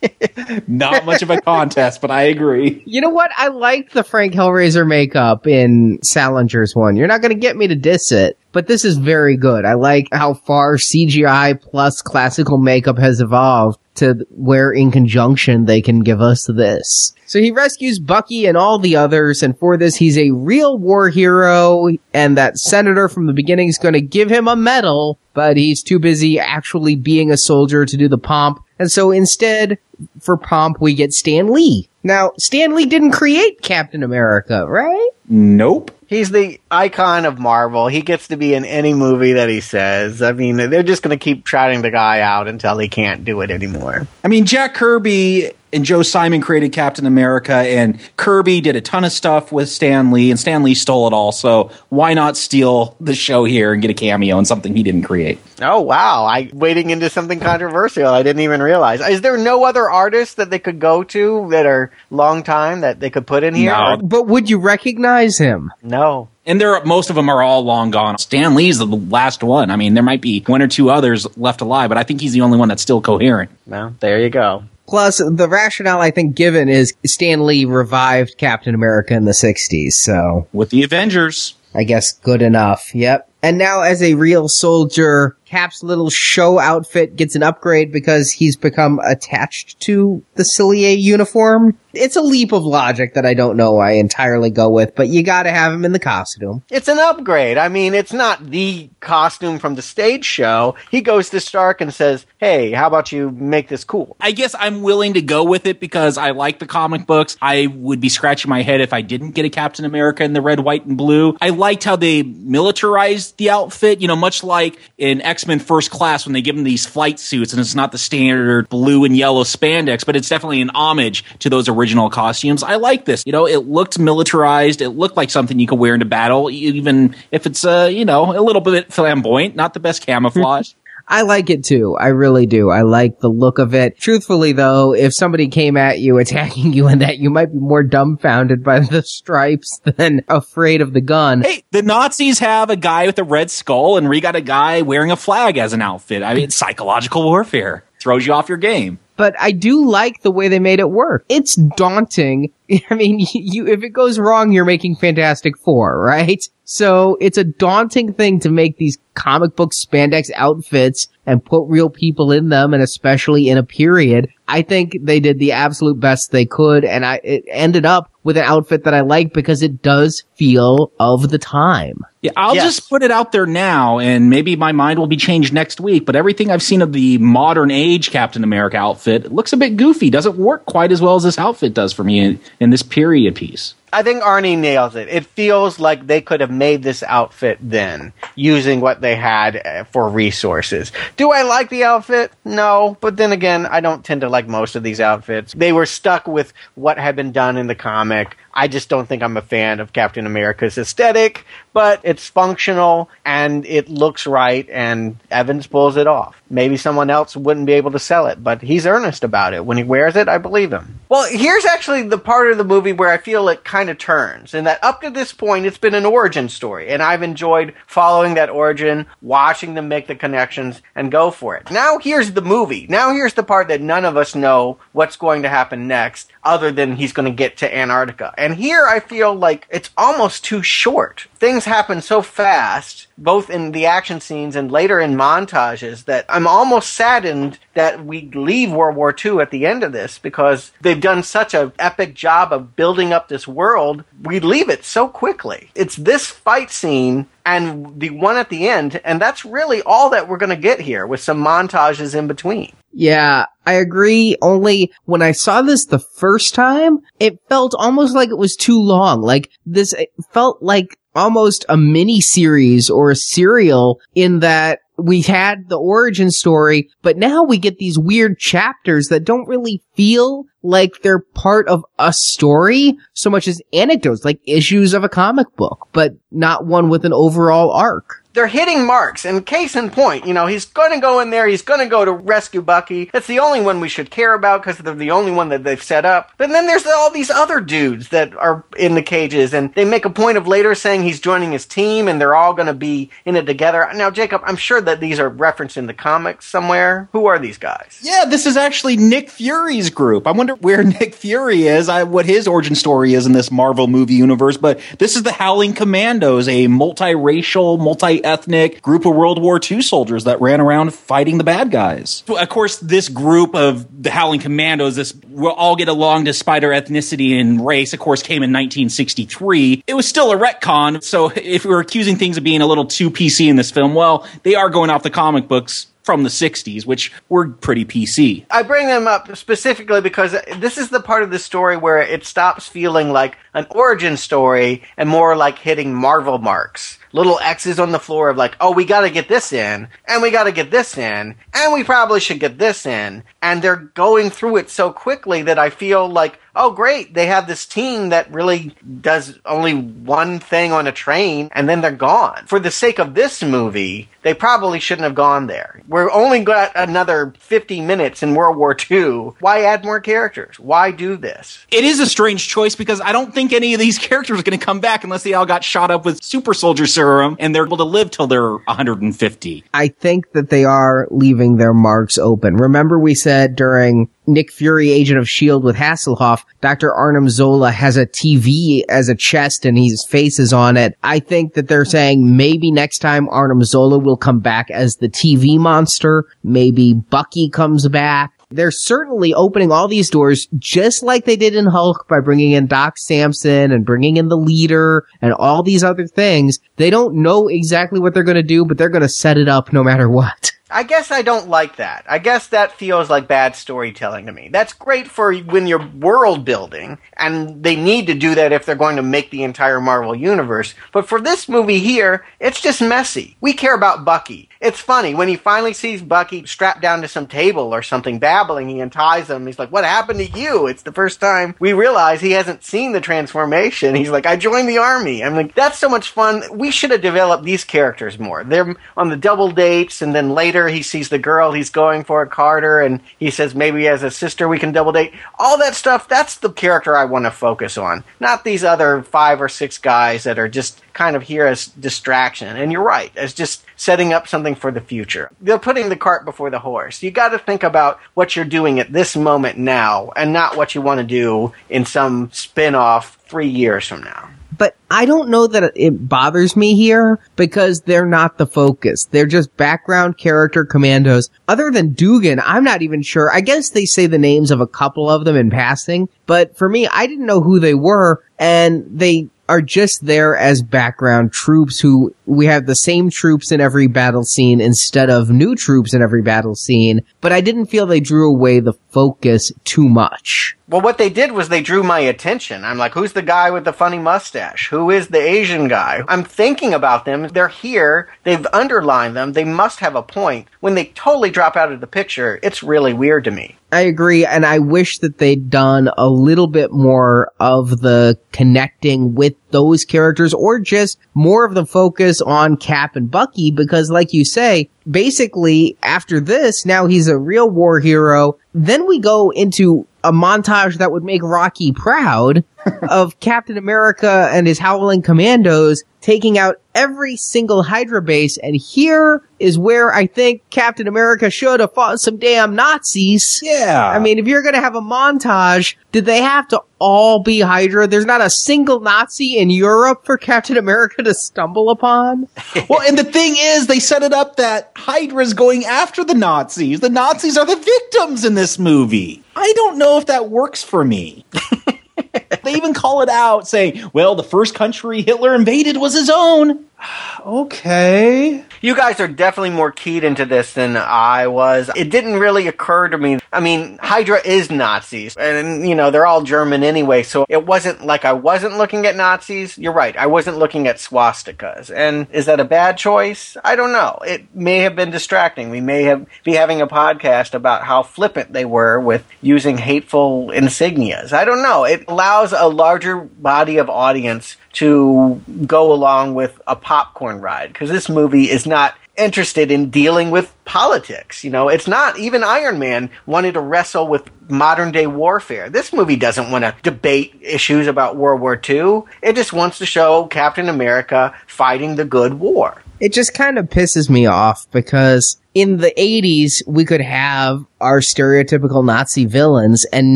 Not 0.68 1.06
much 1.06 1.22
of 1.22 1.30
a 1.30 1.41
contest, 1.41 2.00
but 2.02 2.12
I 2.12 2.24
agree. 2.24 2.84
You 2.86 3.02
know 3.02 3.10
what? 3.10 3.32
I 3.36 3.50
like 3.50 3.91
the 3.91 4.04
Frank 4.04 4.34
Hellraiser 4.34 4.88
makeup 4.88 5.48
in 5.48 6.00
Salinger's 6.06 6.76
one. 6.76 6.96
You're 6.96 7.08
not 7.08 7.22
going 7.22 7.34
to 7.34 7.39
get 7.39 7.56
me 7.58 7.68
to 7.68 7.76
diss 7.76 8.12
it, 8.12 8.38
but 8.56 8.68
this 8.68 8.86
is 8.86 8.97
very 8.97 9.36
good. 9.36 9.66
I 9.66 9.74
like 9.74 10.08
how 10.14 10.34
far 10.34 10.78
CGI 10.78 11.62
plus 11.62 12.01
classical 12.01 12.58
makeup 12.58 12.97
has 12.97 13.20
evolved 13.20 13.78
to 13.95 14.26
where 14.30 14.72
in 14.72 14.91
conjunction 14.91 15.66
they 15.66 15.82
can 15.82 15.99
give 15.99 16.22
us 16.22 16.45
this. 16.45 17.14
So 17.26 17.41
he 17.41 17.51
rescues 17.51 17.99
Bucky 17.99 18.45
and 18.45 18.56
all 18.56 18.80
the 18.80 18.95
others, 18.95 19.43
and 19.43 19.60
for 19.60 19.76
this 19.76 19.97
he's 19.97 20.18
a 20.18 20.32
real 20.32 20.78
war 20.78 21.10
hero, 21.10 21.89
and 22.14 22.38
that 22.38 22.58
senator 22.58 23.10
from 23.10 23.28
the 23.28 23.34
beginning 23.34 23.68
is 23.68 23.78
going 23.78 23.93
to 23.93 24.01
give 24.01 24.30
him 24.30 24.47
a 24.47 24.56
medal, 24.56 25.20
but 25.34 25.58
he's 25.58 25.84
too 25.84 25.99
busy 25.99 26.39
actually 26.39 26.95
being 26.95 27.32
a 27.32 27.38
soldier 27.38 27.86
to 27.86 27.97
do 27.97 28.08
the 28.08 28.18
pomp. 28.18 28.64
And 28.80 28.89
so 28.89 29.12
instead, 29.12 29.80
for 30.20 30.38
pomp, 30.38 30.80
we 30.80 30.93
get 30.93 31.14
Stan 31.14 31.50
Lee. 31.50 31.89
Now, 32.04 32.32
Stan 32.38 32.76
Lee 32.76 32.86
didn't 32.86 33.12
create 33.12 33.62
Captain 33.62 34.04
America, 34.04 34.66
right? 34.68 35.10
Nope. 35.28 35.91
He's 36.08 36.30
the 36.30 36.60
icon 36.70 37.26
of 37.26 37.39
Marvel. 37.39 37.88
He 37.88 38.02
gets 38.02 38.28
to 38.28 38.38
be 38.38 38.54
in 38.54 38.64
any 38.64 38.93
movie 38.93 39.34
that 39.34 39.50
he 39.50 39.60
says. 39.60 40.22
I 40.22 40.34
mean, 40.34 40.58
they're 40.58 40.84
just 40.84 41.02
going 41.02 41.18
to 41.18 41.24
keep 41.24 41.46
trotting 41.46 41.82
the 41.82 41.89
guy 41.89 42.22
out 42.22 42.48
until 42.48 42.78
he 42.78 42.88
can't 42.88 43.26
do 43.26 43.41
it 43.41 43.50
anymore. 43.50 44.08
I 44.24 44.28
mean, 44.28 44.46
Jack 44.46 44.76
Kirby 44.76 45.52
and 45.74 45.84
Joe 45.84 46.04
Simon 46.04 46.41
created 46.41 46.72
Captain 46.72 47.06
America, 47.06 47.54
and 47.54 48.00
Kirby 48.16 48.62
did 48.62 48.76
a 48.76 48.82
ton 48.82 49.04
of 49.04 49.12
stuff 49.12 49.52
with 49.52 49.68
Stan 49.68 50.12
Lee, 50.12 50.32
and 50.32 50.39
Stan 50.39 50.64
Lee 50.64 50.74
stole 50.74 51.06
it 51.08 51.14
all. 51.14 51.32
So 51.34 51.70
why 51.89 52.14
not 52.14 52.38
steal 52.38 52.96
the 53.02 53.14
show 53.14 53.43
here 53.43 53.74
and 53.74 53.82
get 53.82 53.91
a 53.91 53.96
cameo 53.96 54.39
in 54.39 54.46
something 54.46 54.74
he 54.74 54.84
didn't 54.84 55.04
create? 55.04 55.39
Oh 55.62 55.82
wow! 55.82 56.26
I 56.26 56.50
wading 56.54 56.91
into 56.91 57.10
something 57.10 57.39
controversial. 57.39 58.08
I 58.08 58.24
didn't 58.24 58.41
even 58.41 58.62
realize. 58.62 59.02
Is 59.02 59.22
there 59.22 59.38
no 59.38 59.66
other 59.66 59.85
artists 59.90 60.36
that 60.36 60.50
they 60.50 60.60
could 60.60 60.80
go 60.80 61.04
to 61.04 61.48
that 61.50 61.66
are 61.66 61.92
long 62.10 62.44
time 62.44 62.82
that 62.82 63.00
they 63.00 63.10
could 63.10 63.28
put 63.28 63.44
in 63.44 63.56
here? 63.56 63.72
No. 63.72 63.98
But 63.98 64.28
would 64.28 64.50
you 64.50 64.60
recognize 64.60 65.38
him? 65.38 65.72
No. 65.82 66.30
And 66.46 66.62
there, 66.62 66.84
most 66.86 67.10
of 67.10 67.16
them 67.16 67.30
are 67.30 67.42
all 67.42 67.64
long 67.64 67.92
gone. 67.92 68.18
Stan 68.18 68.56
Lee's 68.56 68.78
the 68.78 68.86
last 68.86 69.44
one. 69.44 69.72
I 69.72 69.76
mean, 69.76 69.96
there 69.96 70.04
might 70.04 70.22
be 70.22 70.42
one 70.42 70.62
or 70.62 70.68
two 70.68 70.90
others 70.90 71.26
left 71.38 71.62
alive, 71.62 71.90
but 71.90 71.98
I 71.98 72.04
think 72.04 72.22
he's 72.22 72.34
the 72.34 72.42
only 72.42 72.58
one 72.58 72.70
that's 72.70 72.82
still 72.82 73.02
coherent. 73.02 73.50
Well, 73.66 73.96
there 74.00 74.22
you 74.22 74.30
go. 74.30 74.64
Plus, 74.88 75.18
the 75.18 75.48
rationale 75.50 76.00
I 76.00 76.12
think 76.12 76.36
given 76.36 76.70
is 76.70 76.94
Stan 77.06 77.46
Lee 77.46 77.66
revived 77.66 78.38
Captain 78.38 78.76
America 78.76 79.16
in 79.16 79.26
the 79.26 79.32
60s, 79.32 79.94
so. 79.94 80.48
With 80.54 80.70
the 80.70 80.84
Avengers. 80.84 81.56
I 81.74 81.84
guess 81.84 82.14
good 82.14 82.42
enough. 82.42 82.96
Yep. 82.96 83.30
And 83.46 83.60
now 83.60 83.82
as 83.82 84.02
a 84.02 84.16
real 84.16 84.48
soldier, 84.48 85.38
Cap's 85.46 85.84
little 85.84 86.10
show 86.10 86.58
outfit 86.60 87.16
gets 87.16 87.36
an 87.36 87.43
upgrade 87.43 87.91
because 87.91 88.32
he's 88.32 88.56
become 88.56 89.00
attached 89.06 89.80
to 89.82 90.24
the 90.34 90.43
Cillier 90.43 91.00
uniform. 91.00 91.78
It's 91.93 92.16
a 92.16 92.22
leap 92.22 92.52
of 92.52 92.66
logic 92.66 93.14
that 93.14 93.26
I 93.26 93.36
don't 93.36 93.56
know 93.56 93.78
I 93.78 93.91
entirely 93.91 94.50
go 94.50 94.70
with, 94.70 94.96
but 94.96 95.08
you 95.08 95.24
gotta 95.24 95.52
have 95.52 95.72
him 95.72 95.86
in 95.86 95.93
the 95.93 96.00
costume. 96.00 96.64
It's 96.70 96.89
an 96.89 97.00
upgrade. 97.00 97.58
I 97.58 97.70
mean, 97.70 97.93
it's 97.93 98.12
not 98.12 98.50
the 98.50 98.89
costume 99.00 99.60
from 99.60 99.76
the 99.76 99.82
stage 99.82 100.26
show. 100.26 100.76
He 100.91 101.00
goes 101.00 101.30
to 101.30 101.39
Stark 101.39 101.80
and 101.80 101.93
says, 101.93 102.26
Hey, 102.39 102.72
how 102.72 102.88
about 102.88 103.12
you 103.12 103.30
make 103.30 103.70
this 103.70 103.84
cool? 103.84 104.18
I 104.20 104.32
guess 104.32 104.56
I'm 104.60 104.82
willing 104.82 105.14
to 105.14 105.22
go 105.22 105.43
with 105.43 105.68
it 105.68 105.80
because 105.80 106.18
I 106.18 106.32
like 106.32 106.60
the 106.60 106.68
comic 106.68 107.06
books. 107.06 107.38
I 107.41 107.68
would 107.68 108.02
be 108.02 108.10
scratching 108.10 108.50
my 108.50 108.64
head 108.64 108.82
if 108.82 108.91
I 108.91 109.02
didn't 109.02 109.32
get 109.32 109.46
a 109.46 109.50
Captain 109.50 109.86
America 109.86 110.24
in 110.24 110.34
the 110.34 110.41
red, 110.41 110.60
white, 110.60 110.86
and 110.86 110.98
blue. 110.98 111.38
I 111.39 111.50
liked 111.50 111.84
how 111.84 111.96
they 111.96 112.24
militarized 112.24 113.35
the 113.38 113.50
outfit, 113.50 114.02
you 114.02 114.08
know, 114.08 114.16
much 114.16 114.44
like 114.44 114.80
in 114.98 115.22
X 115.22 115.48
Men 115.48 115.60
First 115.60 115.92
Class 115.92 116.26
when 116.26 116.34
they 116.34 116.42
give 116.42 116.56
them 116.56 116.64
these 116.64 116.86
flight 116.86 117.20
suits 117.20 117.54
and 117.54 117.60
it's 117.60 117.76
not 117.76 117.92
the 117.92 117.98
standard 117.98 118.70
blue 118.70 119.04
and 119.06 119.16
yellow 119.16 119.44
spandex, 119.44 120.06
but 120.06 120.16
it's 120.16 120.30
definitely 120.30 120.62
an 120.62 120.72
homage 120.72 121.24
to 121.40 121.50
those 121.50 121.68
original 121.70 122.10
costumes. 122.10 122.64
I 122.64 122.76
like 122.76 123.06
this. 123.06 123.24
You 123.26 123.32
know, 123.32 123.48
it 123.48 123.68
looked 123.68 124.00
militarized. 124.00 124.82
It 124.82 124.90
looked 124.90 125.18
like 125.18 125.30
something 125.30 125.60
you 125.60 125.68
could 125.68 125.80
wear 125.80 125.94
into 125.94 126.06
battle, 126.06 126.50
even 126.50 127.16
if 127.32 127.46
it's, 127.46 127.66
uh, 127.66 127.90
you 127.92 128.06
know, 128.06 128.38
a 128.38 128.42
little 128.42 128.62
bit 128.62 128.92
flamboyant, 128.92 129.56
not 129.56 129.74
the 129.74 129.80
best 129.80 130.06
camouflage. 130.06 130.74
I 131.08 131.22
like 131.22 131.49
it 131.49 131.64
too. 131.64 131.95
I 131.95 132.08
really 132.08 132.45
do. 132.45 132.70
I 132.70 132.82
like 132.82 133.20
the 133.20 133.30
look 133.30 133.60
of 133.60 133.74
it. 133.76 133.97
Truthfully 133.97 134.53
though, 134.53 134.93
if 134.93 135.14
somebody 135.14 135.47
came 135.47 135.78
at 135.78 135.99
you 135.99 136.18
attacking 136.20 136.74
you 136.74 136.88
in 136.88 136.99
that, 136.99 137.18
you 137.18 137.30
might 137.30 137.51
be 137.51 137.60
more 137.60 137.84
dumbfounded 137.84 138.64
by 138.64 138.80
the 138.80 139.03
stripes 139.03 139.80
than 139.84 140.22
afraid 140.28 140.82
of 140.82 140.93
the 140.93 141.01
gun. 141.01 141.41
Hey, 141.41 141.64
the 141.72 141.84
Nazis 141.84 142.39
have 142.39 142.70
a 142.70 142.76
guy 142.76 143.06
with 143.06 143.20
a 143.20 143.24
red 143.24 143.51
skull 143.51 143.97
and 143.97 144.10
we 144.10 144.22
got 144.22 144.36
a 144.36 144.41
guy 144.41 144.82
wearing 144.82 145.12
a 145.12 145.16
flag 145.16 145.58
as 145.58 145.74
an 145.74 145.82
outfit. 145.82 146.24
I 146.24 146.34
mean, 146.34 146.45
it's 146.45 146.56
psychological 146.56 147.24
warfare. 147.24 147.84
Throws 147.99 148.26
you 148.26 148.34
off 148.34 148.49
your 148.49 148.58
game 148.58 148.99
but 149.18 149.36
I 149.39 149.51
do 149.51 149.89
like 149.89 150.22
the 150.22 150.32
way 150.32 150.47
they 150.47 150.60
made 150.60 150.80
it 150.80 150.89
work. 150.89 151.26
It's 151.30 151.56
daunting. 151.56 152.51
I 152.89 152.95
mean, 152.95 153.26
you, 153.34 153.68
if 153.68 153.84
it 153.84 153.89
goes 153.89 154.20
wrong, 154.20 154.51
you're 154.51 154.66
making 154.66 154.95
Fantastic 154.95 155.57
Four, 155.57 155.99
right? 155.99 156.43
So 156.66 157.18
it's 157.22 157.38
a 157.38 157.43
daunting 157.43 158.13
thing 158.13 158.39
to 158.39 158.49
make 158.49 158.78
these 158.78 158.97
comic 159.13 159.55
book 159.55 159.72
spandex 159.72 160.32
outfits 160.36 161.07
and 161.26 161.43
put 161.43 161.66
real 161.68 161.89
people 161.89 162.32
in 162.32 162.49
them 162.49 162.74
and 162.74 162.82
especially 162.82 163.49
in 163.49 163.57
a 163.57 163.63
period. 163.63 164.30
I 164.47 164.63
think 164.63 164.97
they 165.01 165.20
did 165.20 165.39
the 165.39 165.53
absolute 165.53 165.99
best 165.99 166.32
they 166.32 166.45
could 166.45 166.84
and 166.84 167.05
I, 167.05 167.22
it 167.24 167.45
ended 167.47 167.86
up 167.86 168.11
with 168.24 168.38
an 168.38 168.43
outfit 168.43 168.84
that 168.84 168.93
I 168.93 169.01
like 169.01 169.34
because 169.34 169.61
it 169.61 169.84
does 169.84 170.24
feel 170.34 170.91
of 170.99 171.30
the 171.30 171.38
time. 171.38 171.99
Yeah, 172.22 172.32
I'll 172.36 172.55
yes. 172.55 172.63
just 172.63 172.89
put 172.89 173.03
it 173.03 173.11
out 173.11 173.32
there 173.32 173.45
now, 173.45 173.99
and 173.99 174.32
maybe 174.32 174.55
my 174.55 174.72
mind 174.72 174.97
will 174.97 175.05
be 175.05 175.16
changed 175.16 175.53
next 175.53 175.80
week. 175.80 176.07
But 176.07 176.16
everything 176.16 176.49
I've 176.49 176.63
seen 176.63 176.82
of 176.82 176.91
the 176.91 177.20
modern 177.20 177.70
age 177.70 178.09
Captain 178.09 178.43
America 178.43 178.78
outfit 178.78 179.32
looks 179.32 179.53
a 179.53 179.57
bit 179.57 179.78
goofy. 179.78 180.09
Doesn't 180.09 180.38
work 180.38 180.66
quite 180.66 180.91
as 180.91 181.01
well 181.01 181.16
as 181.16 181.22
this 181.22 181.38
outfit 181.38 181.76
does 181.76 181.93
for 181.93 182.03
me 182.03 182.39
in, 182.60 182.70
this 182.70 182.84
period 182.84 183.36
piece. 183.36 183.76
I 183.93 184.03
think 184.03 184.24
Arnie 184.24 184.58
nails 184.58 184.95
it. 184.95 185.08
It 185.08 185.26
feels 185.26 185.80
like 185.80 186.06
they 186.06 186.20
could 186.20 186.41
have 186.41 186.51
made 186.51 186.84
this 186.84 187.01
outfit 187.03 187.58
then 187.62 188.12
using 188.36 188.82
what 188.82 188.99
they 188.99 189.16
had 189.16 189.56
uh, 189.66 189.84
for 189.86 190.10
resources. 190.10 190.91
Do 191.16 191.32
I 191.32 191.43
like 191.43 191.70
the 191.70 191.86
outfit? 191.86 192.34
No, 192.43 192.97
but 192.99 193.16
then 193.16 193.32
again, 193.32 193.66
I 193.66 193.80
don't 193.80 194.03
tend 194.03 194.22
to 194.22 194.30
like 194.30 194.47
most 194.47 194.76
of 194.76 194.84
these 194.84 194.99
outfits. 194.99 195.53
They 195.53 195.72
were 195.72 195.86
stuck 195.86 196.28
with 196.28 196.51
what 196.76 196.97
had 196.97 197.16
been 197.16 197.32
done 197.32 197.56
in 197.56 197.68
the 197.68 197.76
comic. 197.76 198.38
I 198.56 198.68
just 198.68 198.88
don't 198.88 199.08
think 199.08 199.22
I'm 199.22 199.38
a 199.38 199.41
fan 199.41 199.80
of 199.80 199.91
Captain 199.91 200.26
America's 200.26 200.78
aesthetic, 200.78 201.45
but 201.74 201.99
it's 202.03 202.30
functional 202.30 203.10
and 203.26 203.66
it 203.66 203.89
looks 203.89 204.26
right 204.26 204.68
and 204.70 205.18
Evans 205.30 205.68
pulls 205.68 205.97
it 205.97 206.08
off. 206.08 206.41
Maybe 206.49 206.78
someone 206.78 207.10
else 207.10 207.36
wouldn't 207.36 207.66
be 207.66 207.74
able 207.74 207.91
to 207.91 207.99
sell 207.99 208.28
it, 208.28 208.41
but 208.41 208.62
he's 208.62 208.86
earnest 208.86 209.24
about 209.24 209.53
it. 209.53 209.66
When 209.66 209.78
he 209.78 209.84
wears 209.84 210.16
it, 210.16 210.30
I 210.30 210.38
believe 210.38 210.72
him. 210.72 211.01
Well, 211.10 211.28
here's 211.30 211.66
actually 211.66 212.03
the 212.03 212.18
part 212.18 212.51
of 212.51 212.58
the 212.58 212.64
movie 212.64 212.93
where 212.93 213.12
I 213.12 213.18
feel 213.18 213.49
it 213.49 213.64
kind 213.64 213.89
of 213.89 213.97
turns, 213.97 214.53
and 214.53 214.66
that 214.68 214.84
up 214.84 215.01
to 215.01 215.10
this 215.10 215.34
point, 215.34 215.66
it's 215.66 215.78
been 215.78 215.93
an 215.93 216.06
origin 216.06 216.49
story, 216.49 216.89
and 216.89 217.01
I've 217.01 217.24
enjoyed 217.24 217.74
following 217.88 218.36
that 218.36 218.49
origin, 218.49 219.06
watching 219.22 219.74
them 219.74 219.88
make 219.88 220.08
the 220.08 220.16
connections, 220.16 220.82
and 220.95 221.12
go 221.12 221.30
for 221.30 221.56
it. 221.56 221.70
Now 221.72 221.99
here's 221.99 222.32
the 222.32 222.41
movie. 222.41 222.88
Now 222.89 223.12
here's 223.12 223.34
the 223.34 223.43
part 223.43 223.68
that 223.68 223.82
none 223.82 224.06
of 224.06 224.18
us 224.18 224.34
know 224.34 224.78
what's 224.93 225.16
going 225.16 225.43
to 225.43 225.49
happen 225.49 225.88
next, 225.88 226.32
other 226.43 226.72
than 226.72 226.95
he's 226.95 227.14
going 227.14 227.32
to 227.32 227.36
get 227.36 227.58
to 227.58 227.76
Antarctica. 227.76 228.34
And 228.46 228.58
here 228.58 228.86
I 228.86 229.00
feel 229.00 229.34
like 229.34 229.66
it's 229.72 229.89
almost 229.98 230.46
too 230.46 230.62
short. 230.62 231.26
Things 231.34 231.66
happen 231.66 232.00
so 232.00 232.22
fast, 232.22 233.08
both 233.18 233.50
in 233.50 233.72
the 233.72 233.88
action 233.88 234.22
scenes 234.22 234.56
and 234.56 234.72
later 234.72 235.00
in 235.00 235.16
montages, 235.16 236.06
that 236.06 236.26
I'm 236.30 236.46
almost 236.46 236.93
saddened 236.93 237.58
that 237.74 238.06
we 238.06 238.30
leave 238.36 238.72
World 238.72 238.98
War 238.98 239.16
II 239.26 239.39
at 239.39 239.50
the 239.50 239.66
end 239.66 239.84
of 239.84 239.93
this 239.93 240.20
because 240.20 240.74
they've 240.80 241.02
done 241.02 241.24
such 241.24 241.56
an 241.56 241.72
epic 241.80 242.14
job 242.14 242.54
of 242.54 242.76
building 242.76 243.12
up 243.12 243.30
this 243.30 243.48
world. 243.48 244.04
We 244.22 244.39
leave 244.39 244.70
it 244.70 244.86
so 244.86 245.08
quickly. 245.08 245.72
It's 245.74 245.96
this 245.96 246.28
fight 246.28 246.70
scene 246.70 247.26
and 247.46 248.00
the 248.00 248.10
one 248.10 248.38
at 248.38 248.50
the 248.50 248.68
end, 248.68 249.00
and 249.06 249.22
that's 249.22 249.46
really 249.46 249.82
all 249.84 250.10
that 250.10 250.28
we're 250.28 250.38
going 250.38 250.50
to 250.50 250.56
get 250.56 250.80
here 250.80 251.06
with 251.06 251.22
some 251.22 251.43
montages 251.43 252.16
in 252.16 252.28
between. 252.28 252.74
Yeah, 252.91 253.46
I 253.66 253.74
agree. 253.74 254.38
Only 254.41 254.91
when 255.04 255.22
I 255.22 255.32
saw 255.32 255.62
this 255.62 255.86
the 255.86 256.00
first 256.00 256.56
time, 256.56 257.00
it 257.20 257.38
felt 257.50 257.76
almost 257.78 258.16
like 258.16 258.30
it 258.30 258.38
was 258.38 258.56
too 258.56 258.80
long. 258.80 259.22
Like 259.22 259.52
this, 259.66 259.93
felt 260.32 260.64
like 260.64 260.98
almost 261.14 261.66
a 261.70 261.78
mini 261.78 262.22
series 262.22 262.89
or 262.89 263.12
a 263.12 263.16
serial 263.16 264.00
in 264.16 264.39
that 264.39 264.80
we 264.98 265.22
had 265.22 265.70
the 265.70 265.78
origin 265.78 266.32
story, 266.32 266.89
but 267.02 267.18
now 267.18 267.43
we 267.43 267.58
get 267.58 267.78
these 267.78 268.00
weird 268.00 268.38
chapters 268.38 269.08
that 269.08 269.26
don't 269.26 269.48
really 269.48 269.82
feel 269.96 270.46
like 270.64 271.02
they're 271.02 271.24
part 271.34 271.68
of 271.68 271.84
a 272.00 272.14
story 272.14 272.98
so 273.14 273.30
much 273.30 273.48
as 273.48 273.62
anecdotes, 273.74 274.26
like 274.26 274.39
issues 274.46 274.93
of 274.93 275.04
a 275.04 275.10
comic 275.10 275.48
book, 275.56 275.88
but 275.93 276.14
not 276.32 276.66
one 276.66 276.89
with 276.89 277.06
an 277.06 277.14
overall 277.14 277.72
arc 277.72 278.25
they're 278.36 278.48
hitting 278.48 278.86
marks. 278.86 279.26
And 279.26 279.46
case 279.46 279.76
in 279.76 279.90
point, 279.90 280.28
you 280.28 280.34
know, 280.34 280.46
he's 280.46 280.66
going 280.66 280.92
to 280.92 281.00
go 281.00 281.22
in 281.22 281.30
there. 281.32 281.48
He's 281.48 281.62
going 281.62 281.80
to 281.80 281.88
go 281.88 282.06
to 282.06 282.12
rescue 282.12 282.62
Bucky. 282.62 283.10
That's 283.12 283.28
the 283.28 283.40
only 283.40 283.62
one 283.62 283.80
we 283.80 283.90
should 283.90 284.12
care 284.12 284.34
about 284.34 284.62
because 284.62 284.78
they're 284.78 284.94
the 284.94 285.12
only 285.12 285.32
one 285.32 285.50
that 285.50 285.64
they've 285.64 285.82
set 285.82 286.06
up. 286.06 286.32
But 286.38 286.50
then 286.50 286.68
there's 286.68 286.86
all 286.86 287.10
these 287.10 287.32
other 287.32 287.62
dudes 287.62 288.10
that 288.10 288.36
are 288.36 288.64
in 288.78 288.96
the 288.96 289.02
cages, 289.02 289.54
and 289.54 289.74
they 289.74 289.86
make 289.86 290.06
a 290.06 290.10
point 290.10 290.38
of 290.38 290.48
later 290.48 290.76
saying 290.76 291.04
he's 291.04 291.20
joining 291.20 291.52
his 291.52 291.66
team, 291.66 292.08
and 292.08 292.20
they're 292.20 292.36
all 292.36 292.54
going 292.54 292.68
to 292.68 292.74
be 292.74 293.10
in 293.24 293.36
it 293.36 293.46
together. 293.46 293.88
Now, 293.96 294.12
Jacob, 294.12 294.42
I'm 294.46 294.58
sure 294.58 294.82
that 294.82 295.00
these 295.00 295.20
are 295.20 295.30
referenced 295.30 295.78
in 295.78 295.88
the 295.88 295.94
comics 295.94 296.46
somewhere. 296.46 297.08
Who 297.14 297.26
are 297.28 297.40
these 297.40 297.58
guys? 297.58 298.00
Yeah, 298.04 298.26
this 298.28 298.46
is 298.46 298.58
actually 298.58 298.98
Nick 298.98 299.30
Fury's 299.30 299.90
group. 299.90 300.28
I 300.28 300.32
wonder 300.32 300.56
where 300.56 300.84
Nick 300.84 301.16
Fury 301.16 301.64
is, 301.64 301.88
I, 301.88 302.04
what 302.04 302.26
his 302.26 302.48
origin 302.48 302.76
story 302.76 303.14
is 303.14 303.26
in 303.26 303.32
this 303.32 303.50
Marvel 303.50 303.88
movie 303.88 304.16
universe. 304.16 304.58
But 304.58 304.82
this 305.00 305.16
is 305.16 305.24
the 305.24 305.32
Howling 305.32 305.74
Commandos, 305.74 306.48
a 306.50 306.68
multiracial, 306.68 307.80
multi 307.80 308.25
ethnic 308.26 308.82
group 308.82 309.06
of 309.06 309.16
World 309.16 309.42
War 309.42 309.60
II 309.60 309.82
soldiers 309.82 310.26
that 310.26 310.42
ran 310.42 310.60
around 310.60 310.94
fighting 310.94 311.38
the 311.38 311.44
bad 311.44 311.72
guys. 311.72 312.24
Of 312.28 312.50
course, 312.50 312.78
this 312.78 313.08
group 313.10 313.56
of 313.56 314.04
the 314.04 314.12
Howling 314.12 314.42
Commandos, 314.42 314.96
this 314.96 315.14
will 315.30 315.54
all 315.54 315.76
get 315.76 315.88
along 315.88 316.26
despite 316.26 316.64
our 316.64 316.72
ethnicity 316.72 317.40
and 317.40 317.66
race, 317.66 317.94
of 317.94 318.00
course, 318.00 318.22
came 318.22 318.44
in 318.44 318.52
1963. 318.52 319.84
It 319.88 319.94
was 319.94 320.08
still 320.08 320.32
a 320.32 320.38
retcon, 320.38 321.04
so 321.04 321.32
if 321.36 321.64
we 321.64 321.70
were 321.70 321.80
accusing 321.80 322.16
things 322.18 322.38
of 322.38 322.44
being 322.44 322.62
a 322.62 322.68
little 322.68 322.86
too 322.86 323.10
PC 323.12 323.48
in 323.48 323.56
this 323.56 323.72
film, 323.72 323.94
well, 323.94 324.28
they 324.44 324.56
are 324.56 324.70
going 324.70 324.90
off 324.90 325.04
the 325.04 325.10
comic 325.10 325.48
books 325.48 325.88
from 326.06 326.22
the 326.22 326.30
60s, 326.30 326.86
which 326.86 327.12
were 327.30 327.50
pretty 327.50 327.84
PC. 327.84 328.46
I 328.52 328.62
bring 328.62 328.88
them 328.88 329.08
up 329.08 329.36
specifically 329.36 330.02
because 330.02 330.36
this 330.58 330.78
is 330.78 330.90
the 330.90 331.00
part 331.00 331.24
of 331.24 331.32
the 331.32 331.40
story 331.40 331.78
where 331.78 332.00
it 332.00 332.24
stops 332.26 332.68
feeling 332.68 333.12
like 333.12 333.38
an 333.56 333.66
origin 333.72 334.16
story 334.16 334.84
and 334.98 335.10
more 335.10 335.36
like 335.36 335.58
hitting 335.58 335.96
Marvel 335.96 336.38
marks 336.38 337.00
little 337.16 337.39
X's 337.39 337.80
on 337.80 337.91
the 337.91 337.99
floor 337.99 338.30
of 338.30 338.38
like, 338.38 338.55
oh, 338.59 338.72
we 338.72 338.86
got 338.86 339.01
to 339.01 339.09
get 339.09 339.28
this 339.28 339.53
in, 339.53 339.88
and 340.07 340.22
we 340.22 340.32
got 340.32 340.43
to 340.43 340.51
get 340.51 340.70
this 340.70 340.97
in, 340.97 341.36
and 341.53 341.74
we 341.74 341.84
probably 341.84 342.20
should 342.20 342.39
get 342.39 342.59
this 342.59 342.86
in. 342.86 343.24
And 343.41 343.61
they're 343.61 343.76
going 343.76 344.30
through 344.30 344.57
it 344.57 344.70
so 344.70 344.91
quickly 344.91 345.41
that 345.43 345.57
I 345.57 345.70
feel 345.70 346.07
like, 346.07 346.39
oh, 346.55 346.72
great, 346.72 347.13
they 347.13 347.26
have 347.26 347.47
this 347.47 347.66
team 347.66 348.09
that 348.09 348.32
really 348.32 348.76
does 349.01 349.39
only 349.45 349.74
one 349.74 350.39
thing 350.39 350.72
on 350.72 350.88
a 350.88 350.91
train, 350.91 351.49
and 351.53 351.68
then 351.68 351.82
they're 351.82 351.91
gone. 351.91 352.45
For 352.47 352.59
the 352.59 352.72
sake 352.72 352.99
of 352.99 353.13
this 353.13 353.43
movie, 353.43 354.09
they 354.22 354.34
probably 354.34 354.80
shouldn't 354.80 355.03
have 355.03 355.16
gone 355.16 355.47
there. 355.47 355.82
We're 355.88 356.11
only 356.11 356.43
got 356.43 356.72
another 356.76 357.34
50 357.39 357.82
minutes 357.82 358.24
in 358.24 358.36
World 358.36 358.57
War 358.57 358.76
II. 358.89 359.32
Why 359.39 359.63
add 359.63 359.84
more 359.84 359.99
characters? 359.99 360.59
Why 360.59 360.91
do 360.91 361.18
this? 361.18 361.66
It 361.72 361.84
is 361.84 361.99
a 361.99 362.05
strange 362.05 362.47
choice 362.47 362.76
because 362.76 363.01
I 363.01 363.11
don't 363.11 363.34
think 363.34 363.53
any 363.53 363.74
of 363.74 363.80
these 363.80 363.97
characters 363.99 364.39
are 364.39 364.43
going 364.43 364.57
to 364.57 364.66
come 364.66 364.80
back 364.80 365.03
unless 365.03 365.24
they 365.24 365.34
all 365.34 365.45
got 365.45 365.63
shot 365.63 365.91
up 365.91 366.05
with 366.05 366.24
super 366.24 366.53
soldier 366.53 366.88
serum 366.88 367.05
and 367.39 367.53
they're 367.53 367.66
able 367.66 367.78
to 367.78 367.84
live 367.84 368.12
till 368.12 368.28
they're 368.28 368.51
150. 368.51 369.64
I 369.74 369.88
think 369.88 370.32
that 370.34 370.49
they 370.49 370.66
are 370.66 371.08
leaving 371.12 371.58
their 371.58 371.74
marks 371.74 372.18
open. 372.18 372.56
Remember 372.56 372.99
we 372.99 373.16
said 373.16 373.56
during 373.56 374.10
Nick 374.28 374.51
Fury, 374.51 374.91
Agent 374.91 375.20
of 375.20 375.24
S.H.I.E.L.D. 375.24 375.64
with 375.64 375.76
Hasselhoff, 375.76 376.43
Dr. 376.62 376.93
Arnim 376.93 377.30
Zola 377.30 377.72
has 377.72 377.97
a 377.97 378.06
TV 378.06 378.82
as 378.89 379.10
a 379.10 379.16
chest 379.16 379.66
and 379.66 379.78
his 379.78 380.06
face 380.08 380.39
is 380.39 380.53
on 380.53 380.78
it. 380.78 380.97
I 381.03 381.20
think 381.20 381.53
that 381.53 381.68
they're 381.68 381.86
saying 381.86 382.36
maybe 382.36 382.72
next 382.72 382.99
time 382.99 383.30
Arnim 383.30 383.64
Zola 383.64 383.99
will 383.99 384.18
come 384.18 384.39
back 384.39 384.72
as 384.72 384.95
the 384.95 385.10
TV 385.10 385.58
monster. 385.60 386.26
Maybe 386.43 386.93
Bucky 386.93 387.49
comes 387.49 387.88
back. 387.88 388.35
They're 388.50 388.72
certainly 388.72 389.34
opening 389.34 389.72
all 389.72 389.88
these 389.88 390.10
doors 390.10 390.48
just 390.58 391.04
like 391.04 391.26
they 391.26 391.36
did 391.36 391.56
in 391.56 391.66
Hulk 391.66 392.08
by 392.08 392.20
bringing 392.20 392.52
in 392.52 392.68
Doc 392.68 392.98
Samson 392.98 393.72
and 393.72 393.86
bringing 393.86 394.18
in 394.18 394.30
the 394.30 394.38
leader 394.38 395.06
and 395.22 395.34
all 395.34 395.64
these 395.64 395.84
other 395.84 396.08
things. 396.08 396.60
They 396.78 396.89
don't 396.89 397.16
know 397.16 397.48
exactly 397.48 398.00
what 398.00 398.14
they're 398.14 398.24
going 398.24 398.36
to 398.36 398.43
do, 398.43 398.66
but 398.66 398.78
they're 398.78 398.89
going 398.89 399.02
to 399.02 399.10
set 399.10 399.38
it 399.38 399.48
up 399.48 399.74
no 399.74 399.84
matter 399.84 400.10
what. 400.10 400.52
I 400.72 400.82
guess 400.82 401.11
I 401.11 401.22
don't 401.22 401.47
like 401.47 401.76
that. 401.76 402.05
I 402.09 402.18
guess 402.18 402.47
that 402.47 402.72
feels 402.72 403.07
like 403.07 403.28
bad 403.28 403.55
storytelling 403.55 404.26
to 404.26 404.32
me. 404.32 404.49
That's 404.51 404.74
great 404.74 405.07
for 405.07 405.32
when 405.32 405.68
you're 405.68 405.88
world 405.89 406.43
building, 406.43 406.97
and 407.16 407.61
they 407.63 407.76
need 407.76 408.07
to 408.07 408.16
do 408.16 408.34
that 408.34 408.51
if 408.51 408.66
they're 408.66 408.74
going 408.74 408.95
to 408.95 409.03
make 409.03 409.30
the 409.30 409.43
entire 409.43 409.80
Marvel 409.80 410.16
universe. 410.16 410.74
But 410.91 411.07
for 411.07 411.22
this 411.22 411.47
movie 411.47 411.78
here, 411.78 412.26
it's 412.39 412.61
just 412.61 412.82
messy. 412.82 413.38
We 413.41 413.53
care 413.53 413.76
about 413.76 414.05
Bucky. 414.05 414.49
It's 414.59 414.80
funny 414.80 415.13
when 415.13 415.28
he 415.28 415.36
finally 415.36 415.74
sees 415.74 416.01
Bucky 416.01 416.47
strapped 416.47 416.82
down 416.82 417.03
to 417.03 417.07
some 417.07 417.28
table 417.28 417.74
or 417.74 417.84
something 417.84 418.18
babbling, 418.18 418.68
he 418.68 418.82
unties 418.82 419.30
him. 419.30 419.45
He's 419.45 419.59
like, 419.59 419.72
"What 419.72 419.86
happened 419.86 420.18
to 420.18 420.39
you?" 420.39 420.66
It's 420.66 420.82
the 420.82 420.91
first 420.91 421.20
time 421.20 421.53
we 421.59 421.74
realize 421.74 422.22
he 422.22 422.32
hasn't 422.32 422.63
seen 422.63 422.91
the 422.91 423.01
transformation. 423.01 423.93
He's 423.93 424.09
like, 424.09 424.26
"I 424.26 424.36
joined 424.36 424.68
the 424.68 424.80
army." 424.80 425.24
I'm 425.24 425.36
like, 425.36 425.53
"That's 425.53 425.78
so 425.78 425.89
much 425.89 426.09
fun." 426.09 426.43
We 426.51 426.72
should 426.72 426.89
have 426.89 427.01
developed 427.01 427.43
these 427.43 427.63
characters 427.63 428.18
more. 428.18 428.43
They're 428.43 428.76
on 428.97 429.09
the 429.09 429.16
double 429.16 429.51
dates, 429.51 430.01
and 430.01 430.16
then 430.16 430.32
later 430.32 430.55
later 430.56 430.70
he 430.70 430.82
sees 430.82 431.10
the 431.10 431.20
girl 431.20 431.51
he's 431.51 431.70
going 431.70 432.06
for, 432.06 432.26
Carter, 432.26 432.80
and 432.80 433.01
he 433.20 433.30
says 433.30 433.53
maybe 433.53 433.89
as 433.89 434.03
a 434.03 434.12
sister 434.12 434.47
we 434.47 434.58
can 434.58 434.72
double 434.72 434.93
date. 434.93 435.12
All 435.38 435.58
that 435.58 435.76
stuff, 435.76 436.08
that's 436.08 436.38
the 436.38 436.49
character 436.49 436.95
I 436.95 437.03
want 437.03 437.26
to 437.26 437.32
focus 437.32 437.78
on. 437.78 438.06
Not 438.22 438.45
these 438.45 438.64
other 438.64 439.03
five 439.03 439.41
or 439.41 439.49
six 439.49 439.78
guys 439.78 440.24
that 440.24 440.39
are 440.39 440.47
just 440.47 440.82
kind 440.93 441.18
of 441.18 441.24
here 441.24 441.45
as 441.45 441.66
distraction. 441.68 442.56
And 442.56 442.72
you're 442.72 442.82
right, 442.82 443.16
as 443.18 443.34
just 443.34 443.66
setting 443.76 444.14
up 444.14 444.30
something 444.30 444.56
for 444.56 444.72
the 444.72 444.80
future. 444.80 445.30
They're 445.41 445.60
putting 445.60 445.89
the 445.89 445.97
cart 445.97 446.24
before 446.24 446.49
the 446.49 446.60
horse. 446.60 447.03
You 447.03 447.12
got 447.12 447.30
to 447.30 447.39
think 447.39 447.64
about 447.64 447.99
what 448.14 448.38
you're 448.38 448.45
doing 448.45 448.80
at 448.80 448.93
this 448.93 449.18
moment 449.18 449.58
now 449.58 450.12
and 450.16 450.32
not 450.32 450.56
what 450.56 450.74
you 450.74 450.82
want 450.82 451.01
to 451.01 451.06
do 451.06 451.51
in 451.70 451.86
some 451.86 452.32
spin 452.32 452.76
off 452.76 453.20
three 453.28 453.49
years 453.49 453.88
from 453.88 454.03
now 454.03 454.30
but 454.58 454.76
I 454.89 455.06
don't 455.06 455.30
know 455.30 455.47
that 455.47 455.74
it 455.76 456.08
bothers 456.08 456.56
me 456.56 456.76
here 456.76 457.20
because 457.36 457.82
they're 457.82 458.06
not 458.06 458.38
the 458.38 458.47
focus. 458.47 459.06
They're 459.06 459.26
just 459.26 459.56
background 459.58 460.18
character 460.18 460.66
commandos. 460.66 461.30
Other 461.47 461.72
than 461.72 461.93
Dugan, 461.93 462.39
I'm 462.43 462.64
not 462.64 462.82
even 462.82 463.01
sure. 463.01 463.32
I 463.32 463.41
guess 463.41 463.70
they 463.70 463.86
say 463.86 464.06
the 464.08 464.18
names 464.18 464.51
of 464.51 464.62
a 464.62 464.68
couple 464.68 465.10
of 465.10 465.26
them 465.26 465.36
in 465.36 465.49
passing, 465.49 466.10
but 466.26 466.58
for 466.58 466.70
me, 466.70 466.88
I 466.88 467.08
didn't 467.08 467.26
know 467.26 467.41
who 467.41 467.60
they 467.60 467.74
were 467.74 468.24
and 468.39 468.86
they 468.89 469.28
are 469.47 469.62
just 469.62 470.06
there 470.06 470.36
as 470.36 470.64
background 470.64 471.32
troops 471.32 471.80
who 471.80 472.14
we 472.26 472.46
have 472.48 472.66
the 472.66 472.76
same 472.76 473.10
troops 473.10 473.52
in 473.52 473.62
every 473.62 473.88
battle 473.88 474.24
scene 474.24 474.62
instead 474.62 475.10
of 475.10 475.30
new 475.30 475.56
troops 475.56 475.94
in 475.94 476.02
every 476.02 476.22
battle 476.22 476.56
scene, 476.56 477.02
but 477.22 477.32
I 477.32 477.42
didn't 477.42 477.68
feel 477.68 477.86
they 477.86 478.00
drew 478.00 478.30
away 478.30 478.60
the 478.60 478.74
focus 478.90 479.52
too 479.64 479.88
much. 479.88 480.58
Well, 480.68 480.82
what 480.82 480.98
they 480.98 481.12
did 481.12 481.32
was 481.32 481.50
they 481.50 481.62
drew 481.62 481.84
my 481.84 482.00
attention. 482.00 482.64
I'm 482.64 482.80
like, 482.80 482.94
who's 482.94 483.14
the 483.14 483.22
guy 483.22 483.52
with 483.52 483.66
the 483.66 483.74
funny 483.74 484.00
mustache? 484.00 484.70
Who 484.70 484.90
is 484.90 485.10
the 485.10 485.22
Asian 485.22 485.68
guy? 485.68 486.02
I'm 486.08 486.24
thinking 486.24 486.74
about 486.74 487.06
them. 487.06 487.28
They're 487.28 487.50
here. 487.50 488.10
They've 488.24 488.48
underlined 488.52 489.16
them. 489.16 489.34
They 489.34 489.44
must 489.44 489.80
have 489.82 489.96
a 489.96 490.02
point. 490.02 490.48
When 490.62 490.74
they 490.74 490.86
totally 490.86 491.30
drop 491.30 491.56
out 491.56 491.72
of 491.72 491.82
the 491.82 491.88
picture, 491.88 492.40
it's 492.42 492.64
really 492.64 492.94
weird 492.94 493.26
to 493.26 493.32
me. 493.32 493.58
I 493.72 493.82
agree, 493.82 494.26
and 494.26 494.46
I 494.46 494.60
wish 494.60 495.00
that 495.00 495.18
they'd 495.18 495.50
done 495.50 495.90
a 495.98 496.08
little 496.08 496.48
bit 496.48 496.72
more 496.72 497.32
of 497.40 497.82
the 497.82 498.18
connecting 498.32 499.16
with 499.16 499.36
those 499.56 499.86
characters 499.86 500.34
or 500.34 500.60
just 500.60 501.00
more 501.14 501.46
of 501.46 501.54
the 501.54 501.66
focus 501.66 502.20
on 502.20 502.58
Cap 502.58 502.98
and 502.98 503.10
Bucky 503.10 503.52
because 503.52 503.90
like 503.90 504.12
you 504.12 504.26
say, 504.26 504.70
basically 504.92 505.78
after 505.82 506.20
this, 506.20 506.66
now 506.66 506.88
he's 506.88 507.08
a 507.08 507.18
real 507.18 507.50
war 507.50 507.80
hero. 507.80 508.38
Then 508.54 508.86
we 508.86 509.00
go 509.00 509.30
into 509.30 509.88
a 510.04 510.12
montage 510.12 510.78
that 510.80 510.92
would 510.92 511.06
make 511.06 511.24
Rocky 511.24 511.72
proud 511.72 512.44
of 512.89 513.20
Captain 513.20 513.58
America 513.58 514.29
and 514.32 514.47
his 514.47 514.59
Howling 514.59 515.01
Commandos 515.01 515.83
taking 516.05 516.37
out 516.37 516.62
every 516.75 517.16
single 517.16 517.63
Hydra 517.63 518.00
base. 518.00 518.37
And 518.37 518.55
here 518.55 519.28
is 519.39 519.58
where 519.58 519.92
I 519.92 520.05
think 520.05 520.47
Captain 520.51 520.87
America 520.87 521.32
should 521.32 521.62
have 521.62 521.74
fought 521.74 522.00
some 522.00 522.17
damn 522.17 522.54
Nazis. 522.54 523.39
Yeah. 523.42 523.89
I 523.89 523.97
mean, 523.97 524.20
if 524.20 524.28
you're 524.28 524.43
going 524.43 524.54
to 524.54 524.62
have 524.62 524.75
a 524.75 524.82
montage, 524.82 525.75
did 525.92 526.05
they 526.05 526.21
have 526.21 526.47
to 526.50 526.62
all 526.78 527.24
be 527.24 527.39
Hydra? 527.39 527.87
There's 527.87 528.05
not 528.05 528.21
a 528.21 528.29
single 528.29 528.82
Nazi 528.82 529.37
in 529.37 529.50
Europe 529.50 530.05
for 530.05 530.16
Captain 530.16 530.58
America 530.58 531.01
to 531.01 531.16
stumble 531.16 531.71
upon. 531.71 532.28
well, 532.70 532.82
and 532.82 533.00
the 533.00 533.04
thing 533.04 533.33
is, 533.36 533.66
they 533.66 533.79
set 533.79 534.04
it 534.04 534.13
up 534.13 534.36
that 534.36 534.71
Hydra's 534.75 535.33
going 535.33 535.66
after 535.66 536.04
the 536.04 536.13
Nazis. 536.13 536.82
The 536.82 536.89
Nazis 536.89 537.36
are 537.36 537.47
the 537.47 537.55
victims 537.55 538.24
in 538.24 538.36
this 538.36 538.59
movie. 538.59 539.24
I 539.36 539.51
don't 539.55 539.79
know 539.79 539.97
if 539.97 540.05
that 540.05 540.29
works 540.29 540.63
for 540.63 540.83
me. 540.83 541.25
they 542.43 542.55
even 542.55 542.74
call 542.74 543.01
it 543.01 543.09
out 543.09 543.47
saying, 543.47 543.89
well, 543.93 544.16
the 544.16 544.24
first 544.24 544.55
country 544.55 545.01
Hitler 545.01 545.36
invaded 545.36 545.78
was 545.78 545.93
his 545.93 546.09
own. 546.09 546.66
okay. 547.25 548.43
You 548.62 548.75
guys 548.75 548.99
are 548.99 549.07
definitely 549.07 549.51
more 549.51 549.71
keyed 549.71 550.03
into 550.03 550.25
this 550.25 550.53
than 550.53 550.75
I 550.78 551.28
was. 551.28 551.70
It 551.75 551.89
didn't 551.89 552.16
really 552.20 552.47
occur 552.47 552.87
to 552.89 552.97
me. 552.97 553.20
I 553.32 553.39
mean, 553.39 553.78
Hydra 553.82 554.21
is 554.25 554.49
Nazis, 554.49 555.16
and, 555.17 555.67
you 555.67 555.75
know, 555.75 555.91
they're 555.91 556.05
all 556.05 556.24
German 556.24 556.63
anyway, 556.63 557.03
so 557.03 557.25
it 557.29 557.45
wasn't 557.45 557.86
like 557.86 558.05
I 558.05 558.13
wasn't 558.13 558.57
looking 558.57 558.86
at 558.86 558.95
Nazis. 558.95 559.57
You're 559.57 559.74
right, 559.74 559.95
I 559.95 560.07
wasn't 560.07 560.37
looking 560.37 560.67
at 560.67 560.78
swastikas. 560.78 561.71
And 561.75 562.07
is 562.12 562.25
that 562.25 562.39
a 562.39 562.45
bad 562.45 562.78
choice? 562.78 563.37
I 563.43 563.55
don't 563.55 563.71
know. 563.71 563.99
It 564.05 564.33
may 564.36 564.59
have 564.59 564.75
been 564.75 564.91
distracting. 564.91 565.49
We 565.49 565.62
may 565.62 565.83
have 565.83 566.05
be 566.24 566.33
having 566.33 566.62
a 566.62 566.67
podcast 566.67 567.33
about 567.33 567.63
how 567.63 567.83
flippant 567.83 568.33
they 568.33 568.45
were 568.45 568.79
with 568.79 569.05
using 569.21 569.57
hateful 569.57 570.28
insignias. 570.28 571.13
I 571.13 571.25
don't 571.25 571.43
know. 571.43 571.66
It 571.66 571.86
allows 571.87 572.25
a 572.32 572.47
larger 572.47 572.97
body 572.97 573.58
of 573.58 573.70
audience 573.70 574.38
to 574.54 575.22
go 575.46 575.72
along 575.74 576.16
with 576.16 576.39
a 576.47 576.56
popcorn 576.56 577.20
ride 577.22 577.52
because 577.52 577.70
this 577.70 577.89
movie 577.89 578.30
is 578.30 578.46
not 578.46 578.76
interested 578.97 579.52
in 579.52 579.70
dealing 579.70 580.12
with 580.12 580.34
politics. 580.46 581.24
You 581.24 581.32
know, 581.32 581.50
it's 581.50 581.68
not 581.68 582.00
even 582.00 582.24
Iron 582.24 582.60
Man 582.60 582.89
wanted 583.06 583.34
to 583.34 583.42
wrestle 583.42 583.88
with 583.88 584.10
modern 584.30 584.72
day 584.72 584.88
warfare. 584.88 585.50
This 585.50 585.74
movie 585.74 585.96
doesn't 585.96 586.32
want 586.32 586.43
to 586.43 586.56
debate 586.64 587.16
issues 587.22 587.68
about 587.68 587.97
World 587.97 588.22
War 588.22 588.39
II. 588.47 588.84
It 589.02 589.16
just 589.16 589.34
wants 589.34 589.58
to 589.60 589.66
show 589.66 590.06
Captain 590.06 590.50
America 590.50 591.14
fighting 591.28 591.76
the 591.76 591.86
good 591.86 592.16
war. 592.16 592.62
It 592.80 592.93
just 592.93 593.14
kind 593.14 593.38
of 593.38 593.50
pisses 593.50 593.89
me 593.89 594.06
off 594.06 594.47
because 594.52 595.18
in 595.34 595.58
the 595.58 595.74
80s, 595.78 596.42
we 596.47 596.64
could 596.64 596.82
have 596.82 597.46
our 597.60 597.82
stereotypical 597.82 598.66
Nazi 598.66 599.06
villains, 599.06 599.66
and 599.66 599.96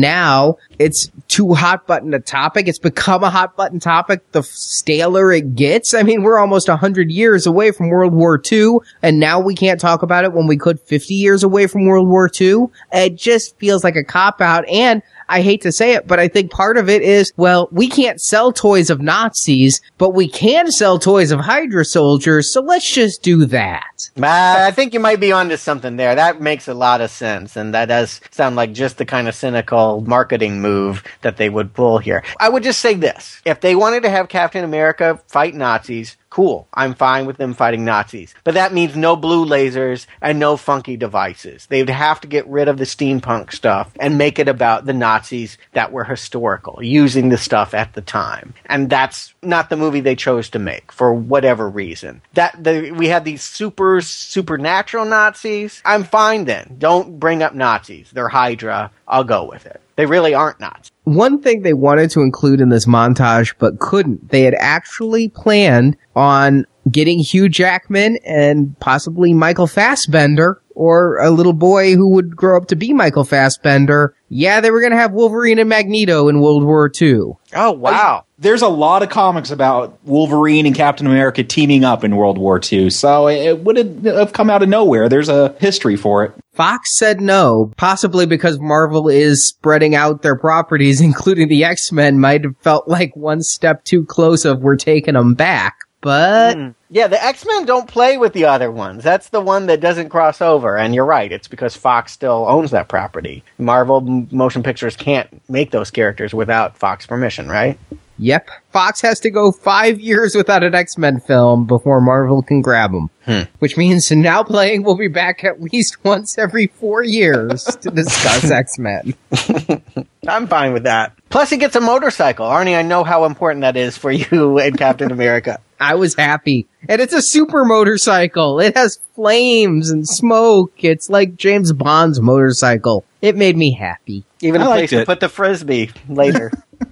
now 0.00 0.56
it's 0.78 1.10
too 1.28 1.54
hot 1.54 1.86
button 1.86 2.12
a 2.12 2.20
topic. 2.20 2.68
It's 2.68 2.78
become 2.78 3.24
a 3.24 3.30
hot 3.30 3.56
button 3.56 3.80
topic 3.80 4.20
the 4.32 4.42
staler 4.42 5.32
it 5.32 5.54
gets. 5.54 5.94
I 5.94 6.02
mean, 6.02 6.22
we're 6.22 6.38
almost 6.38 6.68
100 6.68 7.10
years 7.10 7.46
away 7.46 7.70
from 7.70 7.88
World 7.88 8.12
War 8.12 8.40
II, 8.50 8.78
and 9.02 9.18
now 9.18 9.40
we 9.40 9.54
can't 9.54 9.80
talk 9.80 10.02
about 10.02 10.24
it 10.24 10.32
when 10.32 10.46
we 10.46 10.58
could 10.58 10.78
50 10.78 11.14
years 11.14 11.42
away 11.42 11.66
from 11.66 11.86
World 11.86 12.08
War 12.08 12.30
II. 12.38 12.66
It 12.92 13.16
just 13.16 13.58
feels 13.58 13.82
like 13.82 13.96
a 13.96 14.04
cop 14.04 14.42
out, 14.42 14.68
and 14.68 15.02
I 15.30 15.42
hate 15.42 15.62
to 15.62 15.72
say 15.72 15.94
it, 15.94 16.06
but 16.06 16.18
I 16.18 16.28
think 16.28 16.50
part 16.50 16.76
of 16.76 16.88
it 16.88 17.02
is, 17.02 17.32
well, 17.36 17.68
we 17.70 17.88
can't 17.88 18.20
sell 18.20 18.52
toys 18.52 18.90
of 18.90 19.00
Nazis, 19.00 19.80
but 19.96 20.10
we 20.10 20.28
can 20.28 20.70
sell 20.72 20.98
toys 20.98 21.30
of 21.30 21.40
Hydra 21.40 21.84
soldiers, 21.84 22.52
so 22.52 22.60
let's 22.60 22.92
just 22.92 23.22
do 23.22 23.46
that. 23.46 24.10
I 24.20 24.72
think 24.72 24.92
you 24.92 25.00
might 25.00 25.20
be 25.20 25.32
onto 25.32 25.56
something 25.56 25.96
there. 25.96 26.14
That 26.14 26.40
makes 26.40 26.66
a 26.66 26.74
lot 26.74 27.00
of 27.00 27.10
sense, 27.10 27.56
and 27.56 27.72
that 27.74 27.86
does 27.86 28.20
sound 28.30 28.56
like 28.56 28.72
just 28.72 28.98
the 28.98 29.06
kind 29.06 29.28
of 29.28 29.34
cynical 29.34 30.00
marketing 30.02 30.60
move 30.60 31.04
that 31.22 31.36
they 31.36 31.48
would 31.48 31.72
pull 31.72 31.98
here. 31.98 32.24
I 32.40 32.48
would 32.48 32.64
just 32.64 32.80
say 32.80 32.94
this. 32.94 33.40
If 33.44 33.60
they 33.60 33.76
wanted 33.76 34.02
to 34.02 34.10
have 34.10 34.28
Captain 34.28 34.64
America 34.64 35.20
fight 35.28 35.54
Nazis, 35.54 36.16
Cool. 36.40 36.66
I'm 36.72 36.94
fine 36.94 37.26
with 37.26 37.36
them 37.36 37.52
fighting 37.52 37.84
Nazis. 37.84 38.34
But 38.44 38.54
that 38.54 38.72
means 38.72 38.96
no 38.96 39.14
blue 39.14 39.44
lasers 39.44 40.06
and 40.22 40.38
no 40.38 40.56
funky 40.56 40.96
devices. 40.96 41.66
They 41.66 41.82
would 41.82 41.90
have 41.90 42.18
to 42.22 42.28
get 42.28 42.48
rid 42.48 42.66
of 42.66 42.78
the 42.78 42.84
steampunk 42.84 43.52
stuff 43.52 43.92
and 44.00 44.16
make 44.16 44.38
it 44.38 44.48
about 44.48 44.86
the 44.86 44.94
Nazis 44.94 45.58
that 45.74 45.92
were 45.92 46.04
historical, 46.04 46.82
using 46.82 47.28
the 47.28 47.36
stuff 47.36 47.74
at 47.74 47.92
the 47.92 48.00
time. 48.00 48.54
And 48.64 48.88
that's 48.88 49.34
not 49.42 49.68
the 49.68 49.76
movie 49.76 50.00
they 50.00 50.16
chose 50.16 50.48
to 50.48 50.58
make 50.58 50.92
for 50.92 51.12
whatever 51.12 51.68
reason. 51.68 52.22
That 52.32 52.56
the, 52.64 52.90
we 52.92 53.08
had 53.08 53.26
these 53.26 53.42
super 53.42 54.00
supernatural 54.00 55.04
Nazis. 55.04 55.82
I'm 55.84 56.04
fine 56.04 56.46
then. 56.46 56.76
Don't 56.78 57.20
bring 57.20 57.42
up 57.42 57.54
Nazis. 57.54 58.10
They're 58.14 58.28
Hydra. 58.28 58.90
I'll 59.06 59.24
go 59.24 59.44
with 59.44 59.66
it. 59.66 59.82
They 60.00 60.06
really 60.06 60.32
aren't 60.32 60.58
Nazis. 60.60 60.90
One 61.04 61.42
thing 61.42 61.60
they 61.60 61.74
wanted 61.74 62.10
to 62.12 62.22
include 62.22 62.62
in 62.62 62.70
this 62.70 62.86
montage 62.86 63.52
but 63.58 63.80
couldn't, 63.80 64.30
they 64.30 64.44
had 64.44 64.54
actually 64.54 65.28
planned 65.28 65.98
on 66.16 66.64
getting 66.90 67.18
Hugh 67.18 67.50
Jackman 67.50 68.16
and 68.24 68.74
possibly 68.80 69.34
Michael 69.34 69.66
Fassbender 69.66 70.59
or 70.74 71.18
a 71.18 71.30
little 71.30 71.52
boy 71.52 71.94
who 71.94 72.08
would 72.10 72.36
grow 72.36 72.56
up 72.56 72.68
to 72.68 72.76
be 72.76 72.92
Michael 72.92 73.24
Fassbender. 73.24 74.14
Yeah, 74.28 74.60
they 74.60 74.70
were 74.70 74.80
going 74.80 74.92
to 74.92 74.98
have 74.98 75.12
Wolverine 75.12 75.58
and 75.58 75.68
Magneto 75.68 76.28
in 76.28 76.40
World 76.40 76.64
War 76.64 76.90
II. 77.00 77.32
Oh, 77.54 77.72
wow. 77.72 78.24
There's 78.38 78.62
a 78.62 78.68
lot 78.68 79.02
of 79.02 79.10
comics 79.10 79.50
about 79.50 79.98
Wolverine 80.04 80.66
and 80.66 80.74
Captain 80.74 81.06
America 81.06 81.42
teaming 81.42 81.84
up 81.84 82.04
in 82.04 82.16
World 82.16 82.38
War 82.38 82.60
II, 82.62 82.88
so 82.90 83.28
it 83.28 83.60
wouldn't 83.60 84.04
have 84.06 84.32
come 84.32 84.48
out 84.48 84.62
of 84.62 84.68
nowhere. 84.68 85.08
There's 85.08 85.28
a 85.28 85.54
history 85.60 85.96
for 85.96 86.24
it. 86.24 86.32
Fox 86.52 86.96
said 86.96 87.20
no, 87.20 87.72
possibly 87.76 88.24
because 88.24 88.58
Marvel 88.58 89.08
is 89.08 89.46
spreading 89.46 89.94
out 89.94 90.22
their 90.22 90.36
properties, 90.36 91.00
including 91.02 91.48
the 91.48 91.64
X-Men 91.64 92.20
might 92.20 92.44
have 92.44 92.56
felt 92.58 92.88
like 92.88 93.14
one 93.16 93.42
step 93.42 93.84
too 93.84 94.04
close 94.04 94.44
of 94.44 94.60
we're 94.60 94.76
taking 94.76 95.14
them 95.14 95.34
back. 95.34 95.76
But 96.00 96.56
mm. 96.56 96.74
yeah, 96.88 97.08
the 97.08 97.22
X 97.22 97.44
Men 97.46 97.66
don't 97.66 97.88
play 97.88 98.16
with 98.16 98.32
the 98.32 98.46
other 98.46 98.70
ones. 98.70 99.04
That's 99.04 99.28
the 99.28 99.40
one 99.40 99.66
that 99.66 99.80
doesn't 99.80 100.08
cross 100.08 100.40
over. 100.40 100.78
And 100.78 100.94
you're 100.94 101.04
right; 101.04 101.30
it's 101.30 101.48
because 101.48 101.76
Fox 101.76 102.12
still 102.12 102.46
owns 102.48 102.70
that 102.70 102.88
property. 102.88 103.44
Marvel 103.58 104.00
Motion 104.00 104.62
Pictures 104.62 104.96
can't 104.96 105.42
make 105.48 105.70
those 105.70 105.90
characters 105.90 106.32
without 106.32 106.78
Fox 106.78 107.06
permission, 107.06 107.48
right? 107.48 107.78
Yep. 108.20 108.50
Fox 108.70 109.00
has 109.00 109.18
to 109.20 109.30
go 109.30 109.50
five 109.50 109.98
years 109.98 110.34
without 110.34 110.62
an 110.62 110.74
X-Men 110.74 111.20
film 111.20 111.66
before 111.66 112.02
Marvel 112.02 112.42
can 112.42 112.60
grab 112.60 112.92
them. 112.92 113.08
Hmm. 113.24 113.50
Which 113.60 113.78
means 113.78 114.10
now 114.10 114.42
playing 114.42 114.82
will 114.82 114.96
be 114.96 115.08
back 115.08 115.42
at 115.42 115.62
least 115.62 116.04
once 116.04 116.36
every 116.36 116.66
four 116.66 117.02
years 117.02 117.64
to 117.64 117.90
discuss 117.94 118.50
X-Men. 118.50 119.14
I'm 120.28 120.46
fine 120.46 120.74
with 120.74 120.82
that. 120.82 121.14
Plus 121.30 121.48
he 121.48 121.56
gets 121.56 121.76
a 121.76 121.80
motorcycle. 121.80 122.46
Arnie, 122.46 122.76
I 122.76 122.82
know 122.82 123.04
how 123.04 123.24
important 123.24 123.62
that 123.62 123.76
is 123.76 123.96
for 123.96 124.12
you 124.12 124.58
and 124.58 124.76
Captain 124.76 125.10
America. 125.10 125.58
I 125.80 125.94
was 125.94 126.14
happy. 126.14 126.66
And 126.88 127.00
it's 127.00 127.14
a 127.14 127.22
super 127.22 127.64
motorcycle. 127.64 128.60
It 128.60 128.76
has 128.76 129.00
flames 129.14 129.90
and 129.90 130.06
smoke. 130.06 130.84
It's 130.84 131.08
like 131.08 131.36
James 131.36 131.72
Bond's 131.72 132.20
motorcycle. 132.20 133.04
It 133.22 133.36
made 133.36 133.56
me 133.56 133.72
happy. 133.72 134.24
Even 134.42 134.60
a 134.60 134.66
place 134.66 134.90
to 134.90 135.04
put 135.04 135.20
the 135.20 135.28
frisbee 135.28 135.90
later. 136.08 136.52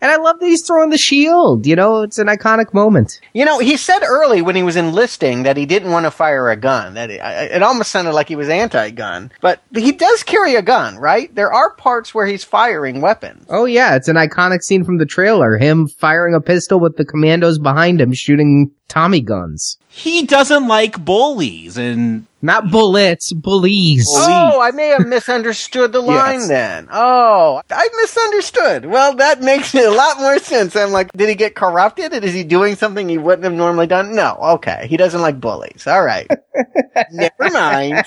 And 0.00 0.12
I 0.12 0.16
love 0.16 0.38
that 0.38 0.46
he's 0.46 0.62
throwing 0.62 0.90
the 0.90 0.98
shield. 0.98 1.66
You 1.66 1.74
know, 1.74 2.02
it's 2.02 2.18
an 2.18 2.28
iconic 2.28 2.72
moment. 2.72 3.20
You 3.32 3.44
know, 3.44 3.58
he 3.58 3.76
said 3.76 4.04
early 4.04 4.42
when 4.42 4.54
he 4.54 4.62
was 4.62 4.76
enlisting 4.76 5.42
that 5.42 5.56
he 5.56 5.66
didn't 5.66 5.90
want 5.90 6.06
to 6.06 6.10
fire 6.12 6.50
a 6.50 6.56
gun. 6.56 6.94
That 6.94 7.10
it, 7.10 7.20
it 7.20 7.62
almost 7.62 7.90
sounded 7.90 8.12
like 8.12 8.28
he 8.28 8.36
was 8.36 8.48
anti-gun. 8.48 9.32
But 9.40 9.60
he 9.74 9.90
does 9.90 10.22
carry 10.22 10.54
a 10.54 10.62
gun, 10.62 10.98
right? 10.98 11.34
There 11.34 11.52
are 11.52 11.74
parts 11.74 12.14
where 12.14 12.26
he's 12.26 12.44
firing 12.44 13.00
weapons. 13.00 13.46
Oh 13.48 13.64
yeah, 13.64 13.96
it's 13.96 14.08
an 14.08 14.16
iconic 14.16 14.62
scene 14.62 14.84
from 14.84 14.98
the 14.98 15.06
trailer. 15.06 15.58
Him 15.58 15.88
firing 15.88 16.34
a 16.34 16.40
pistol 16.40 16.78
with 16.78 16.96
the 16.96 17.04
commandos 17.04 17.58
behind 17.58 18.00
him 18.00 18.12
shooting 18.12 18.70
Tommy 18.86 19.20
guns. 19.20 19.78
He 19.88 20.24
doesn't 20.24 20.68
like 20.68 21.04
bullies 21.04 21.76
and 21.76 22.26
not 22.40 22.70
bullets, 22.70 23.32
bullies. 23.32 24.06
Oh, 24.10 24.60
I 24.60 24.70
may 24.70 24.88
have 24.88 25.06
misunderstood 25.06 25.92
the 25.92 26.00
line 26.02 26.40
Yes. 26.40 26.48
then. 26.48 26.88
Oh, 26.90 27.60
I 27.70 27.88
misunderstood. 28.00 28.86
Well, 28.86 29.14
that 29.16 29.40
makes 29.40 29.74
a 29.74 29.88
lot 29.90 30.18
more 30.18 30.38
sense. 30.38 30.76
I'm 30.76 30.92
like, 30.92 31.12
did 31.12 31.28
he 31.28 31.34
get 31.34 31.54
corrupted? 31.56 32.12
Is 32.12 32.34
he 32.34 32.44
doing 32.44 32.76
something 32.76 33.08
he 33.08 33.18
wouldn't 33.18 33.44
have 33.44 33.52
normally 33.52 33.86
done? 33.88 34.14
No. 34.14 34.36
Okay. 34.40 34.86
He 34.88 34.96
doesn't 34.96 35.20
like 35.20 35.40
bullies. 35.40 35.86
All 35.86 36.04
right. 36.04 36.28
Never 37.12 37.50
mind. 37.50 38.04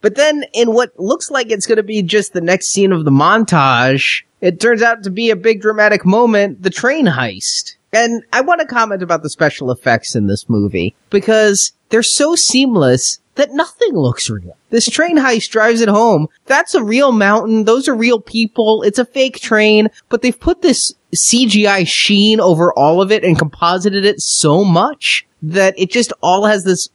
But 0.00 0.14
then 0.14 0.44
in 0.54 0.72
what 0.72 0.98
looks 0.98 1.30
like 1.30 1.50
it's 1.50 1.66
going 1.66 1.76
to 1.76 1.82
be 1.82 2.02
just 2.02 2.32
the 2.32 2.40
next 2.40 2.68
scene 2.68 2.92
of 2.92 3.04
the 3.04 3.10
montage, 3.10 4.22
it 4.40 4.58
turns 4.60 4.80
out 4.82 5.02
to 5.02 5.10
be 5.10 5.28
a 5.30 5.36
big 5.36 5.60
dramatic 5.60 6.06
moment, 6.06 6.62
the 6.62 6.70
train 6.70 7.06
heist. 7.06 7.76
And 7.92 8.22
I 8.32 8.40
want 8.40 8.60
to 8.60 8.66
comment 8.66 9.02
about 9.02 9.22
the 9.22 9.28
special 9.28 9.70
effects 9.70 10.14
in 10.14 10.26
this 10.28 10.48
movie 10.48 10.94
because 11.10 11.72
they're 11.90 12.02
so 12.02 12.34
seamless 12.34 13.18
that 13.34 13.52
nothing 13.52 13.92
looks 13.92 14.28
real. 14.28 14.56
This 14.70 14.86
train 14.86 15.16
heist 15.16 15.50
drives 15.50 15.80
it 15.80 15.88
home. 15.88 16.28
That's 16.46 16.74
a 16.74 16.82
real 16.82 17.12
mountain. 17.12 17.64
Those 17.64 17.88
are 17.88 17.94
real 17.94 18.20
people. 18.20 18.82
It's 18.82 18.98
a 18.98 19.04
fake 19.04 19.40
train, 19.40 19.88
but 20.08 20.22
they've 20.22 20.38
put 20.38 20.62
this 20.62 20.94
CGI 21.14 21.86
sheen 21.86 22.40
over 22.40 22.72
all 22.74 23.00
of 23.00 23.10
it 23.10 23.24
and 23.24 23.38
composited 23.38 24.04
it 24.04 24.20
so 24.20 24.64
much 24.64 25.26
that 25.42 25.74
it 25.78 25.90
just 25.90 26.12
all 26.22 26.46
has 26.46 26.64
this 26.64 26.88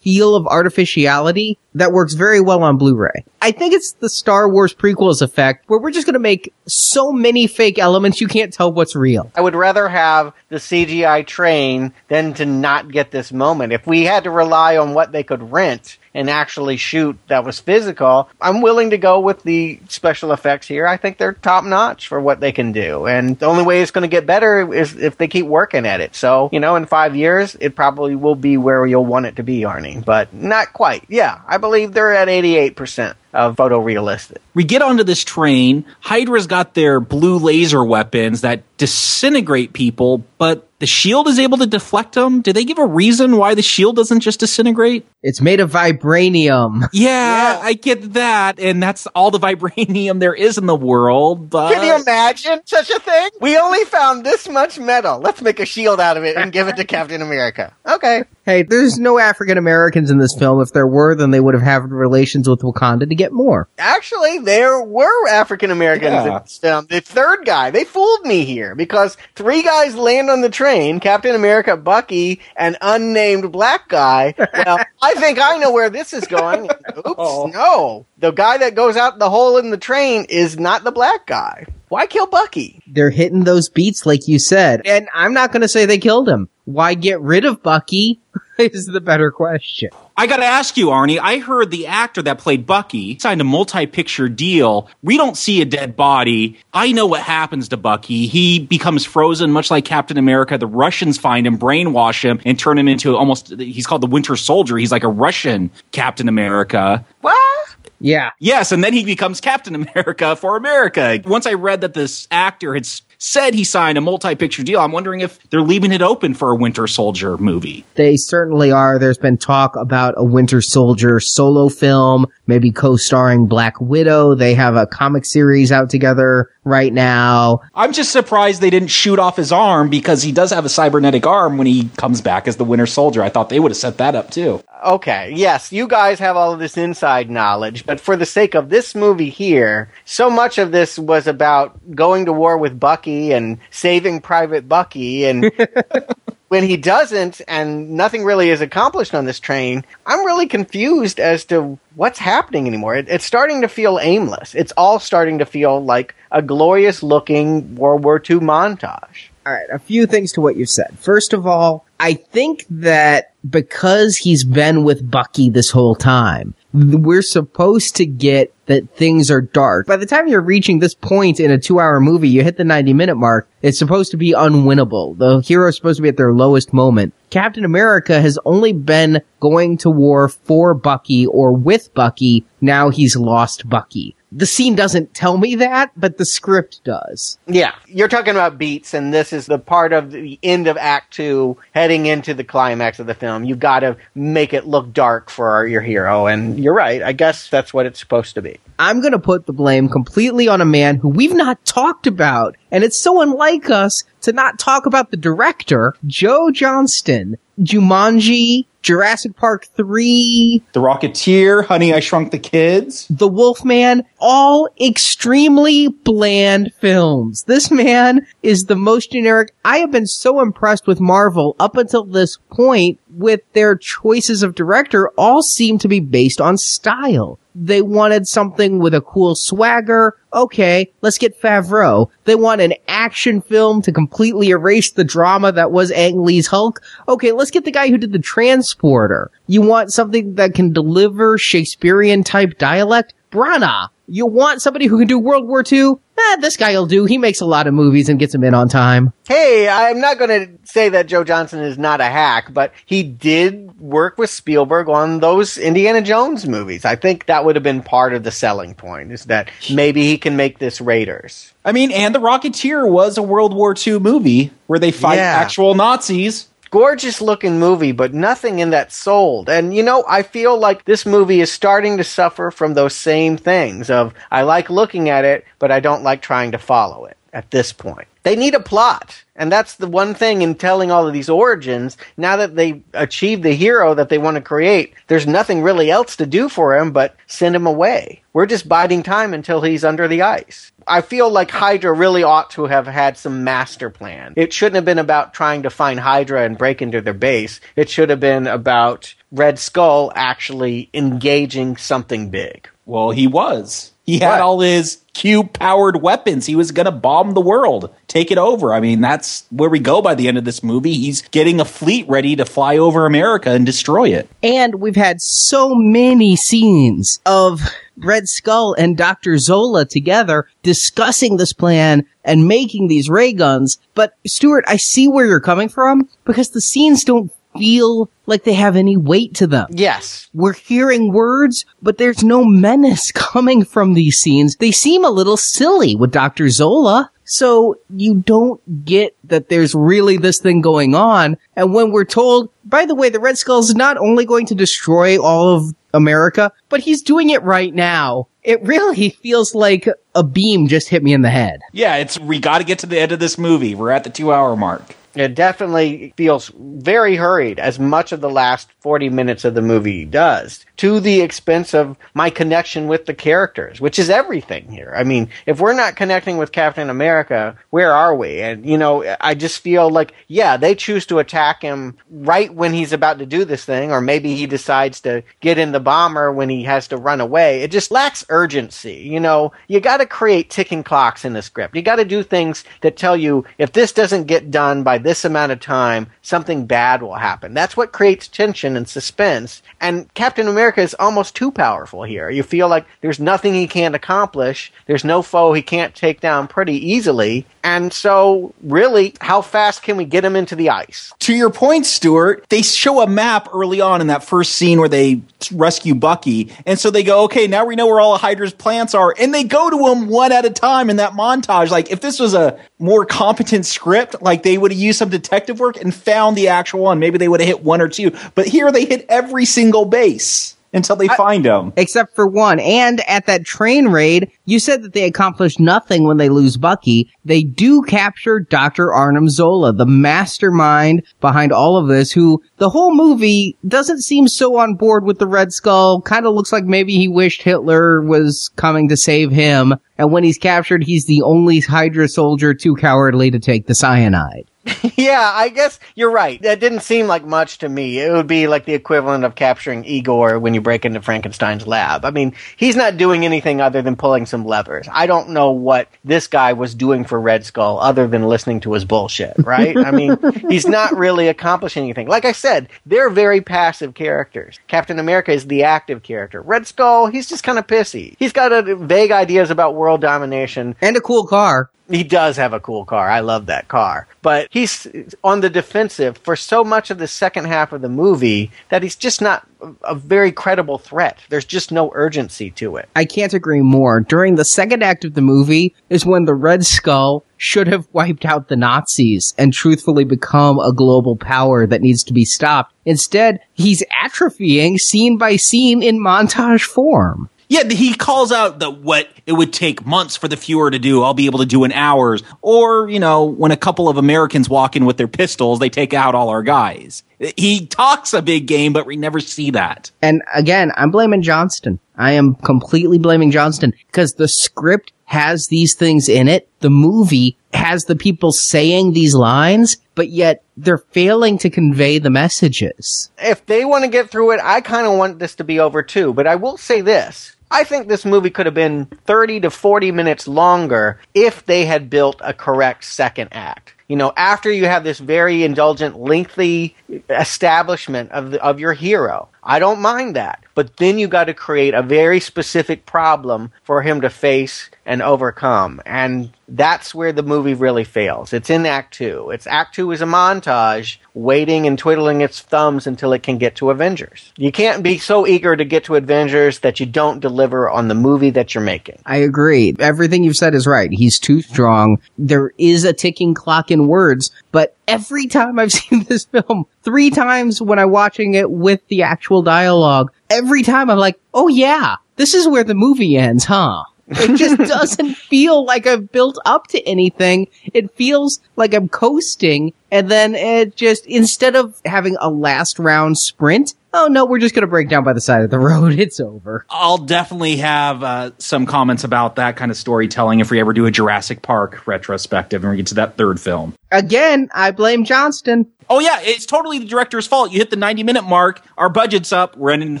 feel 0.02 0.34
of 0.36 0.46
artificiality 0.46 1.58
that 1.74 1.92
works 1.92 2.14
very 2.14 2.40
well 2.40 2.62
on 2.62 2.78
Blu-ray. 2.78 3.24
I 3.40 3.52
think 3.52 3.72
it's 3.72 3.92
the 3.92 4.08
Star 4.08 4.48
Wars 4.48 4.74
prequels 4.74 5.22
effect 5.22 5.68
where 5.68 5.78
we're 5.78 5.90
just 5.90 6.06
going 6.06 6.14
to 6.14 6.20
make 6.20 6.52
so 6.66 7.12
many 7.12 7.46
fake 7.46 7.78
elements 7.78 8.20
you 8.20 8.26
can't 8.26 8.52
tell 8.52 8.72
what's 8.72 8.96
real. 8.96 9.30
I 9.34 9.40
would 9.40 9.54
rather 9.54 9.88
have 9.88 10.32
the 10.48 10.56
CGI 10.56 11.26
train 11.26 11.92
than 12.08 12.34
to 12.34 12.46
not 12.46 12.90
get 12.90 13.10
this 13.10 13.32
moment. 13.32 13.72
If 13.72 13.86
we 13.86 14.04
had 14.04 14.24
to 14.24 14.30
rely 14.30 14.76
on 14.76 14.94
what 14.94 15.12
they 15.12 15.22
could 15.22 15.52
rent 15.52 15.98
and 16.14 16.28
actually 16.28 16.78
shoot 16.78 17.16
that 17.28 17.44
was 17.44 17.60
physical, 17.60 18.28
I'm 18.40 18.60
willing 18.60 18.90
to 18.90 18.98
go 18.98 19.20
with 19.20 19.42
the 19.44 19.78
special 19.88 20.32
effects 20.32 20.66
here. 20.66 20.86
I 20.86 20.96
think 20.96 21.18
they're 21.18 21.34
top 21.34 21.64
notch 21.64 22.08
for 22.08 22.18
what 22.18 22.40
they 22.40 22.50
can 22.50 22.72
do. 22.72 23.06
And 23.06 23.38
the 23.38 23.46
only 23.46 23.62
way 23.62 23.82
it's 23.82 23.92
going 23.92 24.02
to 24.02 24.08
get 24.08 24.26
better 24.26 24.72
is 24.74 24.96
if 24.96 25.16
they 25.16 25.28
keep 25.28 25.46
working 25.46 25.86
at 25.86 26.00
it. 26.00 26.16
So, 26.16 26.48
you 26.50 26.58
know, 26.58 26.74
in 26.74 26.86
five 26.86 27.14
years, 27.14 27.56
it 27.60 27.76
probably 27.76 28.16
will 28.16 28.34
be 28.34 28.56
where 28.56 28.84
you'll 28.84 29.06
want 29.06 29.26
it 29.26 29.36
to 29.36 29.44
be, 29.44 29.60
Arnie, 29.60 30.04
but 30.04 30.34
not 30.34 30.72
quite. 30.72 31.04
Yeah, 31.08 31.40
I 31.46 31.57
believe 31.58 31.92
they're 31.92 32.12
at 32.14 32.28
88% 32.28 33.14
of 33.32 33.56
photorealistic. 33.56 34.38
We 34.54 34.64
get 34.64 34.82
onto 34.82 35.04
this 35.04 35.22
train. 35.24 35.84
Hydra's 36.00 36.46
got 36.46 36.74
their 36.74 37.00
blue 37.00 37.38
laser 37.38 37.84
weapons 37.84 38.40
that 38.40 38.62
disintegrate 38.78 39.72
people, 39.72 40.24
but 40.38 40.68
the 40.78 40.86
shield 40.86 41.26
is 41.26 41.38
able 41.40 41.58
to 41.58 41.66
deflect 41.66 42.14
them. 42.14 42.40
Do 42.40 42.52
they 42.52 42.64
give 42.64 42.78
a 42.78 42.86
reason 42.86 43.36
why 43.36 43.54
the 43.54 43.62
shield 43.62 43.96
doesn't 43.96 44.20
just 44.20 44.38
disintegrate? 44.40 45.04
It's 45.22 45.40
made 45.40 45.58
of 45.60 45.72
vibranium. 45.72 46.88
Yeah, 46.98 47.60
I 47.62 47.74
get 47.74 48.14
that, 48.14 48.58
and 48.58 48.82
that's 48.82 49.06
all 49.08 49.30
the 49.30 49.38
vibranium 49.38 50.20
there 50.20 50.34
is 50.34 50.58
in 50.58 50.66
the 50.66 50.74
world. 50.76 51.50
But 51.50 51.74
Can 51.74 51.84
you 51.84 52.00
imagine 52.00 52.60
such 52.64 52.90
a 52.90 52.98
thing? 53.00 53.30
We 53.40 53.58
only 53.58 53.84
found 53.84 54.24
this 54.24 54.48
much 54.48 54.78
metal. 54.78 55.18
Let's 55.18 55.42
make 55.42 55.60
a 55.60 55.66
shield 55.66 56.00
out 56.00 56.16
of 56.16 56.24
it 56.24 56.36
and 56.36 56.52
give 56.52 56.68
it 56.68 56.76
to 56.76 56.84
Captain 56.96 57.22
America. 57.22 57.74
Okay. 57.86 58.24
Hey, 58.44 58.62
there's 58.62 58.98
no 58.98 59.18
African 59.18 59.58
Americans 59.58 60.10
in 60.10 60.18
this 60.18 60.34
film. 60.34 60.60
If 60.60 60.72
there 60.72 60.86
were, 60.86 61.14
then 61.14 61.30
they 61.30 61.40
would 61.40 61.54
have 61.54 61.62
had 61.62 61.90
relations 61.90 62.48
with 62.48 62.60
Wakanda 62.60 63.08
to 63.08 63.14
get 63.18 63.32
more. 63.32 63.68
Actually, 63.78 64.38
there 64.38 64.80
were 64.82 65.28
African 65.28 65.70
Americans 65.70 66.12
Yeah. 66.12 66.36
in 66.36 66.42
this 66.42 66.58
film. 66.58 66.86
The 66.88 67.00
third 67.00 67.44
guy, 67.44 67.70
they 67.70 67.84
fooled 67.84 68.24
me 68.24 68.44
here 68.44 68.74
because 68.74 69.16
three 69.34 69.62
guys 69.62 69.94
land 69.94 70.30
on 70.30 70.40
the 70.40 70.48
train 70.48 71.00
Captain 71.00 71.34
America, 71.34 71.76
Bucky, 71.76 72.40
an 72.56 72.76
unnamed 72.80 73.52
black 73.52 73.88
guy. 73.88 74.34
Well, 74.38 74.78
I 75.02 75.14
think 75.14 75.38
I 75.38 75.58
know 75.58 75.72
where 75.72 75.90
this 75.90 76.12
is 76.12 76.26
going. 76.26 76.64
Oops, 76.96 77.14
oh. 77.18 77.50
no. 77.52 78.06
The 78.18 78.30
guy 78.30 78.58
that 78.58 78.74
goes 78.74 78.96
out 78.96 79.18
the 79.18 79.30
hole 79.30 79.58
in 79.58 79.70
the 79.70 79.76
train 79.76 80.24
is 80.28 80.58
not 80.58 80.84
the 80.84 80.92
black 80.92 81.26
guy. 81.26 81.66
Why 81.88 82.06
kill 82.06 82.26
Bucky? 82.26 82.82
They're 82.86 83.10
hitting 83.10 83.44
those 83.44 83.68
beats, 83.68 84.04
like 84.04 84.28
you 84.28 84.38
said. 84.38 84.82
And 84.84 85.08
I'm 85.14 85.32
not 85.32 85.52
going 85.52 85.62
to 85.62 85.68
say 85.68 85.86
they 85.86 85.98
killed 85.98 86.28
him. 86.28 86.48
Why 86.66 86.94
get 86.94 87.20
rid 87.20 87.44
of 87.46 87.62
Bucky 87.62 88.20
is 88.58 88.86
the 88.86 89.00
better 89.00 89.30
question. 89.30 89.90
I 90.18 90.26
gotta 90.26 90.44
ask 90.44 90.76
you, 90.76 90.86
Arnie, 90.88 91.20
I 91.22 91.38
heard 91.38 91.70
the 91.70 91.86
actor 91.86 92.20
that 92.22 92.38
played 92.38 92.66
Bucky 92.66 93.18
signed 93.20 93.40
a 93.40 93.44
multi-picture 93.44 94.28
deal. 94.28 94.90
We 95.00 95.16
don't 95.16 95.36
see 95.36 95.62
a 95.62 95.64
dead 95.64 95.94
body. 95.94 96.58
I 96.74 96.90
know 96.90 97.06
what 97.06 97.20
happens 97.22 97.68
to 97.68 97.76
Bucky. 97.76 98.26
He 98.26 98.58
becomes 98.58 99.04
frozen, 99.04 99.52
much 99.52 99.70
like 99.70 99.84
Captain 99.84 100.18
America. 100.18 100.58
The 100.58 100.66
Russians 100.66 101.18
find 101.18 101.46
him, 101.46 101.56
brainwash 101.56 102.22
him, 102.24 102.40
and 102.44 102.58
turn 102.58 102.78
him 102.78 102.88
into 102.88 103.16
almost, 103.16 103.50
he's 103.60 103.86
called 103.86 104.02
the 104.02 104.08
Winter 104.08 104.34
Soldier. 104.34 104.76
He's 104.76 104.90
like 104.90 105.04
a 105.04 105.08
Russian 105.08 105.70
Captain 105.92 106.28
America. 106.28 107.04
What? 107.20 107.76
Yeah. 108.00 108.30
Yes, 108.40 108.72
and 108.72 108.82
then 108.82 108.92
he 108.92 109.04
becomes 109.04 109.40
Captain 109.40 109.74
America 109.76 110.34
for 110.34 110.56
America. 110.56 111.20
Once 111.26 111.46
I 111.46 111.54
read 111.54 111.80
that 111.82 111.94
this 111.94 112.26
actor 112.32 112.74
had 112.74 112.84
s- 112.84 113.02
said 113.18 113.52
he 113.52 113.64
signed 113.64 113.98
a 113.98 114.00
multi-picture 114.00 114.62
deal, 114.62 114.80
I'm 114.80 114.92
wondering 114.92 115.20
if 115.20 115.38
they're 115.50 115.60
leaving 115.60 115.92
it 115.92 116.02
open 116.02 116.34
for 116.34 116.52
a 116.52 116.56
Winter 116.56 116.86
Soldier 116.86 117.36
movie. 117.36 117.84
They 117.94 118.16
certainly 118.16 118.70
are. 118.70 118.98
There's 118.98 119.18
been 119.18 119.36
talk 119.36 119.76
about 119.76 120.14
a 120.16 120.24
Winter 120.24 120.60
Soldier 120.62 121.20
solo 121.20 121.68
film, 121.68 122.26
maybe 122.46 122.70
co-starring 122.70 123.46
Black 123.46 123.80
Widow. 123.80 124.34
They 124.34 124.54
have 124.54 124.76
a 124.76 124.86
comic 124.86 125.24
series 125.24 125.72
out 125.72 125.90
together 125.90 126.50
right 126.68 126.92
now. 126.92 127.62
I'm 127.74 127.92
just 127.92 128.12
surprised 128.12 128.60
they 128.60 128.70
didn't 128.70 128.88
shoot 128.88 129.18
off 129.18 129.36
his 129.36 129.52
arm 129.52 129.88
because 129.88 130.22
he 130.22 130.32
does 130.32 130.50
have 130.50 130.64
a 130.64 130.68
cybernetic 130.68 131.26
arm 131.26 131.58
when 131.58 131.66
he 131.66 131.88
comes 131.96 132.20
back 132.20 132.46
as 132.46 132.56
the 132.56 132.64
Winter 132.64 132.86
Soldier. 132.86 133.22
I 133.22 133.28
thought 133.28 133.48
they 133.48 133.60
would 133.60 133.70
have 133.70 133.76
set 133.76 133.98
that 133.98 134.14
up 134.14 134.30
too. 134.30 134.62
Okay, 134.84 135.32
yes, 135.34 135.72
you 135.72 135.88
guys 135.88 136.20
have 136.20 136.36
all 136.36 136.52
of 136.52 136.60
this 136.60 136.76
inside 136.76 137.30
knowledge, 137.30 137.84
but 137.84 138.00
for 138.00 138.16
the 138.16 138.26
sake 138.26 138.54
of 138.54 138.68
this 138.68 138.94
movie 138.94 139.30
here, 139.30 139.90
so 140.04 140.30
much 140.30 140.58
of 140.58 140.70
this 140.70 140.98
was 140.98 141.26
about 141.26 141.78
going 141.96 142.26
to 142.26 142.32
war 142.32 142.56
with 142.56 142.78
Bucky 142.78 143.32
and 143.32 143.58
saving 143.70 144.20
Private 144.20 144.68
Bucky, 144.68 145.24
and 145.24 145.50
when 146.48 146.64
he 146.64 146.76
doesn't 146.76 147.40
and 147.46 147.90
nothing 147.90 148.24
really 148.24 148.50
is 148.50 148.60
accomplished 148.60 149.14
on 149.14 149.26
this 149.26 149.38
train, 149.38 149.84
I'm 150.06 150.24
really 150.24 150.46
confused 150.46 151.20
as 151.20 151.44
to 151.46 151.78
what's 151.94 152.18
happening 152.18 152.66
anymore. 152.66 152.96
It, 152.96 153.08
it's 153.08 153.24
starting 153.24 153.62
to 153.62 153.68
feel 153.68 153.98
aimless. 154.00 154.54
It's 154.54 154.72
all 154.72 154.98
starting 154.98 155.38
to 155.38 155.46
feel 155.46 155.82
like 155.84 156.14
a 156.32 156.42
glorious 156.42 157.02
looking 157.02 157.76
World 157.76 158.04
War 158.04 158.16
II 158.16 158.38
montage. 158.38 159.28
All 159.46 159.52
right, 159.52 159.68
a 159.72 159.78
few 159.78 160.06
things 160.06 160.32
to 160.32 160.40
what 160.40 160.56
you 160.56 160.66
said. 160.66 160.98
First 160.98 161.32
of 161.32 161.46
all, 161.46 161.86
I 162.00 162.14
think 162.14 162.66
that 162.70 163.32
because 163.48 164.16
he's 164.16 164.44
been 164.44 164.84
with 164.84 165.10
Bucky 165.10 165.48
this 165.50 165.70
whole 165.70 165.94
time, 165.94 166.54
we're 166.72 167.22
supposed 167.22 167.96
to 167.96 168.06
get 168.06 168.54
that 168.66 168.94
things 168.94 169.30
are 169.30 169.40
dark. 169.40 169.86
By 169.86 169.96
the 169.96 170.06
time 170.06 170.28
you're 170.28 170.40
reaching 170.40 170.78
this 170.78 170.94
point 170.94 171.40
in 171.40 171.50
a 171.50 171.58
two 171.58 171.80
hour 171.80 172.00
movie, 172.00 172.28
you 172.28 172.44
hit 172.44 172.56
the 172.56 172.64
90 172.64 172.92
minute 172.92 173.16
mark, 173.16 173.48
it's 173.62 173.78
supposed 173.78 174.10
to 174.10 174.16
be 174.16 174.32
unwinnable. 174.32 175.16
The 175.16 175.40
hero's 175.40 175.76
supposed 175.76 175.96
to 175.96 176.02
be 176.02 176.08
at 176.08 176.16
their 176.16 176.32
lowest 176.32 176.72
moment. 176.72 177.14
Captain 177.30 177.64
America 177.64 178.20
has 178.20 178.38
only 178.44 178.72
been 178.72 179.22
going 179.40 179.78
to 179.78 179.90
war 179.90 180.28
for 180.28 180.74
Bucky 180.74 181.26
or 181.26 181.52
with 181.52 181.92
Bucky. 181.94 182.44
Now 182.60 182.90
he's 182.90 183.16
lost 183.16 183.68
Bucky. 183.68 184.14
The 184.30 184.46
scene 184.46 184.74
doesn't 184.74 185.14
tell 185.14 185.38
me 185.38 185.54
that, 185.56 185.92
but 185.96 186.18
the 186.18 186.26
script 186.26 186.84
does. 186.84 187.38
Yeah, 187.46 187.74
you're 187.86 188.08
talking 188.08 188.32
about 188.32 188.58
beats, 188.58 188.92
and 188.92 189.12
this 189.12 189.32
is 189.32 189.46
the 189.46 189.58
part 189.58 189.92
of 189.92 190.10
the 190.10 190.38
end 190.42 190.66
of 190.66 190.76
Act 190.76 191.14
Two, 191.14 191.56
heading 191.72 192.06
into 192.06 192.34
the 192.34 192.44
climax 192.44 192.98
of 192.98 193.06
the 193.06 193.14
film. 193.14 193.44
You've 193.44 193.58
got 193.58 193.80
to 193.80 193.96
make 194.14 194.52
it 194.52 194.66
look 194.66 194.92
dark 194.92 195.30
for 195.30 195.66
your 195.66 195.80
hero, 195.80 196.26
and 196.26 196.62
you're 196.62 196.74
right. 196.74 197.02
I 197.02 197.12
guess 197.12 197.48
that's 197.48 197.72
what 197.72 197.86
it's 197.86 197.98
supposed 197.98 198.34
to 198.34 198.42
be. 198.42 198.58
I'm 198.78 199.00
going 199.00 199.12
to 199.12 199.18
put 199.18 199.46
the 199.46 199.52
blame 199.52 199.88
completely 199.88 200.46
on 200.46 200.60
a 200.60 200.66
man 200.66 200.96
who 200.96 201.08
we've 201.08 201.34
not 201.34 201.64
talked 201.64 202.06
about. 202.06 202.56
And 202.70 202.84
it's 202.84 203.00
so 203.00 203.22
unlike 203.22 203.70
us 203.70 204.04
to 204.20 204.32
not 204.32 204.58
talk 204.58 204.86
about 204.86 205.10
the 205.10 205.16
director, 205.16 205.94
Joe 206.06 206.50
Johnston, 206.50 207.38
Jumanji, 207.60 208.66
Jurassic 208.82 209.36
Park 209.36 209.66
3, 209.76 210.62
The 210.72 210.80
Rocketeer, 210.80 211.66
Honey, 211.66 211.92
I 211.92 212.00
Shrunk 212.00 212.30
the 212.30 212.38
Kids. 212.38 213.06
The 213.10 213.28
Wolfman, 213.28 214.04
all 214.20 214.68
extremely 214.80 215.88
bland 215.88 216.72
films. 216.80 217.44
This 217.44 217.70
man 217.70 218.26
is 218.42 218.64
the 218.64 218.76
most 218.76 219.12
generic. 219.12 219.52
I 219.64 219.78
have 219.78 219.90
been 219.90 220.06
so 220.06 220.40
impressed 220.40 220.86
with 220.86 221.00
Marvel 221.00 221.56
up 221.58 221.76
until 221.76 222.04
this 222.04 222.38
point 222.50 222.98
with 223.10 223.40
their 223.52 223.76
choices 223.76 224.42
of 224.42 224.54
director 224.54 225.10
all 225.18 225.42
seem 225.42 225.78
to 225.78 225.88
be 225.88 226.00
based 226.00 226.40
on 226.40 226.56
style. 226.56 227.38
They 227.60 227.82
wanted 227.82 228.28
something 228.28 228.78
with 228.78 228.94
a 228.94 229.00
cool 229.00 229.34
swagger. 229.34 230.16
Okay, 230.32 230.92
let's 231.00 231.18
get 231.18 231.40
Favreau. 231.40 232.08
They 232.24 232.36
want 232.36 232.60
an 232.60 232.74
action 232.86 233.40
film 233.40 233.82
to 233.82 233.90
completely 233.90 234.50
erase 234.50 234.92
the 234.92 235.02
drama 235.02 235.50
that 235.52 235.72
was 235.72 235.90
Ang 235.90 236.22
Lee's 236.22 236.46
Hulk. 236.46 236.80
Okay, 237.08 237.32
let's 237.32 237.50
get 237.50 237.64
the 237.64 237.72
guy 237.72 237.88
who 237.88 237.98
did 237.98 238.12
the 238.12 238.20
transporter. 238.20 239.30
You 239.48 239.62
want 239.62 239.92
something 239.92 240.36
that 240.36 240.54
can 240.54 240.72
deliver 240.72 241.36
Shakespearean 241.36 242.22
type 242.22 242.58
dialect? 242.58 243.14
Branagh. 243.32 243.88
You 244.10 244.24
want 244.26 244.62
somebody 244.62 244.86
who 244.86 244.98
can 244.98 245.06
do 245.06 245.18
World 245.18 245.46
War 245.46 245.62
II? 245.70 245.92
Eh, 246.18 246.36
this 246.40 246.56
guy'll 246.56 246.86
do. 246.86 247.04
He 247.04 247.18
makes 247.18 247.40
a 247.42 247.46
lot 247.46 247.66
of 247.66 247.74
movies 247.74 248.08
and 248.08 248.18
gets 248.18 248.32
them 248.32 248.42
in 248.42 248.54
on 248.54 248.68
time. 248.68 249.12
Hey, 249.28 249.68
I'm 249.68 250.00
not 250.00 250.18
going 250.18 250.30
to 250.30 250.48
say 250.64 250.88
that 250.88 251.06
Joe 251.06 251.24
Johnston 251.24 251.60
is 251.60 251.76
not 251.78 252.00
a 252.00 252.04
hack, 252.06 252.52
but 252.52 252.72
he 252.86 253.02
did 253.02 253.78
work 253.78 254.16
with 254.18 254.30
Spielberg 254.30 254.88
on 254.88 255.20
those 255.20 255.58
Indiana 255.58 256.00
Jones 256.00 256.46
movies. 256.48 256.84
I 256.86 256.96
think 256.96 257.26
that 257.26 257.44
would 257.44 257.54
have 257.54 257.62
been 257.62 257.82
part 257.82 258.14
of 258.14 258.24
the 258.24 258.30
selling 258.30 258.74
point, 258.74 259.12
is 259.12 259.26
that 259.26 259.50
maybe 259.72 260.02
he 260.04 260.16
can 260.18 260.36
make 260.36 260.58
this 260.58 260.80
Raiders. 260.80 261.52
I 261.64 261.72
mean, 261.72 261.92
and 261.92 262.14
The 262.14 262.18
Rocketeer 262.20 262.88
was 262.90 263.18
a 263.18 263.22
World 263.22 263.54
War 263.54 263.74
II 263.76 263.98
movie 264.00 264.50
where 264.68 264.78
they 264.78 264.90
fight 264.90 265.16
Yeah. 265.16 265.36
actual 265.36 265.74
Nazis. 265.74 266.48
Gorgeous 266.70 267.20
looking 267.20 267.58
movie, 267.58 267.92
but 267.92 268.14
nothing 268.14 268.58
in 268.58 268.70
that 268.70 268.92
sold. 268.92 269.48
And 269.48 269.74
you 269.74 269.82
know, 269.82 270.04
I 270.08 270.22
feel 270.22 270.58
like 270.58 270.84
this 270.84 271.06
movie 271.06 271.40
is 271.40 271.50
starting 271.52 271.96
to 271.98 272.04
suffer 272.04 272.50
from 272.50 272.74
those 272.74 272.94
same 272.94 273.36
things 273.36 273.90
of 273.90 274.14
I 274.30 274.42
like 274.42 274.70
looking 274.70 275.08
at 275.08 275.24
it, 275.24 275.44
but 275.58 275.70
I 275.70 275.80
don't 275.80 276.02
like 276.02 276.22
trying 276.22 276.52
to 276.52 276.58
follow 276.58 277.06
it. 277.06 277.16
at 277.32 277.50
this 277.50 277.72
point. 277.72 278.08
They 278.28 278.36
need 278.36 278.54
a 278.54 278.60
plot. 278.60 279.24
And 279.36 279.50
that's 279.50 279.76
the 279.76 279.86
one 279.86 280.12
thing 280.12 280.42
in 280.42 280.54
telling 280.56 280.90
all 280.90 281.06
of 281.06 281.14
these 281.14 281.30
origins. 281.30 281.96
Now 282.18 282.36
that 282.36 282.56
they 282.56 282.82
achieved 282.92 283.42
the 283.42 283.54
hero 283.54 283.94
that 283.94 284.10
they 284.10 284.18
want 284.18 284.34
to 284.34 284.42
create, 284.42 284.92
there's 285.06 285.26
nothing 285.26 285.62
really 285.62 285.90
else 285.90 286.16
to 286.16 286.26
do 286.26 286.50
for 286.50 286.76
him 286.76 286.92
but 286.92 287.16
send 287.26 287.56
him 287.56 287.66
away. 287.66 288.22
We're 288.34 288.44
just 288.44 288.68
biding 288.68 289.02
time 289.02 289.32
until 289.32 289.62
he's 289.62 289.82
under 289.82 290.08
the 290.08 290.20
ice. 290.20 290.72
I 290.86 291.00
feel 291.00 291.30
like 291.30 291.50
Hydra 291.50 291.90
really 291.94 292.22
ought 292.22 292.50
to 292.50 292.66
have 292.66 292.86
had 292.86 293.16
some 293.16 293.44
master 293.44 293.88
plan. 293.88 294.34
It 294.36 294.52
shouldn't 294.52 294.76
have 294.76 294.84
been 294.84 294.98
about 294.98 295.32
trying 295.32 295.62
to 295.62 295.70
find 295.70 295.98
Hydra 295.98 296.44
and 296.44 296.58
break 296.58 296.82
into 296.82 297.00
their 297.00 297.14
base. 297.14 297.62
It 297.76 297.88
should 297.88 298.10
have 298.10 298.20
been 298.20 298.46
about 298.46 299.14
Red 299.32 299.58
Skull 299.58 300.12
actually 300.14 300.90
engaging 300.92 301.78
something 301.78 302.28
big. 302.28 302.68
Well, 302.84 303.10
he 303.10 303.26
was. 303.26 303.92
He 304.08 304.20
had 304.20 304.40
all 304.40 304.60
his 304.60 305.02
cube 305.12 305.52
powered 305.52 306.00
weapons. 306.00 306.46
He 306.46 306.56
was 306.56 306.70
going 306.70 306.86
to 306.86 306.90
bomb 306.90 307.34
the 307.34 307.42
world, 307.42 307.94
take 308.06 308.30
it 308.30 308.38
over. 308.38 308.72
I 308.72 308.80
mean, 308.80 309.02
that's 309.02 309.44
where 309.50 309.68
we 309.68 309.80
go 309.80 310.00
by 310.00 310.14
the 310.14 310.28
end 310.28 310.38
of 310.38 310.46
this 310.46 310.62
movie. 310.62 310.94
He's 310.94 311.20
getting 311.20 311.60
a 311.60 311.66
fleet 311.66 312.08
ready 312.08 312.34
to 312.36 312.46
fly 312.46 312.78
over 312.78 313.04
America 313.04 313.50
and 313.50 313.66
destroy 313.66 314.08
it. 314.08 314.26
And 314.42 314.76
we've 314.76 314.96
had 314.96 315.20
so 315.20 315.74
many 315.74 316.36
scenes 316.36 317.20
of 317.26 317.60
Red 317.98 318.28
Skull 318.28 318.72
and 318.78 318.96
Dr. 318.96 319.36
Zola 319.36 319.84
together 319.84 320.48
discussing 320.62 321.36
this 321.36 321.52
plan 321.52 322.06
and 322.24 322.48
making 322.48 322.88
these 322.88 323.10
ray 323.10 323.34
guns. 323.34 323.76
But 323.94 324.14
Stuart, 324.26 324.64
I 324.66 324.78
see 324.78 325.06
where 325.06 325.26
you're 325.26 325.38
coming 325.38 325.68
from 325.68 326.08
because 326.24 326.48
the 326.48 326.62
scenes 326.62 327.04
don't 327.04 327.30
feel 327.58 328.10
like 328.26 328.44
they 328.44 328.54
have 328.54 328.76
any 328.76 328.96
weight 328.96 329.34
to 329.34 329.46
them. 329.46 329.66
Yes. 329.70 330.28
We're 330.34 330.52
hearing 330.52 331.12
words, 331.12 331.64
but 331.82 331.98
there's 331.98 332.22
no 332.22 332.44
menace 332.44 333.10
coming 333.14 333.64
from 333.64 333.94
these 333.94 334.18
scenes. 334.18 334.56
They 334.56 334.72
seem 334.72 335.04
a 335.04 335.10
little 335.10 335.36
silly 335.36 335.96
with 335.96 336.12
Dr. 336.12 336.48
Zola. 336.48 337.10
So 337.24 337.78
you 337.90 338.14
don't 338.14 338.86
get 338.86 339.14
that 339.24 339.50
there's 339.50 339.74
really 339.74 340.16
this 340.16 340.38
thing 340.38 340.62
going 340.62 340.94
on. 340.94 341.36
And 341.56 341.74
when 341.74 341.92
we're 341.92 342.06
told, 342.06 342.48
by 342.64 342.86
the 342.86 342.94
way, 342.94 343.10
the 343.10 343.20
Red 343.20 343.36
Skull's 343.36 343.74
not 343.74 343.98
only 343.98 344.24
going 344.24 344.46
to 344.46 344.54
destroy 344.54 345.20
all 345.20 345.54
of 345.54 345.74
America, 345.92 346.52
but 346.70 346.80
he's 346.80 347.02
doing 347.02 347.28
it 347.30 347.42
right 347.42 347.74
now. 347.74 348.28
It 348.42 348.62
really 348.62 349.10
feels 349.22 349.54
like 349.54 349.88
a 350.14 350.24
beam 350.24 350.68
just 350.68 350.88
hit 350.88 351.02
me 351.02 351.12
in 351.12 351.20
the 351.20 351.30
head. 351.30 351.60
Yeah, 351.72 351.96
it's 351.96 352.18
we 352.18 352.40
got 352.40 352.58
to 352.58 352.64
get 352.64 352.78
to 352.80 352.86
the 352.86 352.98
end 352.98 353.12
of 353.12 353.18
this 353.18 353.36
movie. 353.36 353.74
We're 353.74 353.90
at 353.90 354.04
the 354.04 354.10
2-hour 354.10 354.56
mark. 354.56 354.94
It 355.18 355.34
definitely 355.34 356.14
feels 356.16 356.52
very 356.56 357.16
hurried, 357.16 357.58
as 357.58 357.78
much 357.78 358.12
of 358.12 358.20
the 358.20 358.30
last 358.30 358.68
40 358.80 359.10
minutes 359.10 359.44
of 359.44 359.54
the 359.54 359.62
movie 359.62 360.04
does, 360.04 360.64
to 360.76 361.00
the 361.00 361.22
expense 361.22 361.74
of 361.74 361.96
my 362.14 362.30
connection 362.30 362.86
with 362.86 363.06
the 363.06 363.14
characters, 363.14 363.80
which 363.80 363.98
is 363.98 364.10
everything 364.10 364.70
here. 364.70 364.94
I 364.96 365.02
mean, 365.02 365.28
if 365.44 365.60
we're 365.60 365.74
not 365.74 365.96
connecting 365.96 366.36
with 366.36 366.52
Captain 366.52 366.88
America, 366.88 367.56
where 367.70 367.92
are 367.92 368.14
we? 368.14 368.40
And, 368.40 368.64
you 368.64 368.78
know, 368.78 369.16
I 369.20 369.34
just 369.34 369.60
feel 369.60 369.90
like, 369.90 370.14
yeah, 370.28 370.56
they 370.56 370.76
choose 370.76 371.04
to 371.06 371.18
attack 371.18 371.62
him 371.62 371.96
right 372.10 372.54
when 372.54 372.72
he's 372.72 372.92
about 372.92 373.18
to 373.18 373.26
do 373.26 373.44
this 373.44 373.64
thing, 373.64 373.90
or 373.90 374.00
maybe 374.00 374.36
he 374.36 374.46
decides 374.46 375.00
to 375.00 375.24
get 375.40 375.58
in 375.58 375.72
the 375.72 375.80
bomber 375.80 376.32
when 376.32 376.48
he 376.48 376.62
has 376.62 376.86
to 376.88 376.96
run 376.96 377.20
away. 377.20 377.62
It 377.62 377.72
just 377.72 377.90
lacks 377.90 378.24
urgency. 378.28 378.98
You 378.98 379.18
know, 379.18 379.50
you 379.66 379.80
got 379.80 379.96
to 379.96 380.06
create 380.06 380.48
ticking 380.48 380.84
clocks 380.84 381.24
in 381.24 381.32
the 381.32 381.42
script. 381.42 381.74
You 381.74 381.82
got 381.82 381.96
to 381.96 382.04
do 382.04 382.22
things 382.22 382.64
that 382.82 382.96
tell 382.96 383.16
you 383.16 383.44
if 383.58 383.72
this 383.72 383.90
doesn't 383.92 384.28
get 384.28 384.52
done 384.52 384.84
by 384.84 384.98
this 384.98 385.07
amount 385.24 385.52
of 385.52 385.60
time, 385.60 386.08
something 386.22 386.66
bad 386.66 387.02
will 387.02 387.14
happen. 387.14 387.54
That's 387.54 387.76
what 387.76 387.92
creates 387.92 388.28
tension 388.28 388.76
and 388.76 388.88
suspense. 388.88 389.62
And 389.80 390.12
Captain 390.14 390.48
America 390.48 390.82
is 390.82 390.94
almost 390.98 391.34
too 391.34 391.50
powerful 391.50 392.02
here. 392.02 392.28
You 392.30 392.42
feel 392.42 392.68
like 392.68 392.86
there's 393.00 393.18
nothing 393.18 393.54
he 393.54 393.66
can't 393.66 393.94
accomplish. 393.94 394.72
There's 394.86 395.04
no 395.04 395.22
foe 395.22 395.52
he 395.52 395.62
can't 395.62 395.94
take 395.94 396.20
down 396.20 396.48
pretty 396.48 396.74
easily. 396.74 397.46
And 397.64 397.92
so, 397.92 398.54
really, 398.62 399.14
how 399.20 399.42
fast 399.42 399.82
can 399.82 399.96
we 399.96 400.04
get 400.04 400.24
him 400.24 400.36
into 400.36 400.56
the 400.56 400.70
ice? 400.70 401.12
To 401.20 401.34
your 401.34 401.50
point, 401.50 401.86
Stuart, 401.86 402.46
they 402.48 402.62
show 402.62 403.00
a 403.00 403.06
map 403.06 403.48
early 403.52 403.80
on 403.80 404.00
in 404.00 404.06
that 404.06 404.24
first 404.24 404.52
scene 404.52 404.78
where 404.78 404.88
they 404.88 405.22
rescue 405.52 405.94
Bucky. 405.94 406.52
And 406.66 406.78
so 406.78 406.90
they 406.90 407.02
go, 407.02 407.24
okay, 407.24 407.46
now 407.46 407.64
we 407.64 407.76
know 407.76 407.86
where 407.86 408.00
all 408.00 408.14
of 408.14 408.20
Hydra's 408.20 408.52
plants 408.52 408.94
are. 408.94 409.14
And 409.18 409.34
they 409.34 409.44
go 409.44 409.70
to 409.70 409.92
him 409.92 410.08
one 410.08 410.32
at 410.32 410.44
a 410.44 410.50
time 410.50 410.90
in 410.90 410.96
that 410.96 411.12
montage. 411.12 411.70
Like, 411.70 411.90
if 411.90 412.00
this 412.00 412.18
was 412.18 412.34
a 412.34 412.58
more 412.78 413.04
competent 413.04 413.66
script, 413.66 414.22
like 414.22 414.42
they 414.42 414.58
would 414.58 414.70
have 414.70 414.80
used 414.80 414.98
some 414.98 415.08
detective 415.08 415.58
work 415.58 415.76
and 415.76 415.94
found 415.94 416.36
the 416.36 416.48
actual 416.48 416.80
one. 416.80 416.98
Maybe 416.98 417.18
they 417.18 417.28
would 417.28 417.40
have 417.40 417.48
hit 417.48 417.64
one 417.64 417.80
or 417.80 417.88
two. 417.88 418.16
But 418.34 418.46
here 418.46 418.70
they 418.70 418.84
hit 418.84 419.06
every 419.08 419.44
single 419.44 419.84
base 419.84 420.54
until 420.72 420.96
they 420.96 421.08
find 421.08 421.44
him. 421.44 421.72
Except 421.76 422.14
for 422.14 422.26
one. 422.26 422.60
And 422.60 423.00
at 423.08 423.26
that 423.26 423.44
train 423.44 423.88
raid, 423.88 424.30
you 424.44 424.58
said 424.58 424.82
that 424.82 424.92
they 424.92 425.04
accomplished 425.04 425.60
nothing 425.60 426.04
when 426.04 426.16
they 426.16 426.28
lose 426.28 426.56
Bucky. 426.56 427.10
They 427.24 427.42
do 427.42 427.82
capture 427.82 428.40
Dr. 428.40 428.92
Arnim 428.92 429.28
Zola, 429.28 429.72
the 429.72 429.86
mastermind 429.86 431.02
behind 431.20 431.52
all 431.52 431.76
of 431.76 431.88
this, 431.88 432.12
who 432.12 432.42
the 432.58 432.70
whole 432.70 432.94
movie 432.94 433.56
doesn't 433.66 434.02
seem 434.02 434.28
so 434.28 434.58
on 434.58 434.74
board 434.74 435.04
with 435.04 435.18
the 435.18 435.26
Red 435.26 435.52
Skull. 435.52 436.00
Kind 436.02 436.26
of 436.26 436.34
looks 436.34 436.52
like 436.52 436.64
maybe 436.64 436.94
he 436.94 437.08
wished 437.08 437.42
Hitler 437.42 438.02
was 438.02 438.50
coming 438.56 438.88
to 438.88 438.96
save 438.96 439.30
him. 439.30 439.74
And 439.96 440.12
when 440.12 440.24
he's 440.24 440.38
captured, 440.38 440.84
he's 440.84 441.06
the 441.06 441.22
only 441.22 441.60
Hydra 441.60 442.08
soldier 442.08 442.54
too 442.54 442.76
cowardly 442.76 443.30
to 443.30 443.38
take 443.38 443.66
the 443.66 443.74
cyanide. 443.74 444.48
yeah, 444.96 445.32
I 445.34 445.48
guess 445.48 445.78
you're 445.94 446.10
right. 446.10 446.40
That 446.42 446.60
didn't 446.60 446.80
seem 446.80 447.06
like 447.06 447.24
much 447.24 447.58
to 447.58 447.68
me. 447.68 447.98
It 447.98 448.12
would 448.12 448.26
be 448.26 448.46
like 448.46 448.64
the 448.64 448.74
equivalent 448.74 449.24
of 449.24 449.34
capturing 449.34 449.84
Igor 449.84 450.38
when 450.38 450.54
you 450.54 450.60
break 450.60 450.84
into 450.84 451.00
Frankenstein's 451.00 451.66
lab. 451.66 452.04
I 452.04 452.10
mean, 452.10 452.34
he's 452.56 452.76
not 452.76 452.96
doing 452.96 453.24
anything 453.24 453.60
other 453.60 453.82
than 453.82 453.96
pulling 453.96 454.26
some 454.26 454.44
levers. 454.44 454.88
I 454.90 455.06
don't 455.06 455.30
know 455.30 455.50
what 455.50 455.88
this 456.04 456.26
guy 456.26 456.52
was 456.52 456.74
doing 456.74 457.04
for 457.04 457.20
Red 457.20 457.44
Skull 457.44 457.78
other 457.80 458.06
than 458.06 458.22
listening 458.22 458.60
to 458.60 458.72
his 458.72 458.84
bullshit, 458.84 459.34
right? 459.38 459.76
I 459.76 459.90
mean, 459.90 460.16
he's 460.48 460.66
not 460.66 460.96
really 460.96 461.28
accomplishing 461.28 461.84
anything. 461.84 462.08
Like 462.08 462.24
I 462.24 462.32
said, 462.32 462.68
they're 462.86 463.10
very 463.10 463.40
passive 463.40 463.94
characters. 463.94 464.58
Captain 464.68 464.98
America 464.98 465.32
is 465.32 465.46
the 465.46 465.64
active 465.64 466.02
character. 466.02 466.42
Red 466.42 466.66
Skull, 466.66 467.06
he's 467.06 467.28
just 467.28 467.44
kind 467.44 467.58
of 467.58 467.66
pissy. 467.66 468.16
He's 468.18 468.32
got 468.32 468.52
a, 468.52 468.76
vague 468.76 469.10
ideas 469.10 469.50
about 469.50 469.74
world 469.74 470.00
domination. 470.00 470.76
And 470.80 470.96
a 470.96 471.00
cool 471.00 471.26
car. 471.26 471.70
He 471.90 472.04
does 472.04 472.36
have 472.36 472.52
a 472.52 472.60
cool 472.60 472.84
car. 472.84 473.08
I 473.08 473.20
love 473.20 473.46
that 473.46 473.68
car. 473.68 474.06
But 474.20 474.48
he's 474.50 474.86
on 475.24 475.40
the 475.40 475.48
defensive 475.48 476.18
for 476.18 476.36
so 476.36 476.62
much 476.62 476.90
of 476.90 476.98
the 476.98 477.08
second 477.08 477.46
half 477.46 477.72
of 477.72 477.80
the 477.80 477.88
movie 477.88 478.50
that 478.68 478.82
he's 478.82 478.96
just 478.96 479.22
not 479.22 479.46
a 479.82 479.94
very 479.94 480.30
credible 480.30 480.78
threat. 480.78 481.18
There's 481.30 481.44
just 481.44 481.72
no 481.72 481.90
urgency 481.94 482.50
to 482.52 482.76
it. 482.76 482.88
I 482.94 483.04
can't 483.06 483.32
agree 483.32 483.62
more. 483.62 484.00
During 484.00 484.34
the 484.34 484.44
second 484.44 484.82
act 484.82 485.04
of 485.04 485.14
the 485.14 485.22
movie 485.22 485.74
is 485.88 486.04
when 486.04 486.26
the 486.26 486.34
Red 486.34 486.66
Skull 486.66 487.24
should 487.38 487.68
have 487.68 487.88
wiped 487.92 488.24
out 488.24 488.48
the 488.48 488.56
Nazis 488.56 489.32
and 489.38 489.52
truthfully 489.52 490.04
become 490.04 490.58
a 490.58 490.72
global 490.72 491.16
power 491.16 491.66
that 491.66 491.80
needs 491.80 492.04
to 492.04 492.12
be 492.12 492.24
stopped. 492.24 492.74
Instead, 492.84 493.40
he's 493.54 493.82
atrophying 494.04 494.78
scene 494.78 495.16
by 495.16 495.36
scene 495.36 495.82
in 495.82 495.98
montage 495.98 496.62
form. 496.62 497.30
Yeah, 497.48 497.64
he 497.68 497.94
calls 497.94 498.30
out 498.30 498.58
that 498.58 498.78
what 498.78 499.08
it 499.26 499.32
would 499.32 499.54
take 499.54 499.86
months 499.86 500.16
for 500.16 500.28
the 500.28 500.36
Fuhrer 500.36 500.70
to 500.70 500.78
do, 500.78 501.02
I'll 501.02 501.14
be 501.14 501.26
able 501.26 501.38
to 501.38 501.46
do 501.46 501.64
in 501.64 501.72
hours. 501.72 502.22
Or, 502.42 502.88
you 502.88 503.00
know, 503.00 503.24
when 503.24 503.52
a 503.52 503.56
couple 503.56 503.88
of 503.88 503.96
Americans 503.96 504.50
walk 504.50 504.76
in 504.76 504.84
with 504.84 504.98
their 504.98 505.08
pistols, 505.08 505.58
they 505.58 505.70
take 505.70 505.94
out 505.94 506.14
all 506.14 506.28
our 506.28 506.42
guys. 506.42 507.02
He 507.36 507.66
talks 507.66 508.12
a 508.12 508.20
big 508.20 508.46
game, 508.46 508.74
but 508.74 508.86
we 508.86 508.96
never 508.96 509.18
see 509.18 509.50
that. 509.52 509.90
And 510.02 510.22
again, 510.34 510.72
I'm 510.76 510.90
blaming 510.90 511.22
Johnston. 511.22 511.78
I 511.96 512.12
am 512.12 512.34
completely 512.34 512.98
blaming 512.98 513.30
Johnston 513.30 513.72
because 513.86 514.14
the 514.14 514.28
script 514.28 514.92
has 515.06 515.46
these 515.46 515.74
things 515.74 516.08
in 516.08 516.28
it. 516.28 516.48
The 516.60 516.70
movie 516.70 517.38
has 517.54 517.86
the 517.86 517.96
people 517.96 518.30
saying 518.30 518.92
these 518.92 519.14
lines, 519.14 519.78
but 519.94 520.10
yet 520.10 520.44
they're 520.56 520.78
failing 520.78 521.38
to 521.38 521.48
convey 521.50 521.98
the 521.98 522.10
messages. 522.10 523.10
If 523.18 523.46
they 523.46 523.64
want 523.64 523.84
to 523.84 523.90
get 523.90 524.10
through 524.10 524.32
it, 524.32 524.40
I 524.42 524.60
kind 524.60 524.86
of 524.86 524.98
want 524.98 525.18
this 525.18 525.34
to 525.36 525.44
be 525.44 525.58
over 525.58 525.82
too. 525.82 526.12
But 526.12 526.26
I 526.26 526.36
will 526.36 526.58
say 526.58 526.82
this. 526.82 527.34
I 527.50 527.64
think 527.64 527.88
this 527.88 528.04
movie 528.04 528.30
could 528.30 528.46
have 528.46 528.54
been 528.54 528.86
30 529.06 529.40
to 529.40 529.50
40 529.50 529.92
minutes 529.92 530.28
longer 530.28 531.00
if 531.14 531.44
they 531.46 531.64
had 531.64 531.90
built 531.90 532.20
a 532.22 532.34
correct 532.34 532.84
second 532.84 533.28
act. 533.32 533.74
You 533.88 533.96
know, 533.96 534.12
after 534.16 534.52
you 534.52 534.66
have 534.66 534.84
this 534.84 534.98
very 534.98 535.42
indulgent, 535.44 535.98
lengthy 535.98 536.76
establishment 537.08 538.12
of 538.12 538.32
the, 538.32 538.42
of 538.42 538.60
your 538.60 538.74
hero, 538.74 539.30
I 539.42 539.58
don't 539.58 539.80
mind 539.80 540.14
that. 540.14 540.44
But 540.54 540.76
then 540.76 540.98
you 540.98 541.08
got 541.08 541.24
to 541.24 541.34
create 541.34 541.72
a 541.72 541.82
very 541.82 542.20
specific 542.20 542.84
problem 542.84 543.50
for 543.62 543.80
him 543.80 544.02
to 544.02 544.10
face 544.10 544.68
and 544.84 545.00
overcome. 545.00 545.80
And 545.86 546.30
that's 546.48 546.94
where 546.94 547.12
the 547.12 547.22
movie 547.22 547.54
really 547.54 547.84
fails. 547.84 548.32
It's 548.32 548.50
in 548.50 548.64
Act 548.64 548.94
Two. 548.94 549.30
It's 549.30 549.46
Act 549.46 549.74
Two 549.74 549.92
is 549.92 550.00
a 550.00 550.06
montage 550.06 550.96
waiting 551.14 551.66
and 551.66 551.78
twiddling 551.78 552.20
its 552.20 552.40
thumbs 552.40 552.86
until 552.86 553.12
it 553.12 553.22
can 553.22 553.38
get 553.38 553.56
to 553.56 553.70
Avengers. 553.70 554.32
You 554.36 554.50
can't 554.50 554.82
be 554.82 554.98
so 554.98 555.26
eager 555.26 555.56
to 555.56 555.64
get 555.64 555.84
to 555.84 555.96
Avengers 555.96 556.60
that 556.60 556.80
you 556.80 556.86
don't 556.86 557.20
deliver 557.20 557.68
on 557.68 557.88
the 557.88 557.94
movie 557.94 558.30
that 558.30 558.54
you're 558.54 558.64
making. 558.64 559.00
I 559.04 559.16
agree. 559.16 559.74
Everything 559.78 560.24
you've 560.24 560.36
said 560.36 560.54
is 560.54 560.66
right. 560.66 560.90
He's 560.90 561.18
too 561.18 561.42
strong. 561.42 562.00
There 562.16 562.52
is 562.56 562.84
a 562.84 562.92
ticking 562.92 563.34
clock 563.34 563.70
in 563.70 563.88
words, 563.88 564.30
but 564.50 564.76
every 564.86 565.26
time 565.26 565.58
I've 565.58 565.72
seen 565.78 566.04
this 566.04 566.24
film, 566.24 566.66
three 566.82 567.10
times 567.10 567.60
when 567.60 567.78
I'm 567.78 567.90
watching 567.90 568.34
it 568.34 568.50
with 568.50 568.86
the 568.88 569.02
actual 569.02 569.42
dialogue, 569.42 570.12
every 570.30 570.62
time 570.62 570.90
I'm 570.90 570.98
like, 570.98 571.20
oh 571.34 571.48
yeah, 571.48 571.96
this 572.16 572.34
is 572.34 572.48
where 572.48 572.64
the 572.64 572.74
movie 572.74 573.16
ends, 573.16 573.44
huh? 573.44 573.84
It 574.08 574.36
just 574.36 574.56
doesn't 574.68 575.14
feel 575.14 575.64
like 575.64 575.86
I've 575.86 576.10
built 576.10 576.38
up 576.44 576.66
to 576.68 576.80
anything. 576.88 577.48
It 577.72 577.94
feels 577.94 578.40
like 578.56 578.74
I'm 578.74 578.88
coasting 578.88 579.72
and 579.90 580.10
then 580.10 580.34
it 580.34 580.76
just, 580.76 581.06
instead 581.06 581.56
of 581.56 581.80
having 581.84 582.16
a 582.20 582.30
last 582.30 582.78
round 582.78 583.18
sprint, 583.18 583.74
oh 583.94 584.06
no, 584.06 584.26
we're 584.26 584.38
just 584.38 584.54
going 584.54 584.62
to 584.62 584.68
break 584.68 584.88
down 584.88 585.02
by 585.04 585.12
the 585.12 585.20
side 585.20 585.42
of 585.42 585.50
the 585.50 585.58
road. 585.58 585.98
It's 585.98 586.20
over. 586.20 586.66
I'll 586.70 586.98
definitely 586.98 587.56
have 587.56 588.02
uh, 588.02 588.30
some 588.38 588.66
comments 588.66 589.04
about 589.04 589.36
that 589.36 589.56
kind 589.56 589.70
of 589.70 589.76
storytelling 589.76 590.40
if 590.40 590.50
we 590.50 590.60
ever 590.60 590.72
do 590.72 590.86
a 590.86 590.90
Jurassic 590.90 591.42
Park 591.42 591.86
retrospective 591.86 592.62
and 592.62 592.70
we 592.70 592.76
get 592.76 592.86
to 592.88 592.94
that 592.94 593.16
third 593.16 593.40
film. 593.40 593.74
Again, 593.90 594.48
I 594.52 594.70
blame 594.70 595.04
Johnston. 595.04 595.70
Oh 595.90 596.00
yeah, 596.00 596.18
it's 596.20 596.44
totally 596.44 596.78
the 596.78 596.84
director's 596.84 597.26
fault. 597.26 597.50
You 597.50 597.58
hit 597.58 597.70
the 597.70 597.76
90 597.76 598.02
minute 598.02 598.24
mark, 598.24 598.62
our 598.76 598.90
budget's 598.90 599.32
up, 599.32 599.56
we're 599.56 599.70
ending 599.70 599.94
the 599.94 600.00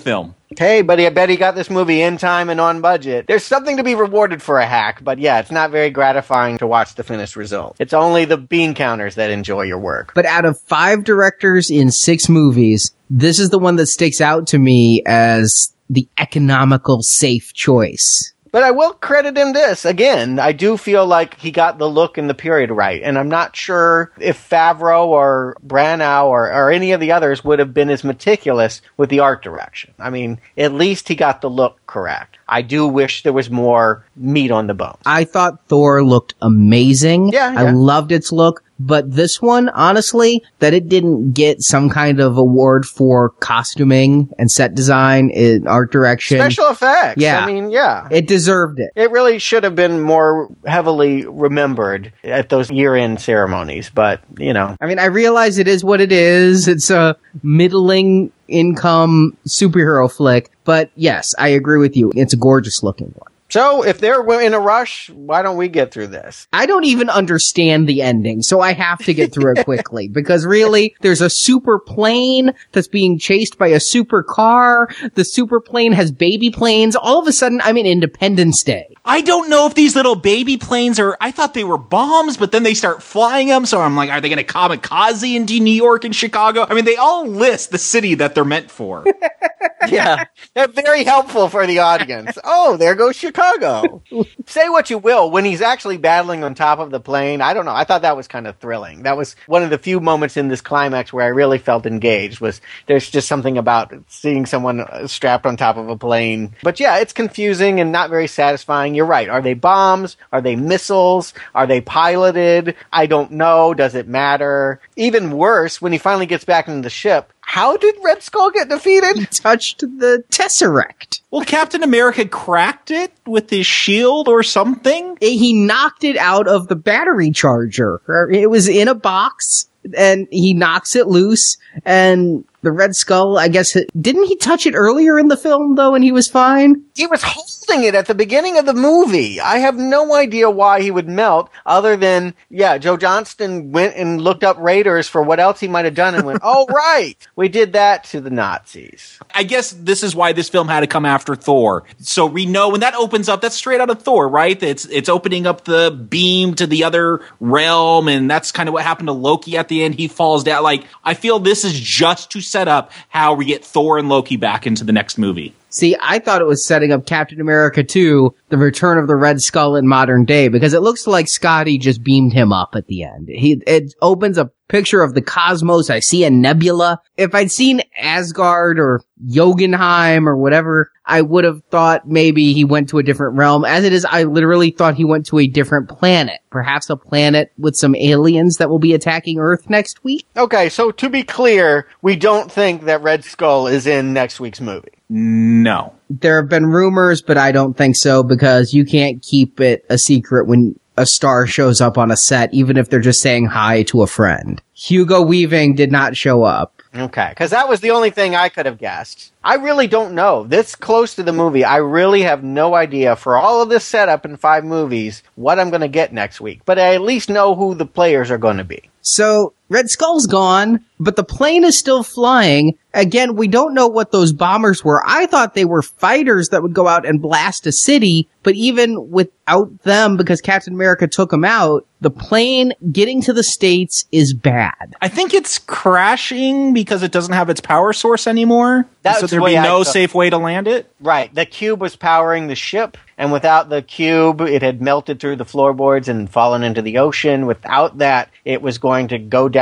film. 0.00 0.34
Hey, 0.56 0.82
buddy, 0.82 1.06
I 1.06 1.10
bet 1.10 1.28
he 1.28 1.36
got 1.36 1.54
this 1.54 1.68
movie 1.68 2.00
in 2.00 2.16
time 2.16 2.48
and 2.48 2.60
on 2.60 2.80
budget. 2.80 3.26
There's 3.26 3.44
something 3.44 3.76
to 3.76 3.84
be 3.84 3.94
rewarded 3.94 4.42
for 4.42 4.58
a 4.58 4.66
hack, 4.66 5.04
but 5.04 5.18
yeah, 5.18 5.40
it's 5.40 5.50
not 5.50 5.70
very 5.70 5.90
gratifying 5.90 6.58
to 6.58 6.66
watch 6.66 6.94
the 6.94 7.04
finished 7.04 7.36
result. 7.36 7.76
It's 7.78 7.92
only 7.92 8.24
the 8.24 8.38
bean 8.38 8.74
counters 8.74 9.16
that 9.16 9.30
enjoy 9.30 9.62
your 9.62 9.78
work. 9.78 10.12
But 10.14 10.24
out 10.24 10.46
of 10.46 10.58
five 10.60 11.04
directors 11.04 11.70
in 11.70 11.90
six 11.90 12.28
movies, 12.28 12.94
this 13.10 13.38
is 13.38 13.50
the 13.50 13.58
one 13.58 13.76
that 13.76 13.86
sticks 13.86 14.20
out 14.20 14.46
to 14.48 14.58
me 14.58 15.02
as 15.06 15.74
the 15.90 16.08
economical 16.18 17.02
safe 17.02 17.52
choice. 17.52 18.32
But 18.50 18.62
I 18.62 18.70
will 18.70 18.92
credit 18.92 19.36
him 19.36 19.52
this. 19.52 19.84
Again, 19.84 20.38
I 20.38 20.52
do 20.52 20.76
feel 20.76 21.06
like 21.06 21.38
he 21.38 21.50
got 21.50 21.78
the 21.78 21.88
look 21.88 22.18
and 22.18 22.28
the 22.28 22.34
period 22.34 22.70
right. 22.70 23.02
And 23.02 23.18
I'm 23.18 23.28
not 23.28 23.56
sure 23.56 24.12
if 24.18 24.48
Favreau 24.48 25.06
or 25.06 25.56
Branagh 25.66 26.24
or, 26.24 26.52
or 26.52 26.70
any 26.70 26.92
of 26.92 27.00
the 27.00 27.12
others 27.12 27.44
would 27.44 27.58
have 27.58 27.74
been 27.74 27.90
as 27.90 28.04
meticulous 28.04 28.80
with 28.96 29.10
the 29.10 29.20
art 29.20 29.42
direction. 29.42 29.92
I 29.98 30.10
mean, 30.10 30.40
at 30.56 30.72
least 30.72 31.08
he 31.08 31.14
got 31.14 31.40
the 31.40 31.50
look 31.50 31.78
correct. 31.86 32.37
I 32.48 32.62
do 32.62 32.86
wish 32.88 33.22
there 33.22 33.32
was 33.32 33.50
more 33.50 34.04
meat 34.16 34.50
on 34.50 34.66
the 34.66 34.74
bone. 34.74 34.96
I 35.04 35.24
thought 35.24 35.66
Thor 35.68 36.04
looked 36.04 36.34
amazing. 36.40 37.28
Yeah, 37.28 37.54
I 37.56 37.70
loved 37.70 38.12
its 38.12 38.32
look. 38.32 38.62
But 38.80 39.12
this 39.12 39.42
one, 39.42 39.68
honestly, 39.70 40.44
that 40.60 40.72
it 40.72 40.88
didn't 40.88 41.32
get 41.32 41.62
some 41.62 41.90
kind 41.90 42.20
of 42.20 42.38
award 42.38 42.86
for 42.86 43.30
costuming 43.30 44.30
and 44.38 44.48
set 44.50 44.76
design 44.76 45.30
in 45.30 45.66
art 45.66 45.90
direction. 45.90 46.38
Special 46.38 46.68
effects. 46.68 47.20
Yeah. 47.20 47.40
I 47.40 47.46
mean, 47.46 47.70
yeah. 47.70 48.06
It 48.08 48.28
deserved 48.28 48.78
it. 48.78 48.92
It 48.94 49.10
really 49.10 49.40
should 49.40 49.64
have 49.64 49.74
been 49.74 50.00
more 50.00 50.48
heavily 50.64 51.26
remembered 51.26 52.12
at 52.22 52.50
those 52.50 52.70
year 52.70 52.94
end 52.94 53.20
ceremonies, 53.20 53.90
but, 53.92 54.22
you 54.38 54.52
know. 54.52 54.76
I 54.80 54.86
mean, 54.86 55.00
I 55.00 55.06
realize 55.06 55.58
it 55.58 55.66
is 55.66 55.82
what 55.82 56.00
it 56.00 56.12
is. 56.12 56.68
It's 56.68 56.88
a 56.88 57.16
middling 57.42 58.32
income 58.48 59.36
superhero 59.46 60.10
flick. 60.10 60.50
But 60.64 60.90
yes, 60.94 61.34
I 61.38 61.48
agree 61.48 61.78
with 61.78 61.96
you. 61.96 62.12
It's 62.14 62.32
a 62.32 62.36
gorgeous 62.36 62.82
looking 62.82 63.12
one. 63.16 63.32
So, 63.50 63.82
if 63.82 63.98
they're 63.98 64.22
in 64.40 64.52
a 64.52 64.60
rush, 64.60 65.08
why 65.10 65.40
don't 65.40 65.56
we 65.56 65.68
get 65.68 65.90
through 65.90 66.08
this? 66.08 66.46
I 66.52 66.66
don't 66.66 66.84
even 66.84 67.08
understand 67.08 67.88
the 67.88 68.02
ending, 68.02 68.42
so 68.42 68.60
I 68.60 68.74
have 68.74 68.98
to 69.06 69.14
get 69.14 69.32
through 69.32 69.54
it 69.56 69.64
quickly 69.64 70.08
because 70.12 70.44
really, 70.44 70.94
there's 71.00 71.22
a 71.22 71.30
super 71.30 71.78
plane 71.78 72.52
that's 72.72 72.88
being 72.88 73.18
chased 73.18 73.56
by 73.56 73.68
a 73.68 73.80
super 73.80 74.22
car. 74.22 74.88
The 75.14 75.24
super 75.24 75.60
plane 75.60 75.92
has 75.92 76.12
baby 76.12 76.50
planes. 76.50 76.94
All 76.94 77.20
of 77.20 77.26
a 77.26 77.32
sudden, 77.32 77.60
I'm 77.64 77.78
in 77.78 77.86
Independence 77.86 78.62
Day. 78.62 78.94
I 79.04 79.22
don't 79.22 79.48
know 79.48 79.66
if 79.66 79.74
these 79.74 79.96
little 79.96 80.16
baby 80.16 80.58
planes 80.58 80.98
are, 80.98 81.16
I 81.18 81.30
thought 81.30 81.54
they 81.54 81.64
were 81.64 81.78
bombs, 81.78 82.36
but 82.36 82.52
then 82.52 82.62
they 82.62 82.74
start 82.74 83.02
flying 83.02 83.48
them. 83.48 83.64
So 83.64 83.80
I'm 83.80 83.96
like, 83.96 84.10
are 84.10 84.20
they 84.20 84.28
going 84.28 84.44
to 84.44 84.44
kamikaze 84.44 85.34
into 85.34 85.60
New 85.60 85.72
York 85.72 86.04
and 86.04 86.14
Chicago? 86.14 86.66
I 86.68 86.74
mean, 86.74 86.84
they 86.84 86.96
all 86.96 87.26
list 87.26 87.70
the 87.70 87.78
city 87.78 88.14
that 88.16 88.34
they're 88.34 88.44
meant 88.44 88.70
for. 88.70 89.06
yeah, 89.92 90.24
they're 90.54 90.68
very 90.68 91.04
helpful 91.04 91.48
for 91.48 91.66
the 91.66 91.78
audience. 91.80 92.36
Oh, 92.44 92.76
there 92.76 92.94
goes 92.94 93.16
Chicago. 93.16 94.02
Say 94.46 94.68
what 94.68 94.90
you 94.90 94.98
will, 94.98 95.30
when 95.30 95.44
he's 95.44 95.60
actually 95.60 95.96
battling 95.96 96.44
on 96.44 96.54
top 96.54 96.78
of 96.78 96.90
the 96.90 97.00
plane, 97.00 97.40
I 97.40 97.54
don't 97.54 97.64
know. 97.64 97.74
I 97.74 97.84
thought 97.84 98.02
that 98.02 98.16
was 98.16 98.28
kind 98.28 98.46
of 98.46 98.56
thrilling. 98.58 99.02
That 99.02 99.16
was 99.16 99.36
one 99.46 99.62
of 99.62 99.70
the 99.70 99.78
few 99.78 100.00
moments 100.00 100.36
in 100.36 100.48
this 100.48 100.60
climax 100.60 101.12
where 101.12 101.24
I 101.24 101.28
really 101.28 101.58
felt 101.58 101.86
engaged. 101.86 102.40
Was 102.40 102.60
there's 102.86 103.08
just 103.08 103.28
something 103.28 103.58
about 103.58 103.94
seeing 104.08 104.46
someone 104.46 104.80
uh, 104.80 105.06
strapped 105.06 105.46
on 105.46 105.56
top 105.56 105.76
of 105.76 105.88
a 105.88 105.96
plane. 105.96 106.54
But 106.62 106.80
yeah, 106.80 106.98
it's 106.98 107.12
confusing 107.12 107.80
and 107.80 107.92
not 107.92 108.10
very 108.10 108.26
satisfying. 108.26 108.94
You're 108.94 109.06
right. 109.06 109.28
Are 109.28 109.42
they 109.42 109.54
bombs? 109.54 110.16
Are 110.32 110.40
they 110.40 110.56
missiles? 110.56 111.34
Are 111.54 111.66
they 111.66 111.80
piloted? 111.80 112.76
I 112.92 113.06
don't 113.06 113.32
know. 113.32 113.74
Does 113.74 113.94
it 113.94 114.08
matter? 114.08 114.80
Even 114.96 115.30
worse, 115.30 115.80
when 115.80 115.92
he 115.92 115.98
finally 115.98 116.26
gets 116.26 116.44
back 116.44 116.68
into 116.68 116.82
the 116.82 116.90
ship, 116.90 117.32
how 117.48 117.78
did 117.78 117.94
Red 118.04 118.22
Skull 118.22 118.50
get 118.50 118.68
defeated? 118.68 119.16
He 119.16 119.24
touched 119.24 119.80
the 119.80 120.22
Tesseract. 120.28 121.22
Well, 121.30 121.46
Captain 121.46 121.82
America 121.82 122.28
cracked 122.28 122.90
it 122.90 123.10
with 123.26 123.48
his 123.48 123.64
shield 123.64 124.28
or 124.28 124.42
something. 124.42 125.16
Eh, 125.22 125.30
he 125.30 125.54
knocked 125.54 126.04
it 126.04 126.18
out 126.18 126.46
of 126.46 126.68
the 126.68 126.76
battery 126.76 127.30
charger. 127.30 128.02
Er, 128.06 128.30
it 128.30 128.50
was 128.50 128.68
in 128.68 128.86
a 128.86 128.94
box 128.94 129.66
and 129.96 130.28
he 130.30 130.52
knocks 130.52 130.94
it 130.94 131.06
loose 131.06 131.56
and 131.86 132.44
the 132.62 132.72
Red 132.72 132.96
Skull, 132.96 133.38
I 133.38 133.48
guess, 133.48 133.76
didn't 134.00 134.24
he 134.24 134.36
touch 134.36 134.66
it 134.66 134.74
earlier 134.74 135.18
in 135.18 135.28
the 135.28 135.36
film 135.36 135.76
though 135.76 135.94
and 135.94 136.02
he 136.02 136.12
was 136.12 136.28
fine? 136.28 136.84
He 136.94 137.06
was 137.06 137.22
holding 137.24 137.84
it 137.84 137.94
at 137.94 138.06
the 138.06 138.14
beginning 138.14 138.58
of 138.58 138.66
the 138.66 138.74
movie. 138.74 139.40
I 139.40 139.58
have 139.58 139.76
no 139.76 140.14
idea 140.14 140.50
why 140.50 140.82
he 140.82 140.90
would 140.90 141.08
melt 141.08 141.50
other 141.64 141.96
than, 141.96 142.34
yeah, 142.50 142.78
Joe 142.78 142.96
Johnston 142.96 143.70
went 143.70 143.94
and 143.96 144.20
looked 144.20 144.42
up 144.42 144.58
Raiders 144.58 145.08
for 145.08 145.22
what 145.22 145.38
else 145.38 145.60
he 145.60 145.68
might 145.68 145.84
have 145.84 145.94
done 145.94 146.14
and 146.14 146.24
went, 146.24 146.40
oh, 146.42 146.66
right. 146.70 147.14
We 147.36 147.48
did 147.48 147.74
that 147.74 148.04
to 148.04 148.20
the 148.20 148.30
Nazis. 148.30 149.20
I 149.32 149.44
guess 149.44 149.70
this 149.70 150.02
is 150.02 150.16
why 150.16 150.32
this 150.32 150.48
film 150.48 150.66
had 150.68 150.80
to 150.80 150.86
come 150.86 151.06
after 151.06 151.36
Thor. 151.36 151.84
So 151.98 152.26
we 152.26 152.46
know 152.46 152.70
when 152.70 152.80
that 152.80 152.94
opens 152.94 153.28
up, 153.28 153.40
that's 153.40 153.56
straight 153.56 153.80
out 153.80 153.90
of 153.90 154.02
Thor, 154.02 154.28
right? 154.28 154.60
It's, 154.60 154.84
it's 154.86 155.08
opening 155.08 155.46
up 155.46 155.64
the 155.64 155.90
beam 155.90 156.54
to 156.54 156.66
the 156.66 156.84
other 156.84 157.20
realm. 157.38 158.08
And 158.08 158.28
that's 158.28 158.50
kind 158.50 158.68
of 158.68 158.72
what 158.72 158.82
happened 158.82 159.06
to 159.06 159.12
Loki 159.12 159.56
at 159.56 159.68
the 159.68 159.84
end. 159.84 159.94
He 159.94 160.08
falls 160.08 160.42
down. 160.42 160.64
Like, 160.64 160.84
I 161.04 161.14
feel 161.14 161.38
this 161.38 161.64
is 161.64 161.78
just 161.78 162.32
to 162.32 162.40
set 162.48 162.68
up 162.68 162.90
how 163.08 163.34
we 163.34 163.44
get 163.44 163.64
Thor 163.64 163.98
and 163.98 164.08
Loki 164.08 164.36
back 164.36 164.66
into 164.66 164.84
the 164.84 164.92
next 164.92 165.18
movie. 165.18 165.54
See, 165.70 165.96
I 166.00 166.18
thought 166.18 166.40
it 166.40 166.46
was 166.46 166.64
setting 166.64 166.92
up 166.92 167.06
Captain 167.06 167.40
America 167.40 167.84
2, 167.84 168.34
the 168.48 168.56
return 168.56 168.98
of 168.98 169.06
the 169.06 169.16
Red 169.16 169.40
Skull 169.40 169.76
in 169.76 169.86
modern 169.86 170.24
day, 170.24 170.48
because 170.48 170.72
it 170.72 170.82
looks 170.82 171.06
like 171.06 171.28
Scotty 171.28 171.78
just 171.78 172.02
beamed 172.02 172.32
him 172.32 172.52
up 172.52 172.70
at 172.74 172.86
the 172.86 173.02
end. 173.02 173.28
He, 173.28 173.62
it 173.66 173.94
opens 174.00 174.38
a 174.38 174.50
picture 174.68 175.02
of 175.02 175.14
the 175.14 175.22
cosmos. 175.22 175.90
I 175.90 176.00
see 176.00 176.24
a 176.24 176.30
nebula. 176.30 177.00
If 177.16 177.34
I'd 177.34 177.50
seen 177.50 177.82
Asgard 177.98 178.78
or 178.78 179.02
Jotunheim 179.26 180.28
or 180.28 180.36
whatever, 180.36 180.92
I 181.04 181.22
would 181.22 181.44
have 181.44 181.62
thought 181.70 182.06
maybe 182.06 182.52
he 182.52 182.64
went 182.64 182.90
to 182.90 182.98
a 182.98 183.02
different 183.02 183.36
realm. 183.36 183.64
As 183.64 183.84
it 183.84 183.92
is, 183.92 184.04
I 184.04 184.24
literally 184.24 184.70
thought 184.70 184.94
he 184.94 185.04
went 185.04 185.26
to 185.26 185.38
a 185.38 185.46
different 185.46 185.88
planet. 185.88 186.40
Perhaps 186.50 186.90
a 186.90 186.96
planet 186.96 187.52
with 187.58 187.76
some 187.76 187.94
aliens 187.94 188.58
that 188.58 188.68
will 188.68 188.78
be 188.78 188.94
attacking 188.94 189.38
Earth 189.38 189.68
next 189.68 190.04
week? 190.04 190.26
Okay, 190.36 190.68
so 190.68 190.90
to 190.92 191.08
be 191.08 191.22
clear, 191.22 191.88
we 192.02 192.14
don't 192.16 192.52
think 192.52 192.84
that 192.84 193.02
Red 193.02 193.24
Skull 193.24 193.66
is 193.66 193.86
in 193.86 194.12
next 194.12 194.38
week's 194.38 194.60
movie. 194.60 194.97
No. 195.08 195.94
There 196.10 196.40
have 196.40 196.48
been 196.48 196.66
rumors, 196.66 197.22
but 197.22 197.36
I 197.36 197.52
don't 197.52 197.76
think 197.76 197.96
so 197.96 198.22
because 198.22 198.74
you 198.74 198.84
can't 198.84 199.22
keep 199.22 199.60
it 199.60 199.84
a 199.88 199.98
secret 199.98 200.46
when 200.46 200.78
a 200.96 201.06
star 201.06 201.46
shows 201.46 201.80
up 201.80 201.96
on 201.96 202.10
a 202.10 202.16
set, 202.16 202.52
even 202.52 202.76
if 202.76 202.90
they're 202.90 203.00
just 203.00 203.22
saying 203.22 203.46
hi 203.46 203.84
to 203.84 204.02
a 204.02 204.06
friend. 204.06 204.60
Hugo 204.74 205.22
Weaving 205.22 205.74
did 205.74 205.92
not 205.92 206.16
show 206.16 206.42
up. 206.42 206.82
Okay, 206.94 207.28
because 207.28 207.50
that 207.50 207.68
was 207.68 207.80
the 207.80 207.90
only 207.90 208.10
thing 208.10 208.34
I 208.34 208.48
could 208.48 208.66
have 208.66 208.78
guessed. 208.78 209.32
I 209.44 209.54
really 209.56 209.86
don't 209.86 210.14
know. 210.14 210.44
This 210.44 210.74
close 210.74 211.14
to 211.14 211.22
the 211.22 211.32
movie, 211.32 211.64
I 211.64 211.76
really 211.76 212.22
have 212.22 212.42
no 212.42 212.74
idea 212.74 213.14
for 213.14 213.36
all 213.36 213.62
of 213.62 213.68
this 213.68 213.84
setup 213.84 214.24
in 214.24 214.36
five 214.36 214.64
movies 214.64 215.22
what 215.36 215.60
I'm 215.60 215.70
going 215.70 215.82
to 215.82 215.88
get 215.88 216.12
next 216.12 216.40
week. 216.40 216.62
But 216.64 216.78
I 216.78 216.94
at 216.94 217.02
least 217.02 217.28
know 217.28 217.54
who 217.54 217.74
the 217.74 217.86
players 217.86 218.30
are 218.30 218.38
going 218.38 218.56
to 218.56 218.64
be. 218.64 218.90
So 219.02 219.52
Red 219.68 219.90
Skull's 219.90 220.26
gone, 220.26 220.84
but 220.98 221.16
the 221.16 221.24
plane 221.24 221.64
is 221.64 221.78
still 221.78 222.02
flying. 222.02 222.78
Again, 222.94 223.36
we 223.36 223.48
don't 223.48 223.74
know 223.74 223.86
what 223.86 224.10
those 224.10 224.32
bombers 224.32 224.82
were. 224.82 225.02
I 225.06 225.26
thought 225.26 225.54
they 225.54 225.66
were 225.66 225.82
fighters 225.82 226.48
that 226.48 226.62
would 226.62 226.72
go 226.72 226.88
out 226.88 227.06
and 227.06 227.20
blast 227.20 227.66
a 227.66 227.72
city, 227.72 228.28
but 228.42 228.54
even 228.54 229.10
without 229.10 229.82
them, 229.82 230.16
because 230.16 230.40
Captain 230.40 230.72
America 230.72 231.06
took 231.06 231.30
them 231.30 231.44
out, 231.44 231.86
the 232.00 232.10
plane 232.10 232.72
getting 232.90 233.20
to 233.22 233.32
the 233.32 233.42
States 233.42 234.06
is 234.10 234.32
bad. 234.32 234.94
I 235.02 235.08
think 235.08 235.34
it's 235.34 235.58
crashing 235.58 236.72
because 236.72 237.02
it 237.02 237.12
doesn't 237.12 237.34
have 237.34 237.50
its 237.50 237.60
power 237.60 237.92
source 237.92 238.26
anymore. 238.26 238.88
That's 239.02 239.20
so 239.20 239.26
there'd 239.26 239.40
the 239.40 239.44
way 239.44 239.56
be 239.56 239.60
no 239.60 239.84
took- 239.84 239.92
safe 239.92 240.14
way 240.14 240.30
to 240.30 240.38
land 240.38 240.66
it. 240.66 240.90
Right. 241.00 241.32
The 241.32 241.44
cube 241.44 241.80
was 241.80 241.94
powering 241.94 242.46
the 242.46 242.54
ship, 242.54 242.96
and 243.18 243.30
without 243.32 243.68
the 243.68 243.82
cube, 243.82 244.40
it 244.40 244.62
had 244.62 244.80
melted 244.80 245.20
through 245.20 245.36
the 245.36 245.44
floorboards 245.44 246.08
and 246.08 246.30
fallen 246.30 246.62
into 246.62 246.82
the 246.82 246.98
ocean. 246.98 247.46
Without 247.46 247.98
that, 247.98 248.30
it 248.44 248.62
was 248.62 248.78
going 248.78 249.08
to 249.08 249.18
go 249.18 249.48
down 249.48 249.57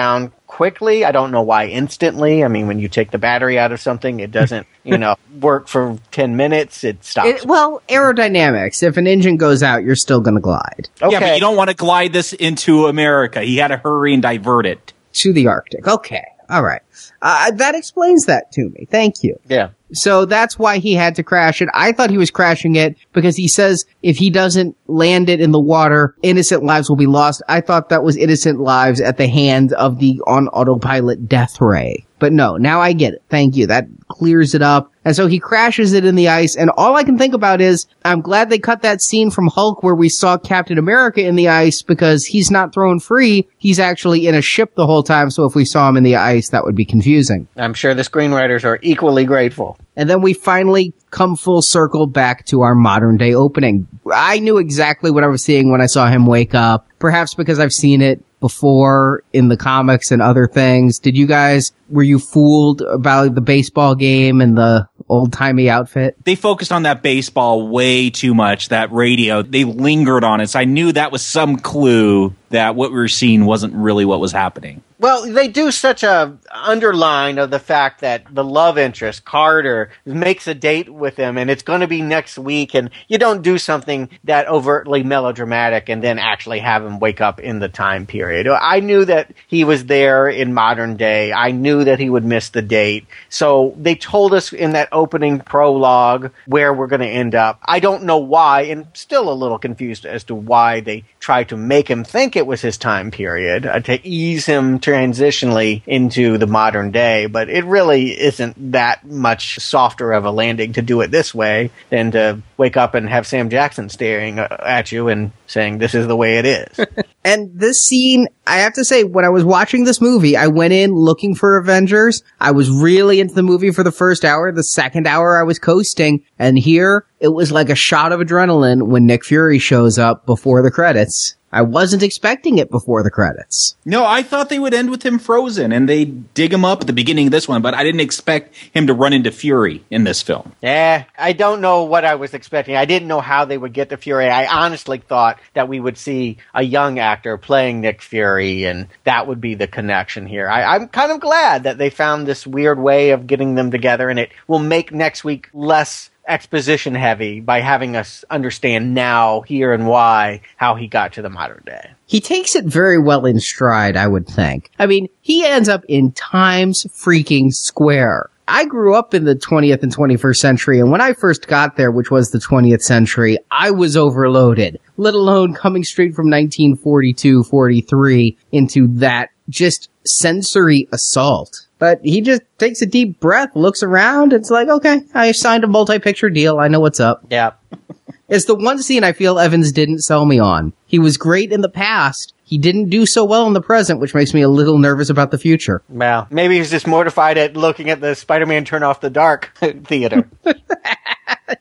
quickly. 0.46 1.04
I 1.04 1.12
don't 1.12 1.30
know 1.30 1.42
why 1.42 1.66
instantly. 1.66 2.44
I 2.44 2.48
mean, 2.48 2.66
when 2.66 2.78
you 2.78 2.88
take 2.88 3.10
the 3.10 3.18
battery 3.18 3.58
out 3.58 3.72
of 3.72 3.80
something, 3.80 4.20
it 4.20 4.30
doesn't, 4.30 4.66
you 4.84 4.98
know, 4.98 5.16
work 5.40 5.68
for 5.68 5.98
10 6.12 6.36
minutes. 6.36 6.84
It 6.84 7.04
stops. 7.04 7.28
It, 7.28 7.46
well, 7.46 7.82
aerodynamics. 7.88 8.82
If 8.82 8.96
an 8.96 9.06
engine 9.06 9.36
goes 9.36 9.62
out, 9.62 9.82
you're 9.82 9.96
still 9.96 10.20
going 10.20 10.36
to 10.36 10.40
glide. 10.40 10.88
Yeah, 11.00 11.20
but 11.20 11.34
you 11.34 11.40
don't 11.40 11.56
want 11.56 11.70
to 11.70 11.76
glide 11.76 12.12
this 12.12 12.32
into 12.32 12.86
America. 12.86 13.42
He 13.42 13.56
had 13.56 13.68
to 13.68 13.76
hurry 13.76 14.12
and 14.12 14.22
divert 14.22 14.66
it. 14.66 14.92
To 15.14 15.32
the 15.32 15.46
Arctic. 15.46 15.88
Okay. 15.88 16.26
All 16.48 16.62
right. 16.62 16.82
Uh, 17.22 17.50
that 17.52 17.74
explains 17.74 18.26
that 18.26 18.52
to 18.52 18.68
me. 18.70 18.86
Thank 18.90 19.22
you. 19.22 19.38
Yeah. 19.48 19.70
So 19.92 20.24
that's 20.24 20.58
why 20.58 20.78
he 20.78 20.94
had 20.94 21.14
to 21.16 21.22
crash 21.22 21.62
it. 21.62 21.68
I 21.72 21.92
thought 21.92 22.10
he 22.10 22.18
was 22.18 22.30
crashing 22.30 22.76
it 22.76 22.96
because 23.12 23.36
he 23.36 23.48
says 23.48 23.84
if 24.02 24.16
he 24.16 24.30
doesn't 24.30 24.76
land 24.86 25.28
it 25.28 25.40
in 25.40 25.52
the 25.52 25.60
water, 25.60 26.14
innocent 26.22 26.64
lives 26.64 26.88
will 26.88 26.96
be 26.96 27.06
lost. 27.06 27.42
I 27.48 27.60
thought 27.60 27.88
that 27.90 28.02
was 28.02 28.16
innocent 28.16 28.60
lives 28.60 29.00
at 29.00 29.16
the 29.16 29.28
hand 29.28 29.72
of 29.74 29.98
the 29.98 30.20
on 30.26 30.48
autopilot 30.48 31.28
death 31.28 31.60
ray. 31.60 32.05
But 32.18 32.32
no, 32.32 32.56
now 32.56 32.80
I 32.80 32.92
get 32.92 33.14
it. 33.14 33.22
Thank 33.28 33.56
you. 33.56 33.66
That 33.66 33.86
clears 34.08 34.54
it 34.54 34.62
up. 34.62 34.92
And 35.04 35.14
so 35.14 35.26
he 35.26 35.38
crashes 35.38 35.92
it 35.92 36.04
in 36.04 36.14
the 36.14 36.28
ice. 36.28 36.56
And 36.56 36.70
all 36.76 36.96
I 36.96 37.04
can 37.04 37.18
think 37.18 37.34
about 37.34 37.60
is 37.60 37.86
I'm 38.04 38.20
glad 38.20 38.50
they 38.50 38.58
cut 38.58 38.82
that 38.82 39.02
scene 39.02 39.30
from 39.30 39.48
Hulk 39.48 39.82
where 39.82 39.94
we 39.94 40.08
saw 40.08 40.36
Captain 40.36 40.78
America 40.78 41.20
in 41.20 41.36
the 41.36 41.48
ice 41.48 41.82
because 41.82 42.24
he's 42.24 42.50
not 42.50 42.72
thrown 42.72 42.98
free. 42.98 43.46
He's 43.58 43.78
actually 43.78 44.26
in 44.26 44.34
a 44.34 44.42
ship 44.42 44.74
the 44.74 44.86
whole 44.86 45.02
time. 45.02 45.30
So 45.30 45.44
if 45.44 45.54
we 45.54 45.64
saw 45.64 45.88
him 45.88 45.96
in 45.96 46.02
the 46.02 46.16
ice, 46.16 46.48
that 46.48 46.64
would 46.64 46.74
be 46.74 46.84
confusing. 46.84 47.46
I'm 47.56 47.74
sure 47.74 47.94
the 47.94 48.02
screenwriters 48.02 48.64
are 48.64 48.78
equally 48.82 49.24
grateful. 49.24 49.78
And 49.94 50.10
then 50.10 50.22
we 50.22 50.32
finally 50.32 50.92
come 51.10 51.36
full 51.36 51.62
circle 51.62 52.06
back 52.06 52.44
to 52.46 52.62
our 52.62 52.74
modern 52.74 53.16
day 53.16 53.32
opening. 53.32 53.86
I 54.12 54.40
knew 54.40 54.58
exactly 54.58 55.10
what 55.10 55.24
I 55.24 55.28
was 55.28 55.44
seeing 55.44 55.70
when 55.70 55.80
I 55.80 55.86
saw 55.86 56.08
him 56.08 56.26
wake 56.26 56.54
up. 56.54 56.86
Perhaps 56.98 57.34
because 57.34 57.60
I've 57.60 57.72
seen 57.72 58.02
it 58.02 58.22
before 58.40 59.22
in 59.32 59.48
the 59.48 59.56
comics 59.56 60.10
and 60.10 60.20
other 60.20 60.46
things. 60.46 60.98
Did 60.98 61.16
you 61.16 61.26
guys, 61.26 61.72
were 61.88 62.02
you 62.02 62.18
fooled 62.18 62.82
about 62.82 63.34
the 63.34 63.40
baseball 63.40 63.94
game 63.94 64.40
and 64.40 64.56
the 64.56 64.88
old 65.08 65.32
timey 65.32 65.70
outfit? 65.70 66.16
They 66.24 66.34
focused 66.34 66.72
on 66.72 66.82
that 66.82 67.02
baseball 67.02 67.68
way 67.68 68.10
too 68.10 68.34
much, 68.34 68.68
that 68.68 68.92
radio. 68.92 69.42
They 69.42 69.64
lingered 69.64 70.24
on 70.24 70.40
it. 70.40 70.48
So 70.50 70.58
I 70.58 70.64
knew 70.64 70.92
that 70.92 71.12
was 71.12 71.22
some 71.22 71.56
clue 71.56 72.34
that 72.50 72.74
what 72.74 72.90
we 72.90 72.96
were 72.96 73.08
seeing 73.08 73.44
wasn't 73.44 73.74
really 73.74 74.04
what 74.04 74.20
was 74.20 74.32
happening. 74.32 74.82
Well, 74.98 75.30
they 75.30 75.48
do 75.48 75.70
such 75.72 76.02
a 76.02 76.38
underline 76.50 77.36
of 77.36 77.50
the 77.50 77.58
fact 77.58 78.00
that 78.00 78.34
the 78.34 78.42
love 78.42 78.78
interest 78.78 79.26
Carter 79.26 79.90
makes 80.06 80.46
a 80.46 80.54
date 80.54 80.88
with 80.88 81.18
him, 81.18 81.36
and 81.36 81.50
it's 81.50 81.62
going 81.62 81.82
to 81.82 81.86
be 81.86 82.00
next 82.00 82.38
week, 82.38 82.74
and 82.74 82.88
you 83.06 83.18
don't 83.18 83.42
do 83.42 83.58
something 83.58 84.08
that 84.24 84.48
overtly 84.48 85.02
melodramatic 85.02 85.90
and 85.90 86.02
then 86.02 86.18
actually 86.18 86.60
have 86.60 86.82
him 86.82 86.98
wake 86.98 87.20
up 87.20 87.40
in 87.40 87.58
the 87.58 87.68
time 87.68 88.06
period. 88.06 88.48
I 88.48 88.80
knew 88.80 89.04
that 89.04 89.34
he 89.48 89.64
was 89.64 89.84
there 89.84 90.30
in 90.30 90.54
modern 90.54 90.96
day. 90.96 91.30
I 91.30 91.50
knew 91.50 91.84
that 91.84 91.98
he 91.98 92.08
would 92.08 92.24
miss 92.24 92.48
the 92.48 92.62
date, 92.62 93.06
so 93.28 93.74
they 93.76 93.96
told 93.96 94.32
us 94.32 94.50
in 94.50 94.72
that 94.72 94.88
opening 94.92 95.40
prologue 95.40 96.30
where 96.46 96.72
we're 96.72 96.86
going 96.86 97.00
to 97.00 97.06
end 97.06 97.34
up. 97.34 97.60
I 97.66 97.80
don't 97.80 98.04
know 98.04 98.18
why, 98.18 98.62
and 98.62 98.86
still 98.94 99.30
a 99.30 99.34
little 99.34 99.58
confused 99.58 100.06
as 100.06 100.24
to 100.24 100.34
why 100.34 100.80
they 100.80 101.04
tried 101.26 101.48
to 101.48 101.56
make 101.56 101.88
him 101.88 102.04
think 102.04 102.36
it 102.36 102.46
was 102.46 102.60
his 102.60 102.78
time 102.78 103.10
period 103.10 103.66
uh, 103.66 103.80
to 103.80 104.06
ease 104.06 104.46
him 104.46 104.78
transitionally 104.78 105.82
into 105.84 106.38
the 106.38 106.46
modern 106.46 106.92
day, 106.92 107.26
but 107.26 107.50
it 107.50 107.64
really 107.64 108.12
isn't 108.12 108.54
that 108.70 109.04
much 109.04 109.58
softer 109.58 110.12
of 110.12 110.24
a 110.24 110.30
landing 110.30 110.74
to 110.74 110.82
do 110.82 111.00
it 111.00 111.10
this 111.10 111.34
way 111.34 111.68
than 111.90 112.12
to 112.12 112.40
wake 112.56 112.76
up 112.76 112.94
and 112.94 113.08
have 113.08 113.26
Sam 113.26 113.50
Jackson 113.50 113.88
staring 113.88 114.38
uh, 114.38 114.56
at 114.60 114.92
you 114.92 115.08
and 115.08 115.32
saying, 115.46 115.78
this 115.78 115.94
is 115.94 116.06
the 116.06 116.16
way 116.16 116.38
it 116.38 116.46
is. 116.46 116.80
and 117.24 117.50
this 117.58 117.84
scene, 117.84 118.28
I 118.46 118.58
have 118.58 118.74
to 118.74 118.84
say, 118.84 119.04
when 119.04 119.24
I 119.24 119.28
was 119.28 119.44
watching 119.44 119.84
this 119.84 120.00
movie, 120.00 120.36
I 120.36 120.46
went 120.46 120.72
in 120.72 120.92
looking 120.92 121.34
for 121.34 121.56
Avengers. 121.56 122.22
I 122.40 122.52
was 122.52 122.70
really 122.70 123.20
into 123.20 123.34
the 123.34 123.42
movie 123.42 123.70
for 123.70 123.82
the 123.82 123.92
first 123.92 124.24
hour. 124.24 124.50
The 124.52 124.64
second 124.64 125.06
hour 125.06 125.38
I 125.38 125.42
was 125.42 125.58
coasting. 125.58 126.24
And 126.38 126.58
here 126.58 127.06
it 127.20 127.28
was 127.28 127.52
like 127.52 127.70
a 127.70 127.74
shot 127.74 128.12
of 128.12 128.20
adrenaline 128.20 128.88
when 128.88 129.06
Nick 129.06 129.24
Fury 129.24 129.58
shows 129.58 129.98
up 129.98 130.26
before 130.26 130.62
the 130.62 130.70
credits. 130.70 131.36
I 131.52 131.62
wasn't 131.62 132.02
expecting 132.02 132.58
it 132.58 132.70
before 132.70 133.02
the 133.02 133.10
credits. 133.10 133.76
No, 133.84 134.04
I 134.04 134.22
thought 134.22 134.48
they 134.48 134.58
would 134.58 134.74
end 134.74 134.90
with 134.90 135.04
him 135.04 135.18
frozen 135.18 135.72
and 135.72 135.88
they 135.88 136.04
dig 136.04 136.52
him 136.52 136.64
up 136.64 136.80
at 136.80 136.86
the 136.86 136.92
beginning 136.92 137.28
of 137.28 137.32
this 137.32 137.48
one, 137.48 137.62
but 137.62 137.72
I 137.72 137.84
didn't 137.84 138.00
expect 138.00 138.54
him 138.56 138.88
to 138.88 138.94
run 138.94 139.12
into 139.12 139.30
Fury 139.30 139.84
in 139.90 140.04
this 140.04 140.22
film. 140.22 140.52
Yeah, 140.60 141.04
I 141.16 141.32
don't 141.32 141.60
know 141.60 141.84
what 141.84 142.04
I 142.04 142.16
was 142.16 142.34
expecting. 142.34 142.76
I 142.76 142.84
didn't 142.84 143.08
know 143.08 143.20
how 143.20 143.44
they 143.44 143.56
would 143.56 143.72
get 143.72 143.90
to 143.90 143.96
Fury. 143.96 144.28
I 144.28 144.46
honestly 144.46 144.98
thought 144.98 145.38
that 145.54 145.68
we 145.68 145.78
would 145.78 145.96
see 145.96 146.38
a 146.52 146.62
young 146.62 146.98
actor 146.98 147.38
playing 147.38 147.80
Nick 147.80 148.02
Fury 148.02 148.64
and 148.64 148.88
that 149.04 149.26
would 149.26 149.40
be 149.40 149.54
the 149.54 149.68
connection 149.68 150.26
here. 150.26 150.48
I, 150.48 150.74
I'm 150.74 150.88
kind 150.88 151.12
of 151.12 151.20
glad 151.20 151.62
that 151.62 151.78
they 151.78 151.90
found 151.90 152.26
this 152.26 152.46
weird 152.46 152.78
way 152.78 153.10
of 153.10 153.26
getting 153.26 153.54
them 153.54 153.70
together 153.70 154.10
and 154.10 154.18
it 154.18 154.32
will 154.48 154.58
make 154.58 154.92
next 154.92 155.22
week 155.22 155.48
less 155.54 156.10
exposition 156.28 156.94
heavy 156.94 157.40
by 157.40 157.60
having 157.60 157.96
us 157.96 158.24
understand 158.30 158.94
now, 158.94 159.42
here, 159.42 159.72
and 159.72 159.86
why 159.86 160.40
how 160.56 160.74
he 160.74 160.86
got 160.86 161.12
to 161.14 161.22
the 161.22 161.30
modern 161.30 161.62
day. 161.64 161.90
He 162.06 162.20
takes 162.20 162.54
it 162.54 162.64
very 162.64 162.98
well 162.98 163.26
in 163.26 163.40
stride, 163.40 163.96
I 163.96 164.06
would 164.06 164.26
think. 164.26 164.70
I 164.78 164.86
mean, 164.86 165.08
he 165.20 165.44
ends 165.44 165.68
up 165.68 165.84
in 165.88 166.12
Times 166.12 166.84
freaking 166.84 167.52
Square. 167.52 168.30
I 168.48 168.64
grew 168.64 168.94
up 168.94 169.12
in 169.12 169.24
the 169.24 169.34
20th 169.34 169.82
and 169.82 169.94
21st 169.94 170.36
century, 170.36 170.78
and 170.78 170.92
when 170.92 171.00
I 171.00 171.14
first 171.14 171.48
got 171.48 171.76
there, 171.76 171.90
which 171.90 172.12
was 172.12 172.30
the 172.30 172.38
20th 172.38 172.82
century, 172.82 173.38
I 173.50 173.72
was 173.72 173.96
overloaded, 173.96 174.78
let 174.96 175.14
alone 175.14 175.52
coming 175.52 175.82
straight 175.82 176.14
from 176.14 176.26
1942, 176.26 177.42
43 177.42 178.36
into 178.52 178.86
that 178.98 179.30
just 179.48 179.90
sensory 180.04 180.88
assault. 180.92 181.65
But 181.78 182.00
he 182.02 182.20
just 182.22 182.42
takes 182.58 182.80
a 182.80 182.86
deep 182.86 183.20
breath, 183.20 183.54
looks 183.54 183.82
around, 183.82 184.32
it's 184.32 184.50
like, 184.50 184.68
okay, 184.68 185.02
I 185.14 185.32
signed 185.32 185.64
a 185.64 185.66
multi-picture 185.66 186.30
deal, 186.30 186.58
I 186.58 186.68
know 186.68 186.80
what's 186.80 187.00
up. 187.00 187.24
Yeah. 187.30 187.52
it's 188.28 188.46
the 188.46 188.54
one 188.54 188.82
scene 188.82 189.04
I 189.04 189.12
feel 189.12 189.38
Evans 189.38 189.72
didn't 189.72 190.00
sell 190.00 190.24
me 190.24 190.38
on. 190.38 190.72
He 190.86 190.98
was 190.98 191.18
great 191.18 191.52
in 191.52 191.60
the 191.60 191.68
past, 191.68 192.32
he 192.46 192.58
didn't 192.58 192.90
do 192.90 193.06
so 193.06 193.24
well 193.24 193.48
in 193.48 193.54
the 193.54 193.60
present, 193.60 193.98
which 193.98 194.14
makes 194.14 194.32
me 194.32 194.40
a 194.40 194.48
little 194.48 194.78
nervous 194.78 195.10
about 195.10 195.32
the 195.32 195.38
future. 195.38 195.82
Well, 195.88 196.28
maybe 196.30 196.58
he's 196.58 196.70
just 196.70 196.86
mortified 196.86 197.36
at 197.38 197.56
looking 197.56 197.90
at 197.90 198.00
the 198.00 198.14
Spider-Man 198.14 198.64
Turn 198.64 198.84
Off 198.84 199.00
the 199.00 199.10
Dark 199.10 199.52
theater. 199.84 200.30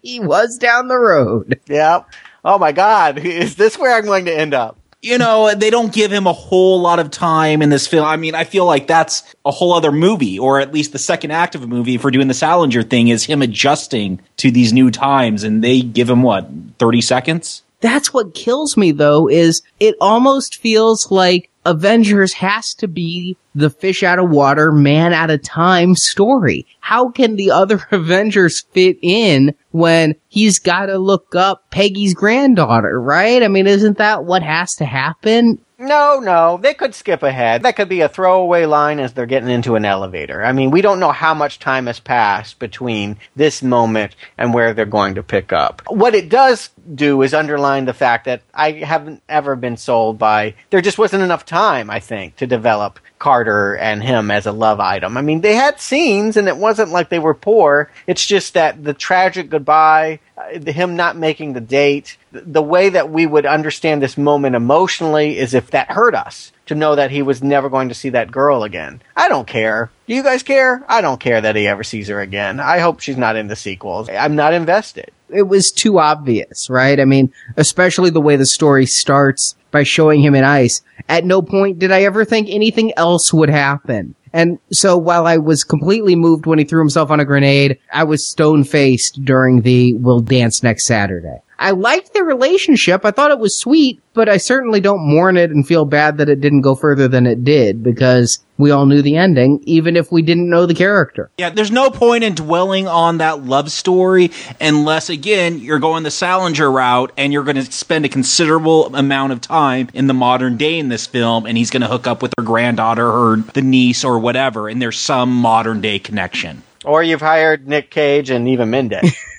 he 0.04 0.20
was 0.20 0.60
down 0.60 0.88
the 0.88 0.98
road. 0.98 1.60
Yep. 1.68 2.08
Oh 2.46 2.60
my 2.60 2.72
God, 2.72 3.18
is 3.18 3.56
this 3.56 3.80
where 3.80 3.98
I'm 3.98 4.06
going 4.06 4.26
to 4.26 4.38
end 4.38 4.54
up? 4.54 4.78
You 5.06 5.20
know, 5.20 5.54
they 5.54 5.70
don't 5.70 5.94
give 5.94 6.12
him 6.12 6.26
a 6.26 6.34
whole 6.34 6.82
lot 6.82 6.98
of 6.98 7.12
time 7.12 7.62
in 7.62 7.70
this 7.70 7.86
film. 7.86 8.08
I 8.08 8.18
mean, 8.18 8.34
I 8.34 8.44
feel 8.44 8.66
like 8.66 8.88
that's 8.88 9.22
a 9.46 9.52
whole 9.52 9.74
other 9.74 9.92
movie, 9.92 10.40
or 10.40 10.60
at 10.60 10.74
least 10.74 10.94
the 10.94 10.98
second 10.98 11.30
act 11.30 11.54
of 11.54 11.62
a 11.62 11.68
movie. 11.68 12.00
for 12.00 12.10
doing 12.10 12.28
the 12.28 12.34
Salinger 12.34 12.82
thing, 12.82 13.10
is 13.10 13.24
him 13.24 13.44
adjusting 13.44 14.20
to 14.38 14.50
these 14.50 14.74
new 14.74 14.90
times, 14.90 15.44
and 15.44 15.64
they 15.64 15.82
give 15.82 16.10
him 16.10 16.24
what 16.24 16.50
thirty 16.80 17.02
seconds. 17.02 17.62
That's 17.82 18.16
what 18.16 18.34
kills 18.34 18.76
me 18.78 18.94
though, 18.94 19.30
is 19.30 19.62
it 19.80 19.94
almost 20.02 20.58
feels 20.58 21.12
like 21.12 21.52
Avengers 21.66 22.34
has 22.34 22.74
to 22.76 22.88
be 22.88 23.36
the 23.56 23.70
fish 23.70 24.04
out 24.04 24.20
of 24.20 24.30
water, 24.30 24.72
man 24.72 25.14
out 25.14 25.32
of 25.32 25.42
time 25.42 25.96
story. 25.96 26.66
How 26.80 27.10
can 27.10 27.36
the 27.36 27.52
other 27.52 27.86
Avengers 27.92 28.62
fit 28.72 28.98
in 29.02 29.56
when 29.72 30.16
he's 30.28 30.60
got 30.60 30.88
to 30.88 30.98
look 30.98 31.36
up 31.36 31.70
Peggy's 31.72 32.14
granddaughter, 32.14 33.02
right? 33.02 33.42
I 33.42 33.48
mean, 33.48 33.68
isn't 33.68 33.98
that 33.98 34.26
what 34.26 34.44
has 34.44 34.76
to 34.76 34.86
happen? 34.86 35.60
No, 35.86 36.20
no, 36.20 36.58
they 36.60 36.74
could 36.74 36.96
skip 36.96 37.22
ahead. 37.22 37.62
That 37.62 37.76
could 37.76 37.90
be 37.90 38.02
a 38.02 38.10
throwaway 38.10 38.66
line 38.66 39.00
as 39.00 39.14
they're 39.14 39.28
getting 39.28 39.50
into 39.50 39.76
an 39.76 39.86
elevator. 39.86 40.44
I 40.44 40.52
mean, 40.52 40.72
we 40.72 40.82
don't 40.82 41.00
know 41.00 41.12
how 41.12 41.36
much 41.36 41.60
time 41.60 41.86
has 41.86 42.00
passed 42.00 42.58
between 42.58 43.18
this 43.36 43.62
moment 43.62 44.16
and 44.36 44.52
where 44.52 44.74
they're 44.74 44.88
going 44.88 45.14
to 45.16 45.24
pick 45.24 45.54
up. 45.54 45.84
What 45.88 46.16
it 46.16 46.28
does 46.28 46.72
do 46.96 47.22
is 47.22 47.36
underline 47.36 47.86
the 47.86 47.94
fact 47.94 48.26
that 48.26 48.42
I 48.52 48.72
haven't 48.72 49.22
ever 49.30 49.56
been 49.56 49.78
sold 49.78 50.18
by, 50.18 50.56
there 50.72 50.82
just 50.82 50.98
wasn't 50.98 51.24
enough 51.24 51.46
time, 51.46 51.92
I 51.92 52.00
think, 52.00 52.36
to 52.38 52.48
develop 52.48 53.00
Carter 53.26 53.76
and 53.76 54.04
him 54.04 54.30
as 54.30 54.46
a 54.46 54.52
love 54.52 54.80
item. 54.80 55.18
I 55.18 55.24
mean, 55.24 55.42
they 55.42 55.56
had 55.56 55.82
scenes 55.82 56.38
and 56.38 56.48
it 56.48 56.58
wasn't 56.58 56.92
like 56.92 57.10
they 57.10 57.18
were 57.18 57.34
poor. 57.34 57.90
It's 58.06 58.24
just 58.24 58.54
that 58.54 58.84
the 58.84 58.94
tragic 58.94 59.50
goodbye, 59.50 60.20
uh, 60.38 60.60
him 60.72 60.96
not 60.96 61.18
making 61.18 61.54
the 61.54 61.60
date, 61.60 62.18
the 62.32 62.62
way 62.62 62.90
that 62.90 63.10
we 63.10 63.26
would 63.26 63.48
understand 63.48 64.00
this 64.00 64.16
moment 64.16 64.56
emotionally 64.56 65.40
is 65.40 65.56
if 65.56 65.72
that 65.72 65.90
hurt 65.90 66.14
us 66.14 66.52
to 66.68 66.76
know 66.76 66.94
that 66.94 67.10
he 67.10 67.24
was 67.24 67.42
never 67.42 67.68
going 67.68 67.90
to 67.90 67.96
see 67.96 68.10
that 68.10 68.32
girl 68.32 68.62
again. 68.62 69.02
I 69.16 69.28
don't 69.28 69.48
care. 69.48 69.90
Do 70.06 70.14
you 70.14 70.22
guys 70.22 70.44
care? 70.44 70.86
I 70.88 71.02
don't 71.02 71.20
care 71.20 71.42
that 71.42 71.56
he 71.56 71.66
ever 71.66 71.84
sees 71.84 72.10
her 72.10 72.20
again. 72.20 72.60
I 72.60 72.78
hope 72.78 73.00
she's 73.00 73.18
not 73.18 73.38
in 73.38 73.48
the 73.48 73.56
sequels. 73.56 74.08
I'm 74.08 74.36
not 74.36 74.54
invested. 74.54 75.10
It 75.30 75.44
was 75.44 75.72
too 75.72 76.00
obvious, 76.00 76.70
right? 76.70 77.00
I 77.00 77.06
mean, 77.06 77.34
especially 77.58 78.10
the 78.10 78.22
way 78.22 78.36
the 78.36 78.46
story 78.46 78.86
starts 78.86 79.56
by 79.72 79.84
showing 79.84 80.22
him 80.22 80.36
in 80.36 80.44
ice. 80.44 80.82
At 81.10 81.26
no 81.26 81.42
point 81.42 81.80
did 81.80 81.92
I 81.92 82.04
ever 82.04 82.24
think 82.26 82.48
anything 82.50 82.94
else 82.98 83.34
would 83.34 83.50
happen. 83.50 84.16
And 84.32 84.60
so 84.72 84.98
while 84.98 85.26
I 85.28 85.38
was 85.38 85.64
completely 85.64 86.16
moved 86.16 86.46
when 86.46 86.60
he 86.60 86.66
threw 86.66 86.80
himself 86.80 87.10
on 87.10 87.22
a 87.22 87.26
grenade, 87.26 87.80
I 87.92 88.04
was 88.04 88.30
stone 88.30 88.66
faced 88.66 89.24
during 89.24 89.62
the 89.62 89.94
we'll 89.94 90.20
dance 90.20 90.62
next 90.62 90.86
Saturday. 90.88 91.40
I 91.58 91.72
liked 91.72 92.14
their 92.14 92.24
relationship. 92.24 93.06
I 93.06 93.12
thought 93.12 93.32
it 93.32 93.40
was 93.40 93.58
sweet, 93.58 94.02
but 94.14 94.30
I 94.30 94.38
certainly 94.38 94.80
don't 94.80 95.08
mourn 95.08 95.38
it 95.38 95.52
and 95.52 95.68
feel 95.68 95.86
bad 95.86 96.18
that 96.18 96.30
it 96.30 96.42
didn't 96.42 96.62
go 96.62 96.76
further 96.76 97.08
than 97.08 97.26
it 97.26 97.44
did 97.44 97.84
because 97.84 98.40
we 98.58 98.72
all 98.72 98.86
knew 98.86 99.02
the 99.02 99.18
ending, 99.18 99.62
even 99.66 99.98
if 99.98 100.12
we 100.12 100.22
didn't 100.22 100.50
know 100.50 100.66
the 100.66 100.74
character. 100.74 101.30
Yeah, 101.38 101.50
there's 101.50 101.72
no 101.72 101.90
point 101.90 102.24
in 102.24 102.36
dwelling 102.36 102.88
on 102.88 103.18
that 103.18 103.44
love 103.44 103.72
story 103.72 104.32
unless, 104.62 105.10
again, 105.10 105.60
you're 105.60 105.80
going 105.80 106.04
the 106.04 106.12
Salinger 106.12 106.72
route 106.72 107.12
and 107.18 107.34
you're 107.34 107.44
going 107.44 107.58
to 107.58 107.72
spend 107.72 108.06
a 108.06 108.10
considerable 108.10 108.96
amount 108.96 109.34
of 109.34 109.42
time 109.42 109.90
in 109.94 110.08
the 110.08 110.14
modern 110.14 110.58
day 110.58 110.80
in 110.80 110.90
this 110.90 111.08
film, 111.08 111.46
and 111.46 111.58
he's 111.58 111.70
going 111.70 111.82
to 111.82 111.88
hook 111.88 112.08
up 112.08 112.22
with 112.22 112.34
her 112.38 112.44
granddaughter 112.44 113.08
or 113.08 113.38
the 113.54 113.62
niece 113.62 114.04
or 114.04 114.20
whatever, 114.20 114.70
and 114.70 114.82
there's 114.82 115.00
some 115.00 115.32
modern 115.34 115.82
day 115.82 116.00
connection. 116.00 116.64
Or 116.86 117.02
you've 117.02 117.22
hired 117.22 117.68
Nick 117.68 117.90
Cage 117.90 118.30
and 118.30 118.48
Eva 118.48 118.66
Mendes. 118.66 119.16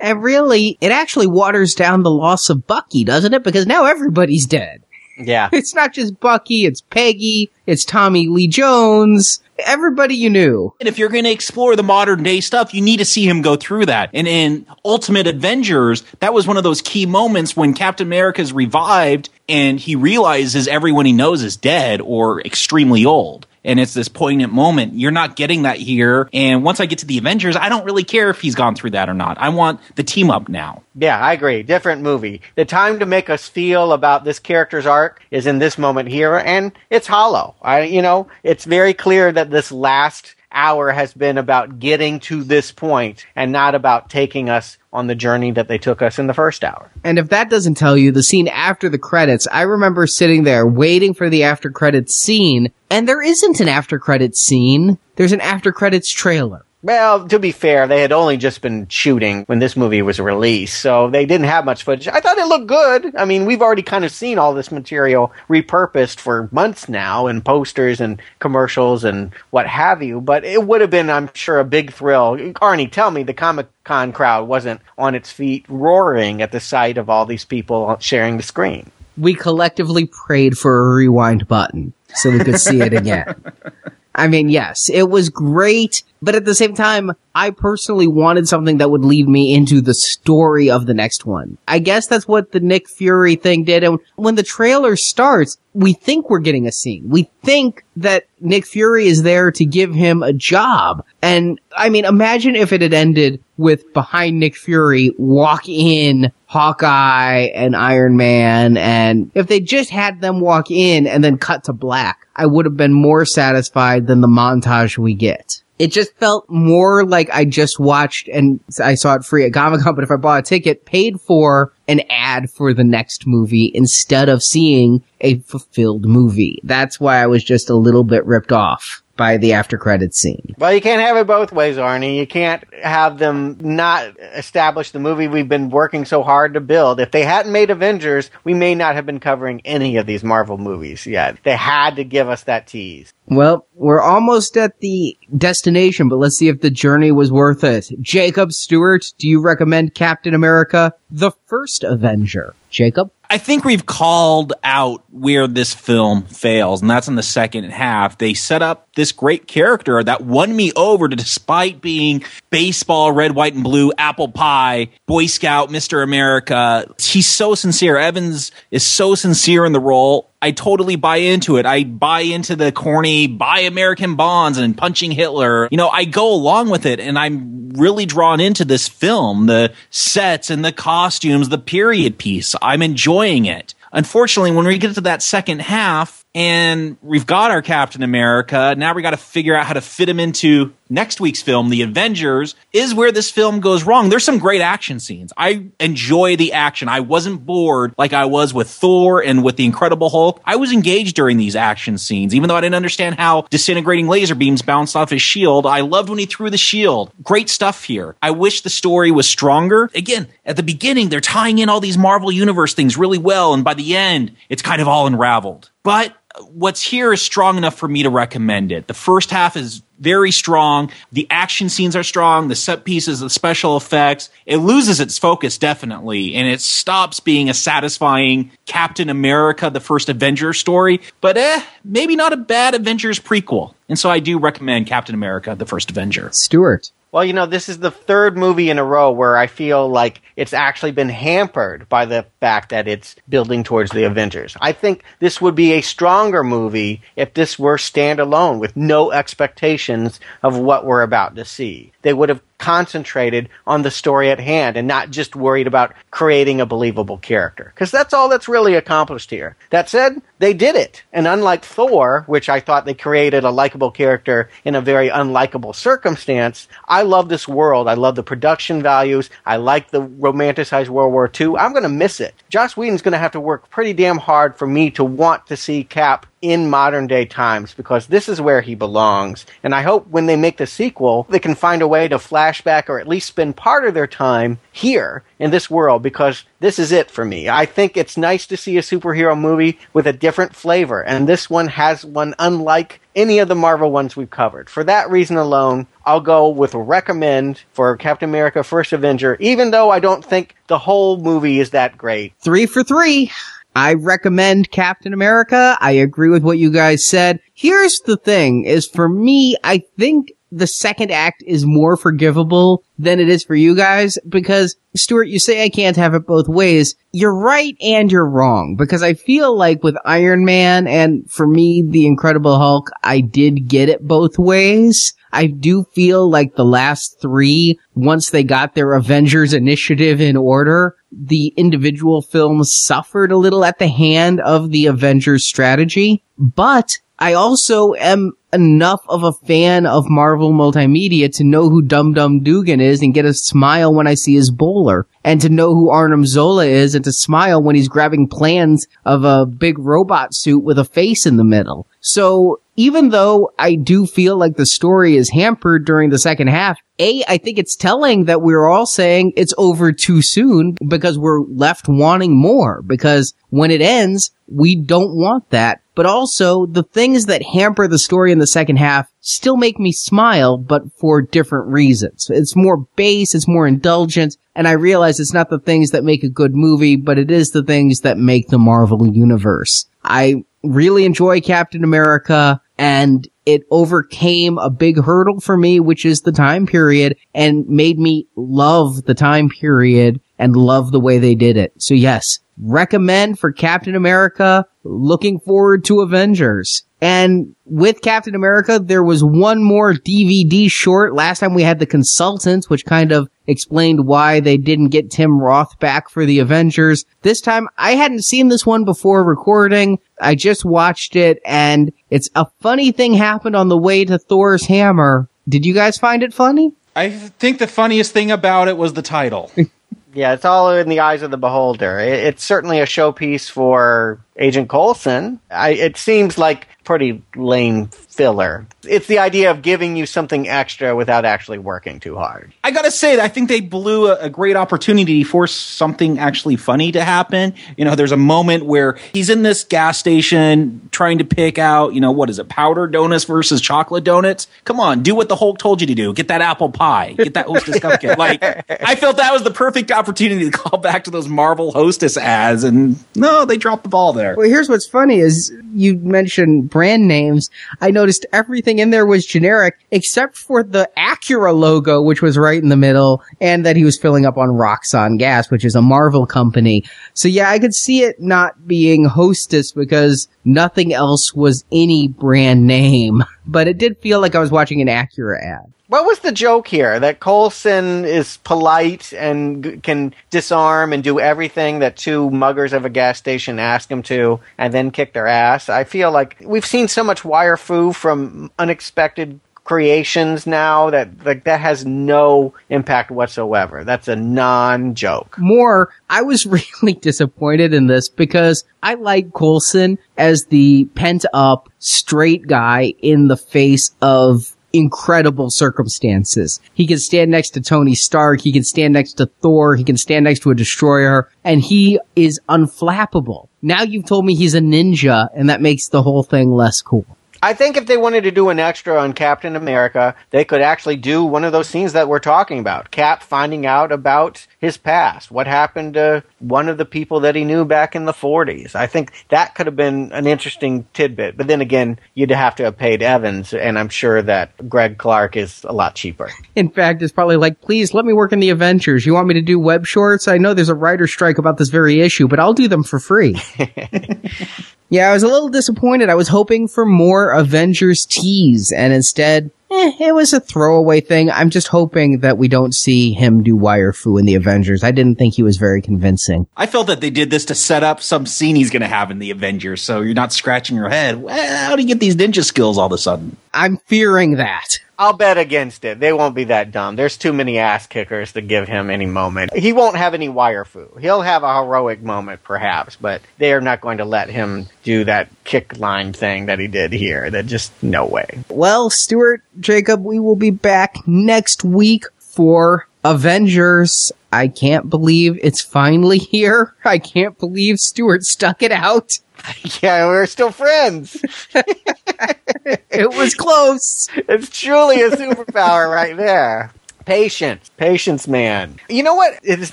And 0.00 0.22
really, 0.22 0.78
it 0.80 0.92
actually 0.92 1.26
waters 1.26 1.74
down 1.74 2.02
the 2.02 2.10
loss 2.10 2.50
of 2.50 2.66
Bucky, 2.66 3.04
doesn't 3.04 3.34
it? 3.34 3.42
Because 3.44 3.66
now 3.66 3.84
everybody's 3.84 4.46
dead. 4.46 4.82
Yeah. 5.18 5.48
It's 5.52 5.74
not 5.74 5.92
just 5.92 6.18
Bucky, 6.20 6.64
it's 6.64 6.80
Peggy, 6.80 7.50
it's 7.66 7.84
Tommy 7.84 8.26
Lee 8.28 8.48
Jones, 8.48 9.42
everybody 9.58 10.14
you 10.14 10.30
knew. 10.30 10.74
And 10.80 10.88
if 10.88 10.98
you're 10.98 11.08
going 11.08 11.24
to 11.24 11.30
explore 11.30 11.76
the 11.76 11.82
modern 11.82 12.22
day 12.22 12.40
stuff, 12.40 12.74
you 12.74 12.80
need 12.80 12.96
to 12.98 13.04
see 13.04 13.28
him 13.28 13.42
go 13.42 13.56
through 13.56 13.86
that. 13.86 14.10
And 14.12 14.26
in 14.26 14.66
Ultimate 14.84 15.26
Avengers, 15.26 16.02
that 16.20 16.34
was 16.34 16.46
one 16.46 16.56
of 16.56 16.64
those 16.64 16.82
key 16.82 17.06
moments 17.06 17.56
when 17.56 17.74
Captain 17.74 18.06
America's 18.06 18.52
revived 18.52 19.28
and 19.48 19.78
he 19.78 19.94
realizes 19.94 20.66
everyone 20.66 21.06
he 21.06 21.12
knows 21.12 21.42
is 21.42 21.56
dead 21.56 22.00
or 22.00 22.40
extremely 22.40 23.04
old. 23.04 23.46
And 23.64 23.78
it's 23.78 23.94
this 23.94 24.08
poignant 24.08 24.52
moment. 24.52 24.94
You're 24.94 25.12
not 25.12 25.36
getting 25.36 25.62
that 25.62 25.76
here. 25.76 26.28
And 26.32 26.64
once 26.64 26.80
I 26.80 26.86
get 26.86 26.98
to 26.98 27.06
the 27.06 27.18
Avengers, 27.18 27.56
I 27.56 27.68
don't 27.68 27.84
really 27.84 28.04
care 28.04 28.28
if 28.30 28.40
he's 28.40 28.54
gone 28.54 28.74
through 28.74 28.90
that 28.90 29.08
or 29.08 29.14
not. 29.14 29.38
I 29.38 29.50
want 29.50 29.80
the 29.94 30.02
team 30.02 30.30
up 30.30 30.48
now. 30.48 30.82
Yeah, 30.94 31.18
I 31.18 31.32
agree. 31.32 31.62
Different 31.62 32.02
movie. 32.02 32.42
The 32.56 32.64
time 32.64 32.98
to 32.98 33.06
make 33.06 33.30
us 33.30 33.48
feel 33.48 33.92
about 33.92 34.24
this 34.24 34.38
character's 34.38 34.86
arc 34.86 35.22
is 35.30 35.46
in 35.46 35.58
this 35.58 35.78
moment 35.78 36.08
here, 36.08 36.36
and 36.36 36.72
it's 36.90 37.06
hollow. 37.06 37.54
I, 37.62 37.82
you 37.82 38.02
know, 38.02 38.26
it's 38.42 38.64
very 38.64 38.94
clear 38.94 39.30
that 39.32 39.50
this 39.50 39.70
last 39.70 40.34
hour 40.52 40.90
has 40.90 41.14
been 41.14 41.38
about 41.38 41.78
getting 41.78 42.20
to 42.20 42.44
this 42.44 42.72
point 42.72 43.26
and 43.34 43.52
not 43.52 43.74
about 43.74 44.10
taking 44.10 44.48
us 44.48 44.78
on 44.92 45.06
the 45.06 45.14
journey 45.14 45.50
that 45.52 45.68
they 45.68 45.78
took 45.78 46.02
us 46.02 46.18
in 46.18 46.26
the 46.26 46.34
first 46.34 46.62
hour. 46.64 46.90
And 47.02 47.18
if 47.18 47.30
that 47.30 47.50
doesn't 47.50 47.74
tell 47.74 47.96
you, 47.96 48.12
the 48.12 48.22
scene 48.22 48.48
after 48.48 48.88
the 48.88 48.98
credits, 48.98 49.48
I 49.50 49.62
remember 49.62 50.06
sitting 50.06 50.44
there 50.44 50.66
waiting 50.66 51.14
for 51.14 51.30
the 51.30 51.44
after 51.44 51.70
credits 51.70 52.14
scene, 52.14 52.72
and 52.90 53.08
there 53.08 53.22
isn't 53.22 53.60
an 53.60 53.68
after 53.68 53.98
credits 53.98 54.40
scene. 54.40 54.98
There's 55.16 55.32
an 55.32 55.40
after 55.40 55.72
credits 55.72 56.10
trailer. 56.10 56.64
Well, 56.84 57.28
to 57.28 57.38
be 57.38 57.52
fair, 57.52 57.86
they 57.86 58.00
had 58.00 58.10
only 58.10 58.36
just 58.36 58.60
been 58.60 58.88
shooting 58.88 59.44
when 59.44 59.60
this 59.60 59.76
movie 59.76 60.02
was 60.02 60.18
released, 60.18 60.80
so 60.80 61.08
they 61.08 61.26
didn't 61.26 61.46
have 61.46 61.64
much 61.64 61.84
footage. 61.84 62.08
I 62.08 62.18
thought 62.18 62.38
it 62.38 62.48
looked 62.48 62.66
good. 62.66 63.14
I 63.14 63.24
mean, 63.24 63.46
we've 63.46 63.62
already 63.62 63.82
kind 63.82 64.04
of 64.04 64.10
seen 64.10 64.36
all 64.36 64.52
this 64.52 64.72
material 64.72 65.32
repurposed 65.48 66.18
for 66.18 66.48
months 66.50 66.88
now 66.88 67.28
in 67.28 67.40
posters 67.40 68.00
and 68.00 68.20
commercials 68.40 69.04
and 69.04 69.32
what 69.50 69.68
have 69.68 70.02
you, 70.02 70.20
but 70.20 70.44
it 70.44 70.66
would 70.66 70.80
have 70.80 70.90
been, 70.90 71.08
I'm 71.08 71.30
sure, 71.34 71.60
a 71.60 71.64
big 71.64 71.92
thrill. 71.92 72.36
Arnie, 72.36 72.90
tell 72.90 73.12
me 73.12 73.22
the 73.22 73.32
Comic 73.32 73.68
Con 73.84 74.12
crowd 74.12 74.48
wasn't 74.48 74.80
on 74.98 75.14
its 75.14 75.30
feet 75.30 75.64
roaring 75.68 76.42
at 76.42 76.50
the 76.50 76.60
sight 76.60 76.98
of 76.98 77.08
all 77.08 77.26
these 77.26 77.44
people 77.44 77.96
sharing 78.00 78.38
the 78.38 78.42
screen. 78.42 78.90
We 79.16 79.34
collectively 79.34 80.06
prayed 80.06 80.58
for 80.58 80.78
a 80.78 80.94
rewind 80.96 81.46
button 81.46 81.92
so 82.16 82.30
we 82.30 82.40
could 82.40 82.58
see 82.58 82.80
it 82.80 82.92
again. 82.92 83.34
I 84.14 84.28
mean, 84.28 84.48
yes, 84.48 84.90
it 84.90 85.08
was 85.08 85.30
great, 85.30 86.02
but 86.20 86.34
at 86.34 86.44
the 86.44 86.54
same 86.54 86.74
time, 86.74 87.12
I 87.34 87.50
personally 87.50 88.06
wanted 88.06 88.46
something 88.46 88.78
that 88.78 88.90
would 88.90 89.04
lead 89.04 89.28
me 89.28 89.54
into 89.54 89.80
the 89.80 89.94
story 89.94 90.70
of 90.70 90.86
the 90.86 90.94
next 90.94 91.24
one. 91.24 91.56
I 91.66 91.78
guess 91.78 92.06
that's 92.06 92.28
what 92.28 92.52
the 92.52 92.60
Nick 92.60 92.88
Fury 92.88 93.36
thing 93.36 93.64
did. 93.64 93.82
And 93.82 93.98
when 94.16 94.34
the 94.34 94.42
trailer 94.42 94.96
starts, 94.96 95.56
we 95.72 95.94
think 95.94 96.28
we're 96.28 96.40
getting 96.40 96.66
a 96.66 96.72
scene. 96.72 97.08
We 97.08 97.30
think 97.42 97.84
that 97.96 98.26
Nick 98.40 98.66
Fury 98.66 99.06
is 99.06 99.22
there 99.22 99.50
to 99.52 99.64
give 99.64 99.94
him 99.94 100.22
a 100.22 100.32
job. 100.32 101.04
And 101.22 101.58
I 101.74 101.88
mean, 101.88 102.04
imagine 102.04 102.54
if 102.54 102.72
it 102.72 102.82
had 102.82 102.92
ended 102.92 103.42
with 103.62 103.92
behind 103.94 104.38
Nick 104.38 104.56
Fury 104.56 105.12
walk 105.16 105.68
in 105.68 106.32
Hawkeye 106.46 107.50
and 107.54 107.74
Iron 107.74 108.16
Man. 108.16 108.76
And 108.76 109.30
if 109.34 109.46
they 109.46 109.60
just 109.60 109.88
had 109.88 110.20
them 110.20 110.40
walk 110.40 110.70
in 110.70 111.06
and 111.06 111.24
then 111.24 111.38
cut 111.38 111.64
to 111.64 111.72
black, 111.72 112.26
I 112.36 112.46
would 112.46 112.66
have 112.66 112.76
been 112.76 112.92
more 112.92 113.24
satisfied 113.24 114.06
than 114.06 114.20
the 114.20 114.28
montage 114.28 114.98
we 114.98 115.14
get. 115.14 115.62
It 115.78 115.90
just 115.90 116.14
felt 116.16 116.48
more 116.48 117.04
like 117.04 117.28
I 117.30 117.44
just 117.44 117.80
watched 117.80 118.28
and 118.28 118.60
I 118.80 118.94
saw 118.94 119.14
it 119.14 119.24
free 119.24 119.44
at 119.44 119.52
Comic 119.52 119.80
Con, 119.80 119.94
but 119.94 120.04
if 120.04 120.10
I 120.10 120.16
bought 120.16 120.40
a 120.40 120.42
ticket, 120.42 120.84
paid 120.84 121.20
for 121.20 121.72
an 121.88 122.02
ad 122.08 122.50
for 122.50 122.72
the 122.72 122.84
next 122.84 123.26
movie 123.26 123.72
instead 123.74 124.28
of 124.28 124.42
seeing 124.42 125.02
a 125.20 125.38
fulfilled 125.40 126.04
movie. 126.04 126.60
That's 126.62 127.00
why 127.00 127.16
I 127.16 127.26
was 127.26 127.42
just 127.42 127.70
a 127.70 127.74
little 127.74 128.04
bit 128.04 128.24
ripped 128.26 128.52
off 128.52 129.02
by 129.22 129.36
the 129.36 129.52
after 129.52 129.78
credits 129.78 130.18
scene. 130.18 130.52
Well, 130.58 130.74
you 130.74 130.80
can't 130.80 131.00
have 131.00 131.16
it 131.16 131.28
both 131.28 131.52
ways, 131.52 131.76
Arnie. 131.76 132.16
You 132.16 132.26
can't 132.26 132.64
have 132.82 133.18
them 133.18 133.56
not 133.60 134.18
establish 134.18 134.90
the 134.90 134.98
movie 134.98 135.28
we've 135.28 135.48
been 135.48 135.70
working 135.70 136.04
so 136.04 136.24
hard 136.24 136.54
to 136.54 136.60
build. 136.60 136.98
If 136.98 137.12
they 137.12 137.22
hadn't 137.22 137.52
made 137.52 137.70
Avengers, 137.70 138.32
we 138.42 138.52
may 138.52 138.74
not 138.74 138.96
have 138.96 139.06
been 139.06 139.20
covering 139.20 139.60
any 139.64 139.96
of 139.96 140.06
these 140.06 140.24
Marvel 140.24 140.58
movies 140.58 141.06
yet. 141.06 141.36
They 141.44 141.54
had 141.54 141.94
to 141.96 142.04
give 142.04 142.28
us 142.28 142.42
that 142.44 142.66
tease. 142.66 143.14
Well, 143.26 143.64
we're 143.74 144.02
almost 144.02 144.56
at 144.56 144.80
the 144.80 145.16
destination, 145.38 146.08
but 146.08 146.16
let's 146.16 146.36
see 146.36 146.48
if 146.48 146.60
the 146.60 146.70
journey 146.70 147.12
was 147.12 147.30
worth 147.30 147.62
it. 147.62 147.90
Jacob 148.00 148.52
Stuart, 148.52 149.04
do 149.18 149.28
you 149.28 149.40
recommend 149.40 149.94
Captain 149.94 150.34
America, 150.34 150.94
the 151.12 151.30
first 151.46 151.84
Avenger? 151.84 152.56
Jacob? 152.70 153.12
I 153.32 153.38
think 153.38 153.64
we've 153.64 153.86
called 153.86 154.52
out 154.62 155.04
where 155.10 155.46
this 155.46 155.72
film 155.72 156.24
fails, 156.24 156.82
and 156.82 156.90
that's 156.90 157.08
in 157.08 157.14
the 157.14 157.22
second 157.22 157.64
half. 157.70 158.18
They 158.18 158.34
set 158.34 158.60
up 158.60 158.88
this 158.94 159.10
great 159.10 159.46
character 159.46 160.04
that 160.04 160.20
won 160.20 160.54
me 160.54 160.70
over 160.76 161.08
despite 161.08 161.80
being 161.80 162.24
baseball, 162.52 163.10
red, 163.10 163.34
white, 163.34 163.54
and 163.54 163.64
blue, 163.64 163.92
apple 163.98 164.28
pie, 164.28 164.90
Boy 165.06 165.26
Scout, 165.26 165.70
Mr. 165.70 166.04
America. 166.04 166.86
He's 167.00 167.26
so 167.26 167.56
sincere. 167.56 167.96
Evans 167.96 168.52
is 168.70 168.86
so 168.86 169.16
sincere 169.16 169.64
in 169.64 169.72
the 169.72 169.80
role. 169.80 170.30
I 170.40 170.50
totally 170.52 170.96
buy 170.96 171.16
into 171.16 171.56
it. 171.56 171.66
I 171.66 171.84
buy 171.84 172.20
into 172.20 172.54
the 172.54 172.70
corny 172.70 173.26
buy 173.26 173.60
American 173.60 174.16
bonds 174.16 174.58
and 174.58 174.76
punching 174.76 175.10
Hitler. 175.10 175.68
You 175.70 175.78
know, 175.78 175.88
I 175.88 176.04
go 176.04 176.32
along 176.34 176.68
with 176.68 176.84
it 176.84 177.00
and 177.00 177.18
I'm 177.18 177.70
really 177.70 178.06
drawn 178.06 178.38
into 178.38 178.64
this 178.64 178.86
film, 178.86 179.46
the 179.46 179.72
sets 179.90 180.50
and 180.50 180.64
the 180.64 180.72
costumes, 180.72 181.48
the 181.48 181.58
period 181.58 182.18
piece. 182.18 182.54
I'm 182.60 182.82
enjoying 182.82 183.46
it. 183.46 183.74
Unfortunately, 183.92 184.52
when 184.52 184.66
we 184.66 184.78
get 184.78 184.94
to 184.94 185.02
that 185.02 185.22
second 185.22 185.60
half 185.60 186.24
and 186.34 186.96
we've 187.02 187.26
got 187.26 187.50
our 187.50 187.60
Captain 187.60 188.02
America, 188.02 188.74
now 188.76 188.94
we 188.94 189.02
got 189.02 189.10
to 189.10 189.18
figure 189.18 189.54
out 189.54 189.66
how 189.66 189.74
to 189.74 189.82
fit 189.82 190.08
him 190.08 190.18
into 190.18 190.72
next 190.88 191.20
week's 191.20 191.42
film, 191.42 191.70
The 191.70 191.82
Avengers, 191.82 192.54
is 192.72 192.94
where 192.94 193.12
this 193.12 193.30
film 193.30 193.60
goes 193.60 193.84
wrong. 193.84 194.08
There's 194.08 194.24
some 194.24 194.38
great 194.38 194.60
action 194.60 195.00
scenes. 195.00 195.32
I 195.36 195.66
enjoy 195.80 196.36
the 196.36 196.52
action. 196.52 196.88
I 196.88 197.00
wasn't 197.00 197.46
bored 197.46 197.94
like 197.96 198.12
I 198.12 198.26
was 198.26 198.52
with 198.52 198.68
Thor 198.68 199.22
and 199.22 199.42
with 199.42 199.56
The 199.56 199.64
Incredible 199.64 200.10
Hulk. 200.10 200.40
I 200.44 200.56
was 200.56 200.72
engaged 200.72 201.16
during 201.16 201.36
these 201.36 201.56
action 201.56 201.98
scenes, 201.98 202.34
even 202.34 202.48
though 202.48 202.56
I 202.56 202.60
didn't 202.60 202.74
understand 202.74 203.16
how 203.16 203.42
disintegrating 203.50 204.08
laser 204.08 204.34
beams 204.34 204.62
bounced 204.62 204.96
off 204.96 205.10
his 205.10 205.22
shield. 205.22 205.66
I 205.66 205.80
loved 205.80 206.08
when 206.08 206.18
he 206.18 206.26
threw 206.26 206.50
the 206.50 206.58
shield. 206.58 207.12
Great 207.22 207.48
stuff 207.48 207.84
here. 207.84 208.16
I 208.22 208.30
wish 208.30 208.62
the 208.62 208.70
story 208.70 209.10
was 209.10 209.28
stronger. 209.28 209.90
Again, 209.94 210.28
at 210.44 210.56
the 210.56 210.62
beginning, 210.62 211.08
they're 211.08 211.20
tying 211.20 211.58
in 211.58 211.68
all 211.68 211.80
these 211.80 211.98
Marvel 211.98 212.30
Universe 212.30 212.74
things 212.74 212.96
really 212.96 213.18
well, 213.18 213.54
and 213.54 213.64
by 213.64 213.74
the 213.74 213.96
end, 213.96 214.36
it's 214.48 214.62
kind 214.62 214.82
of 214.82 214.88
all 214.88 215.06
unraveled. 215.06 215.70
But 215.82 216.14
what's 216.52 216.82
here 216.82 217.12
is 217.12 217.22
strong 217.22 217.56
enough 217.56 217.74
for 217.74 217.88
me 217.88 218.02
to 218.02 218.10
recommend 218.10 218.72
it. 218.72 218.86
The 218.86 218.94
first 218.94 219.30
half 219.30 219.56
is 219.56 219.82
very 220.02 220.32
strong. 220.32 220.90
The 221.12 221.26
action 221.30 221.68
scenes 221.68 221.96
are 221.96 222.02
strong. 222.02 222.48
The 222.48 222.56
set 222.56 222.84
pieces, 222.84 223.20
the 223.20 223.30
special 223.30 223.76
effects. 223.76 224.28
It 224.44 224.58
loses 224.58 225.00
its 225.00 225.18
focus 225.18 225.56
definitely, 225.56 226.34
and 226.34 226.48
it 226.48 226.60
stops 226.60 227.20
being 227.20 227.48
a 227.48 227.54
satisfying 227.54 228.50
Captain 228.66 229.08
America, 229.08 229.70
the 229.70 229.80
first 229.80 230.08
Avenger 230.08 230.52
story. 230.52 231.00
But 231.20 231.38
eh, 231.38 231.62
maybe 231.84 232.16
not 232.16 232.32
a 232.32 232.36
bad 232.36 232.74
Avengers 232.74 233.20
prequel. 233.20 233.74
And 233.88 233.98
so 233.98 234.10
I 234.10 234.18
do 234.18 234.38
recommend 234.38 234.86
Captain 234.86 235.14
America, 235.14 235.54
the 235.54 235.66
first 235.66 235.90
Avenger. 235.90 236.30
Stuart. 236.32 236.90
Well, 237.12 237.26
you 237.26 237.34
know, 237.34 237.44
this 237.44 237.68
is 237.68 237.78
the 237.78 237.90
third 237.90 238.38
movie 238.38 238.70
in 238.70 238.78
a 238.78 238.84
row 238.84 239.10
where 239.10 239.36
I 239.36 239.46
feel 239.46 239.86
like 239.86 240.22
it's 240.34 240.54
actually 240.54 240.92
been 240.92 241.10
hampered 241.10 241.86
by 241.90 242.06
the 242.06 242.24
fact 242.40 242.70
that 242.70 242.88
it's 242.88 243.16
building 243.28 243.64
towards 243.64 243.90
the 243.90 244.04
Avengers. 244.04 244.56
I 244.62 244.72
think 244.72 245.04
this 245.18 245.38
would 245.38 245.54
be 245.54 245.72
a 245.72 245.82
stronger 245.82 246.42
movie 246.42 247.02
if 247.14 247.34
this 247.34 247.58
were 247.58 247.76
standalone 247.76 248.60
with 248.60 248.78
no 248.78 249.12
expectations 249.12 250.20
of 250.42 250.58
what 250.58 250.86
we're 250.86 251.02
about 251.02 251.36
to 251.36 251.44
see. 251.44 251.92
They 252.00 252.14
would 252.14 252.30
have 252.30 252.40
concentrated 252.62 253.48
on 253.66 253.82
the 253.82 253.90
story 253.90 254.30
at 254.30 254.38
hand 254.38 254.76
and 254.76 254.86
not 254.86 255.10
just 255.10 255.34
worried 255.34 255.66
about 255.66 255.92
creating 256.12 256.60
a 256.60 256.64
believable 256.64 257.18
character. 257.18 257.72
Because 257.74 257.90
that's 257.90 258.14
all 258.14 258.28
that's 258.28 258.46
really 258.46 258.76
accomplished 258.76 259.30
here. 259.30 259.56
That 259.70 259.88
said, 259.88 260.22
they 260.38 260.54
did 260.54 260.76
it. 260.76 261.02
And 261.12 261.26
unlike 261.26 261.64
Thor, 261.64 262.22
which 262.28 262.48
I 262.48 262.60
thought 262.60 262.84
they 262.84 262.94
created 262.94 263.42
a 263.42 263.50
likable 263.50 263.90
character 263.90 264.48
in 264.64 264.76
a 264.76 264.80
very 264.80 265.08
unlikable 265.08 265.74
circumstance, 265.74 266.68
I 266.86 267.02
love 267.02 267.28
this 267.28 267.48
world. 267.48 267.88
I 267.88 267.94
love 267.94 268.14
the 268.14 268.22
production 268.22 268.80
values. 268.80 269.28
I 269.44 269.56
like 269.56 269.90
the 269.90 270.02
romanticized 270.02 270.88
World 270.88 271.12
War 271.12 271.28
II. 271.28 271.56
I'm 271.56 271.72
going 271.72 271.82
to 271.82 271.88
miss 271.88 272.20
it. 272.20 272.32
Joss 272.48 272.76
Whedon's 272.76 273.02
going 273.02 273.12
to 273.12 273.18
have 273.18 273.32
to 273.32 273.40
work 273.40 273.70
pretty 273.70 273.92
damn 273.92 274.18
hard 274.18 274.56
for 274.56 274.68
me 274.68 274.92
to 274.92 275.02
want 275.02 275.48
to 275.48 275.56
see 275.56 275.82
Cap 275.82 276.26
in 276.42 276.68
modern 276.68 277.06
day 277.06 277.24
times 277.24 277.72
because 277.72 278.08
this 278.08 278.28
is 278.28 278.40
where 278.40 278.60
he 278.60 278.74
belongs. 278.74 279.46
And 279.62 279.74
I 279.74 279.82
hope 279.82 280.08
when 280.08 280.26
they 280.26 280.36
make 280.36 280.58
the 280.58 280.66
sequel, 280.66 281.26
they 281.30 281.38
can 281.38 281.54
find 281.54 281.80
a 281.80 281.88
way 281.88 282.08
to 282.08 282.16
flashback 282.16 282.88
or 282.88 282.98
at 282.98 283.08
least 283.08 283.28
spend 283.28 283.56
part 283.56 283.86
of 283.86 283.94
their 283.94 284.08
time 284.08 284.58
here 284.72 285.22
in 285.38 285.52
this 285.52 285.70
world 285.70 286.02
because 286.02 286.44
this 286.58 286.78
is 286.78 286.90
it 286.92 287.10
for 287.10 287.24
me. 287.24 287.48
I 287.48 287.64
think 287.64 287.96
it's 287.96 288.16
nice 288.16 288.46
to 288.48 288.56
see 288.56 288.76
a 288.76 288.82
superhero 288.82 289.38
movie 289.38 289.78
with 289.92 290.06
a 290.06 290.12
different 290.12 290.54
flavor, 290.54 291.02
and 291.02 291.28
this 291.28 291.48
one 291.48 291.68
has 291.68 292.04
one 292.04 292.34
unlike 292.38 293.00
any 293.14 293.38
of 293.38 293.48
the 293.48 293.54
Marvel 293.54 293.90
ones 293.90 294.16
we've 294.16 294.30
covered. 294.30 294.70
For 294.70 294.84
that 294.84 295.10
reason 295.10 295.36
alone, 295.36 295.86
I'll 296.04 296.20
go 296.20 296.48
with 296.48 296.74
recommend 296.74 297.62
for 297.72 297.96
Captain 297.96 298.28
America 298.28 298.64
First 298.64 298.92
Avenger, 298.92 299.36
even 299.38 299.70
though 299.70 299.90
I 299.90 300.00
don't 300.00 300.24
think 300.24 300.54
the 300.66 300.78
whole 300.78 301.18
movie 301.18 301.60
is 301.60 301.70
that 301.70 301.98
great. 301.98 302.32
Three 302.40 302.66
for 302.66 302.82
three. 302.82 303.30
I 303.74 303.94
recommend 303.94 304.70
Captain 304.70 305.12
America. 305.12 305.76
I 305.80 305.92
agree 305.92 306.28
with 306.28 306.42
what 306.42 306.58
you 306.58 306.70
guys 306.70 307.06
said. 307.06 307.40
Here's 307.54 308.00
the 308.00 308.16
thing 308.16 308.64
is 308.64 308.86
for 308.86 309.08
me, 309.08 309.56
I 309.64 309.82
think 309.98 310.32
the 310.52 310.66
second 310.66 311.10
act 311.10 311.42
is 311.46 311.64
more 311.64 311.96
forgivable 311.96 312.84
than 312.98 313.18
it 313.18 313.28
is 313.28 313.42
for 313.42 313.54
you 313.54 313.74
guys 313.74 314.18
because 314.28 314.76
Stuart, 314.94 315.28
you 315.28 315.38
say 315.38 315.64
I 315.64 315.70
can't 315.70 315.96
have 315.96 316.14
it 316.14 316.26
both 316.26 316.46
ways. 316.46 316.94
You're 317.12 317.34
right 317.34 317.74
and 317.80 318.12
you're 318.12 318.28
wrong 318.28 318.76
because 318.76 319.02
I 319.02 319.14
feel 319.14 319.56
like 319.56 319.82
with 319.82 319.96
Iron 320.04 320.44
Man 320.44 320.86
and 320.86 321.28
for 321.30 321.46
me, 321.46 321.82
the 321.88 322.06
Incredible 322.06 322.58
Hulk, 322.58 322.90
I 323.02 323.20
did 323.20 323.66
get 323.66 323.88
it 323.88 324.06
both 324.06 324.38
ways. 324.38 325.14
I 325.32 325.46
do 325.46 325.84
feel 325.94 326.28
like 326.28 326.54
the 326.54 326.64
last 326.64 327.18
three, 327.22 327.80
once 327.94 328.28
they 328.28 328.44
got 328.44 328.74
their 328.74 328.92
Avengers 328.92 329.54
initiative 329.54 330.20
in 330.20 330.36
order, 330.36 330.96
the 331.10 331.54
individual 331.56 332.20
films 332.20 332.74
suffered 332.74 333.32
a 333.32 333.38
little 333.38 333.64
at 333.64 333.78
the 333.78 333.88
hand 333.88 334.40
of 334.40 334.70
the 334.70 334.86
Avengers 334.86 335.48
strategy, 335.48 336.22
but 336.36 336.98
I 337.18 337.32
also 337.32 337.94
am 337.94 338.32
enough 338.52 339.00
of 339.08 339.22
a 339.22 339.32
fan 339.32 339.86
of 339.86 340.08
Marvel 340.08 340.52
multimedia 340.52 341.34
to 341.36 341.44
know 341.44 341.68
who 341.68 341.82
Dum 341.82 342.12
Dum 342.12 342.40
Dugan 342.40 342.80
is 342.80 343.02
and 343.02 343.14
get 343.14 343.24
a 343.24 343.34
smile 343.34 343.94
when 343.94 344.06
I 344.06 344.14
see 344.14 344.34
his 344.34 344.50
bowler 344.50 345.06
and 345.24 345.40
to 345.40 345.48
know 345.48 345.74
who 345.74 345.90
Arnim 345.90 346.26
Zola 346.26 346.66
is 346.66 346.94
and 346.94 347.04
to 347.04 347.12
smile 347.12 347.62
when 347.62 347.76
he's 347.76 347.88
grabbing 347.88 348.28
plans 348.28 348.86
of 349.04 349.24
a 349.24 349.46
big 349.46 349.78
robot 349.78 350.34
suit 350.34 350.60
with 350.60 350.78
a 350.78 350.84
face 350.84 351.26
in 351.26 351.36
the 351.36 351.44
middle. 351.44 351.86
So 352.00 352.60
even 352.76 353.10
though 353.10 353.52
I 353.58 353.74
do 353.74 354.06
feel 354.06 354.36
like 354.36 354.56
the 354.56 354.66
story 354.66 355.16
is 355.16 355.30
hampered 355.30 355.84
during 355.84 356.10
the 356.10 356.18
second 356.18 356.48
half, 356.48 356.78
A, 356.98 357.22
I 357.28 357.38
think 357.38 357.58
it's 357.58 357.76
telling 357.76 358.24
that 358.24 358.42
we're 358.42 358.66
all 358.66 358.86
saying 358.86 359.32
it's 359.36 359.54
over 359.58 359.92
too 359.92 360.22
soon 360.22 360.76
because 360.86 361.18
we're 361.18 361.42
left 361.42 361.88
wanting 361.88 362.36
more 362.36 362.82
because 362.82 363.34
when 363.50 363.70
it 363.70 363.82
ends, 363.82 364.30
we 364.48 364.76
don't 364.76 365.14
want 365.14 365.50
that. 365.50 365.80
But 365.94 366.06
also 366.06 366.64
the 366.64 366.82
things 366.82 367.26
that 367.26 367.42
hamper 367.42 367.86
the 367.86 367.98
story 367.98 368.32
in 368.32 368.38
the 368.38 368.46
second 368.46 368.76
half 368.76 369.12
still 369.20 369.58
make 369.58 369.78
me 369.78 369.92
smile, 369.92 370.56
but 370.56 370.90
for 370.98 371.20
different 371.20 371.68
reasons. 371.68 372.30
It's 372.30 372.56
more 372.56 372.86
base, 372.96 373.34
it's 373.34 373.46
more 373.46 373.66
indulgent, 373.66 374.38
and 374.54 374.66
I 374.66 374.72
realize 374.72 375.20
it's 375.20 375.34
not 375.34 375.50
the 375.50 375.58
things 375.58 375.90
that 375.90 376.04
make 376.04 376.24
a 376.24 376.30
good 376.30 376.54
movie, 376.54 376.96
but 376.96 377.18
it 377.18 377.30
is 377.30 377.50
the 377.50 377.62
things 377.62 378.00
that 378.00 378.16
make 378.16 378.48
the 378.48 378.58
Marvel 378.58 379.06
universe. 379.06 379.86
I 380.02 380.44
really 380.62 381.04
enjoy 381.04 381.40
Captain 381.40 381.84
America 381.84 382.60
and 382.78 383.28
it 383.46 383.62
overcame 383.70 384.58
a 384.58 384.70
big 384.70 385.00
hurdle 385.00 385.40
for 385.40 385.56
me, 385.56 385.80
which 385.80 386.04
is 386.04 386.22
the 386.22 386.32
time 386.32 386.66
period 386.66 387.16
and 387.34 387.66
made 387.68 387.98
me 387.98 388.26
love 388.36 389.04
the 389.04 389.14
time 389.14 389.48
period 389.48 390.20
and 390.38 390.56
love 390.56 390.92
the 390.92 391.00
way 391.00 391.18
they 391.18 391.34
did 391.34 391.56
it. 391.56 391.72
So 391.78 391.94
yes, 391.94 392.38
recommend 392.58 393.38
for 393.38 393.52
Captain 393.52 393.94
America. 393.94 394.66
Looking 394.84 395.38
forward 395.40 395.84
to 395.84 396.00
Avengers. 396.00 396.82
And 397.00 397.56
with 397.64 398.00
Captain 398.00 398.36
America, 398.36 398.78
there 398.78 399.02
was 399.02 399.24
one 399.24 399.62
more 399.62 399.92
DVD 399.92 400.70
short. 400.70 401.14
Last 401.14 401.40
time 401.40 401.52
we 401.52 401.64
had 401.64 401.80
the 401.80 401.86
consultants, 401.86 402.70
which 402.70 402.84
kind 402.84 403.10
of 403.10 403.28
explained 403.48 404.06
why 404.06 404.38
they 404.38 404.56
didn't 404.56 404.90
get 404.90 405.10
Tim 405.10 405.40
Roth 405.40 405.76
back 405.80 406.08
for 406.08 406.24
the 406.24 406.38
Avengers. 406.38 407.04
This 407.22 407.40
time, 407.40 407.68
I 407.76 407.96
hadn't 407.96 408.22
seen 408.22 408.48
this 408.48 408.64
one 408.64 408.84
before 408.84 409.24
recording. 409.24 409.98
I 410.20 410.36
just 410.36 410.64
watched 410.64 411.16
it 411.16 411.40
and 411.44 411.92
it's 412.10 412.28
a 412.36 412.46
funny 412.60 412.92
thing 412.92 413.14
happened 413.14 413.56
on 413.56 413.68
the 413.68 413.76
way 413.78 414.04
to 414.04 414.18
Thor's 414.18 414.66
hammer. 414.66 415.28
Did 415.48 415.66
you 415.66 415.74
guys 415.74 415.98
find 415.98 416.22
it 416.22 416.32
funny? 416.32 416.72
I 416.94 417.10
think 417.10 417.58
the 417.58 417.66
funniest 417.66 418.12
thing 418.12 418.30
about 418.30 418.68
it 418.68 418.76
was 418.76 418.92
the 418.92 419.02
title. 419.02 419.50
Yeah, 420.14 420.34
it's 420.34 420.44
all 420.44 420.70
in 420.72 420.88
the 420.88 421.00
eyes 421.00 421.22
of 421.22 421.30
the 421.30 421.38
beholder. 421.38 421.98
It, 421.98 422.12
it's 422.12 422.44
certainly 422.44 422.80
a 422.80 422.86
showpiece 422.86 423.50
for 423.50 424.20
Agent 424.36 424.68
Coulson. 424.68 425.40
I, 425.50 425.70
it 425.70 425.96
seems 425.96 426.36
like 426.36 426.68
pretty 426.84 427.22
lame 427.34 427.90
filler. 428.12 428.66
It's 428.84 429.06
the 429.06 429.18
idea 429.18 429.50
of 429.50 429.62
giving 429.62 429.96
you 429.96 430.04
something 430.04 430.46
extra 430.46 430.94
without 430.94 431.24
actually 431.24 431.58
working 431.58 431.98
too 431.98 432.16
hard. 432.16 432.52
I 432.62 432.70
gotta 432.70 432.90
say, 432.90 433.18
I 433.18 433.28
think 433.28 433.48
they 433.48 433.60
blew 433.60 434.08
a, 434.08 434.16
a, 434.16 434.30
great 434.30 434.54
opportunity 434.54 435.24
for 435.24 435.46
something 435.46 436.18
actually 436.18 436.56
funny 436.56 436.92
to 436.92 437.04
happen. 437.04 437.54
You 437.76 437.86
know, 437.86 437.94
there's 437.94 438.12
a 438.12 438.16
moment 438.16 438.66
where 438.66 438.98
he's 439.14 439.30
in 439.30 439.42
this 439.42 439.64
gas 439.64 439.98
station 439.98 440.88
trying 440.90 441.18
to 441.18 441.24
pick 441.24 441.58
out, 441.58 441.94
you 441.94 442.00
know, 442.00 442.12
what 442.12 442.28
is 442.28 442.38
it, 442.38 442.48
powder 442.48 442.86
donuts 442.86 443.24
versus 443.24 443.60
chocolate 443.60 444.04
donuts? 444.04 444.46
Come 444.64 444.78
on, 444.78 445.02
do 445.02 445.14
what 445.14 445.28
the 445.28 445.36
Hulk 445.36 445.58
told 445.58 445.80
you 445.80 445.86
to 445.86 445.94
do. 445.94 446.12
Get 446.12 446.28
that 446.28 446.42
apple 446.42 446.70
pie. 446.70 447.14
Get 447.16 447.34
that 447.34 447.46
hostess 447.46 447.78
cupcake. 447.78 448.18
Like, 448.18 448.42
I 448.82 448.94
felt 448.94 449.16
that 449.16 449.32
was 449.32 449.42
the 449.42 449.50
perfect 449.50 449.90
opportunity 449.90 450.50
to 450.50 450.50
call 450.50 450.78
back 450.78 451.04
to 451.04 451.10
those 451.10 451.28
Marvel 451.28 451.72
hostess 451.72 452.18
ads, 452.18 452.62
and 452.62 453.02
no, 453.14 453.46
they 453.46 453.56
dropped 453.56 453.84
the 453.84 453.88
ball 453.88 454.12
there. 454.12 454.34
Well, 454.36 454.48
here's 454.48 454.68
what's 454.68 454.86
funny 454.86 455.18
is 455.18 455.52
you 455.74 455.96
mentioned 455.98 456.68
brand 456.68 457.08
names. 457.08 457.48
I 457.80 457.90
noticed 458.02 458.26
everything 458.32 458.80
in 458.80 458.90
there 458.90 459.06
was 459.06 459.24
generic 459.24 459.78
except 459.92 460.36
for 460.36 460.64
the 460.64 460.90
Acura 460.98 461.56
logo, 461.56 462.02
which 462.02 462.20
was 462.20 462.36
right 462.36 462.60
in 462.60 462.68
the 462.68 462.76
middle, 462.76 463.22
and 463.40 463.64
that 463.64 463.76
he 463.76 463.84
was 463.84 463.96
filling 463.96 464.26
up 464.26 464.36
on 464.36 464.48
Roxxon 464.48 465.20
gas, 465.20 465.52
which 465.52 465.64
is 465.64 465.76
a 465.76 465.82
Marvel 465.82 466.26
company. 466.26 466.82
So 467.14 467.28
yeah, 467.28 467.48
I 467.48 467.60
could 467.60 467.74
see 467.74 468.02
it 468.02 468.20
not 468.20 468.66
being 468.66 469.04
hostess 469.04 469.70
because 469.70 470.26
nothing 470.44 470.92
else 470.92 471.32
was 471.32 471.64
any 471.70 472.08
brand 472.08 472.66
name, 472.66 473.22
but 473.46 473.68
it 473.68 473.78
did 473.78 473.98
feel 473.98 474.20
like 474.20 474.34
I 474.34 474.40
was 474.40 474.50
watching 474.50 474.80
an 474.80 474.88
Acura 474.88 475.40
ad. 475.40 475.72
What 475.92 476.06
was 476.06 476.20
the 476.20 476.32
joke 476.32 476.68
here? 476.68 476.98
That 476.98 477.20
Coulson 477.20 478.06
is 478.06 478.38
polite 478.38 479.12
and 479.12 479.62
g- 479.62 479.76
can 479.76 480.14
disarm 480.30 480.90
and 480.94 481.04
do 481.04 481.20
everything 481.20 481.80
that 481.80 481.98
two 481.98 482.30
muggers 482.30 482.72
of 482.72 482.86
a 482.86 482.88
gas 482.88 483.18
station 483.18 483.58
ask 483.58 483.90
him 483.90 484.02
to, 484.04 484.40
and 484.56 484.72
then 484.72 484.90
kick 484.90 485.12
their 485.12 485.26
ass. 485.26 485.68
I 485.68 485.84
feel 485.84 486.10
like 486.10 486.38
we've 486.46 486.64
seen 486.64 486.88
so 486.88 487.04
much 487.04 487.26
wire 487.26 487.58
fu 487.58 487.92
from 487.92 488.50
unexpected 488.58 489.38
creations 489.64 490.46
now 490.46 490.88
that 490.88 491.10
like 491.26 491.44
that 491.44 491.60
has 491.60 491.84
no 491.84 492.54
impact 492.70 493.10
whatsoever. 493.10 493.84
That's 493.84 494.08
a 494.08 494.16
non-joke. 494.16 495.36
More, 495.38 495.92
I 496.08 496.22
was 496.22 496.46
really 496.82 496.94
disappointed 496.94 497.74
in 497.74 497.86
this 497.86 498.08
because 498.08 498.64
I 498.82 498.94
like 498.94 499.34
Coulson 499.34 499.98
as 500.16 500.46
the 500.46 500.86
pent 500.94 501.26
up 501.34 501.68
straight 501.80 502.46
guy 502.46 502.94
in 503.02 503.28
the 503.28 503.36
face 503.36 503.90
of 504.00 504.56
incredible 504.72 505.50
circumstances. 505.50 506.60
He 506.74 506.86
can 506.86 506.98
stand 506.98 507.30
next 507.30 507.50
to 507.50 507.60
Tony 507.60 507.94
Stark. 507.94 508.40
He 508.40 508.52
can 508.52 508.64
stand 508.64 508.94
next 508.94 509.14
to 509.14 509.26
Thor. 509.26 509.76
He 509.76 509.84
can 509.84 509.96
stand 509.96 510.24
next 510.24 510.40
to 510.40 510.50
a 510.50 510.54
destroyer 510.54 511.28
and 511.44 511.60
he 511.60 511.98
is 512.16 512.40
unflappable. 512.48 513.48
Now 513.60 513.82
you've 513.82 514.06
told 514.06 514.24
me 514.24 514.34
he's 514.34 514.54
a 514.54 514.60
ninja 514.60 515.28
and 515.34 515.50
that 515.50 515.60
makes 515.60 515.88
the 515.88 516.02
whole 516.02 516.22
thing 516.22 516.52
less 516.52 516.80
cool. 516.82 517.06
I 517.44 517.54
think 517.54 517.76
if 517.76 517.86
they 517.86 517.96
wanted 517.96 518.22
to 518.22 518.30
do 518.30 518.50
an 518.50 518.60
extra 518.60 518.96
on 518.96 519.14
Captain 519.14 519.56
America, 519.56 520.14
they 520.30 520.44
could 520.44 520.60
actually 520.60 520.94
do 520.94 521.24
one 521.24 521.42
of 521.42 521.50
those 521.50 521.68
scenes 521.68 521.92
that 521.94 522.06
we're 522.06 522.20
talking 522.20 522.60
about. 522.60 522.92
Cap 522.92 523.20
finding 523.20 523.66
out 523.66 523.90
about 523.90 524.46
his 524.60 524.78
past, 524.78 525.28
what 525.28 525.48
happened 525.48 525.94
to 525.94 526.22
one 526.38 526.68
of 526.68 526.78
the 526.78 526.84
people 526.84 527.18
that 527.20 527.34
he 527.34 527.44
knew 527.44 527.64
back 527.64 527.96
in 527.96 528.04
the 528.04 528.12
40s. 528.12 528.76
I 528.76 528.86
think 528.86 529.12
that 529.30 529.56
could 529.56 529.66
have 529.66 529.74
been 529.74 530.12
an 530.12 530.28
interesting 530.28 530.86
tidbit. 530.92 531.36
But 531.36 531.48
then 531.48 531.60
again, 531.60 531.98
you'd 532.14 532.30
have 532.30 532.54
to 532.56 532.62
have 532.62 532.78
paid 532.78 533.02
Evans, 533.02 533.52
and 533.52 533.76
I'm 533.76 533.88
sure 533.88 534.22
that 534.22 534.68
Greg 534.68 534.98
Clark 534.98 535.36
is 535.36 535.64
a 535.64 535.72
lot 535.72 535.96
cheaper. 535.96 536.30
In 536.54 536.70
fact, 536.70 537.02
it's 537.02 537.12
probably 537.12 537.36
like, 537.36 537.60
please 537.60 537.92
let 537.92 538.04
me 538.04 538.12
work 538.12 538.32
in 538.32 538.38
the 538.38 538.50
Avengers. 538.50 539.04
You 539.04 539.14
want 539.14 539.26
me 539.26 539.34
to 539.34 539.42
do 539.42 539.58
web 539.58 539.84
shorts? 539.84 540.28
I 540.28 540.38
know 540.38 540.54
there's 540.54 540.68
a 540.68 540.76
writer 540.76 541.08
strike 541.08 541.38
about 541.38 541.58
this 541.58 541.70
very 541.70 542.00
issue, 542.02 542.28
but 542.28 542.38
I'll 542.38 542.54
do 542.54 542.68
them 542.68 542.84
for 542.84 543.00
free. 543.00 543.34
Yeah, 544.92 545.08
I 545.08 545.14
was 545.14 545.22
a 545.22 545.26
little 545.26 545.48
disappointed. 545.48 546.10
I 546.10 546.14
was 546.14 546.28
hoping 546.28 546.68
for 546.68 546.84
more 546.84 547.30
Avengers 547.30 548.04
tease, 548.04 548.70
and 548.70 548.92
instead, 548.92 549.50
eh, 549.70 549.92
it 549.98 550.14
was 550.14 550.34
a 550.34 550.40
throwaway 550.40 551.00
thing. 551.00 551.30
I'm 551.30 551.48
just 551.48 551.68
hoping 551.68 552.18
that 552.18 552.36
we 552.36 552.46
don't 552.46 552.74
see 552.74 553.14
him 553.14 553.42
do 553.42 553.56
wire 553.56 553.94
fu 553.94 554.18
in 554.18 554.26
the 554.26 554.34
Avengers. 554.34 554.84
I 554.84 554.90
didn't 554.90 555.14
think 555.14 555.32
he 555.32 555.42
was 555.42 555.56
very 555.56 555.80
convincing. 555.80 556.46
I 556.58 556.66
felt 556.66 556.88
that 556.88 557.00
they 557.00 557.08
did 557.08 557.30
this 557.30 557.46
to 557.46 557.54
set 557.54 557.82
up 557.82 558.02
some 558.02 558.26
scene 558.26 558.54
he's 558.54 558.68
going 558.68 558.82
to 558.82 558.86
have 558.86 559.10
in 559.10 559.18
the 559.18 559.30
Avengers, 559.30 559.80
so 559.80 560.02
you're 560.02 560.12
not 560.12 560.30
scratching 560.30 560.76
your 560.76 560.90
head. 560.90 561.22
Well, 561.22 561.68
how 561.70 561.74
do 561.74 561.80
you 561.80 561.88
get 561.88 561.98
these 561.98 562.16
ninja 562.16 562.44
skills 562.44 562.76
all 562.76 562.84
of 562.84 562.92
a 562.92 562.98
sudden? 562.98 563.38
I'm 563.54 563.78
fearing 563.86 564.32
that. 564.36 564.78
I'll 565.02 565.12
bet 565.12 565.36
against 565.36 565.84
it. 565.84 565.98
They 565.98 566.12
won't 566.12 566.36
be 566.36 566.44
that 566.44 566.70
dumb. 566.70 566.94
There's 566.94 567.16
too 567.16 567.32
many 567.32 567.58
ass 567.58 567.88
kickers 567.88 568.34
to 568.34 568.40
give 568.40 568.68
him 568.68 568.88
any 568.88 569.06
moment. 569.06 569.52
He 569.52 569.72
won't 569.72 569.96
have 569.96 570.14
any 570.14 570.28
wire 570.28 570.64
fu. 570.64 570.96
He'll 571.00 571.22
have 571.22 571.42
a 571.42 571.52
heroic 571.52 572.04
moment, 572.04 572.44
perhaps, 572.44 572.94
but 572.94 573.20
they 573.38 573.52
are 573.52 573.60
not 573.60 573.80
going 573.80 573.98
to 573.98 574.04
let 574.04 574.30
him 574.30 574.68
do 574.84 575.02
that 575.02 575.28
kick 575.42 575.76
line 575.80 576.12
thing 576.12 576.46
that 576.46 576.60
he 576.60 576.68
did 576.68 576.92
here. 576.92 577.28
That 577.28 577.46
just 577.46 577.72
no 577.82 578.06
way. 578.06 578.44
Well, 578.48 578.90
Stuart, 578.90 579.42
Jacob, 579.58 580.04
we 580.04 580.20
will 580.20 580.36
be 580.36 580.50
back 580.50 580.94
next 581.04 581.64
week 581.64 582.04
for 582.20 582.86
Avengers. 583.04 584.12
I 584.32 584.48
can't 584.48 584.88
believe 584.88 585.38
it's 585.42 585.60
finally 585.60 586.18
here. 586.32 586.74
I 586.84 586.98
can't 586.98 587.38
believe 587.38 587.78
Stuart 587.80 588.24
stuck 588.24 588.62
it 588.62 588.72
out. 588.72 589.18
Yeah, 589.82 590.06
we're 590.06 590.26
still 590.26 590.52
friends. 590.52 591.16
it 591.54 593.10
was 593.12 593.34
close. 593.34 594.08
It's 594.14 594.60
truly 594.60 595.02
a 595.02 595.10
superpower 595.10 595.92
right 595.92 596.16
there. 596.16 596.70
Patience. 597.04 597.70
Patience, 597.76 598.28
man. 598.28 598.76
You 598.88 599.02
know 599.02 599.14
what? 599.14 599.38
It 599.42 599.58
has 599.58 599.72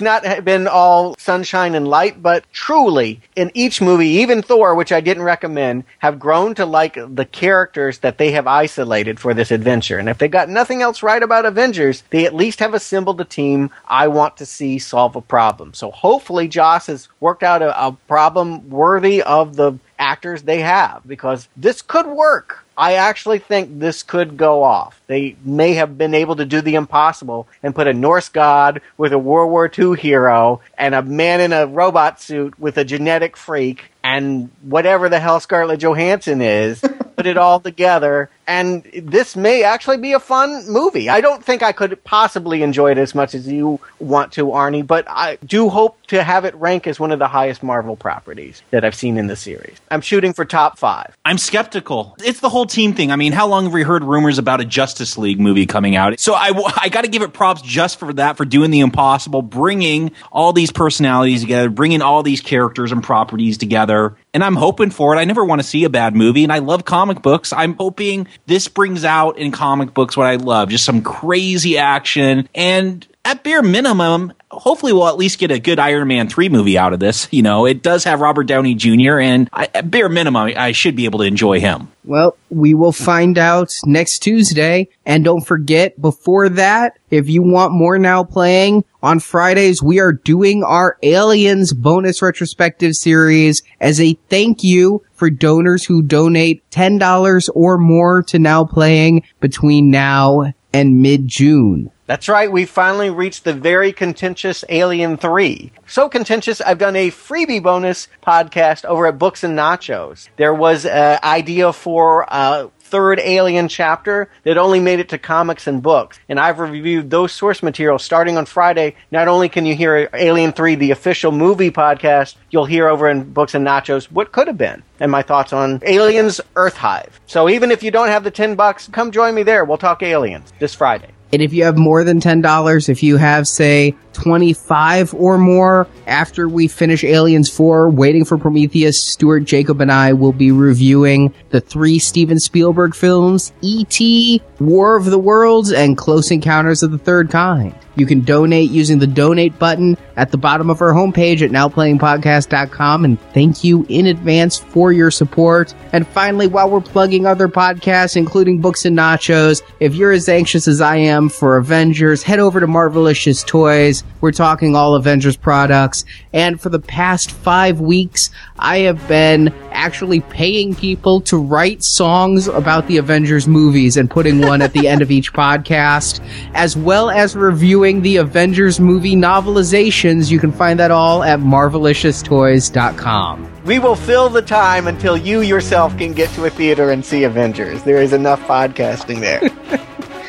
not 0.00 0.44
been 0.44 0.66
all 0.66 1.16
sunshine 1.18 1.74
and 1.74 1.88
light, 1.88 2.22
but 2.22 2.44
truly, 2.52 3.20
in 3.36 3.50
each 3.54 3.80
movie, 3.80 4.08
even 4.08 4.42
Thor, 4.42 4.74
which 4.74 4.92
I 4.92 5.00
didn't 5.00 5.22
recommend, 5.22 5.84
have 5.98 6.18
grown 6.18 6.54
to 6.56 6.66
like 6.66 6.94
the 6.94 7.24
characters 7.24 7.98
that 7.98 8.18
they 8.18 8.32
have 8.32 8.46
isolated 8.46 9.20
for 9.20 9.34
this 9.34 9.50
adventure. 9.50 9.98
And 9.98 10.08
if 10.08 10.18
they 10.18 10.28
got 10.28 10.48
nothing 10.48 10.82
else 10.82 11.02
right 11.02 11.22
about 11.22 11.46
Avengers, 11.46 12.02
they 12.10 12.26
at 12.26 12.34
least 12.34 12.60
have 12.60 12.74
assembled 12.74 13.20
a 13.20 13.24
team 13.24 13.70
I 13.86 14.08
want 14.08 14.36
to 14.38 14.46
see 14.46 14.78
solve 14.78 15.16
a 15.16 15.20
problem. 15.20 15.74
So 15.74 15.90
hopefully 15.90 16.48
Joss 16.48 16.86
has 16.86 17.08
worked 17.20 17.42
out 17.42 17.62
a, 17.62 17.86
a 17.86 17.92
problem 18.08 18.68
worthy 18.70 19.22
of 19.22 19.56
the 19.56 19.78
actors 19.98 20.42
they 20.42 20.60
have 20.60 21.02
because 21.06 21.48
this 21.56 21.82
could 21.82 22.06
work. 22.06 22.64
I 22.80 22.94
actually 22.94 23.40
think 23.40 23.78
this 23.78 24.02
could 24.02 24.38
go 24.38 24.62
off. 24.62 25.02
They 25.06 25.36
may 25.44 25.74
have 25.74 25.98
been 25.98 26.14
able 26.14 26.36
to 26.36 26.46
do 26.46 26.62
the 26.62 26.76
impossible 26.76 27.46
and 27.62 27.74
put 27.74 27.86
a 27.86 27.92
Norse 27.92 28.30
god 28.30 28.80
with 28.96 29.12
a 29.12 29.18
World 29.18 29.50
War 29.50 29.70
II 29.70 30.00
hero 30.00 30.62
and 30.78 30.94
a 30.94 31.02
man 31.02 31.42
in 31.42 31.52
a 31.52 31.66
robot 31.66 32.22
suit 32.22 32.58
with 32.58 32.78
a 32.78 32.84
genetic 32.86 33.36
freak 33.36 33.92
and 34.02 34.48
whatever 34.62 35.10
the 35.10 35.20
hell 35.20 35.40
Scarlett 35.40 35.80
Johansson 35.80 36.40
is, 36.40 36.80
put 37.16 37.26
it 37.26 37.36
all 37.36 37.60
together. 37.60 38.30
And 38.46 38.82
this 39.02 39.36
may 39.36 39.62
actually 39.62 39.98
be 39.98 40.12
a 40.12 40.18
fun 40.18 40.68
movie. 40.68 41.08
I 41.08 41.20
don't 41.20 41.44
think 41.44 41.62
I 41.62 41.70
could 41.72 42.02
possibly 42.02 42.62
enjoy 42.62 42.90
it 42.90 42.98
as 42.98 43.14
much 43.14 43.34
as 43.34 43.46
you 43.46 43.78
want 44.00 44.32
to, 44.32 44.46
Arnie, 44.46 44.84
but 44.84 45.08
I 45.08 45.38
do 45.44 45.68
hope 45.68 45.96
to 46.08 46.24
have 46.24 46.44
it 46.44 46.54
rank 46.56 46.88
as 46.88 46.98
one 46.98 47.12
of 47.12 47.20
the 47.20 47.28
highest 47.28 47.62
Marvel 47.62 47.94
properties 47.94 48.62
that 48.70 48.84
I've 48.84 48.96
seen 48.96 49.18
in 49.18 49.28
the 49.28 49.36
series. 49.36 49.76
I'm 49.90 50.00
shooting 50.00 50.32
for 50.32 50.44
top 50.44 50.78
five. 50.78 51.16
I'm 51.24 51.38
skeptical. 51.38 52.16
It's 52.18 52.40
the 52.40 52.48
whole 52.48 52.66
team 52.66 52.94
thing. 52.94 53.12
I 53.12 53.16
mean, 53.16 53.32
how 53.32 53.46
long 53.46 53.64
have 53.64 53.72
we 53.72 53.82
heard 53.82 54.02
rumors 54.02 54.38
about 54.38 54.60
a 54.60 54.64
Justice 54.64 55.16
League 55.16 55.38
movie 55.38 55.66
coming 55.66 55.94
out? 55.94 56.18
So 56.18 56.34
I, 56.34 56.50
I 56.76 56.88
got 56.88 57.02
to 57.02 57.10
give 57.10 57.22
it 57.22 57.32
props 57.32 57.62
just 57.62 58.00
for 58.00 58.12
that, 58.14 58.36
for 58.36 58.44
doing 58.44 58.72
the 58.72 58.80
impossible, 58.80 59.42
bringing 59.42 60.10
all 60.32 60.52
these 60.52 60.72
personalities 60.72 61.42
together, 61.42 61.70
bringing 61.70 62.02
all 62.02 62.22
these 62.24 62.40
characters 62.40 62.90
and 62.90 63.02
properties 63.02 63.58
together. 63.58 64.16
And 64.34 64.42
I'm 64.42 64.56
hoping 64.56 64.90
for 64.90 65.14
it. 65.14 65.18
I 65.18 65.24
never 65.24 65.44
want 65.44 65.60
to 65.60 65.66
see 65.66 65.84
a 65.84 65.90
bad 65.90 66.16
movie, 66.16 66.42
and 66.42 66.52
I 66.52 66.58
love 66.58 66.84
comic 66.84 67.22
books. 67.22 67.52
I'm 67.52 67.74
hoping 67.74 68.26
this 68.46 68.68
brings 68.68 69.04
out 69.04 69.38
in 69.38 69.52
comic 69.52 69.94
books 69.94 70.16
what 70.16 70.26
I 70.26 70.36
love 70.36 70.68
just 70.68 70.84
some 70.84 71.02
crazy 71.02 71.78
action. 71.78 72.48
And 72.54 73.06
at 73.24 73.44
bare 73.44 73.62
minimum, 73.62 74.32
hopefully 74.50 74.92
we'll 74.92 75.08
at 75.08 75.16
least 75.16 75.38
get 75.38 75.50
a 75.50 75.58
good 75.58 75.78
Iron 75.78 76.08
Man 76.08 76.28
3 76.28 76.48
movie 76.48 76.78
out 76.78 76.92
of 76.92 77.00
this. 77.00 77.28
You 77.40 77.42
know, 77.42 77.64
it 77.64 77.82
does 77.82 78.04
have 78.04 78.20
Robert 78.20 78.44
Downey 78.44 78.74
Jr., 78.74 79.18
and 79.18 79.48
I, 79.52 79.68
at 79.72 79.90
bare 79.90 80.10
minimum, 80.10 80.52
I 80.56 80.72
should 80.72 80.94
be 80.94 81.06
able 81.06 81.20
to 81.20 81.24
enjoy 81.24 81.58
him. 81.58 81.88
Well, 82.04 82.36
we 82.50 82.74
will 82.74 82.92
find 82.92 83.38
out 83.38 83.72
next 83.86 84.18
Tuesday. 84.18 84.88
And 85.06 85.24
don't 85.24 85.40
forget, 85.40 85.98
before 85.98 86.50
that, 86.50 86.98
if 87.10 87.30
you 87.30 87.42
want 87.42 87.72
more 87.72 87.98
now 87.98 88.24
playing, 88.24 88.84
on 89.02 89.20
Fridays, 89.20 89.82
we 89.82 90.00
are 90.00 90.12
doing 90.12 90.62
our 90.62 90.98
Aliens 91.02 91.72
bonus 91.72 92.20
retrospective 92.20 92.94
series 92.94 93.62
as 93.80 94.00
a 94.00 94.14
thank 94.28 94.62
you 94.62 95.02
for 95.14 95.30
donors 95.30 95.84
who 95.84 96.02
donate 96.02 96.68
$10 96.70 97.48
or 97.54 97.78
more 97.78 98.22
to 98.24 98.38
now 98.38 98.64
playing 98.64 99.22
between 99.40 99.90
now 99.90 100.52
and 100.72 101.00
mid-June. 101.00 101.90
That's 102.10 102.28
right, 102.28 102.50
we 102.50 102.66
finally 102.66 103.08
reached 103.08 103.44
the 103.44 103.52
very 103.52 103.92
contentious 103.92 104.64
Alien 104.68 105.16
3. 105.16 105.70
So 105.86 106.08
contentious, 106.08 106.60
I've 106.60 106.78
done 106.78 106.96
a 106.96 107.12
freebie 107.12 107.62
bonus 107.62 108.08
podcast 108.20 108.84
over 108.84 109.06
at 109.06 109.16
Books 109.16 109.44
and 109.44 109.56
Nachos. 109.56 110.28
There 110.36 110.52
was 110.52 110.86
an 110.86 111.20
idea 111.22 111.72
for 111.72 112.26
a 112.26 112.68
third 112.80 113.20
Alien 113.20 113.68
chapter 113.68 114.28
that 114.42 114.58
only 114.58 114.80
made 114.80 114.98
it 114.98 115.10
to 115.10 115.18
comics 115.18 115.68
and 115.68 115.80
books. 115.80 116.18
And 116.28 116.40
I've 116.40 116.58
reviewed 116.58 117.10
those 117.10 117.30
source 117.30 117.62
materials 117.62 118.02
starting 118.02 118.36
on 118.36 118.44
Friday. 118.44 118.96
Not 119.12 119.28
only 119.28 119.48
can 119.48 119.64
you 119.64 119.76
hear 119.76 120.10
Alien 120.12 120.50
3, 120.50 120.74
the 120.74 120.90
official 120.90 121.30
movie 121.30 121.70
podcast, 121.70 122.34
you'll 122.50 122.64
hear 122.64 122.88
over 122.88 123.08
in 123.08 123.32
Books 123.32 123.54
and 123.54 123.64
Nachos 123.64 124.10
what 124.10 124.32
could 124.32 124.48
have 124.48 124.58
been 124.58 124.82
and 124.98 125.12
my 125.12 125.22
thoughts 125.22 125.52
on 125.52 125.78
Aliens 125.86 126.40
Earth 126.56 126.76
Hive. 126.76 127.20
So 127.26 127.48
even 127.48 127.70
if 127.70 127.84
you 127.84 127.92
don't 127.92 128.08
have 128.08 128.24
the 128.24 128.32
10 128.32 128.56
bucks, 128.56 128.88
come 128.88 129.12
join 129.12 129.32
me 129.32 129.44
there. 129.44 129.64
We'll 129.64 129.78
talk 129.78 130.02
aliens 130.02 130.52
this 130.58 130.74
Friday. 130.74 131.10
And 131.32 131.40
if 131.42 131.52
you 131.52 131.64
have 131.64 131.78
more 131.78 132.02
than 132.02 132.20
$10, 132.20 132.88
if 132.88 133.02
you 133.02 133.16
have, 133.16 133.46
say, 133.46 133.94
25 134.14 135.14
or 135.14 135.38
more, 135.38 135.86
after 136.06 136.48
we 136.48 136.66
finish 136.66 137.04
Aliens 137.04 137.48
4, 137.48 137.88
Waiting 137.90 138.24
for 138.24 138.36
Prometheus, 138.36 139.00
Stuart, 139.00 139.40
Jacob, 139.40 139.80
and 139.80 139.92
I 139.92 140.12
will 140.12 140.32
be 140.32 140.50
reviewing 140.50 141.32
the 141.50 141.60
three 141.60 141.98
Steven 141.98 142.40
Spielberg 142.40 142.94
films, 142.94 143.52
E.T., 143.60 144.42
War 144.58 144.96
of 144.96 145.04
the 145.06 145.18
Worlds, 145.18 145.72
and 145.72 145.96
Close 145.96 146.30
Encounters 146.30 146.82
of 146.82 146.90
the 146.90 146.98
Third 146.98 147.30
Kind. 147.30 147.74
You 148.00 148.06
can 148.06 148.22
donate 148.22 148.70
using 148.70 148.98
the 148.98 149.06
donate 149.06 149.58
button 149.58 149.98
at 150.16 150.30
the 150.30 150.38
bottom 150.38 150.70
of 150.70 150.80
our 150.80 150.94
homepage 150.94 151.42
at 151.42 151.50
nowplayingpodcast.com 151.50 153.04
and 153.04 153.20
thank 153.34 153.62
you 153.62 153.84
in 153.90 154.06
advance 154.06 154.58
for 154.58 154.90
your 154.90 155.10
support. 155.10 155.74
And 155.92 156.08
finally, 156.08 156.46
while 156.46 156.70
we're 156.70 156.80
plugging 156.80 157.26
other 157.26 157.46
podcasts, 157.46 158.16
including 158.16 158.62
Books 158.62 158.86
and 158.86 158.96
Nachos, 158.96 159.60
if 159.80 159.94
you're 159.94 160.12
as 160.12 160.30
anxious 160.30 160.66
as 160.66 160.80
I 160.80 160.96
am 160.96 161.28
for 161.28 161.58
Avengers, 161.58 162.22
head 162.22 162.38
over 162.38 162.58
to 162.58 162.66
Marvelicious 162.66 163.46
Toys. 163.46 164.02
We're 164.22 164.32
talking 164.32 164.74
all 164.74 164.94
Avengers 164.94 165.36
products. 165.36 166.06
And 166.32 166.58
for 166.58 166.70
the 166.70 166.78
past 166.78 167.30
five 167.30 167.80
weeks, 167.80 168.30
I 168.58 168.78
have 168.78 169.06
been 169.08 169.52
actually 169.72 170.20
paying 170.20 170.74
people 170.74 171.20
to 171.22 171.36
write 171.36 171.82
songs 171.82 172.46
about 172.46 172.86
the 172.86 172.98
Avengers 172.98 173.48
movies 173.48 173.96
and 173.96 174.10
putting 174.10 174.40
one 174.40 174.62
at 174.62 174.72
the 174.72 174.86
end 174.86 175.02
of 175.02 175.10
each 175.10 175.32
podcast, 175.32 176.20
as 176.54 176.76
well 176.76 177.10
as 177.10 177.34
reviewing 177.34 177.89
the 177.98 178.18
Avengers 178.18 178.78
movie 178.78 179.16
novelizations. 179.16 180.30
You 180.30 180.38
can 180.38 180.52
find 180.52 180.78
that 180.78 180.92
all 180.92 181.24
at 181.24 181.40
marvelicioustoys.com. 181.40 183.50
We 183.64 183.78
will 183.78 183.96
fill 183.96 184.30
the 184.30 184.42
time 184.42 184.86
until 184.86 185.16
you 185.16 185.40
yourself 185.42 185.96
can 185.98 186.12
get 186.12 186.30
to 186.30 186.44
a 186.44 186.50
theater 186.50 186.90
and 186.90 187.04
see 187.04 187.24
Avengers. 187.24 187.82
There 187.82 188.00
is 188.00 188.12
enough 188.12 188.40
podcasting 188.42 189.18
there. 189.20 189.40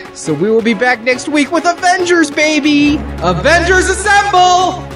so 0.15 0.33
we 0.33 0.49
will 0.49 0.61
be 0.61 0.73
back 0.73 1.01
next 1.01 1.29
week 1.29 1.51
with 1.51 1.65
Avengers, 1.65 2.31
baby! 2.31 2.97
Avengers 3.21 3.89
Assemble! 3.89 4.90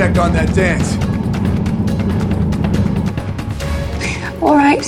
Check 0.00 0.16
on 0.16 0.32
that 0.32 0.54
dance. 0.54 0.94
All 4.40 4.56
right. 4.56 4.86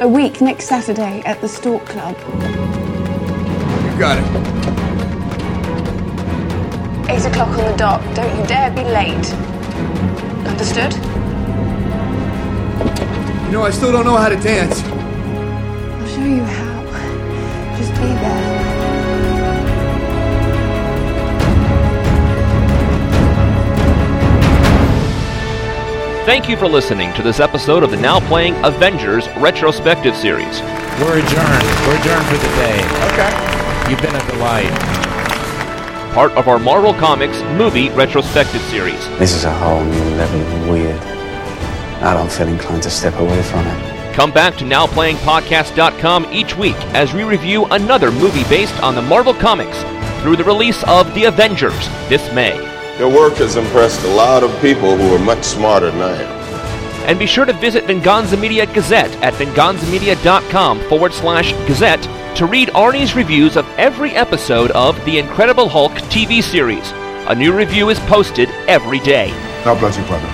A 0.00 0.08
week 0.08 0.40
next 0.40 0.64
Saturday 0.64 1.22
at 1.24 1.40
the 1.40 1.46
Stork 1.46 1.86
Club. 1.86 2.16
You 3.86 3.98
got 4.00 4.18
it. 4.18 4.24
Eight 7.08 7.24
o'clock 7.24 7.56
on 7.56 7.70
the 7.70 7.76
dot. 7.76 8.00
Don't 8.16 8.36
you 8.36 8.44
dare 8.48 8.72
be 8.72 8.82
late. 8.82 9.32
Understood? 10.44 10.92
You 13.44 13.52
know, 13.52 13.62
I 13.62 13.70
still 13.70 13.92
don't 13.92 14.04
know 14.04 14.16
how 14.16 14.28
to 14.28 14.40
dance. 14.40 14.82
I'll 14.82 16.08
show 16.08 16.24
you 16.24 16.42
how. 16.42 16.61
Thank 26.24 26.48
you 26.48 26.56
for 26.56 26.68
listening 26.68 27.12
to 27.14 27.22
this 27.22 27.40
episode 27.40 27.82
of 27.82 27.90
the 27.90 27.96
now 27.96 28.20
playing 28.28 28.54
Avengers 28.64 29.26
retrospective 29.38 30.14
series. 30.14 30.60
We're 31.00 31.18
adjourned. 31.18 31.66
We're 31.84 31.98
adjourned 31.98 32.26
for 32.26 32.36
the 32.36 32.52
day. 32.54 32.78
Okay. 33.10 33.90
You've 33.90 34.00
been 34.00 34.14
a 34.14 34.30
delight. 34.30 34.70
Part 36.14 36.30
of 36.32 36.46
our 36.46 36.60
Marvel 36.60 36.94
Comics 36.94 37.42
movie 37.58 37.88
retrospective 37.90 38.62
series. 38.62 39.04
This 39.18 39.34
is 39.34 39.42
a 39.42 39.52
whole 39.52 39.82
new 39.82 40.04
level 40.14 40.40
of 40.40 40.68
weird. 40.68 41.00
I 42.04 42.14
don't 42.14 42.30
feel 42.30 42.46
inclined 42.46 42.84
to 42.84 42.90
step 42.90 43.18
away 43.18 43.42
from 43.42 43.66
it. 43.66 44.14
Come 44.14 44.30
back 44.30 44.56
to 44.58 44.64
NowPlayingPodcast.com 44.64 46.26
each 46.32 46.56
week 46.56 46.76
as 46.94 47.12
we 47.12 47.24
review 47.24 47.64
another 47.66 48.12
movie 48.12 48.44
based 48.44 48.80
on 48.80 48.94
the 48.94 49.02
Marvel 49.02 49.34
Comics 49.34 49.82
through 50.22 50.36
the 50.36 50.44
release 50.44 50.84
of 50.84 51.12
The 51.14 51.24
Avengers 51.24 51.88
this 52.08 52.32
May. 52.32 52.81
Your 53.02 53.12
work 53.12 53.38
has 53.38 53.56
impressed 53.56 54.00
a 54.04 54.14
lot 54.14 54.44
of 54.44 54.60
people 54.60 54.96
who 54.96 55.12
are 55.12 55.18
much 55.18 55.42
smarter 55.42 55.90
than 55.90 56.02
I 56.02 56.22
am. 56.22 57.08
And 57.08 57.18
be 57.18 57.26
sure 57.26 57.44
to 57.44 57.52
visit 57.52 57.82
Venganza 57.86 58.36
Media 58.36 58.64
Gazette 58.64 59.10
at 59.24 59.34
venganzamedia.com 59.34 60.78
forward 60.82 61.12
slash 61.12 61.50
gazette 61.66 62.00
to 62.36 62.46
read 62.46 62.68
Arnie's 62.68 63.16
reviews 63.16 63.56
of 63.56 63.68
every 63.70 64.12
episode 64.12 64.70
of 64.70 65.04
The 65.04 65.18
Incredible 65.18 65.68
Hulk 65.68 65.90
TV 66.12 66.40
series. 66.44 66.92
A 67.26 67.34
new 67.34 67.52
review 67.52 67.88
is 67.88 67.98
posted 67.98 68.48
every 68.68 69.00
day. 69.00 69.30
God 69.64 69.80
bless 69.80 69.98
you, 69.98 70.04
brother. 70.04 70.28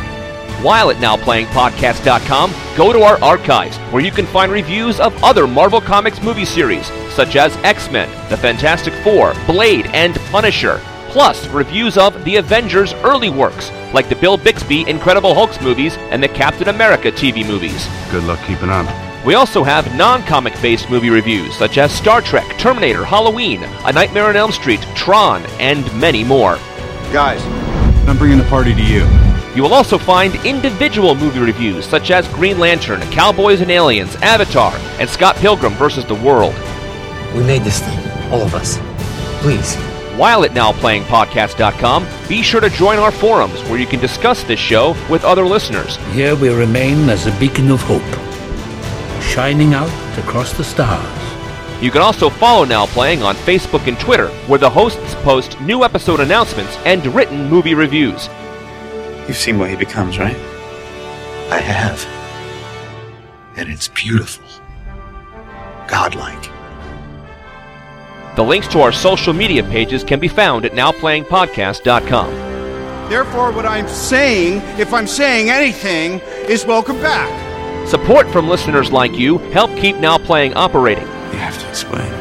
While 0.62 0.90
at 0.90 0.98
NowPlayingPodcast.com, 0.98 2.52
go 2.76 2.92
to 2.92 3.00
our 3.00 3.18
archives 3.24 3.78
where 3.90 4.04
you 4.04 4.10
can 4.10 4.26
find 4.26 4.52
reviews 4.52 5.00
of 5.00 5.24
other 5.24 5.46
Marvel 5.46 5.80
Comics 5.80 6.20
movie 6.20 6.44
series, 6.44 6.88
such 7.14 7.34
as 7.34 7.56
X-Men, 7.64 8.10
The 8.28 8.36
Fantastic 8.36 8.92
Four, 9.02 9.32
Blade, 9.46 9.86
and 9.94 10.16
Punisher, 10.30 10.82
plus 11.08 11.46
reviews 11.48 11.98
of 11.98 12.24
the 12.24 12.36
Avengers 12.36 12.92
early 12.94 13.30
works, 13.30 13.70
like 13.92 14.08
the 14.08 14.16
Bill 14.16 14.36
Bixby 14.36 14.88
Incredible 14.88 15.34
Hulks 15.34 15.60
movies 15.60 15.96
and 16.10 16.22
the 16.22 16.28
Captain 16.28 16.68
America 16.68 17.10
TV 17.10 17.46
movies. 17.46 17.88
Good 18.10 18.24
luck 18.24 18.40
keeping 18.46 18.70
on. 18.70 18.86
We 19.24 19.34
also 19.34 19.64
have 19.64 19.94
non-comic 19.96 20.60
based 20.62 20.88
movie 20.90 21.10
reviews, 21.10 21.56
such 21.56 21.76
as 21.76 21.92
Star 21.92 22.20
Trek, 22.20 22.58
Terminator, 22.58 23.04
Halloween, 23.04 23.62
A 23.84 23.92
Nightmare 23.92 24.26
on 24.26 24.36
Elm 24.36 24.52
Street, 24.52 24.80
Tron, 24.94 25.44
and 25.58 25.84
many 26.00 26.24
more. 26.24 26.56
Guys, 27.12 27.42
I'm 28.08 28.16
bringing 28.16 28.38
the 28.38 28.44
party 28.44 28.74
to 28.74 28.82
you. 28.82 29.06
You 29.54 29.62
will 29.62 29.74
also 29.74 29.98
find 29.98 30.34
individual 30.46 31.14
movie 31.14 31.40
reviews 31.40 31.84
such 31.84 32.10
as 32.10 32.28
Green 32.28 32.58
Lantern, 32.58 33.00
Cowboys 33.10 33.60
and 33.60 33.70
Aliens, 33.70 34.14
Avatar, 34.16 34.72
and 35.00 35.10
Scott 35.10 35.36
Pilgrim 35.36 35.72
vs. 35.72 36.04
the 36.04 36.14
World. 36.14 36.54
We 37.34 37.42
made 37.42 37.64
this 37.64 37.80
thing, 37.80 37.98
all 38.30 38.42
of 38.42 38.54
us. 38.54 38.78
Please. 39.42 39.76
While 40.18 40.42
at 40.42 40.50
NowPlayingPodcast.com, 40.50 42.28
be 42.28 42.42
sure 42.42 42.60
to 42.60 42.68
join 42.70 42.98
our 42.98 43.12
forums 43.12 43.62
where 43.68 43.78
you 43.78 43.86
can 43.86 44.00
discuss 44.00 44.42
this 44.42 44.58
show 44.58 44.96
with 45.08 45.22
other 45.22 45.46
listeners. 45.46 45.94
Here 46.10 46.34
we 46.34 46.48
remain 46.48 47.08
as 47.08 47.28
a 47.28 47.38
beacon 47.38 47.70
of 47.70 47.80
hope, 47.82 48.02
shining 49.22 49.74
out 49.74 49.88
across 50.18 50.52
the 50.54 50.64
stars. 50.64 51.80
You 51.80 51.92
can 51.92 52.02
also 52.02 52.30
follow 52.30 52.64
Now 52.64 52.86
Playing 52.86 53.22
on 53.22 53.36
Facebook 53.36 53.86
and 53.86 53.96
Twitter, 54.00 54.26
where 54.48 54.58
the 54.58 54.68
hosts 54.68 55.14
post 55.22 55.60
new 55.60 55.84
episode 55.84 56.18
announcements 56.18 56.76
and 56.78 57.06
written 57.14 57.48
movie 57.48 57.74
reviews. 57.74 58.28
You've 59.28 59.36
seen 59.36 59.56
what 59.56 59.70
he 59.70 59.76
becomes, 59.76 60.18
right? 60.18 60.34
I 61.48 61.60
have. 61.60 62.04
And 63.56 63.68
it's 63.70 63.86
beautiful. 63.86 64.44
Godlike. 65.86 66.57
The 68.38 68.44
links 68.44 68.68
to 68.68 68.80
our 68.82 68.92
social 68.92 69.32
media 69.32 69.64
pages 69.64 70.04
can 70.04 70.20
be 70.20 70.28
found 70.28 70.64
at 70.64 70.70
NowPlayingPodcast.com. 70.70 73.10
Therefore, 73.10 73.50
what 73.50 73.66
I'm 73.66 73.88
saying, 73.88 74.62
if 74.78 74.94
I'm 74.94 75.08
saying 75.08 75.50
anything, 75.50 76.20
is 76.48 76.64
welcome 76.64 77.00
back. 77.00 77.88
Support 77.88 78.30
from 78.30 78.48
listeners 78.48 78.92
like 78.92 79.10
you 79.14 79.38
help 79.50 79.76
keep 79.76 79.96
Now 79.96 80.18
Playing 80.18 80.54
operating. 80.54 81.02
You 81.02 81.40
have 81.40 81.60
to 81.60 81.68
explain 81.68 82.12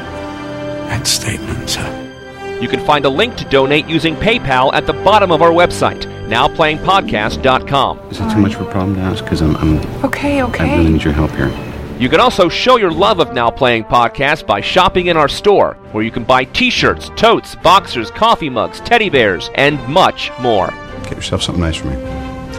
that 0.88 1.06
statement, 1.06 1.70
sir. 1.70 2.58
You 2.60 2.68
can 2.68 2.84
find 2.84 3.06
a 3.06 3.10
link 3.10 3.36
to 3.36 3.46
donate 3.46 3.86
using 3.86 4.16
PayPal 4.16 4.74
at 4.74 4.88
the 4.88 4.94
bottom 4.94 5.32
of 5.32 5.44
our 5.44 5.52
website, 5.52 6.02
NowPlayingPodcast.com. 6.30 8.00
Is 8.10 8.20
it 8.20 8.32
too 8.32 8.40
much 8.40 8.56
of 8.56 8.62
a 8.62 8.72
problem 8.72 8.96
to 8.96 9.02
ask? 9.02 9.24
Because 9.24 9.44
I'm, 9.44 9.56
I'm, 9.58 10.04
Okay, 10.04 10.42
okay. 10.42 10.72
I 10.72 10.78
really 10.78 10.94
need 10.94 11.04
your 11.04 11.14
help 11.14 11.30
here. 11.34 11.52
You 12.00 12.10
can 12.10 12.20
also 12.20 12.48
show 12.48 12.78
your 12.78 12.92
love 12.92 13.20
of 13.20 13.34
Now 13.34 13.50
Playing 13.50 13.84
Podcast 13.84 14.46
by 14.46 14.62
shopping 14.62 15.08
in 15.08 15.18
our 15.18 15.28
store, 15.28 15.74
where 15.94 16.04
you 16.04 16.12
can 16.12 16.24
buy 16.24 16.44
t 16.44 16.70
shirts, 16.70 17.10
totes, 17.16 17.56
boxers, 17.56 18.12
coffee 18.12 18.52
mugs, 18.52 18.80
teddy 18.82 19.10
bears, 19.10 19.50
and 19.56 19.84
much 19.88 20.32
more. 20.40 20.68
Get 21.06 21.14
yourself 21.14 21.42
something 21.42 21.64
nice 21.64 21.78
for 21.78 21.88
me. 21.88 21.96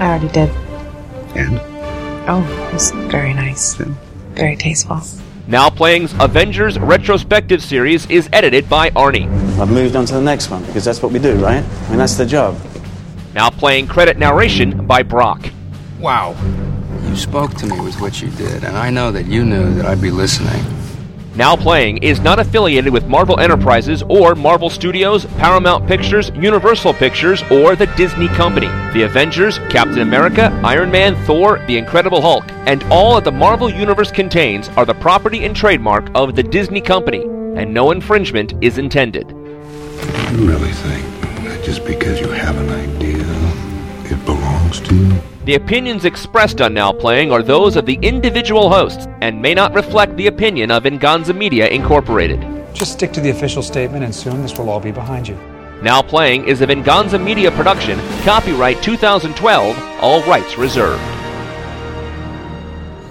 I 0.01 0.09
already 0.09 0.27
did. 0.28 0.51
And? 1.36 1.60
Oh, 2.28 2.69
it 2.69 2.73
was 2.74 2.90
very 3.12 3.32
nice. 3.32 3.78
Yeah. 3.78 3.86
Very 4.32 4.56
tasteful. 4.56 5.02
Now 5.47 5.70
Playing's 5.70 6.12
Avengers 6.19 6.77
Retrospective 6.77 7.62
Series 7.62 8.10
is 8.10 8.28
edited 8.32 8.69
by 8.69 8.90
Arnie. 8.90 9.28
I've 9.60 9.70
moved 9.70 9.94
on 9.94 10.05
to 10.06 10.15
the 10.15 10.20
next 10.20 10.51
one 10.51 10.65
because 10.65 10.85
that's 10.85 11.01
what 11.01 11.12
we 11.12 11.20
do, 11.20 11.36
right? 11.36 11.65
I 11.65 11.89
mean, 11.90 11.98
that's 11.98 12.16
the 12.16 12.27
job. 12.27 12.60
Now 13.35 13.51
Playing 13.51 13.86
credit 13.86 14.19
narration 14.19 14.85
by 14.85 15.05
Brock. 15.05 15.48
Wow. 16.01 16.35
You 17.09 17.17
spoke 17.17 17.55
to 17.55 17.67
me 17.67 17.81
with 17.81 18.01
what 18.01 18.21
you 18.21 18.29
did, 18.31 18.65
and 18.65 18.77
I 18.77 18.91
know 18.91 19.11
that 19.13 19.27
you 19.27 19.45
knew 19.45 19.75
that 19.75 19.87
I'd 19.87 20.03
be 20.03 20.11
listening. 20.11 20.63
Now 21.39 21.55
Playing 21.55 21.99
is 21.99 22.19
not 22.21 22.39
affiliated 22.39 22.93
with 22.93 23.07
Marvel 23.07 23.39
Enterprises 23.39 24.03
or 24.09 24.35
Marvel 24.35 24.69
Studios, 24.69 25.25
Paramount 25.39 25.87
Pictures, 25.87 26.31
Universal 26.35 26.95
Pictures, 26.95 27.43
or 27.51 27.77
the 27.77 27.87
Disney 27.97 28.27
Company. 28.27 28.67
The 28.93 29.05
Avengers, 29.05 29.59
Captain 29.71 30.01
America, 30.01 30.51
Iron 30.65 30.91
Man, 30.91 31.15
Thor, 31.27 31.65
The 31.67 31.79
Incredible 31.79 32.21
Hulk, 32.21 32.45
and 32.67 32.83
all 32.91 33.15
that 33.15 33.25
the 33.25 33.31
Marvel 33.31 33.71
Universe 33.71 34.11
contains 34.11 34.69
are 34.71 34.85
the 34.85 34.95
property 34.95 35.45
and 35.45 35.55
trademark 35.55 36.11
of 36.15 36.35
the 36.35 36.43
Disney 36.43 36.81
Company, 36.81 37.23
and 37.23 37.73
no 37.73 37.93
infringement 37.93 38.53
is 38.61 38.77
intended. 38.77 39.29
You 39.31 40.47
really 40.47 40.73
think 40.73 41.07
that 41.45 41.63
just 41.65 41.87
because 41.87 42.21
you 42.21 42.29
have 42.29 42.59
an 42.59 42.69
idea, 42.69 43.25
it 44.13 44.25
belongs 44.27 44.81
to 44.81 44.95
you? 44.95 45.38
The 45.49 45.55
opinions 45.55 46.05
expressed 46.05 46.61
on 46.61 46.75
Now 46.75 46.93
Playing 46.93 47.33
are 47.33 47.43
those 47.43 47.77
of 47.77 47.87
the 47.87 47.99
individual 48.03 48.69
hosts 48.69 49.07
and 49.23 49.41
may 49.41 49.55
not 49.55 49.73
reflect 49.73 50.15
the 50.15 50.27
opinion 50.27 50.70
of 50.70 50.83
Venganza 50.83 51.33
Media 51.33 51.69
Incorporated. 51.69 52.45
Just 52.75 52.93
stick 52.93 53.15
to 53.15 53.20
the 53.23 53.31
official 53.31 53.62
statement, 53.62 54.05
and 54.05 54.15
soon 54.15 54.43
this 54.43 54.59
will 54.59 54.69
all 54.69 54.79
be 54.79 54.91
behind 54.91 55.27
you. 55.27 55.37
Now 55.83 56.03
Playing 56.03 56.47
is 56.47 56.61
a 56.61 56.66
Venganza 56.66 57.19
Media 57.19 57.51
production, 57.51 57.99
copyright 58.25 58.83
2012, 58.83 60.03
all 60.03 60.23
rights 60.25 60.59
reserved. 60.59 61.03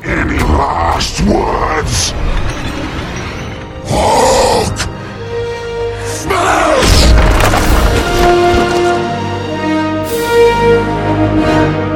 Any 0.03 0.38
last 0.38 1.19
words? 1.22 2.11
Hulk! 3.89 4.27
I 11.49 11.86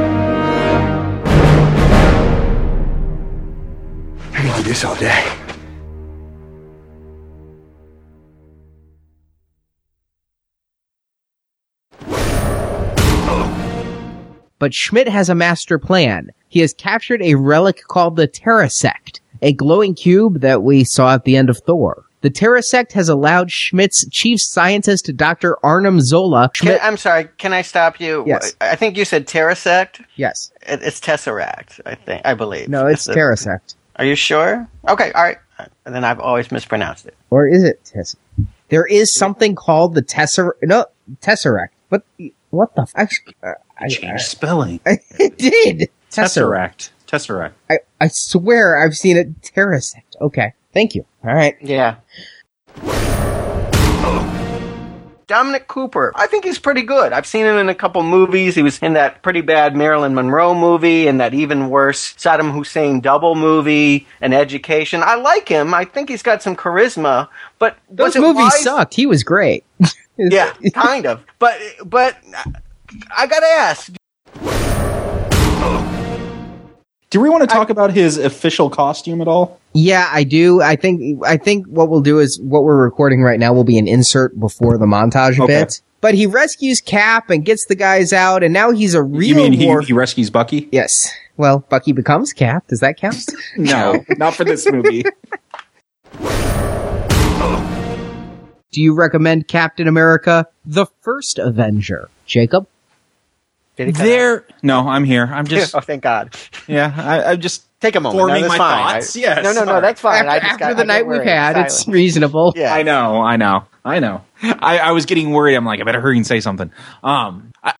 can 4.42 4.56
do 4.56 4.62
this 4.68 4.84
all 4.84 4.96
day. 4.96 5.38
But 14.58 14.72
Schmidt 14.72 15.08
has 15.08 15.28
a 15.28 15.34
master 15.34 15.76
plan. 15.78 16.30
He 16.48 16.60
has 16.60 16.72
captured 16.72 17.20
a 17.20 17.34
relic 17.34 17.82
called 17.88 18.14
the 18.14 18.28
Terrasect, 18.28 19.18
a 19.40 19.52
glowing 19.52 19.94
cube 19.94 20.40
that 20.40 20.62
we 20.62 20.84
saw 20.84 21.14
at 21.14 21.24
the 21.24 21.36
end 21.36 21.50
of 21.50 21.58
Thor. 21.58 22.04
The 22.20 22.30
Terrasect 22.30 22.92
has 22.92 23.08
allowed 23.08 23.50
Schmidt's 23.50 24.06
chief 24.10 24.40
scientist, 24.40 25.16
Dr. 25.16 25.56
Arnim 25.66 26.00
Zola. 26.00 26.48
Can, 26.54 26.78
I'm 26.80 26.96
sorry. 26.96 27.28
Can 27.38 27.52
I 27.52 27.62
stop 27.62 27.98
you? 27.98 28.22
Yes. 28.24 28.54
I 28.60 28.76
think 28.76 28.96
you 28.96 29.04
said 29.04 29.26
Terrasect. 29.26 30.04
yes. 30.14 30.52
It, 30.62 30.80
it's 30.84 31.00
Tesseract. 31.00 31.80
I 31.84 31.96
think. 31.96 32.22
I 32.24 32.34
believe. 32.34 32.68
No, 32.68 32.86
it's 32.86 33.06
the- 33.06 33.14
Terrasect. 33.14 33.74
Are 34.02 34.04
you 34.04 34.16
sure? 34.16 34.68
Okay. 34.88 35.12
All 35.12 35.22
right. 35.22 35.38
And 35.86 35.94
then 35.94 36.02
I've 36.02 36.18
always 36.18 36.50
mispronounced 36.50 37.06
it. 37.06 37.14
Or 37.30 37.46
is 37.46 37.62
it 37.62 37.84
Tess? 37.84 38.16
There 38.68 38.84
is 38.84 39.14
something 39.14 39.54
called 39.54 39.94
the 39.94 40.02
Tesser, 40.02 40.50
no, 40.60 40.86
Tesseract. 41.20 41.68
What, 41.88 42.04
what 42.50 42.74
the 42.74 42.82
f- 42.96 43.10
uh, 43.44 43.52
I, 43.78 43.86
Change 43.86 44.22
spelling. 44.22 44.80
it 44.86 45.38
did. 45.38 45.88
Tesseract. 46.10 46.90
Tesseract. 47.06 47.52
Tesseract. 47.52 47.52
I, 47.70 47.78
I 48.00 48.08
swear 48.08 48.84
I've 48.84 48.96
seen 48.96 49.16
it. 49.16 49.40
Terrasect. 49.40 50.20
Okay. 50.20 50.52
Thank 50.74 50.96
you. 50.96 51.06
All 51.22 51.32
right. 51.32 51.56
Yeah. 51.60 51.98
Dominic 55.32 55.66
Cooper. 55.66 56.12
I 56.14 56.26
think 56.26 56.44
he's 56.44 56.58
pretty 56.58 56.82
good. 56.82 57.14
I've 57.14 57.24
seen 57.26 57.46
him 57.46 57.56
in 57.56 57.70
a 57.70 57.74
couple 57.74 58.02
movies. 58.02 58.54
He 58.54 58.62
was 58.62 58.78
in 58.80 58.92
that 58.92 59.22
pretty 59.22 59.40
bad 59.40 59.74
Marilyn 59.74 60.14
Monroe 60.14 60.52
movie 60.54 61.08
and 61.08 61.18
that 61.22 61.32
even 61.32 61.70
worse 61.70 62.12
Saddam 62.16 62.52
Hussein 62.52 63.00
double 63.00 63.34
movie 63.34 64.06
and 64.20 64.34
Education. 64.34 65.02
I 65.02 65.14
like 65.14 65.48
him. 65.48 65.72
I 65.72 65.86
think 65.86 66.10
he's 66.10 66.22
got 66.22 66.42
some 66.42 66.54
charisma, 66.54 67.28
but 67.58 67.78
Those 67.88 68.14
movies 68.16 68.42
wise- 68.42 68.62
sucked. 68.62 68.92
He 68.92 69.06
was 69.06 69.22
great. 69.24 69.64
Yeah, 70.18 70.52
kind 70.74 71.06
of. 71.06 71.24
But 71.38 71.58
but 71.86 72.16
I 73.16 73.26
gotta 73.26 73.46
ask. 73.46 73.90
Do 77.12 77.20
we 77.20 77.28
want 77.28 77.42
to 77.42 77.46
talk 77.46 77.68
about 77.68 77.92
his 77.92 78.16
official 78.16 78.70
costume 78.70 79.20
at 79.20 79.28
all? 79.28 79.60
Yeah, 79.74 80.08
I 80.10 80.24
do. 80.24 80.62
I 80.62 80.76
think 80.76 81.22
I 81.26 81.36
think 81.36 81.66
what 81.66 81.90
we'll 81.90 82.00
do 82.00 82.18
is 82.20 82.40
what 82.40 82.64
we're 82.64 82.82
recording 82.82 83.20
right 83.22 83.38
now 83.38 83.52
will 83.52 83.64
be 83.64 83.76
an 83.76 83.86
insert 83.86 84.40
before 84.40 84.78
the 84.78 84.86
montage 84.86 85.38
a 85.38 85.42
Okay. 85.42 85.60
bit. 85.64 85.82
But 86.00 86.14
he 86.14 86.24
rescues 86.24 86.80
Cap 86.80 87.28
and 87.28 87.44
gets 87.44 87.66
the 87.66 87.74
guys 87.74 88.14
out, 88.14 88.42
and 88.42 88.50
now 88.54 88.70
he's 88.70 88.94
a 88.94 89.02
real 89.02 89.28
You 89.28 89.34
mean 89.34 89.52
he, 89.52 89.66
he 89.84 89.92
rescues 89.92 90.30
Bucky? 90.30 90.70
yes. 90.72 91.10
Well, 91.36 91.58
Bucky 91.68 91.92
becomes 91.92 92.32
Cap. 92.32 92.66
Does 92.68 92.80
that 92.80 92.96
count? 92.96 93.22
No, 93.58 94.02
not 94.16 94.34
for 94.34 94.44
this 94.44 94.66
movie. 94.70 95.04
do 98.72 98.80
you 98.80 98.94
recommend 98.94 99.48
Captain 99.48 99.86
America: 99.86 100.46
The 100.64 100.86
First 101.02 101.38
Avenger, 101.38 102.08
Jacob? 102.24 102.66
There. 103.76 104.44
No, 104.62 104.88
I'm 104.88 105.04
here. 105.04 105.28
I'm 105.32 105.46
just. 105.46 105.74
oh, 105.74 105.80
thank 105.80 106.02
God. 106.02 106.34
Yeah, 106.68 106.92
I, 106.96 107.32
I'm 107.32 107.40
just 107.40 107.64
Take 107.80 107.96
a 107.96 108.00
moment. 108.00 108.20
forming 108.20 108.42
no, 108.42 108.48
my 108.48 108.58
fine. 108.58 108.92
thoughts. 109.00 109.16
I- 109.16 109.20
yes. 109.20 109.42
No, 109.44 109.52
no, 109.52 109.64
no, 109.64 109.80
that's 109.80 110.00
fine. 110.00 110.28
I 110.28 110.36
After, 110.36 110.40
just 110.48 110.52
after 110.52 110.64
got, 110.66 110.76
the 110.76 110.82
I 110.82 110.86
night 110.86 111.06
we've 111.06 111.16
worried. 111.18 111.28
had, 111.28 111.56
it's 111.58 111.88
reasonable. 111.88 112.52
Yeah. 112.54 112.72
I 112.72 112.82
know, 112.82 113.20
I 113.22 113.36
know, 113.36 113.64
I 113.84 113.98
know. 113.98 114.22
I, 114.42 114.78
I 114.78 114.90
was 114.92 115.06
getting 115.06 115.30
worried. 115.32 115.56
I'm 115.56 115.64
like, 115.64 115.80
I 115.80 115.84
better 115.84 116.00
hurry 116.00 116.16
and 116.16 116.26
say 116.26 116.38
something. 116.40 116.70
Um, 117.02 117.52
I, 117.64 117.74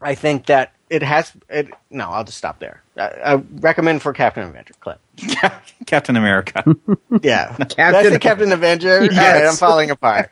I 0.00 0.14
think 0.14 0.46
that 0.46 0.72
it 0.90 1.02
has. 1.02 1.32
It, 1.48 1.68
no, 1.90 2.08
I'll 2.10 2.24
just 2.24 2.38
stop 2.38 2.58
there. 2.58 2.82
I, 2.96 3.08
I 3.08 3.34
recommend 3.60 4.02
for 4.02 4.12
Captain 4.12 4.44
Avenger 4.48 4.74
clip. 4.80 5.00
Captain 5.86 6.16
America. 6.16 6.64
Yeah, 7.22 7.54
Captain- 7.58 7.76
that's 7.76 8.10
the 8.10 8.18
Captain 8.18 8.52
Avenger. 8.52 9.00
All 9.02 9.08
right, 9.08 9.44
I'm 9.46 9.54
falling 9.54 9.90
apart. 9.90 10.30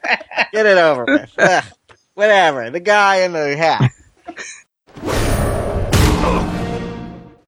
Get 0.53 0.67
it 0.67 0.79
over 0.79 1.05
with. 1.05 1.73
Whatever. 2.21 2.69
The 2.69 2.81
guy 2.81 3.23
in 3.23 3.33
the 3.33 3.57
hat. 3.57 3.93